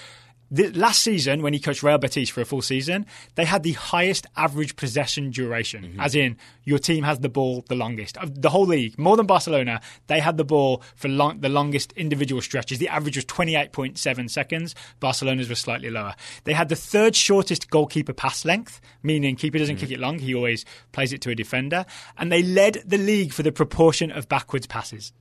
The, 0.53 0.71
last 0.73 1.03
season, 1.03 1.41
when 1.41 1.55
he 1.55 1.59
coached 1.59 1.83
Real 1.83 1.97
Betis 1.97 2.29
for 2.29 2.43
a 2.43 2.45
full 2.45 2.61
season, 2.61 3.07
they 3.37 3.47
had 3.47 3.63
the 3.63 3.73
highest 3.73 4.27
average 4.37 4.77
possession 4.77 5.31
duration, 5.31 5.83
mm-hmm. 5.83 6.01
as 6.01 6.15
in 6.15 6.37
your 6.65 6.79
team 6.79 7.05
has 7.05 7.21
the 7.21 7.31
ball 7.31 7.65
the 7.71 7.75
longest 7.75 8.19
of 8.19 8.43
the 8.43 8.51
whole 8.51 8.67
league, 8.67 8.99
more 8.99 9.17
than 9.17 9.25
Barcelona. 9.25 9.81
They 10.09 10.21
had 10.21 10.37
the 10.37 10.45
ball 10.45 10.83
for 10.95 11.09
long, 11.09 11.41
the 11.41 11.49
longest 11.49 11.93
individual 11.93 12.43
stretches. 12.43 12.79
The 12.79 12.91
average 12.91 13.17
was 13.17 13.25
twenty 13.25 13.57
eight 13.57 13.73
point 13.73 13.97
seven 13.97 14.29
seconds. 14.29 14.75
Barcelona's 15.01 15.49
was 15.49 15.59
slightly 15.59 15.89
lower. 15.89 16.15
They 16.45 16.53
had 16.53 16.69
the 16.69 16.77
third 16.77 17.17
shortest 17.17 17.71
goalkeeper 17.71 18.13
pass 18.13 18.45
length, 18.45 18.79
meaning 19.03 19.37
keeper 19.37 19.57
doesn't 19.57 19.77
kick 19.77 19.89
mm-hmm. 19.89 19.95
it 19.95 20.01
long; 20.01 20.19
he 20.19 20.35
always 20.35 20.67
plays 20.93 21.15
it 21.15 21.23
to 21.23 21.31
a 21.31 21.35
defender. 21.35 21.87
And 22.19 22.31
they 22.31 22.43
led 22.43 22.83
the 22.85 22.99
league 22.99 23.33
for 23.33 23.43
the 23.43 23.53
proportion 23.53 24.11
of 24.11 24.29
backwards 24.29 24.67
passes. 24.67 25.15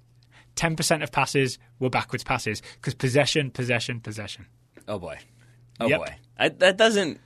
Ten 0.56 0.76
percent 0.76 1.04
of 1.04 1.14
passes 1.14 1.58
were 1.80 1.90
backwards 1.90 2.26
passes 2.26 2.62
because 2.76 2.96
possession, 2.96 3.50
possession, 3.50 4.02
possession. 4.02 4.48
Oh 4.92 5.00
boy. 5.00 5.18
Oh 5.80 5.88
Yep. 5.88 6.00
boy. 6.00 6.16
I, 6.38 6.50
that 6.50 6.78
doesn't. 6.78 7.20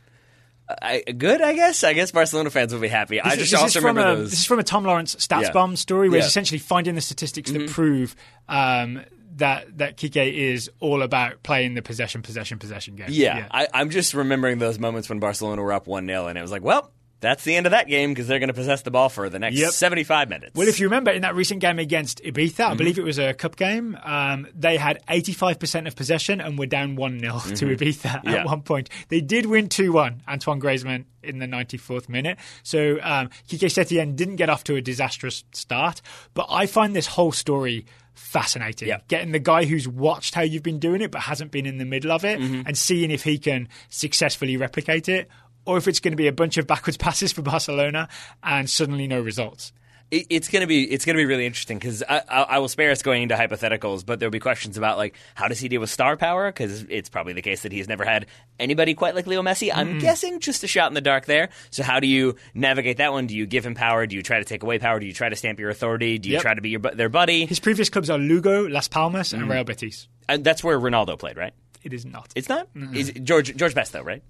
I, 0.81 1.01
good, 1.01 1.41
I 1.41 1.53
guess. 1.53 1.83
I 1.83 1.93
guess 1.93 2.11
Barcelona 2.11 2.49
fans 2.49 2.73
will 2.73 2.81
be 2.81 2.87
happy. 2.87 3.21
I 3.21 3.31
This- 3.35 3.49
just 3.49 3.51
this 3.51 3.61
also 3.61 3.79
is 3.79 3.83
from 3.83 3.95
remember 3.97 4.11
a, 4.11 4.15
those. 4.23 4.29
This 4.31 4.39
is 4.41 4.45
from 4.45 4.59
a 4.59 4.63
Tom 4.63 4.83
Lawrence 4.83 5.15
stats 5.15 5.43
Yeah. 5.43 5.51
bomb 5.51 5.75
story, 5.75 6.09
where 6.09 6.17
Yeah. 6.17 6.21
Mm-hmm. 6.21 6.25
he's 6.25 6.29
essentially 6.31 6.59
finding 6.59 6.95
the 6.95 7.01
statistics 7.01 7.51
that 7.51 7.69
prove 7.69 8.15
um, 8.49 9.01
that 9.37 9.77
that 9.77 9.97
Quique 9.97 10.15
is 10.17 10.69
all 10.79 11.01
about 11.03 11.43
playing 11.43 11.73
the 11.75 11.81
possession, 11.81 12.21
possession, 12.23 12.57
possession 12.57 12.95
game. 12.95 13.07
yeah, 13.09 13.47
I, 13.51 13.67
I'm 13.73 13.89
just 13.89 14.13
remembering 14.13 14.57
those 14.59 14.79
moments 14.79 15.09
when 15.09 15.19
Barcelona 15.19 15.61
were 15.61 15.73
up 15.73 15.87
one 15.87 16.07
0 16.07 16.27
and 16.27 16.37
it 16.37 16.41
was 16.41 16.51
like, 16.51 16.63
well, 16.63 16.91
that's 17.21 17.43
the 17.43 17.55
end 17.55 17.65
of 17.65 17.71
that 17.71 17.87
game 17.87 18.11
because 18.11 18.27
they're 18.27 18.39
going 18.39 18.49
to 18.49 18.53
possess 18.53 18.81
the 18.83 18.91
ball 18.91 19.09
for 19.09 19.29
the 19.29 19.39
next 19.39 19.57
Yep. 19.57 19.71
75 19.71 20.29
minutes. 20.29 20.51
Well, 20.55 20.67
if 20.67 20.79
you 20.79 20.87
remember 20.87 21.11
in 21.11 21.21
that 21.23 21.33
recent 21.35 21.59
game 21.61 21.79
against 21.79 22.21
Ibiza, 22.23 22.35
Mm-hmm. 22.55 22.71
I 22.71 22.75
believe 22.75 22.99
it 22.99 23.03
was 23.05 23.17
a 23.17 23.33
cup 23.33 23.55
game, 23.55 23.97
um, 24.03 24.47
they 24.53 24.77
had 24.77 24.99
85% 25.07 25.87
of 25.87 25.95
possession 25.95 26.41
and 26.41 26.59
were 26.59 26.65
down 26.65 26.95
1 26.95 27.19
0 27.19 27.33
to 27.55 27.65
Ibiza 27.75 27.95
Mm-hmm. 27.95 28.29
Yeah. 28.29 28.35
at 28.41 28.45
one 28.45 28.61
point. 28.61 28.89
They 29.09 29.21
did 29.21 29.45
win 29.45 29.69
2 29.69 29.91
1, 29.91 30.23
Antoine 30.27 30.59
Griezmann 30.61 31.05
in 31.23 31.39
the 31.39 31.47
94th 31.47 32.07
minute. 32.09 32.37
So 32.63 32.99
um, 33.01 33.29
Quique 33.49 33.61
Setien 33.61 34.15
didn't 34.15 34.35
get 34.35 34.49
off 34.49 34.63
to 34.65 34.75
a 34.75 34.81
disastrous 34.81 35.43
start. 35.53 36.01
But 36.33 36.47
I 36.49 36.65
find 36.67 36.95
this 36.95 37.07
whole 37.07 37.31
story 37.31 37.85
fascinating. 38.13 38.87
Yeah. 38.87 38.99
Getting 39.07 39.31
the 39.31 39.39
guy 39.39 39.65
who's 39.65 39.87
watched 39.87 40.35
how 40.35 40.41
you've 40.41 40.63
been 40.63 40.79
doing 40.79 41.01
it 41.01 41.11
but 41.11 41.21
hasn't 41.21 41.51
been 41.51 41.65
in 41.65 41.77
the 41.77 41.85
middle 41.85 42.11
of 42.11 42.23
it 42.23 42.39
Mm-hmm. 42.39 42.61
and 42.65 42.77
seeing 42.77 43.11
if 43.11 43.23
he 43.23 43.37
can 43.37 43.67
successfully 43.89 44.57
replicate 44.57 45.09
it. 45.09 45.29
Or 45.65 45.77
if 45.77 45.87
it's 45.87 45.99
going 45.99 46.11
to 46.13 46.17
be 46.17 46.27
a 46.27 46.31
bunch 46.33 46.57
of 46.57 46.67
backwards 46.67 46.97
passes 47.05 47.31
for 47.31 47.41
Barcelona 47.41 48.07
and 48.43 48.69
suddenly 48.69 49.07
no 49.07 49.19
results. 49.21 49.71
It- 50.11 50.27
it's 50.29 50.49
going 50.49 50.61
to 50.61 50.67
be 50.67 50.83
it's 50.83 51.03
going 51.03 51.15
to 51.15 51.19
be 51.19 51.25
really 51.25 51.47
interesting 51.47 51.79
because 51.79 52.03
I, 52.07 52.21
I, 52.29 52.41
I 52.43 52.59
will 52.59 52.67
spare 52.69 52.91
us 52.91 53.01
going 53.01 53.23
into 53.23 53.33
hypotheticals, 53.33 54.05
but 54.05 54.19
there'll 54.19 54.31
be 54.31 54.39
questions 54.39 54.77
about 54.77 54.99
like 54.99 55.15
how 55.33 55.47
does 55.47 55.59
he 55.59 55.67
deal 55.67 55.81
with 55.81 55.89
star 55.89 56.15
power 56.15 56.49
because 56.51 56.83
it's 56.89 57.09
probably 57.09 57.33
the 57.33 57.41
case 57.41 57.63
that 57.63 57.71
he's 57.71 57.87
never 57.87 58.05
had 58.05 58.27
anybody 58.59 58.93
quite 58.93 59.15
like 59.15 59.25
Leo 59.25 59.41
Messi. 59.41 59.71
I'm 59.73 59.97
guessing 59.97 60.39
just 60.41 60.63
a 60.63 60.67
shot 60.67 60.91
in 60.91 60.93
the 60.93 61.01
dark 61.01 61.25
there. 61.25 61.49
So 61.71 61.81
how 61.81 61.99
do 61.99 62.05
you 62.05 62.35
navigate 62.53 62.97
that 62.97 63.13
one? 63.13 63.25
Do 63.25 63.35
you 63.35 63.47
give 63.47 63.65
him 63.65 63.73
power? 63.73 64.05
Do 64.05 64.15
you 64.15 64.21
try 64.21 64.37
to 64.37 64.45
take 64.45 64.61
away 64.61 64.77
power? 64.77 64.99
Do 64.99 65.07
you 65.07 65.13
try 65.13 65.29
to 65.29 65.35
stamp 65.35 65.59
your 65.59 65.71
authority? 65.71 66.19
Do 66.19 66.29
you 66.29 66.33
Yep. 66.33 66.41
try 66.43 66.53
to 66.53 66.61
be 66.61 66.69
your 66.69 66.81
their 66.81 67.09
buddy? 67.09 67.47
His 67.47 67.59
previous 67.59 67.89
clubs 67.89 68.11
are 68.11 68.19
Lugo, 68.19 68.67
Las 68.69 68.87
Palmas, 68.87 69.29
Mm-hmm. 69.33 69.41
and 69.41 69.51
Real 69.51 69.63
Betis. 69.63 70.07
And 70.29 70.43
that's 70.43 70.63
where 70.63 70.79
Ronaldo 70.79 71.17
played, 71.17 71.35
right? 71.35 71.53
It 71.83 71.93
is 71.93 72.05
not. 72.05 72.31
It's 72.35 72.47
not. 72.47 72.67
Is 72.93 73.09
it 73.09 73.23
George 73.23 73.55
George 73.57 73.73
Best 73.73 73.91
though, 73.93 74.03
right? 74.03 74.21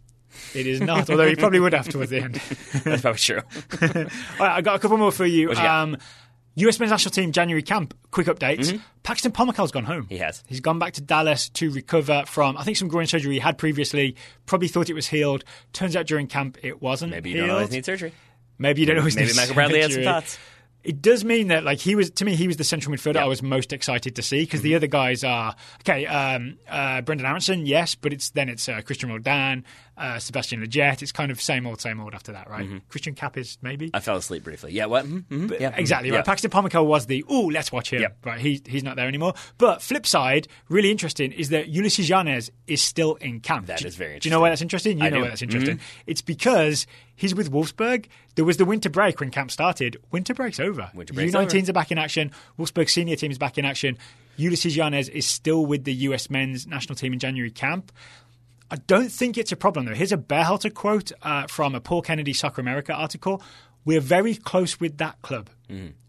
It 0.53 0.67
is 0.67 0.81
not. 0.81 1.09
although 1.09 1.27
he 1.27 1.35
probably 1.35 1.59
would 1.59 1.73
have 1.73 1.87
towards 1.89 2.09
the 2.11 2.21
end. 2.21 2.35
That's 2.83 3.01
probably 3.01 3.19
true. 3.19 3.39
All 3.81 3.87
right, 4.39 4.57
I 4.57 4.61
got 4.61 4.75
a 4.75 4.79
couple 4.79 4.97
more 4.97 5.11
for 5.11 5.25
you. 5.25 5.51
You? 5.51 5.57
Um, 5.57 5.97
US 6.55 6.79
men's 6.79 6.91
national 6.91 7.11
team 7.11 7.31
January 7.31 7.61
camp. 7.61 7.93
Quick 8.11 8.27
updates. 8.27 8.79
Paxton 9.03 9.31
Pomykal's 9.31 9.71
gone 9.71 9.83
home. 9.83 10.03
Mm-hmm. 10.03 10.13
He 10.13 10.17
has. 10.19 10.43
He's 10.47 10.61
gone 10.61 10.79
back 10.79 10.93
to 10.93 11.01
Dallas 11.01 11.49
to 11.49 11.69
recover 11.71 12.23
from 12.27 12.57
I 12.57 12.63
think 12.63 12.77
some 12.77 12.87
groin 12.87 13.07
surgery 13.07 13.33
he 13.33 13.39
had 13.39 13.57
previously. 13.57 14.15
Probably 14.45 14.67
thought 14.69 14.89
it 14.89 14.93
was 14.93 15.07
healed. 15.07 15.43
Turns 15.73 15.95
out 15.95 16.05
during 16.07 16.27
camp 16.27 16.57
it 16.63 16.81
wasn't. 16.81 17.11
Maybe 17.11 17.29
you 17.31 17.35
healed. 17.37 17.47
don't 17.47 17.55
always 17.57 17.71
need 17.71 17.85
surgery. 17.85 18.13
Maybe 18.57 18.81
you 18.81 18.87
don't 18.87 18.97
always 18.99 19.15
Maybe 19.17 19.27
need 19.27 19.35
Michael 19.35 19.53
Bradley 19.55 19.81
had 19.81 19.91
some 19.91 19.95
surgery. 19.95 20.05
thoughts. 20.05 20.37
It 20.81 21.01
does 21.01 21.25
mean 21.25 21.47
that, 21.47 21.63
like, 21.63 21.79
he 21.79 21.95
was 21.95 22.11
to 22.11 22.25
me, 22.25 22.35
he 22.35 22.45
was 22.47 22.57
the 22.57 22.63
central 22.63 22.95
midfielder 22.95 23.15
Yeah. 23.15 23.23
I 23.25 23.27
was 23.27 23.41
most 23.41 23.73
excited 23.73 24.15
to 24.17 24.21
see 24.21 24.41
because 24.41 24.59
Mm-hmm. 24.59 24.69
the 24.69 24.75
other 24.75 24.87
guys 24.87 25.23
are 25.23 25.55
okay. 25.81 26.05
Um, 26.05 26.57
uh, 26.69 27.01
Brenden 27.01 27.23
Aronson, 27.27 27.65
yes, 27.65 27.95
but 27.95 28.13
it's 28.13 28.29
then 28.29 28.49
it's 28.49 28.69
uh, 28.69 28.81
Cristian 28.81 29.09
Roldan, 29.09 29.65
uh, 29.97 30.19
Sebastian 30.19 30.61
Lletget. 30.61 31.01
It's 31.01 31.11
kind 31.11 31.31
of 31.31 31.41
same 31.41 31.65
old, 31.65 31.79
same 31.81 31.99
old 32.01 32.13
after 32.13 32.31
that, 32.33 32.49
right? 32.49 32.67
Christian 32.89 33.15
Kappis, 33.15 33.57
maybe. 33.61 33.87
Mm-hmm. 33.87 33.95
I 33.95 33.99
fell 34.01 34.17
asleep 34.17 34.43
briefly. 34.43 34.73
Yeah, 34.73 34.85
what? 34.87 35.05
Mhm, 35.05 35.23
mhm, 35.25 35.59
yeah, 35.59 35.71
mhm, 35.71 35.77
Exactly 35.79 36.09
yeah. 36.09 36.17
right. 36.17 36.25
Paxton 36.25 36.51
Pomykal 36.51 36.85
was 36.85 37.05
the 37.05 37.23
oh, 37.29 37.45
let's 37.47 37.71
watch 37.71 37.91
him. 37.93 38.01
Yep. 38.01 38.17
Right, 38.25 38.39
he, 38.39 38.61
he's 38.65 38.83
not 38.83 38.95
there 38.97 39.07
anymore. 39.07 39.33
But 39.57 39.81
flip 39.81 40.05
side, 40.05 40.47
really 40.69 40.91
interesting, 40.91 41.31
is 41.31 41.49
that 41.49 41.67
Ulysses 41.69 42.09
Llanez 42.09 42.49
is 42.67 42.81
still 42.81 43.15
in 43.15 43.39
camp. 43.39 43.67
That 43.67 43.79
Do- 43.79 43.87
is 43.87 43.95
very 43.95 44.19
Do 44.19 44.27
you 44.27 44.31
know 44.31 44.41
why 44.41 44.49
that's 44.49 44.61
interesting? 44.61 44.97
You 44.99 45.05
I 45.05 45.09
know 45.09 45.17
do. 45.17 45.21
why 45.23 45.29
that's 45.29 45.41
interesting. 45.41 45.79
It's 46.07 46.21
because 46.21 46.87
he's 47.15 47.33
with 47.33 47.51
Wolfsburg. 47.51 48.07
There 48.35 48.43
was 48.45 48.57
the 48.57 48.65
winter 48.65 48.89
break 48.89 49.19
when 49.21 49.31
camp 49.31 49.49
started. 49.51 49.95
Winter 50.11 50.33
break's 50.33 50.59
over. 50.59 50.91
Winter 50.93 51.13
break's 51.13 51.33
U19s 51.33 51.69
are 51.69 51.73
back 51.73 51.91
in 51.91 51.97
action. 51.97 52.31
Wolfsburg 52.59 52.89
senior 52.89 53.15
team 53.15 53.31
is 53.31 53.37
back 53.37 53.57
in 53.57 53.63
action. 53.63 53.97
Ulysses 54.37 54.75
Llanez 54.75 55.07
is 55.09 55.25
still 55.25 55.65
with 55.65 55.85
the 55.85 55.93
US 55.93 56.29
men's 56.29 56.67
national 56.67 56.97
team 56.97 57.13
in 57.13 57.19
January 57.19 57.49
camp. 57.51 57.93
I 58.71 58.77
don't 58.87 59.11
think 59.11 59.37
it's 59.37 59.51
a 59.51 59.55
problem 59.55 59.85
though. 59.85 59.93
Here's 59.93 60.11
a 60.11 60.17
Berhalter 60.17 60.73
quote 60.73 61.11
uh, 61.21 61.47
from 61.47 61.75
a 61.75 61.79
Paul 61.81 62.01
Kennedy 62.01 62.33
Soccer 62.33 62.61
America 62.61 62.93
article. 62.93 63.41
We're 63.85 64.01
very 64.01 64.35
close 64.35 64.79
with 64.79 64.97
that 64.97 65.21
club. 65.21 65.49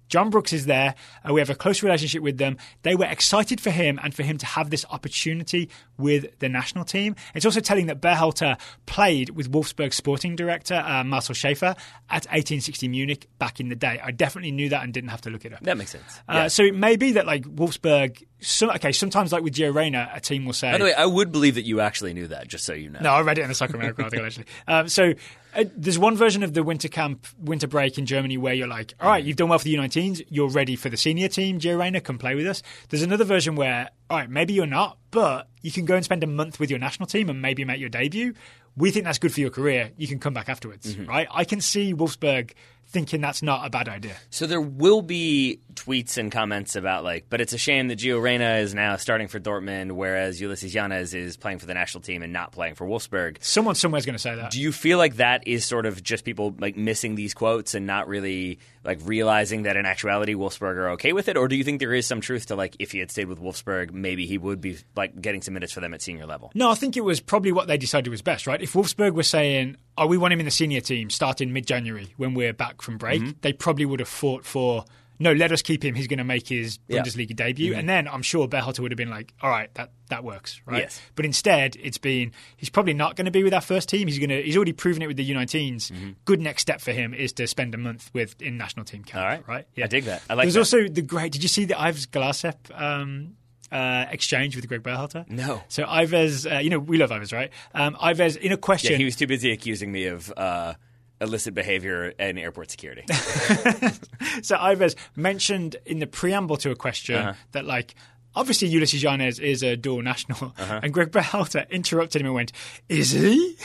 John 0.08 0.30
Brooks 0.30 0.52
is 0.52 0.66
there. 0.66 0.94
Uh, 1.28 1.32
we 1.32 1.40
have 1.40 1.50
a 1.50 1.54
close 1.54 1.82
relationship 1.82 2.22
with 2.22 2.38
them. 2.38 2.56
They 2.82 2.94
were 2.94 3.06
excited 3.06 3.60
for 3.60 3.70
him 3.70 3.98
and 4.02 4.14
for 4.14 4.22
him 4.22 4.38
to 4.38 4.46
have 4.46 4.70
this 4.70 4.84
opportunity 4.90 5.68
with 5.98 6.38
the 6.38 6.48
national 6.48 6.84
team. 6.84 7.16
It's 7.34 7.44
also 7.46 7.60
telling 7.60 7.86
that 7.86 8.00
Berhalter 8.00 8.58
played 8.86 9.30
with 9.30 9.50
Wolfsburg 9.50 9.92
sporting 9.92 10.36
director 10.36 10.74
uh, 10.74 11.02
Marcel 11.04 11.34
Schaefer 11.34 11.74
at 12.10 12.24
1860 12.26 12.88
Munich 12.88 13.28
back 13.38 13.60
in 13.60 13.68
the 13.68 13.74
day. 13.76 14.00
I 14.02 14.10
definitely 14.10 14.52
knew 14.52 14.68
that 14.68 14.82
and 14.82 14.92
didn't 14.92 15.10
have 15.10 15.22
to 15.22 15.30
look 15.30 15.44
it 15.44 15.52
up. 15.52 15.60
That 15.62 15.76
makes 15.76 15.90
sense. 15.90 16.20
Uh, 16.28 16.32
Yeah. 16.34 16.48
So 16.48 16.62
it 16.62 16.74
may 16.74 16.96
be 16.96 17.12
that 17.12 17.26
like 17.26 17.44
Wolfsburg. 17.44 18.22
So, 18.40 18.70
okay, 18.72 18.92
sometimes 18.92 19.32
like 19.32 19.42
with 19.42 19.54
Gio 19.54 19.74
Reyna, 19.74 20.10
a 20.14 20.20
team 20.20 20.44
will 20.44 20.52
say, 20.52 20.70
By 20.70 20.78
the 20.78 20.84
way, 20.84 20.94
I 20.94 21.06
would 21.06 21.32
believe 21.32 21.54
that 21.54 21.64
you 21.64 21.80
actually 21.80 22.12
knew 22.12 22.28
that, 22.28 22.48
just 22.48 22.64
so 22.64 22.74
you 22.74 22.90
know. 22.90 23.00
no, 23.00 23.10
I 23.12 23.22
read 23.22 23.38
it 23.38 23.42
in 23.42 23.48
the 23.48 23.54
Soccer 23.54 23.76
America 23.76 24.02
article 24.04 24.24
actually. 24.26 24.46
Um, 24.68 24.88
so 24.88 25.14
uh, 25.56 25.64
there's 25.76 25.98
one 25.98 26.16
version 26.16 26.42
of 26.42 26.52
the 26.52 26.62
winter 26.62 26.88
camp, 26.88 27.26
winter 27.38 27.66
break 27.66 27.98
in 27.98 28.06
Germany 28.06 28.36
where 28.36 28.54
you're 28.54 28.66
like, 28.68 28.94
all 29.00 29.08
right, 29.08 29.24
you've 29.24 29.36
done 29.36 29.48
well 29.48 29.58
for 29.58 29.64
the 29.64 29.74
U19s, 29.74 30.22
you're 30.28 30.48
ready 30.50 30.76
for 30.76 30.88
the 30.88 30.96
senior 30.96 31.28
team. 31.28 31.58
Gio 31.58 31.78
Reyna 31.78 32.00
come 32.00 32.18
play 32.18 32.34
with 32.34 32.46
us. 32.46 32.62
There's 32.90 33.02
another 33.02 33.24
version 33.24 33.56
where, 33.56 33.90
all 34.10 34.18
right, 34.18 34.28
maybe 34.28 34.52
you're 34.52 34.66
not, 34.66 34.98
but 35.10 35.48
you 35.62 35.72
can 35.72 35.84
go 35.84 35.94
and 35.94 36.04
spend 36.04 36.22
a 36.22 36.26
month 36.26 36.60
with 36.60 36.70
your 36.70 36.78
national 36.78 37.06
team 37.06 37.30
and 37.30 37.40
maybe 37.40 37.64
make 37.64 37.80
your 37.80 37.88
debut. 37.88 38.34
We 38.76 38.90
think 38.90 39.06
that's 39.06 39.18
good 39.18 39.32
for 39.32 39.40
your 39.40 39.50
career. 39.50 39.92
You 39.96 40.06
can 40.06 40.18
come 40.18 40.34
back 40.34 40.48
afterwards, 40.50 40.98
right? 40.98 41.26
I 41.32 41.44
can 41.44 41.62
see 41.62 41.94
Wolfsburg 41.94 42.52
thinking 42.88 43.20
that's 43.20 43.42
not 43.42 43.66
a 43.66 43.70
bad 43.70 43.88
idea. 43.88 44.16
So 44.30 44.46
there 44.46 44.60
will 44.60 45.02
be 45.02 45.60
tweets 45.74 46.16
and 46.16 46.32
comments 46.32 46.76
about 46.76 47.04
like, 47.04 47.26
but 47.28 47.40
it's 47.40 47.52
a 47.52 47.58
shame 47.58 47.88
that 47.88 47.98
Gio 47.98 48.20
Reyna 48.20 48.56
is 48.56 48.74
now 48.74 48.96
starting 48.96 49.28
for 49.28 49.38
Dortmund, 49.38 49.92
whereas 49.92 50.40
Ulysses 50.40 50.74
Llanez 50.74 51.14
is 51.14 51.36
playing 51.36 51.58
for 51.58 51.66
the 51.66 51.74
national 51.74 52.02
team 52.02 52.22
and 52.22 52.32
not 52.32 52.52
playing 52.52 52.74
for 52.74 52.86
Wolfsburg. 52.86 53.42
Someone 53.42 53.74
somewhere 53.74 53.98
is 53.98 54.06
going 54.06 54.14
to 54.14 54.20
say 54.20 54.34
that. 54.34 54.50
Do 54.50 54.60
you 54.60 54.72
feel 54.72 54.98
like 54.98 55.16
that 55.16 55.46
is 55.46 55.64
sort 55.64 55.86
of 55.86 56.02
just 56.02 56.24
people 56.24 56.54
like 56.58 56.76
missing 56.76 57.14
these 57.14 57.34
quotes 57.34 57.74
and 57.74 57.86
not 57.86 58.08
really 58.08 58.58
like 58.84 59.00
realizing 59.04 59.64
that 59.64 59.76
in 59.76 59.84
actuality 59.84 60.34
Wolfsburg 60.34 60.76
are 60.76 60.90
okay 60.90 61.12
with 61.12 61.28
it, 61.28 61.36
or 61.36 61.48
do 61.48 61.56
you 61.56 61.64
think 61.64 61.80
there 61.80 61.92
is 61.92 62.06
some 62.06 62.20
truth 62.20 62.46
to 62.46 62.56
like 62.56 62.76
if 62.78 62.92
he 62.92 62.98
had 62.98 63.10
stayed 63.10 63.28
with 63.28 63.40
Wolfsburg, 63.40 63.92
maybe 63.92 64.26
he 64.26 64.38
would 64.38 64.60
be 64.60 64.78
like 64.94 65.20
getting 65.20 65.42
some 65.42 65.54
minutes 65.54 65.72
for 65.72 65.80
them 65.80 65.92
at 65.92 66.00
senior 66.02 66.26
level? 66.26 66.50
No, 66.54 66.70
I 66.70 66.74
think 66.74 66.96
it 66.96 67.02
was 67.02 67.20
probably 67.20 67.52
what 67.52 67.66
they 67.66 67.76
decided 67.76 68.10
was 68.10 68.22
best, 68.22 68.46
right? 68.46 68.62
If 68.62 68.72
Wolfsburg 68.72 69.14
were 69.14 69.22
saying, 69.22 69.76
"Oh, 69.98 70.06
we 70.06 70.18
want 70.18 70.32
him 70.32 70.40
in 70.40 70.44
the 70.46 70.50
senior 70.50 70.80
team 70.80 71.10
starting 71.10 71.52
mid-January 71.52 72.14
when 72.16 72.34
we're 72.34 72.52
back 72.52 72.82
from 72.82 72.98
break," 72.98 73.22
Mm-hmm. 73.22 73.30
they 73.40 73.52
probably 73.52 73.84
would 73.84 74.00
have 74.00 74.08
fought 74.08 74.44
for, 74.44 74.84
"No, 75.18 75.32
let 75.32 75.50
us 75.52 75.62
keep 75.62 75.84
him. 75.84 75.94
He's 75.94 76.06
going 76.06 76.18
to 76.18 76.24
make 76.24 76.48
his 76.48 76.78
Yeah. 76.88 77.00
Bundesliga 77.02 77.34
debut." 77.34 77.74
And 77.74 77.88
then 77.88 78.06
I'm 78.08 78.22
sure 78.22 78.46
Berhalter 78.48 78.80
would 78.80 78.90
have 78.92 78.96
been 78.98 79.10
like, 79.10 79.32
"All 79.40 79.48
right, 79.50 79.72
that 79.74 79.92
that 80.08 80.22
works, 80.24 80.60
right?" 80.66 80.82
Yes. 80.82 81.00
But 81.14 81.24
instead, 81.24 81.76
it's 81.82 81.98
been 81.98 82.32
he's 82.56 82.68
probably 82.70 82.92
not 82.94 83.16
going 83.16 83.24
to 83.24 83.30
be 83.30 83.42
with 83.42 83.54
our 83.54 83.60
first 83.62 83.88
team. 83.88 84.06
He's 84.08 84.18
going 84.18 84.28
to 84.30 84.42
he's 84.42 84.56
already 84.56 84.72
proven 84.74 85.02
it 85.02 85.06
with 85.06 85.16
the 85.16 85.30
U19s. 85.30 86.14
Good 86.26 86.40
next 86.40 86.62
step 86.62 86.80
for 86.80 86.92
him 86.92 87.14
is 87.14 87.32
to 87.34 87.46
spend 87.46 87.74
a 87.74 87.78
month 87.78 88.10
with 88.12 88.40
in 88.42 88.56
national 88.58 88.84
team 88.84 89.02
camp. 89.02 89.18
Mm-hmm. 89.24 89.50
All 89.50 89.56
right. 89.56 89.66
right? 89.76 89.84
I 89.84 89.86
dig 89.86 90.04
that. 90.04 90.22
I 90.28 90.34
like 90.34 90.44
that. 90.48 90.52
There's 90.52 90.54
that. 90.70 90.76
also 90.78 90.88
the 90.92 91.02
great. 91.02 91.32
Did 91.32 91.42
you 91.42 91.48
see 91.48 91.64
the 91.64 91.80
Ives 91.80 92.06
Galarcep 92.06 92.78
um, 92.78 93.36
uh, 93.72 94.06
exchange 94.10 94.56
with 94.56 94.68
Greg 94.68 94.82
Berhalter? 94.82 95.28
No. 95.28 95.62
So 95.68 95.84
Ives, 95.86 96.46
uh, 96.46 96.58
you 96.58 96.70
know, 96.70 96.78
we 96.78 96.98
love 96.98 97.10
Ives, 97.12 97.32
right? 97.32 97.50
Um, 97.74 97.96
Ives, 98.00 98.36
in 98.36 98.52
a 98.52 98.56
question, 98.56 98.92
Yeah, 98.92 98.98
he 98.98 99.04
was 99.04 99.16
too 99.16 99.26
busy 99.26 99.50
accusing 99.52 99.90
me 99.92 100.06
of 100.06 100.32
uh, 100.36 100.74
illicit 101.20 101.54
behavior 101.54 102.08
in 102.18 102.38
airport 102.38 102.70
security. 102.70 103.04
so 104.42 104.56
Ives 104.56 104.96
mentioned 105.16 105.76
in 105.86 105.98
the 105.98 106.06
preamble 106.06 106.56
to 106.58 106.70
a 106.70 106.76
question 106.76 107.16
Uh-huh. 107.16 107.32
that, 107.52 107.64
like, 107.64 107.94
obviously 108.34 108.68
Ulysses 108.68 109.02
Llanez 109.02 109.40
is 109.40 109.62
a 109.62 109.76
dual 109.76 110.02
national, 110.02 110.52
Uh-huh. 110.58 110.80
and 110.82 110.92
Greg 110.92 111.10
Berhalter 111.10 111.68
interrupted 111.70 112.20
him 112.20 112.26
and 112.26 112.34
went, 112.34 112.52
"Is 112.88 113.12
he?" 113.12 113.56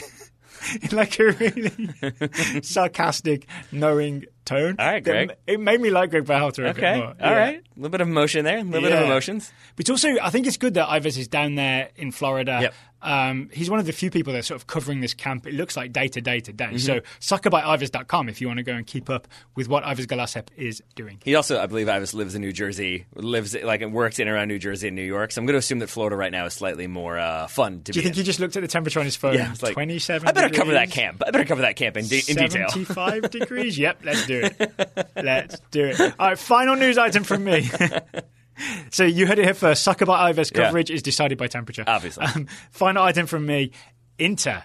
in 0.82 0.90
like 0.96 1.20
a 1.20 1.32
really 1.32 1.72
sarcastic, 2.62 3.48
knowing 3.72 4.26
tone. 4.46 4.76
All 4.80 4.86
right, 4.86 5.04
Greg. 5.04 5.32
It 5.48 5.60
made 5.60 5.80
me 5.82 5.90
like 5.90 6.10
Greg 6.12 6.26
Berhalter 6.26 6.66
a 6.66 6.70
okay, 6.70 6.82
bit 6.82 6.86
all 6.86 7.00
more. 7.00 7.38
right, 7.38 7.54
Yeah. 7.56 7.60
a 7.60 7.78
little 7.78 7.90
bit 7.90 8.02
of 8.02 8.08
emotion 8.08 8.46
there, 8.46 8.58
a 8.60 8.64
little 8.64 8.82
bit 8.90 8.92
of 8.98 9.04
emotions. 9.06 9.52
But 9.76 9.82
it's 9.84 9.90
also, 9.90 10.10
I 10.22 10.30
think 10.30 10.48
it's 10.48 10.58
good 10.58 10.74
that 10.76 10.88
Ives 10.90 11.18
is 11.18 11.28
down 11.28 11.56
there 11.56 11.90
in 11.96 12.12
Florida. 12.12 12.60
Yep. 12.64 12.74
Um, 13.04 13.50
he's 13.52 13.68
one 13.68 13.80
of 13.80 13.88
the 13.88 13.94
few 13.94 14.12
people 14.12 14.32
that's 14.32 14.48
sort 14.48 14.62
of 14.62 14.68
covering 14.68 15.00
this 15.02 15.16
camp. 15.16 15.48
It 15.48 15.56
looks 15.56 15.76
like 15.76 15.92
day 15.92 16.08
to 16.10 16.22
day 16.22 16.40
to 16.42 16.54
Mm-hmm. 16.54 16.74
day. 16.74 16.78
So, 16.78 17.02
soccerbyives.com 17.20 18.30
if 18.30 18.42
you 18.42 18.48
want 18.48 18.58
to 18.58 18.64
go 18.64 18.74
and 18.74 18.86
keep 18.86 19.10
up 19.10 19.28
with 19.56 19.68
what 19.68 19.84
Ives 19.84 20.06
Galarcep 20.06 20.48
is 20.56 20.84
doing. 20.96 21.18
He 21.24 21.34
also, 21.36 21.60
I 21.60 21.66
believe, 21.66 21.90
Ives 21.90 22.14
lives 22.14 22.36
in 22.36 22.42
New 22.42 22.52
Jersey, 22.54 23.06
lives 23.16 23.56
like 23.64 23.82
and 23.82 23.92
works 23.94 24.20
in 24.20 24.28
and 24.28 24.36
around 24.36 24.50
New 24.50 24.60
Jersey 24.60 24.88
and 24.88 24.96
New 24.96 25.02
York. 25.04 25.32
So 25.32 25.42
I'm 25.42 25.48
going 25.48 25.54
to 25.54 25.60
assume 25.60 25.80
that 25.80 25.88
Florida 25.88 26.16
right 26.16 26.32
now 26.32 26.46
is 26.46 26.54
slightly 26.54 26.86
more 26.86 27.18
uh, 27.18 27.48
fun 27.48 27.82
to 27.84 27.92
Do 27.92 27.98
you 28.00 28.04
think 28.04 28.16
in. 28.16 28.20
he 28.20 28.24
just 28.24 28.40
looked 28.40 28.56
at 28.56 28.62
the 28.62 28.68
temperature 28.68 29.00
on 29.00 29.06
his 29.06 29.16
phone? 29.16 29.34
Yeah, 29.34 29.52
it's 29.52 29.64
like, 29.64 29.74
27 29.74 30.28
I 30.28 30.32
better 30.32 30.50
cover 30.54 30.74
that 30.74 30.90
degrees, 30.90 30.94
camp. 30.96 31.24
I 31.26 31.32
better 31.32 31.46
cover 31.46 31.62
that 31.64 31.76
camp 31.76 31.98
in, 31.98 32.06
de- 32.08 32.24
in 32.28 32.36
detail. 32.38 32.70
75 32.70 33.32
degrees? 33.32 33.78
Yep, 33.80 34.02
let's 34.04 34.28
do 34.28 34.41
it. 34.41 34.41
Let's 35.16 35.60
do 35.72 35.86
it. 35.86 36.00
All 36.02 36.28
right, 36.30 36.38
final 36.40 36.76
news 36.76 36.98
item 36.98 37.24
from 37.24 37.44
me. 37.44 37.70
so 38.92 39.04
you 39.04 39.26
heard 39.28 39.40
it 39.40 39.46
here 39.46 39.54
first. 39.54 39.84
Soccer 39.84 40.06
by 40.06 40.30
Ives 40.30 40.52
Yeah. 40.54 40.66
coverage 40.66 40.92
is 40.92 41.02
decided 41.02 41.38
by 41.38 41.48
temperature. 41.48 41.84
Obviously. 41.88 42.26
Um, 42.26 42.48
final 42.72 43.04
item 43.04 43.26
from 43.28 43.46
me. 43.46 43.72
Inter. 44.20 44.64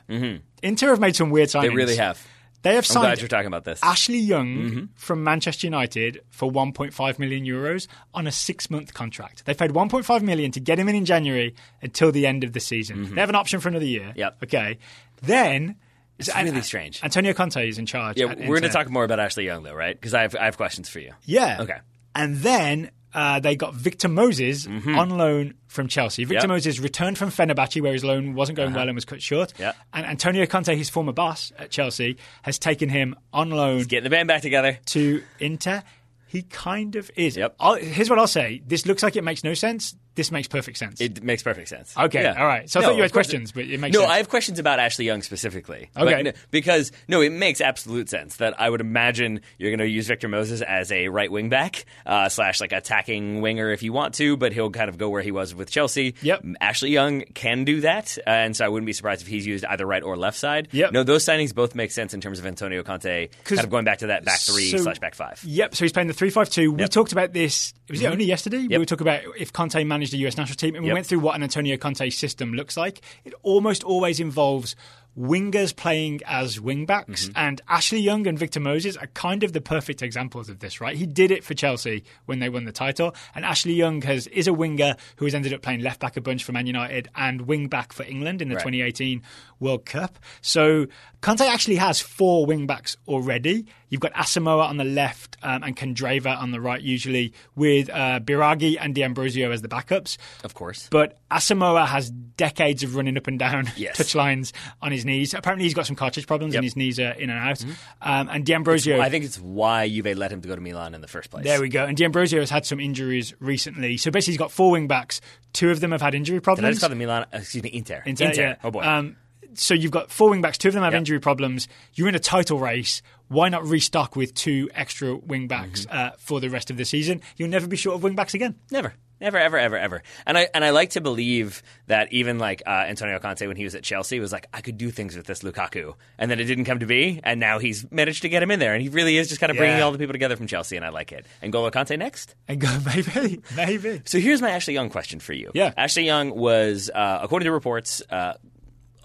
Inter 0.63 0.89
have 0.89 1.01
made 1.01 1.17
some 1.17 1.31
weird 1.31 1.49
signings. 1.49 1.63
They 1.63 1.69
really 1.71 1.97
have. 1.97 2.25
They 2.63 2.75
have 2.75 2.79
I'm 2.85 2.95
signed 2.95 3.05
glad 3.07 3.21
you're 3.21 3.29
talking 3.29 3.47
about 3.47 3.65
this. 3.65 3.81
Ashley 3.83 4.19
Young 4.19 4.47
Mm-hmm. 4.57 4.85
from 4.97 5.23
Manchester 5.23 5.67
United 5.69 6.21
for 6.31 6.51
1.5 6.51 7.19
million 7.21 7.45
euros 7.45 7.87
on 8.13 8.27
a 8.27 8.33
six-month 8.33 8.93
contract. 8.93 9.45
They 9.47 9.55
paid 9.55 9.71
1.5 9.71 10.23
million 10.23 10.51
to 10.53 10.59
get 10.61 10.79
him 10.79 10.89
in 10.89 10.97
in 10.97 11.05
January 11.05 11.55
until 11.81 12.11
the 12.11 12.27
end 12.27 12.43
of 12.43 12.53
the 12.55 12.61
season. 12.61 13.15
They 13.15 13.21
have 13.21 13.29
an 13.29 13.37
option 13.37 13.61
for 13.61 13.69
another 13.69 13.85
year. 13.85 14.07
Mm-hmm. 14.09 14.19
Yep. 14.19 14.39
Okay. 14.45 14.79
Then 15.23 15.77
it's 16.19 16.35
really 16.35 16.63
strange. 16.63 17.03
Antonio 17.03 17.33
Conte 17.33 17.69
is 17.69 17.79
in 17.79 17.87
charge. 17.87 18.17
Yeah, 18.19 18.27
we're 18.27 18.47
going 18.61 18.63
to 18.63 18.69
talk 18.69 18.89
more 18.91 19.05
about 19.05 19.21
Ashley 19.21 19.45
Young 19.45 19.63
though, 19.63 19.75
right? 19.75 19.95
Because 19.95 20.15
I 20.15 20.23
have 20.23 20.35
I 20.37 20.45
have 20.47 20.57
questions 20.57 20.89
for 20.89 20.99
you. 21.01 21.13
Yeah. 21.25 21.59
Okay. 21.63 21.79
And 22.15 22.37
then 22.37 22.91
uh, 23.15 23.41
they 23.41 23.57
got 23.57 23.75
Victor 23.75 24.09
Moses 24.09 24.67
on 24.67 25.11
loan 25.11 25.55
from 25.69 25.89
Chelsea. 25.89 26.25
Victor 26.25 26.47
Mm-hmm. 26.47 26.51
Yep. 26.51 26.57
Moses 26.57 26.81
returned 26.81 27.19
from 27.19 27.31
Fenerbahce, 27.31 27.81
where 27.81 27.93
his 27.93 28.05
loan 28.05 28.35
wasn't 28.35 28.57
going 28.57 28.73
well 28.75 28.89
and 28.89 28.95
was 28.95 29.05
cut 29.05 29.23
short. 29.23 29.53
Yeah. 29.59 29.73
And 29.93 30.05
Antonio 30.07 30.45
Conte, 30.47 30.75
his 30.77 30.91
former 30.91 31.13
boss 31.13 31.53
at 31.59 31.71
Chelsea, 31.71 32.17
has 32.43 32.59
taken 32.59 32.89
him 32.89 33.15
on 33.33 33.51
loan 33.51 33.85
Getting 33.85 34.05
the 34.05 34.11
band 34.11 34.29
back 34.29 34.43
together. 34.43 34.79
to 34.87 35.23
Inter. 35.39 35.83
He 36.29 36.43
kind 36.43 36.97
of 36.97 37.11
is. 37.17 37.37
Yep. 37.37 37.57
I'll, 37.61 37.75
here's 37.77 38.11
what 38.11 38.19
I'll 38.19 38.27
say. 38.27 38.61
This 38.67 38.85
looks 38.85 39.03
like 39.03 39.17
it 39.17 39.25
makes 39.25 39.45
no 39.45 39.55
sense. 39.55 39.95
This 40.17 40.33
makes 40.33 40.49
perfect 40.49 40.79
sense. 40.79 41.01
It 41.01 41.23
makes 41.23 41.43
perfect 41.45 41.69
sense. 41.69 41.97
Okay, 41.97 42.23
Yeah. 42.23 42.41
all 42.41 42.47
right. 42.47 42.69
So 42.69 42.81
I 42.81 42.83
No, 42.83 42.89
thought 42.89 42.97
you 42.97 43.03
had 43.03 43.13
questions, 43.13 43.53
but 43.53 43.65
it 43.67 43.79
makes 43.79 43.95
no, 43.95 44.01
sense. 44.01 44.11
I 44.13 44.17
have 44.17 44.29
questions 44.29 44.59
about 44.59 44.81
Ashley 44.81 45.05
Young 45.05 45.23
specifically. 45.23 45.89
Okay. 45.97 46.23
no- 46.23 46.33
because 46.51 46.91
no, 47.07 47.21
it 47.21 47.31
makes 47.33 47.61
absolute 47.61 48.09
sense 48.09 48.37
that 48.37 48.61
I 48.61 48.69
would 48.69 48.81
imagine 48.81 49.43
you're 49.59 49.71
going 49.71 49.79
to 49.79 49.87
use 49.89 50.09
Victor 50.09 50.29
Moses 50.29 50.63
as 50.63 50.91
a 50.91 51.09
right 51.09 51.31
wing 51.31 51.49
back 51.49 51.85
uh, 52.07 52.29
slash 52.29 52.61
like 52.61 52.73
attacking 52.73 53.41
winger 53.41 53.71
if 53.71 53.83
you 53.83 53.93
want 53.93 54.15
to, 54.15 54.37
but 54.37 54.53
he'll 54.53 54.71
kind 54.71 54.89
of 54.89 54.99
go 54.99 55.09
where 55.11 55.23
he 55.23 55.31
was 55.31 55.55
with 55.55 55.71
Chelsea. 55.71 56.15
Yep. 56.23 56.45
Ashley 56.61 56.91
Young 56.91 57.23
can 57.35 57.65
do 57.65 57.83
that, 57.83 58.17
uh, 58.27 58.31
and 58.31 58.57
so 58.57 58.65
I 58.65 58.69
wouldn't 58.69 58.87
be 58.87 58.93
surprised 58.93 59.23
if 59.23 59.29
he's 59.29 59.47
used 59.47 59.65
either 59.67 59.85
right 59.87 60.03
or 60.03 60.17
left 60.17 60.39
side. 60.39 60.69
Yep. 60.73 60.93
No, 60.93 61.03
those 61.03 61.25
signings 61.25 61.55
both 61.55 61.75
make 61.75 61.91
sense 61.91 62.15
in 62.15 62.21
terms 62.21 62.39
of 62.39 62.47
Antonio 62.47 62.83
Conte, 62.83 63.29
kind 63.45 63.61
of 63.61 63.71
going 63.71 63.85
back 63.85 63.99
to 63.99 64.07
that 64.09 64.25
back 64.25 64.41
three 64.41 64.71
So- 64.71 64.79
slash 64.79 64.99
back 64.99 65.15
five. 65.15 65.43
Yep. 65.45 65.75
So 65.75 65.85
he's 65.85 65.93
playing 65.93 66.09
the 66.09 66.15
three-five-two. 66.15 66.73
We 66.73 66.81
Yep. 66.81 66.89
Mm-hmm. 66.91 66.93
talked 67.01 67.13
about 67.13 67.33
this. 67.33 67.75
Was 67.91 68.03
it 68.03 68.07
only 68.07 68.25
yesterday? 68.25 68.67
We 68.67 68.79
were 68.79 68.85
talking 68.85 69.07
about 69.07 69.23
if 69.39 69.53
Conte 69.53 69.83
managed 69.85 70.06
the 70.11 70.19
US 70.27 70.37
national 70.37 70.57
team, 70.57 70.75
and 70.75 70.83
we 70.83 70.89
Yep. 70.89 70.95
went 70.95 71.07
through 71.07 71.21
what 71.21 71.35
an 71.37 71.43
Antonio 71.43 71.77
Conte 71.77 72.09
system 72.11 72.53
looks 72.53 72.77
like. 72.77 73.01
It 73.25 73.35
almost 73.43 73.85
always 73.85 74.21
involves 74.21 74.77
wingers 75.19 75.75
playing 75.75 76.21
as 76.27 76.59
wingbacks, 76.59 77.07
mm-hmm. 77.07 77.33
and 77.37 77.63
Ashley 77.69 78.01
Young 78.01 78.27
and 78.27 78.39
Victor 78.39 78.61
Moses 78.61 78.99
are 78.99 79.07
kind 79.09 79.43
of 79.43 79.55
the 79.55 79.63
perfect 79.63 80.03
examples 80.03 80.51
of 80.51 80.59
this, 80.59 80.79
right? 80.79 80.95
He 80.95 81.07
did 81.07 81.31
it 81.31 81.43
for 81.43 81.55
Chelsea 81.55 82.05
when 82.27 82.39
they 82.39 82.51
won 82.51 82.65
the 82.65 82.73
title, 82.73 83.15
and 83.35 83.43
Ashley 83.45 83.73
Young 83.73 84.03
has 84.03 84.27
is 84.27 84.47
a 84.47 84.53
winger 84.53 84.95
who 85.17 85.25
has 85.25 85.35
ended 85.35 85.55
up 85.55 85.63
playing 85.63 85.81
left 85.81 86.01
back 86.01 86.19
a 86.19 86.21
bunch 86.21 86.45
for 86.45 86.53
Man 86.53 86.67
United 86.67 87.09
and 87.17 87.43
wing 87.43 87.69
back 87.69 87.95
for 87.95 88.03
England 88.03 88.43
in 88.43 88.51
the 88.51 88.57
Right. 88.57 88.65
2018 88.65 89.23
World 89.59 89.87
Cup. 89.87 90.19
So 90.43 90.87
Conte 91.23 91.41
actually 91.47 91.77
has 91.77 91.99
four 91.99 92.45
wing 92.45 92.67
backs 92.67 92.99
already. 93.09 93.65
You've 93.89 94.01
got 94.01 94.13
Asamoah 94.15 94.69
on 94.69 94.77
the 94.79 94.85
left 94.85 95.37
um, 95.43 95.63
and 95.63 95.77
Candreva 95.77 96.37
on 96.37 96.51
the 96.51 96.61
right, 96.61 96.81
usually 96.83 97.33
with 97.55 97.89
uh, 97.91 98.21
Biraghi 98.21 98.77
and 98.81 98.95
D'Ambrosio 98.95 99.51
as 99.53 99.63
the 99.63 99.69
backups. 99.69 100.17
Of 100.45 100.55
course. 100.55 100.89
But 100.91 101.19
Asamoah 101.31 101.87
has 101.87 102.11
decades 102.11 102.83
of 102.83 102.97
running 102.97 103.17
up 103.17 103.27
and 103.27 103.39
down 103.39 103.71
Yes. 103.77 103.97
touch 103.97 104.15
lines 104.15 104.53
on 104.83 104.91
his 104.93 105.05
knees. 105.05 105.35
Apparently, 105.35 105.65
he's 105.65 105.75
got 105.75 105.87
some 105.87 105.95
cartilage 105.97 106.27
problems 106.27 106.55
Yep. 106.55 106.59
and 106.59 106.65
his 106.65 106.77
knees 106.77 106.99
are 106.99 107.13
in 107.13 107.31
and 107.31 107.39
out. 107.39 107.65
Um, 108.03 108.29
and 108.31 108.45
D'Ambrosio. 108.45 109.01
I 109.01 109.09
think 109.09 109.25
it's 109.25 109.39
why 109.39 109.89
Juve 109.89 110.17
let 110.17 110.33
him 110.33 110.41
to 110.43 110.49
go 110.49 110.55
to 110.57 110.61
Milan 110.61 110.95
in 110.95 111.01
the 111.01 111.09
first 111.09 111.31
place. 111.31 111.45
there 111.45 111.61
we 111.61 111.69
go. 111.69 111.85
And 111.85 111.97
D'Ambrosio 111.97 112.41
has 112.41 112.51
had 112.51 112.67
some 112.67 112.81
injuries 112.81 113.35
recently. 113.41 113.97
So 113.97 114.11
basically, 114.11 114.33
he's 114.33 114.39
got 114.39 114.51
four 114.51 114.73
wing 114.73 114.89
backs. 114.89 115.21
Two 115.53 115.71
of 115.71 115.81
them 115.81 115.93
have 115.93 116.03
had 116.03 116.15
injury 116.15 116.41
problems. 116.41 116.65
Did 116.65 116.69
I 116.69 116.71
just 116.73 116.81
call 116.81 116.91
them 116.91 116.99
Milan? 116.99 117.23
uh, 117.33 117.39
Excuse 117.39 117.63
me, 117.63 117.71
Inter. 117.73 118.03
Inter, 118.05 118.33
yeah. 118.35 118.57
Oh 118.65 118.71
boy. 118.71 118.83
Um, 118.83 119.17
so 119.57 119.75
you've 119.75 119.91
got 119.91 120.11
four 120.11 120.31
wing 120.31 120.41
backs. 120.43 120.59
Two 120.59 120.69
of 120.69 120.75
them 120.75 120.83
have 120.83 120.93
Yep. 120.93 120.99
injury 121.01 121.21
problems. 121.21 121.69
You're 121.95 122.09
in 122.09 122.15
a 122.15 122.19
title 122.21 122.59
race. 122.59 123.03
Why 123.29 123.49
not 123.49 123.65
restock 123.67 124.15
with 124.15 124.35
two 124.35 124.71
extra 124.75 125.17
wing 125.17 125.49
backs 125.49 125.87
Mm-hmm. 125.87 125.97
uh, 125.97 126.11
for 126.19 126.41
the 126.41 126.49
rest 126.49 126.71
of 126.71 126.77
the 126.77 126.85
season? 126.85 127.23
You'll 127.37 127.49
never 127.49 127.67
be 127.67 127.77
short 127.77 127.97
of 127.97 128.03
wing 128.03 128.15
backs 128.15 128.35
again. 128.35 128.55
Never. 128.71 128.95
Never, 129.19 129.39
ever, 129.39 129.57
ever, 129.59 129.79
ever. 129.79 130.03
And 130.27 130.37
I 130.37 130.49
and 130.53 130.63
I 130.63 130.71
like 130.71 130.91
to 130.91 131.01
believe 131.01 131.63
that 131.87 132.13
even 132.13 132.39
like 132.39 132.63
uh, 132.67 132.71
Antonio 132.87 133.19
Conte 133.19 133.47
when 133.47 133.57
he 133.57 133.65
was 133.65 133.75
at 133.75 133.83
Chelsea 133.83 134.21
was 134.21 134.31
like, 134.31 134.47
I 134.53 134.61
could 134.61 134.77
do 134.77 134.91
things 134.91 135.17
with 135.17 135.25
this 135.25 135.41
Lukaku, 135.43 135.95
and 136.19 136.31
then 136.31 136.39
it 136.39 136.45
didn't 136.45 136.67
come 136.67 136.81
to 136.81 136.87
be, 136.87 137.21
and 137.25 137.41
now 137.41 137.59
he's 137.59 137.91
managed 137.91 138.21
to 138.23 138.29
get 138.29 138.43
him 138.43 138.51
in 138.51 138.59
there, 138.59 138.75
and 138.75 138.83
he 138.83 138.91
really 138.91 139.17
is 139.17 139.29
just 139.29 139.41
kind 139.41 139.51
of 139.51 139.57
bringing 139.57 139.81
all 139.81 139.91
the 139.91 139.97
people 139.97 140.13
together 140.13 140.37
from 140.37 140.47
Chelsea, 140.47 140.77
and 140.77 140.85
I 140.85 140.91
like 140.91 141.13
it. 141.13 141.25
And 141.41 141.51
Golo 141.51 141.71
Conte 141.71 141.97
next. 141.97 142.35
And 142.47 142.61
go, 142.61 142.69
maybe, 142.85 143.41
maybe. 143.57 144.03
So 144.05 144.19
here's 144.19 144.43
my 144.43 144.51
Ashley 144.51 144.75
Young 144.75 144.91
question 144.91 145.19
for 145.19 145.33
you. 145.33 145.51
Yeah. 145.55 145.73
Ashley 145.79 146.05
Young 146.05 146.37
was, 146.37 146.91
uh, 146.95 147.21
according 147.23 147.47
to 147.47 147.53
reports, 147.53 148.03
uh, 148.11 148.35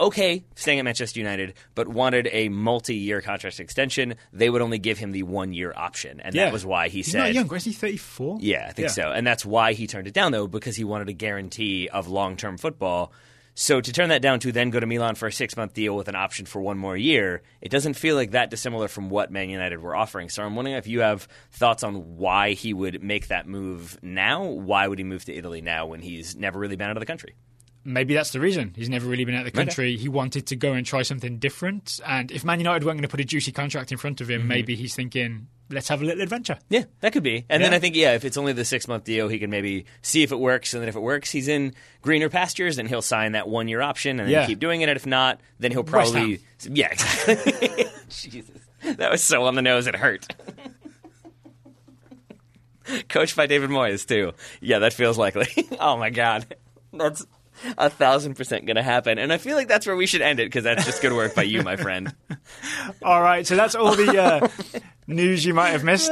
okay 0.01 0.43
staying 0.55 0.79
at 0.79 0.85
Manchester 0.85 1.19
United, 1.19 1.53
but 1.75 1.87
wanted 1.87 2.27
a 2.31 2.49
multi-year 2.49 3.21
contract 3.21 3.59
extension. 3.59 4.15
They 4.33 4.49
would 4.49 4.61
only 4.61 4.79
give 4.79 4.97
him 4.97 5.11
the 5.11 5.23
one-year 5.23 5.73
option, 5.75 6.19
and 6.19 6.35
Yeah. 6.35 6.45
that 6.45 6.53
was 6.53 6.65
why 6.65 6.89
he 6.89 6.97
He's 6.97 7.11
said, 7.11 7.19
not 7.19 7.33
young. 7.33 7.53
Is 7.55 7.63
he 7.65 7.71
34? 7.73 8.39
Yeah, 8.41 8.65
I 8.69 8.73
think 8.73 8.89
so. 8.89 9.11
And 9.11 9.25
that's 9.25 9.45
why 9.45 9.73
he 9.73 9.87
turned 9.87 10.07
it 10.07 10.13
down, 10.13 10.31
though, 10.31 10.47
because 10.47 10.75
he 10.75 10.83
wanted 10.83 11.09
a 11.09 11.13
guarantee 11.13 11.87
of 11.89 12.07
long 12.07 12.35
term 12.35 12.57
football. 12.57 13.11
So 13.53 13.81
to 13.81 13.91
turn 13.91 14.09
that 14.09 14.21
down 14.21 14.39
to 14.39 14.51
then 14.53 14.69
go 14.69 14.79
to 14.79 14.85
Milan 14.87 15.15
for 15.15 15.27
a 15.27 15.31
six 15.31 15.57
month 15.57 15.73
deal 15.73 15.95
with 15.95 16.07
an 16.07 16.15
option 16.15 16.45
for 16.45 16.61
one 16.61 16.77
more 16.77 16.95
year, 16.95 17.41
it 17.59 17.69
doesn't 17.69 17.95
feel 17.95 18.15
like 18.15 18.31
that 18.31 18.49
dissimilar 18.49 18.87
from 18.87 19.09
what 19.09 19.29
Man 19.29 19.49
United 19.49 19.81
were 19.81 19.93
offering. 19.95 20.29
So 20.29 20.41
I'm 20.41 20.55
wondering 20.55 20.77
if 20.77 20.87
you 20.87 21.01
have 21.01 21.27
thoughts 21.51 21.83
on 21.83 22.15
why 22.17 22.53
he 22.53 22.73
would 22.73 23.03
make 23.03 23.27
that 23.27 23.47
move 23.47 23.99
now. 24.01 24.45
Why 24.45 24.87
would 24.87 24.99
he 24.99 25.03
move 25.03 25.25
to 25.25 25.35
Italy 25.35 25.61
now 25.61 25.85
when 25.87 25.99
he's 25.99 26.33
never 26.35 26.57
really 26.59 26.77
been 26.77 26.89
out 26.89 26.95
of 26.95 27.01
the 27.01 27.05
country? 27.05 27.35
Maybe 27.83 28.13
that's 28.13 28.29
the 28.31 28.39
reason. 28.39 28.73
He's 28.75 28.89
never 28.89 29.07
really 29.09 29.25
been 29.25 29.33
out 29.33 29.45
of 29.47 29.51
the 29.51 29.57
country. 29.57 29.97
He 29.97 30.07
wanted 30.07 30.45
to 30.47 30.55
go 30.55 30.73
and 30.73 30.85
try 30.85 31.01
something 31.01 31.39
different. 31.39 31.99
And 32.05 32.31
if 32.31 32.45
Man 32.45 32.59
United 32.59 32.85
weren't 32.85 32.97
going 32.97 33.01
to 33.03 33.07
put 33.07 33.19
a 33.19 33.23
juicy 33.25 33.51
contract 33.51 33.91
in 33.91 33.97
front 33.97 34.21
of 34.21 34.27
Mm-hmm. 34.27 34.41
him, 34.41 34.47
maybe 34.47 34.75
he's 34.75 34.93
thinking, 34.93 35.47
let's 35.71 35.87
have 35.87 35.99
a 36.01 36.05
little 36.05 36.21
adventure. 36.21 36.59
Yeah, 36.69 36.83
that 36.99 37.11
could 37.11 37.23
be. 37.23 37.43
And 37.49 37.63
then 37.63 37.73
I 37.73 37.79
think, 37.79 37.95
yeah, 37.95 38.13
if 38.13 38.23
it's 38.23 38.37
only 38.37 38.53
the 38.53 38.65
six 38.65 38.87
month 38.87 39.05
deal, 39.05 39.29
he 39.29 39.39
can 39.39 39.49
maybe 39.49 39.85
see 40.03 40.21
if 40.21 40.31
it 40.31 40.39
works. 40.39 40.75
And 40.75 40.81
then 40.83 40.89
if 40.89 40.95
it 40.95 41.01
works, 41.01 41.31
he's 41.31 41.47
in 41.47 41.73
greener 42.03 42.29
pastures 42.29 42.77
and 42.77 42.87
he'll 42.87 43.01
sign 43.01 43.31
that 43.31 43.47
one 43.49 43.67
year 43.67 43.81
option 43.81 44.19
and 44.19 44.27
then 44.29 44.33
Yeah. 44.33 44.45
keep 44.45 44.59
doing 44.59 44.81
it. 44.81 44.89
And 44.89 44.95
if 44.95 45.07
not, 45.07 45.41
then 45.59 45.71
he'll 45.71 45.83
probably. 45.83 46.39
Yeah, 46.69 46.89
exactly. 46.91 47.85
Jesus. 48.09 48.59
That 48.83 49.09
was 49.09 49.23
so 49.23 49.43
on 49.45 49.55
the 49.55 49.63
nose, 49.63 49.87
it 49.87 49.95
hurt. 49.95 50.27
Coached 53.09 53.35
by 53.35 53.47
David 53.47 53.69
Moyes, 53.69 54.05
too. 54.07 54.33
Yeah, 54.59 54.79
that 54.79 54.93
feels 54.93 55.17
likely. 55.17 55.47
oh, 55.79 55.97
my 55.97 56.09
God. 56.09 56.45
That's 56.93 57.25
a 57.77 57.89
thousand 57.89 58.35
percent 58.35 58.65
going 58.65 58.75
to 58.75 58.83
happen. 58.83 59.17
And 59.17 59.31
I 59.31 59.37
feel 59.37 59.55
like 59.55 59.67
that's 59.67 59.85
where 59.87 59.95
we 59.95 60.05
should 60.07 60.21
end 60.21 60.39
it 60.39 60.45
because 60.45 60.63
that's 60.63 60.85
just 60.85 61.01
good 61.01 61.13
work 61.13 61.35
by 61.35 61.43
you, 61.43 61.61
my 61.63 61.75
friend. 61.75 62.13
All 63.03 63.21
right, 63.21 63.45
so 63.45 63.55
that's 63.55 63.75
all 63.75 63.95
the 63.95 64.21
uh, 64.21 64.47
news 65.07 65.45
you 65.45 65.53
might 65.53 65.69
have 65.69 65.83
missed 65.83 66.11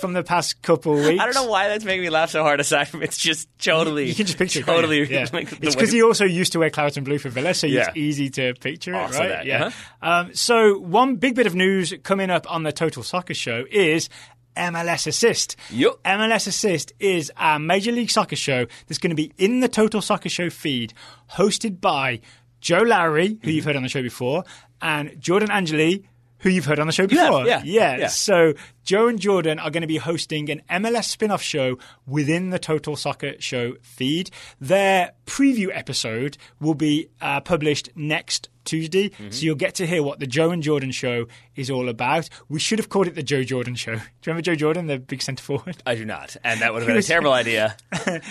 from 0.00 0.12
the 0.12 0.22
past 0.22 0.60
couple 0.62 0.94
weeks. 0.94 1.20
I 1.20 1.24
don't 1.24 1.34
know 1.34 1.46
why 1.50 1.68
that's 1.68 1.84
making 1.84 2.02
me 2.02 2.10
laugh 2.10 2.30
so 2.30 2.42
hard. 2.42 2.60
Aside 2.60 2.88
from 2.88 3.02
it's 3.02 3.18
just 3.18 3.48
totally, 3.58 4.08
You 4.08 4.14
can 4.14 4.26
just 4.26 4.38
picture 4.38 4.60
it. 4.60 4.66
totally. 4.66 4.98
you? 4.98 5.04
Yeah. 5.04 5.26
like, 5.32 5.52
it's 5.52 5.60
way- 5.60 5.68
because 5.70 5.92
he 5.92 6.02
also 6.02 6.24
used 6.24 6.52
to 6.52 6.58
wear 6.58 6.70
claret 6.70 6.96
and 6.96 7.04
blue 7.06 7.18
for 7.18 7.28
Villa, 7.28 7.54
so 7.54 7.66
Yeah. 7.66 7.88
it's 7.88 7.96
easy 7.96 8.30
to 8.30 8.54
picture 8.54 8.92
it, 8.94 8.96
right? 8.96 9.12
that, 9.12 9.46
yeah. 9.46 9.66
uh-huh. 9.66 10.08
Um, 10.08 10.34
so 10.34 10.78
one 10.78 11.16
big 11.16 11.34
bit 11.34 11.46
of 11.46 11.54
news 11.54 11.94
coming 12.02 12.30
up 12.30 12.50
on 12.50 12.62
the 12.62 12.72
Total 12.72 13.02
Soccer 13.02 13.34
Show 13.34 13.64
is 13.70 14.08
MLS 14.56 15.06
Assist. 15.06 15.56
Yep. 15.70 15.92
MLS 16.04 16.46
Assist 16.46 16.92
is 17.00 17.30
a 17.36 17.58
Major 17.58 17.92
League 17.92 18.10
Soccer 18.10 18.36
show 18.36 18.66
that's 18.86 18.98
going 18.98 19.10
to 19.10 19.16
be 19.16 19.32
in 19.38 19.60
the 19.60 19.68
Total 19.68 20.00
Soccer 20.02 20.28
Show 20.28 20.50
feed, 20.50 20.92
hosted 21.32 21.80
by 21.80 22.20
Joe 22.60 22.82
Lowery, 22.82 23.28
who 23.28 23.34
Mm-hmm. 23.34 23.48
you've 23.50 23.64
heard 23.64 23.76
on 23.76 23.82
the 23.82 23.88
show 23.88 24.02
before, 24.02 24.44
and 24.80 25.20
Jordan 25.20 25.50
Angeli. 25.50 26.04
Who 26.38 26.50
you've 26.50 26.64
heard 26.64 26.80
on 26.80 26.88
the 26.88 26.92
show 26.92 27.06
before. 27.06 27.46
yeah, 27.46 27.62
yeah. 27.64 27.98
yeah. 27.98 28.06
So 28.08 28.54
Joe 28.82 29.06
and 29.06 29.20
Jordan 29.20 29.60
are 29.60 29.70
going 29.70 29.82
to 29.82 29.86
be 29.86 29.98
hosting 29.98 30.50
an 30.50 30.60
MLS 30.68 31.04
spin-off 31.04 31.40
show 31.40 31.78
within 32.04 32.50
the 32.50 32.58
Total 32.58 32.96
Soccer 32.96 33.34
Show 33.38 33.74
feed. 33.80 34.28
Their 34.60 35.12
preview 35.24 35.68
episode 35.72 36.36
will 36.58 36.74
be 36.74 37.06
uh, 37.20 37.42
published 37.42 37.90
next 37.94 38.48
Tuesday, 38.64 39.10
Mm-hmm. 39.10 39.30
so 39.30 39.44
you'll 39.44 39.54
get 39.56 39.74
to 39.76 39.86
hear 39.86 40.02
what 40.02 40.18
the 40.20 40.26
Joe 40.26 40.50
and 40.50 40.62
Jordan 40.62 40.90
show 40.90 41.26
is 41.56 41.70
all 41.70 41.88
about. 41.88 42.28
We 42.48 42.58
should 42.60 42.78
have 42.78 42.88
called 42.88 43.06
it 43.08 43.14
the 43.14 43.22
Joe 43.22 43.42
Jordan 43.42 43.74
show. 43.74 43.92
Do 43.96 44.00
you 44.00 44.02
remember 44.26 44.42
Joe 44.42 44.54
Jordan, 44.54 44.86
the 44.86 44.98
big 44.98 45.20
centre 45.22 45.42
forward? 45.42 45.76
I 45.86 45.94
do 45.94 46.04
not, 46.04 46.36
and 46.44 46.60
that 46.60 46.72
would 46.72 46.82
have 46.82 46.86
been 46.88 46.96
a 46.96 47.02
terrible 47.02 47.32
idea. 47.32 47.76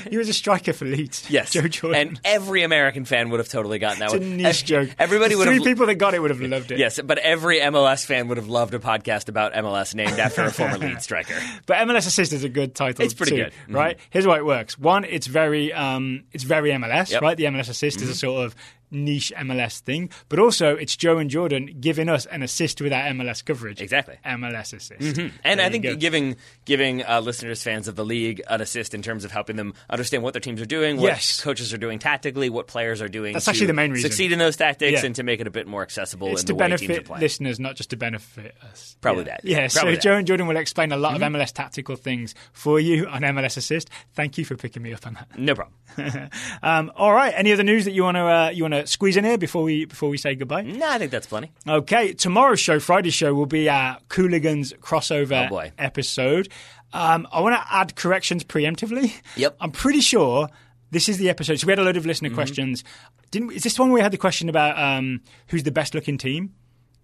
he 0.10 0.18
was 0.18 0.30
a 0.30 0.34
striker 0.34 0.74
for 0.74 0.86
Leeds. 0.86 1.30
Yes, 1.30 1.52
Joe 1.52 1.68
Jordan. 1.68 2.08
and 2.10 2.20
every 2.24 2.64
American 2.64 3.06
fan 3.06 3.30
would 3.30 3.40
have 3.40 3.50
totally 3.50 3.80
gotten 3.80 4.00
that 4.00 4.06
it's 4.14 4.16
a 4.16 4.20
one. 4.20 4.38
niche 4.38 4.62
Ev- 4.64 4.66
joke. 4.66 4.90
Everybody 4.98 5.36
would 5.36 5.46
three 5.46 5.56
have. 5.56 5.64
people 5.64 5.86
that 5.88 5.96
got 5.96 6.14
it 6.14 6.20
would 6.22 6.32
have 6.32 6.42
loved 6.42 6.72
it. 6.72 6.80
Yes, 6.80 7.00
but 7.04 7.18
every 7.20 7.60
MLS 7.60 8.06
fan 8.06 8.28
would 8.30 8.38
have 8.38 8.48
loved 8.48 8.74
a 8.74 8.80
podcast 8.80 9.30
about 9.30 9.54
MLS 9.54 9.94
named 9.94 10.18
after 10.20 10.44
a 10.44 10.52
former 10.52 10.78
Leeds 10.78 11.04
striker. 11.04 11.36
But 11.66 11.78
MLS 11.88 12.08
Assist 12.08 12.34
is 12.34 12.44
a 12.44 12.50
good 12.50 12.74
title. 12.76 13.04
It's 13.06 13.14
pretty 13.14 13.32
too, 13.38 13.44
good. 13.44 13.54
Mhm. 13.70 13.76
right? 13.76 14.00
Here's 14.10 14.26
how 14.26 14.32
it 14.34 14.46
works. 14.46 14.80
One, 14.80 15.04
it's 15.06 15.28
very, 15.28 15.72
um, 15.74 16.24
it's 16.32 16.44
very 16.44 16.72
MLS, 16.72 17.12
Yep. 17.12 17.18
Mm-hmm. 17.18 17.26
right? 17.26 17.38
The 17.38 17.44
MLS 17.46 17.70
Assist 17.70 18.02
is 18.02 18.10
a 18.10 18.16
sort 18.16 18.46
of 18.46 18.56
niche 18.92 19.32
MLS 19.38 19.80
thing, 19.80 20.10
but 20.30 20.40
also 20.40 20.76
it's 20.76 20.96
Joe 20.96 21.18
and 21.18 21.30
Jordan 21.30 21.78
giving 21.80 22.10
us 22.10 22.26
an 22.26 22.44
assist 22.44 22.82
with 22.82 22.94
our 22.94 23.04
MLS 23.12 23.44
coverage. 23.44 23.82
Exactly. 23.82 24.18
MLS 24.26 24.74
Assist. 24.74 25.18
And 25.44 25.60
There 25.60 25.66
I 25.66 25.70
think 25.70 25.84
go. 25.84 25.96
giving 25.96 26.36
giving 26.66 27.04
uh, 27.04 27.22
listeners, 27.22 27.64
fans 27.64 27.88
of 27.88 27.96
the 27.96 28.06
league, 28.06 28.42
an 28.50 28.62
assist 28.62 28.94
in 28.94 29.02
terms 29.02 29.26
of 29.26 29.32
helping 29.32 29.56
them 29.56 29.74
understand 29.90 30.24
what 30.24 30.34
their 30.34 30.42
teams 30.42 30.62
are 30.62 30.66
doing, 30.66 30.98
what 30.98 31.06
Yes. 31.08 31.42
coaches 31.42 31.74
are 31.74 31.78
doing 31.78 32.00
tactically, 32.00 32.50
what 32.50 32.68
players 32.68 33.02
are 33.02 33.08
doing. 33.10 33.34
That's 33.34 33.46
to 33.46 33.52
actually 33.52 33.68
the 33.68 33.74
main 33.74 33.92
reason. 33.92 34.10
Succeed 34.10 34.32
in 34.32 34.40
those 34.40 34.58
tactics 34.58 35.02
Yeah. 35.02 35.06
and 35.06 35.16
to 35.16 35.24
make 35.24 35.40
it 35.40 35.48
a 35.48 35.52
bit 35.52 35.68
more 35.68 35.82
accessible 35.82 36.28
it's 36.30 36.42
in 36.42 36.48
to 36.48 36.54
the 36.54 36.58
way 36.58 36.68
teams 36.70 36.82
are 36.84 36.88
benefit 36.88 37.20
listeners, 37.20 37.60
not 37.60 37.76
just 37.76 37.90
to 37.92 37.98
benefit 37.98 38.56
us. 38.70 38.98
Probably 39.02 39.24
yeah. 39.26 39.30
that. 39.32 39.42
Yeah, 39.46 39.68
so 39.68 39.80
Probably 39.82 39.96
that. 39.96 40.00
Mm-hmm. 40.02 40.10
Joe 40.10 40.18
and 40.18 40.28
Jordan 40.28 40.48
will 40.48 40.58
explain 40.58 40.92
a 40.92 40.98
lot 40.98 41.16
of 41.16 41.22
MLS 41.22 41.52
tactical 41.54 41.96
things 41.96 42.36
for 42.54 42.80
you 42.80 43.08
on 43.08 43.22
MLS 43.22 43.58
Assist. 43.58 43.90
Thank 44.14 44.38
you 44.38 44.46
for 44.46 44.56
picking 44.56 44.82
me 44.84 44.94
up 44.94 45.06
on 45.08 45.14
that. 45.16 45.38
No 45.40 45.56
problem. 45.56 45.76
Um, 46.64 46.92
all 46.96 47.12
right, 47.14 47.34
any 47.36 47.52
other 47.52 47.64
news 47.64 47.86
that 47.86 47.92
you 47.92 48.04
want 48.04 48.16
to 48.16 48.22
uh, 48.22 48.50
you 48.54 48.64
want 48.64 48.74
to 48.74 48.81
squeeze 48.90 49.18
in 49.18 49.24
here 49.24 49.38
before 49.38 49.64
we 49.64 49.86
before 49.86 50.10
we 50.10 50.18
say 50.18 50.36
goodbye? 50.36 50.62
No, 50.64 50.88
I 50.90 50.98
think 50.98 51.12
that's 51.12 51.28
plenty. 51.28 51.52
Okay, 51.68 52.14
tomorrow's 52.14 52.60
show, 52.60 52.80
Friday's 52.80 53.14
show, 53.14 53.34
will 53.34 53.46
be 53.46 53.70
our 53.70 53.98
Cooligans 54.10 54.74
crossover 54.80 55.50
Oh, 55.52 55.72
episode. 55.78 56.50
Um, 56.94 57.28
I 57.32 57.40
want 57.42 57.56
to 57.56 57.74
add 57.74 57.96
corrections 57.96 58.44
preemptively. 58.44 59.14
Yep. 59.38 59.56
I'm 59.62 59.72
pretty 59.72 60.02
sure 60.02 60.50
this 60.92 61.08
is 61.08 61.18
the 61.18 61.30
episode. 61.30 61.56
So 61.60 61.68
we 61.68 61.72
had 61.72 61.80
a 61.80 61.84
load 61.84 61.98
of 61.98 62.06
listener 62.06 62.30
questions. 62.30 62.84
Didn't 63.32 63.52
is 63.54 63.64
this 63.64 63.76
the 63.76 63.82
one 63.82 63.92
where 63.92 63.96
we 64.00 64.02
had 64.02 64.12
the 64.12 64.18
question 64.18 64.50
about 64.50 64.78
um, 64.78 65.22
who's 65.48 65.64
the 65.64 65.72
best 65.72 65.94
looking 65.96 66.18
team? 66.18 66.54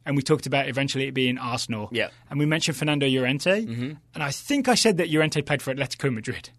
And 0.05 0.15
we 0.15 0.21
talked 0.21 0.45
about 0.45 0.69
eventually 0.69 1.07
it 1.07 1.13
being 1.13 1.38
Arsenal. 1.38 1.89
Yep. 1.91 2.11
And 2.30 2.39
we 2.39 2.45
mentioned 2.45 2.78
Fernando 2.78 3.05
Llorente. 3.07 3.65
And 3.65 3.97
I 4.15 4.32
think 4.32 4.69
I 4.69 4.75
said 4.75 4.95
that 4.97 5.09
Llorente 5.09 5.41
played 5.41 5.61
for 5.61 5.73
Atletico 5.75 6.13
Madrid. 6.13 6.49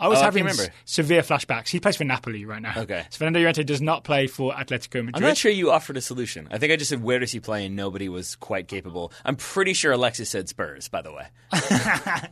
I 0.00 0.08
was 0.08 0.18
Oh, 0.18 0.22
having 0.22 0.42
remember. 0.44 0.64
s- 0.64 0.70
severe 0.84 1.22
flashbacks. 1.22 1.68
He 1.68 1.78
plays 1.80 1.96
for 1.96 2.04
Napoli 2.04 2.44
right 2.44 2.60
now. 2.60 2.74
Okay. 2.76 3.04
So 3.10 3.18
Fernando 3.18 3.38
Llorente 3.40 3.62
does 3.62 3.80
not 3.80 4.02
play 4.04 4.26
for 4.26 4.52
Atletico 4.52 4.96
Madrid. 5.04 5.16
I'm 5.16 5.22
not 5.22 5.36
sure 5.36 5.50
you 5.52 5.70
offered 5.70 5.96
a 5.96 6.00
solution. 6.00 6.48
I 6.50 6.58
think 6.58 6.72
I 6.72 6.76
just 6.76 6.90
said 6.90 7.02
where 7.02 7.18
does 7.20 7.30
he 7.32 7.40
play, 7.40 7.64
and 7.66 7.76
nobody 7.76 8.08
was 8.08 8.34
quite 8.36 8.66
capable. 8.68 9.12
I'm 9.24 9.36
pretty 9.36 9.72
sure 9.72 9.92
Alexis 9.92 10.28
said 10.30 10.48
Spurs. 10.48 10.88
By 10.88 11.00
the 11.02 11.12
way, 11.12 11.26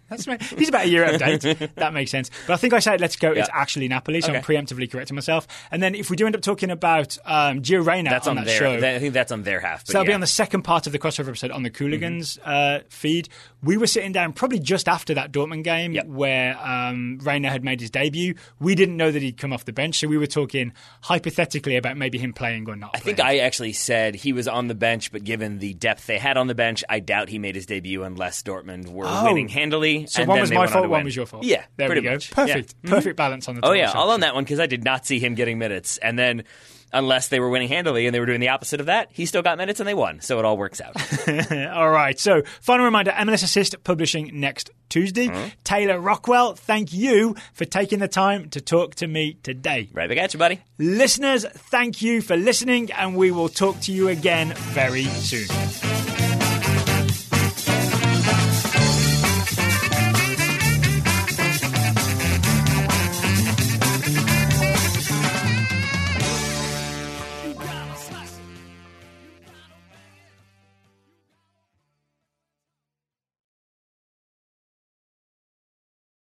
That's 0.08 0.26
right. 0.26 0.42
He's 0.42 0.68
about 0.68 0.86
a 0.86 0.88
year 0.88 1.04
out 1.04 1.14
of 1.14 1.20
date. 1.40 1.70
that 1.76 1.92
makes 1.94 2.10
sense. 2.10 2.30
But 2.46 2.54
I 2.54 2.56
think 2.56 2.72
I 2.72 2.78
said 2.80 3.00
let's 3.00 3.16
go. 3.16 3.32
It's 3.32 3.48
actually 3.52 3.88
Napoli, 3.88 4.20
so 4.20 4.32
I'm 4.32 4.42
preemptively 4.42 4.90
correcting 4.90 5.14
myself. 5.14 5.46
And 5.70 5.82
then 5.82 5.94
if 5.94 6.10
we 6.10 6.16
do 6.16 6.26
end 6.26 6.34
up 6.36 6.42
talking 6.42 6.70
about 6.70 7.16
um, 7.24 7.62
Gio 7.62 7.84
Reyna 7.86 8.10
that's 8.10 8.26
on, 8.26 8.38
on, 8.38 8.44
that 8.44 8.50
their. 8.50 8.58
show, 8.58 8.80
that- 8.80 8.96
I 8.96 8.98
think 8.98 9.14
that's 9.14 9.32
on 9.32 9.42
their 9.42 9.60
half. 9.60 9.86
So 9.86 9.92
that'll 9.92 10.06
be 10.06 10.12
on 10.14 10.20
the 10.20 10.26
second 10.26 10.62
part 10.62 10.86
of 10.86 10.92
the 10.92 10.98
crossover 10.98 11.28
episode 11.28 11.50
on 11.50 11.62
the 11.62 11.70
Cooligans 11.70 12.38
Mm-hmm. 12.38 12.42
uh, 12.44 12.78
feed. 12.88 13.28
We 13.62 13.76
were 13.76 13.86
sitting 13.86 14.12
down 14.12 14.32
probably 14.32 14.58
just 14.58 14.88
after 14.88 15.14
that 15.14 15.30
Dortmund 15.32 15.62
game 15.64 15.92
Yep. 15.92 16.06
where 16.06 16.58
um, 16.58 17.18
Reyna 17.22 17.48
had 17.52 17.62
made 17.64 17.80
his 17.80 17.90
debut. 17.90 18.34
We 18.58 18.74
didn't 18.74 18.96
know 18.96 19.10
that 19.10 19.22
he'd 19.22 19.36
come 19.36 19.52
off 19.52 19.64
the 19.64 19.72
bench, 19.72 19.98
so 20.00 20.08
we 20.08 20.18
were 20.18 20.26
talking 20.26 20.72
hypothetically 21.02 21.76
about 21.76 21.96
maybe 21.96 22.18
him 22.18 22.32
playing 22.32 22.68
or 22.68 22.76
not. 22.76 22.90
I 22.94 22.98
think 22.98 23.20
I 23.20 23.38
actually 23.38 23.72
said 23.72 24.14
he 24.14 24.32
was 24.32 24.48
on 24.48 24.68
the 24.68 24.74
bench, 24.74 25.12
but 25.12 25.24
given 25.24 25.58
the 25.58 25.74
depth 25.74 26.06
they 26.06 26.18
had 26.18 26.36
on 26.36 26.46
the 26.46 26.54
bench, 26.54 26.82
I 26.88 27.00
doubt 27.00 27.28
he 27.28 27.38
made 27.38 27.54
his 27.54 27.66
debut 27.66 28.02
unless 28.02 28.42
Dortmund 28.42 28.88
were 28.88 29.04
Oh. 29.06 29.24
winning 29.24 29.48
handily. 29.48 30.06
So 30.06 30.22
and 30.22 30.28
one 30.28 30.40
was 30.40 30.50
my 30.50 30.66
fault, 30.66 30.88
one 30.88 31.04
was 31.04 31.14
your 31.14 31.26
fault. 31.26 31.44
Yeah, 31.44 31.64
there 31.76 31.88
we 31.88 32.00
go. 32.00 32.12
much. 32.12 32.30
Perfect, 32.30 32.74
Yeah. 32.82 32.90
perfect 32.90 33.16
balance 33.16 33.48
on 33.48 33.56
the. 33.56 33.64
Oh 33.64 33.72
yeah, 33.72 33.92
I'll 33.94 34.10
own 34.10 34.20
that 34.20 34.34
one 34.34 34.44
because 34.44 34.60
I 34.60 34.66
did 34.66 34.84
not 34.84 35.06
see 35.06 35.18
him 35.18 35.34
getting 35.34 35.58
minutes, 35.58 35.98
and 35.98 36.18
then. 36.18 36.44
Unless 36.92 37.28
they 37.28 37.40
were 37.40 37.48
winning 37.48 37.68
handily 37.68 38.06
and 38.06 38.14
they 38.14 38.20
were 38.20 38.26
doing 38.26 38.40
the 38.40 38.50
opposite 38.50 38.80
of 38.80 38.86
that, 38.86 39.08
he 39.12 39.26
still 39.26 39.42
got 39.42 39.58
minutes 39.58 39.80
and 39.80 39.88
they 39.88 39.94
won. 39.94 40.20
So 40.20 40.38
it 40.38 40.44
all 40.44 40.56
works 40.56 40.80
out. 40.80 40.94
All 41.72 41.90
right. 41.90 42.18
So, 42.18 42.42
final 42.60 42.84
reminder 42.84 43.12
MLS 43.12 43.42
Assist 43.42 43.82
publishing 43.84 44.30
next 44.34 44.70
Tuesday. 44.88 45.28
Mm-hmm. 45.28 45.48
Taylor 45.64 45.98
Rockwell, 45.98 46.54
thank 46.54 46.92
you 46.92 47.34
for 47.54 47.64
taking 47.64 47.98
the 47.98 48.08
time 48.08 48.50
to 48.50 48.60
talk 48.60 48.96
to 48.96 49.06
me 49.06 49.38
today. 49.42 49.88
right 49.92 50.08
back 50.08 50.18
at 50.18 50.34
you, 50.34 50.38
buddy. 50.38 50.60
Listeners, 50.78 51.46
thank 51.46 52.02
you 52.02 52.20
for 52.20 52.36
listening, 52.36 52.92
and 52.92 53.16
we 53.16 53.30
will 53.30 53.48
talk 53.48 53.80
to 53.80 53.92
you 53.92 54.08
again 54.08 54.52
very 54.54 55.04
soon. 55.04 55.91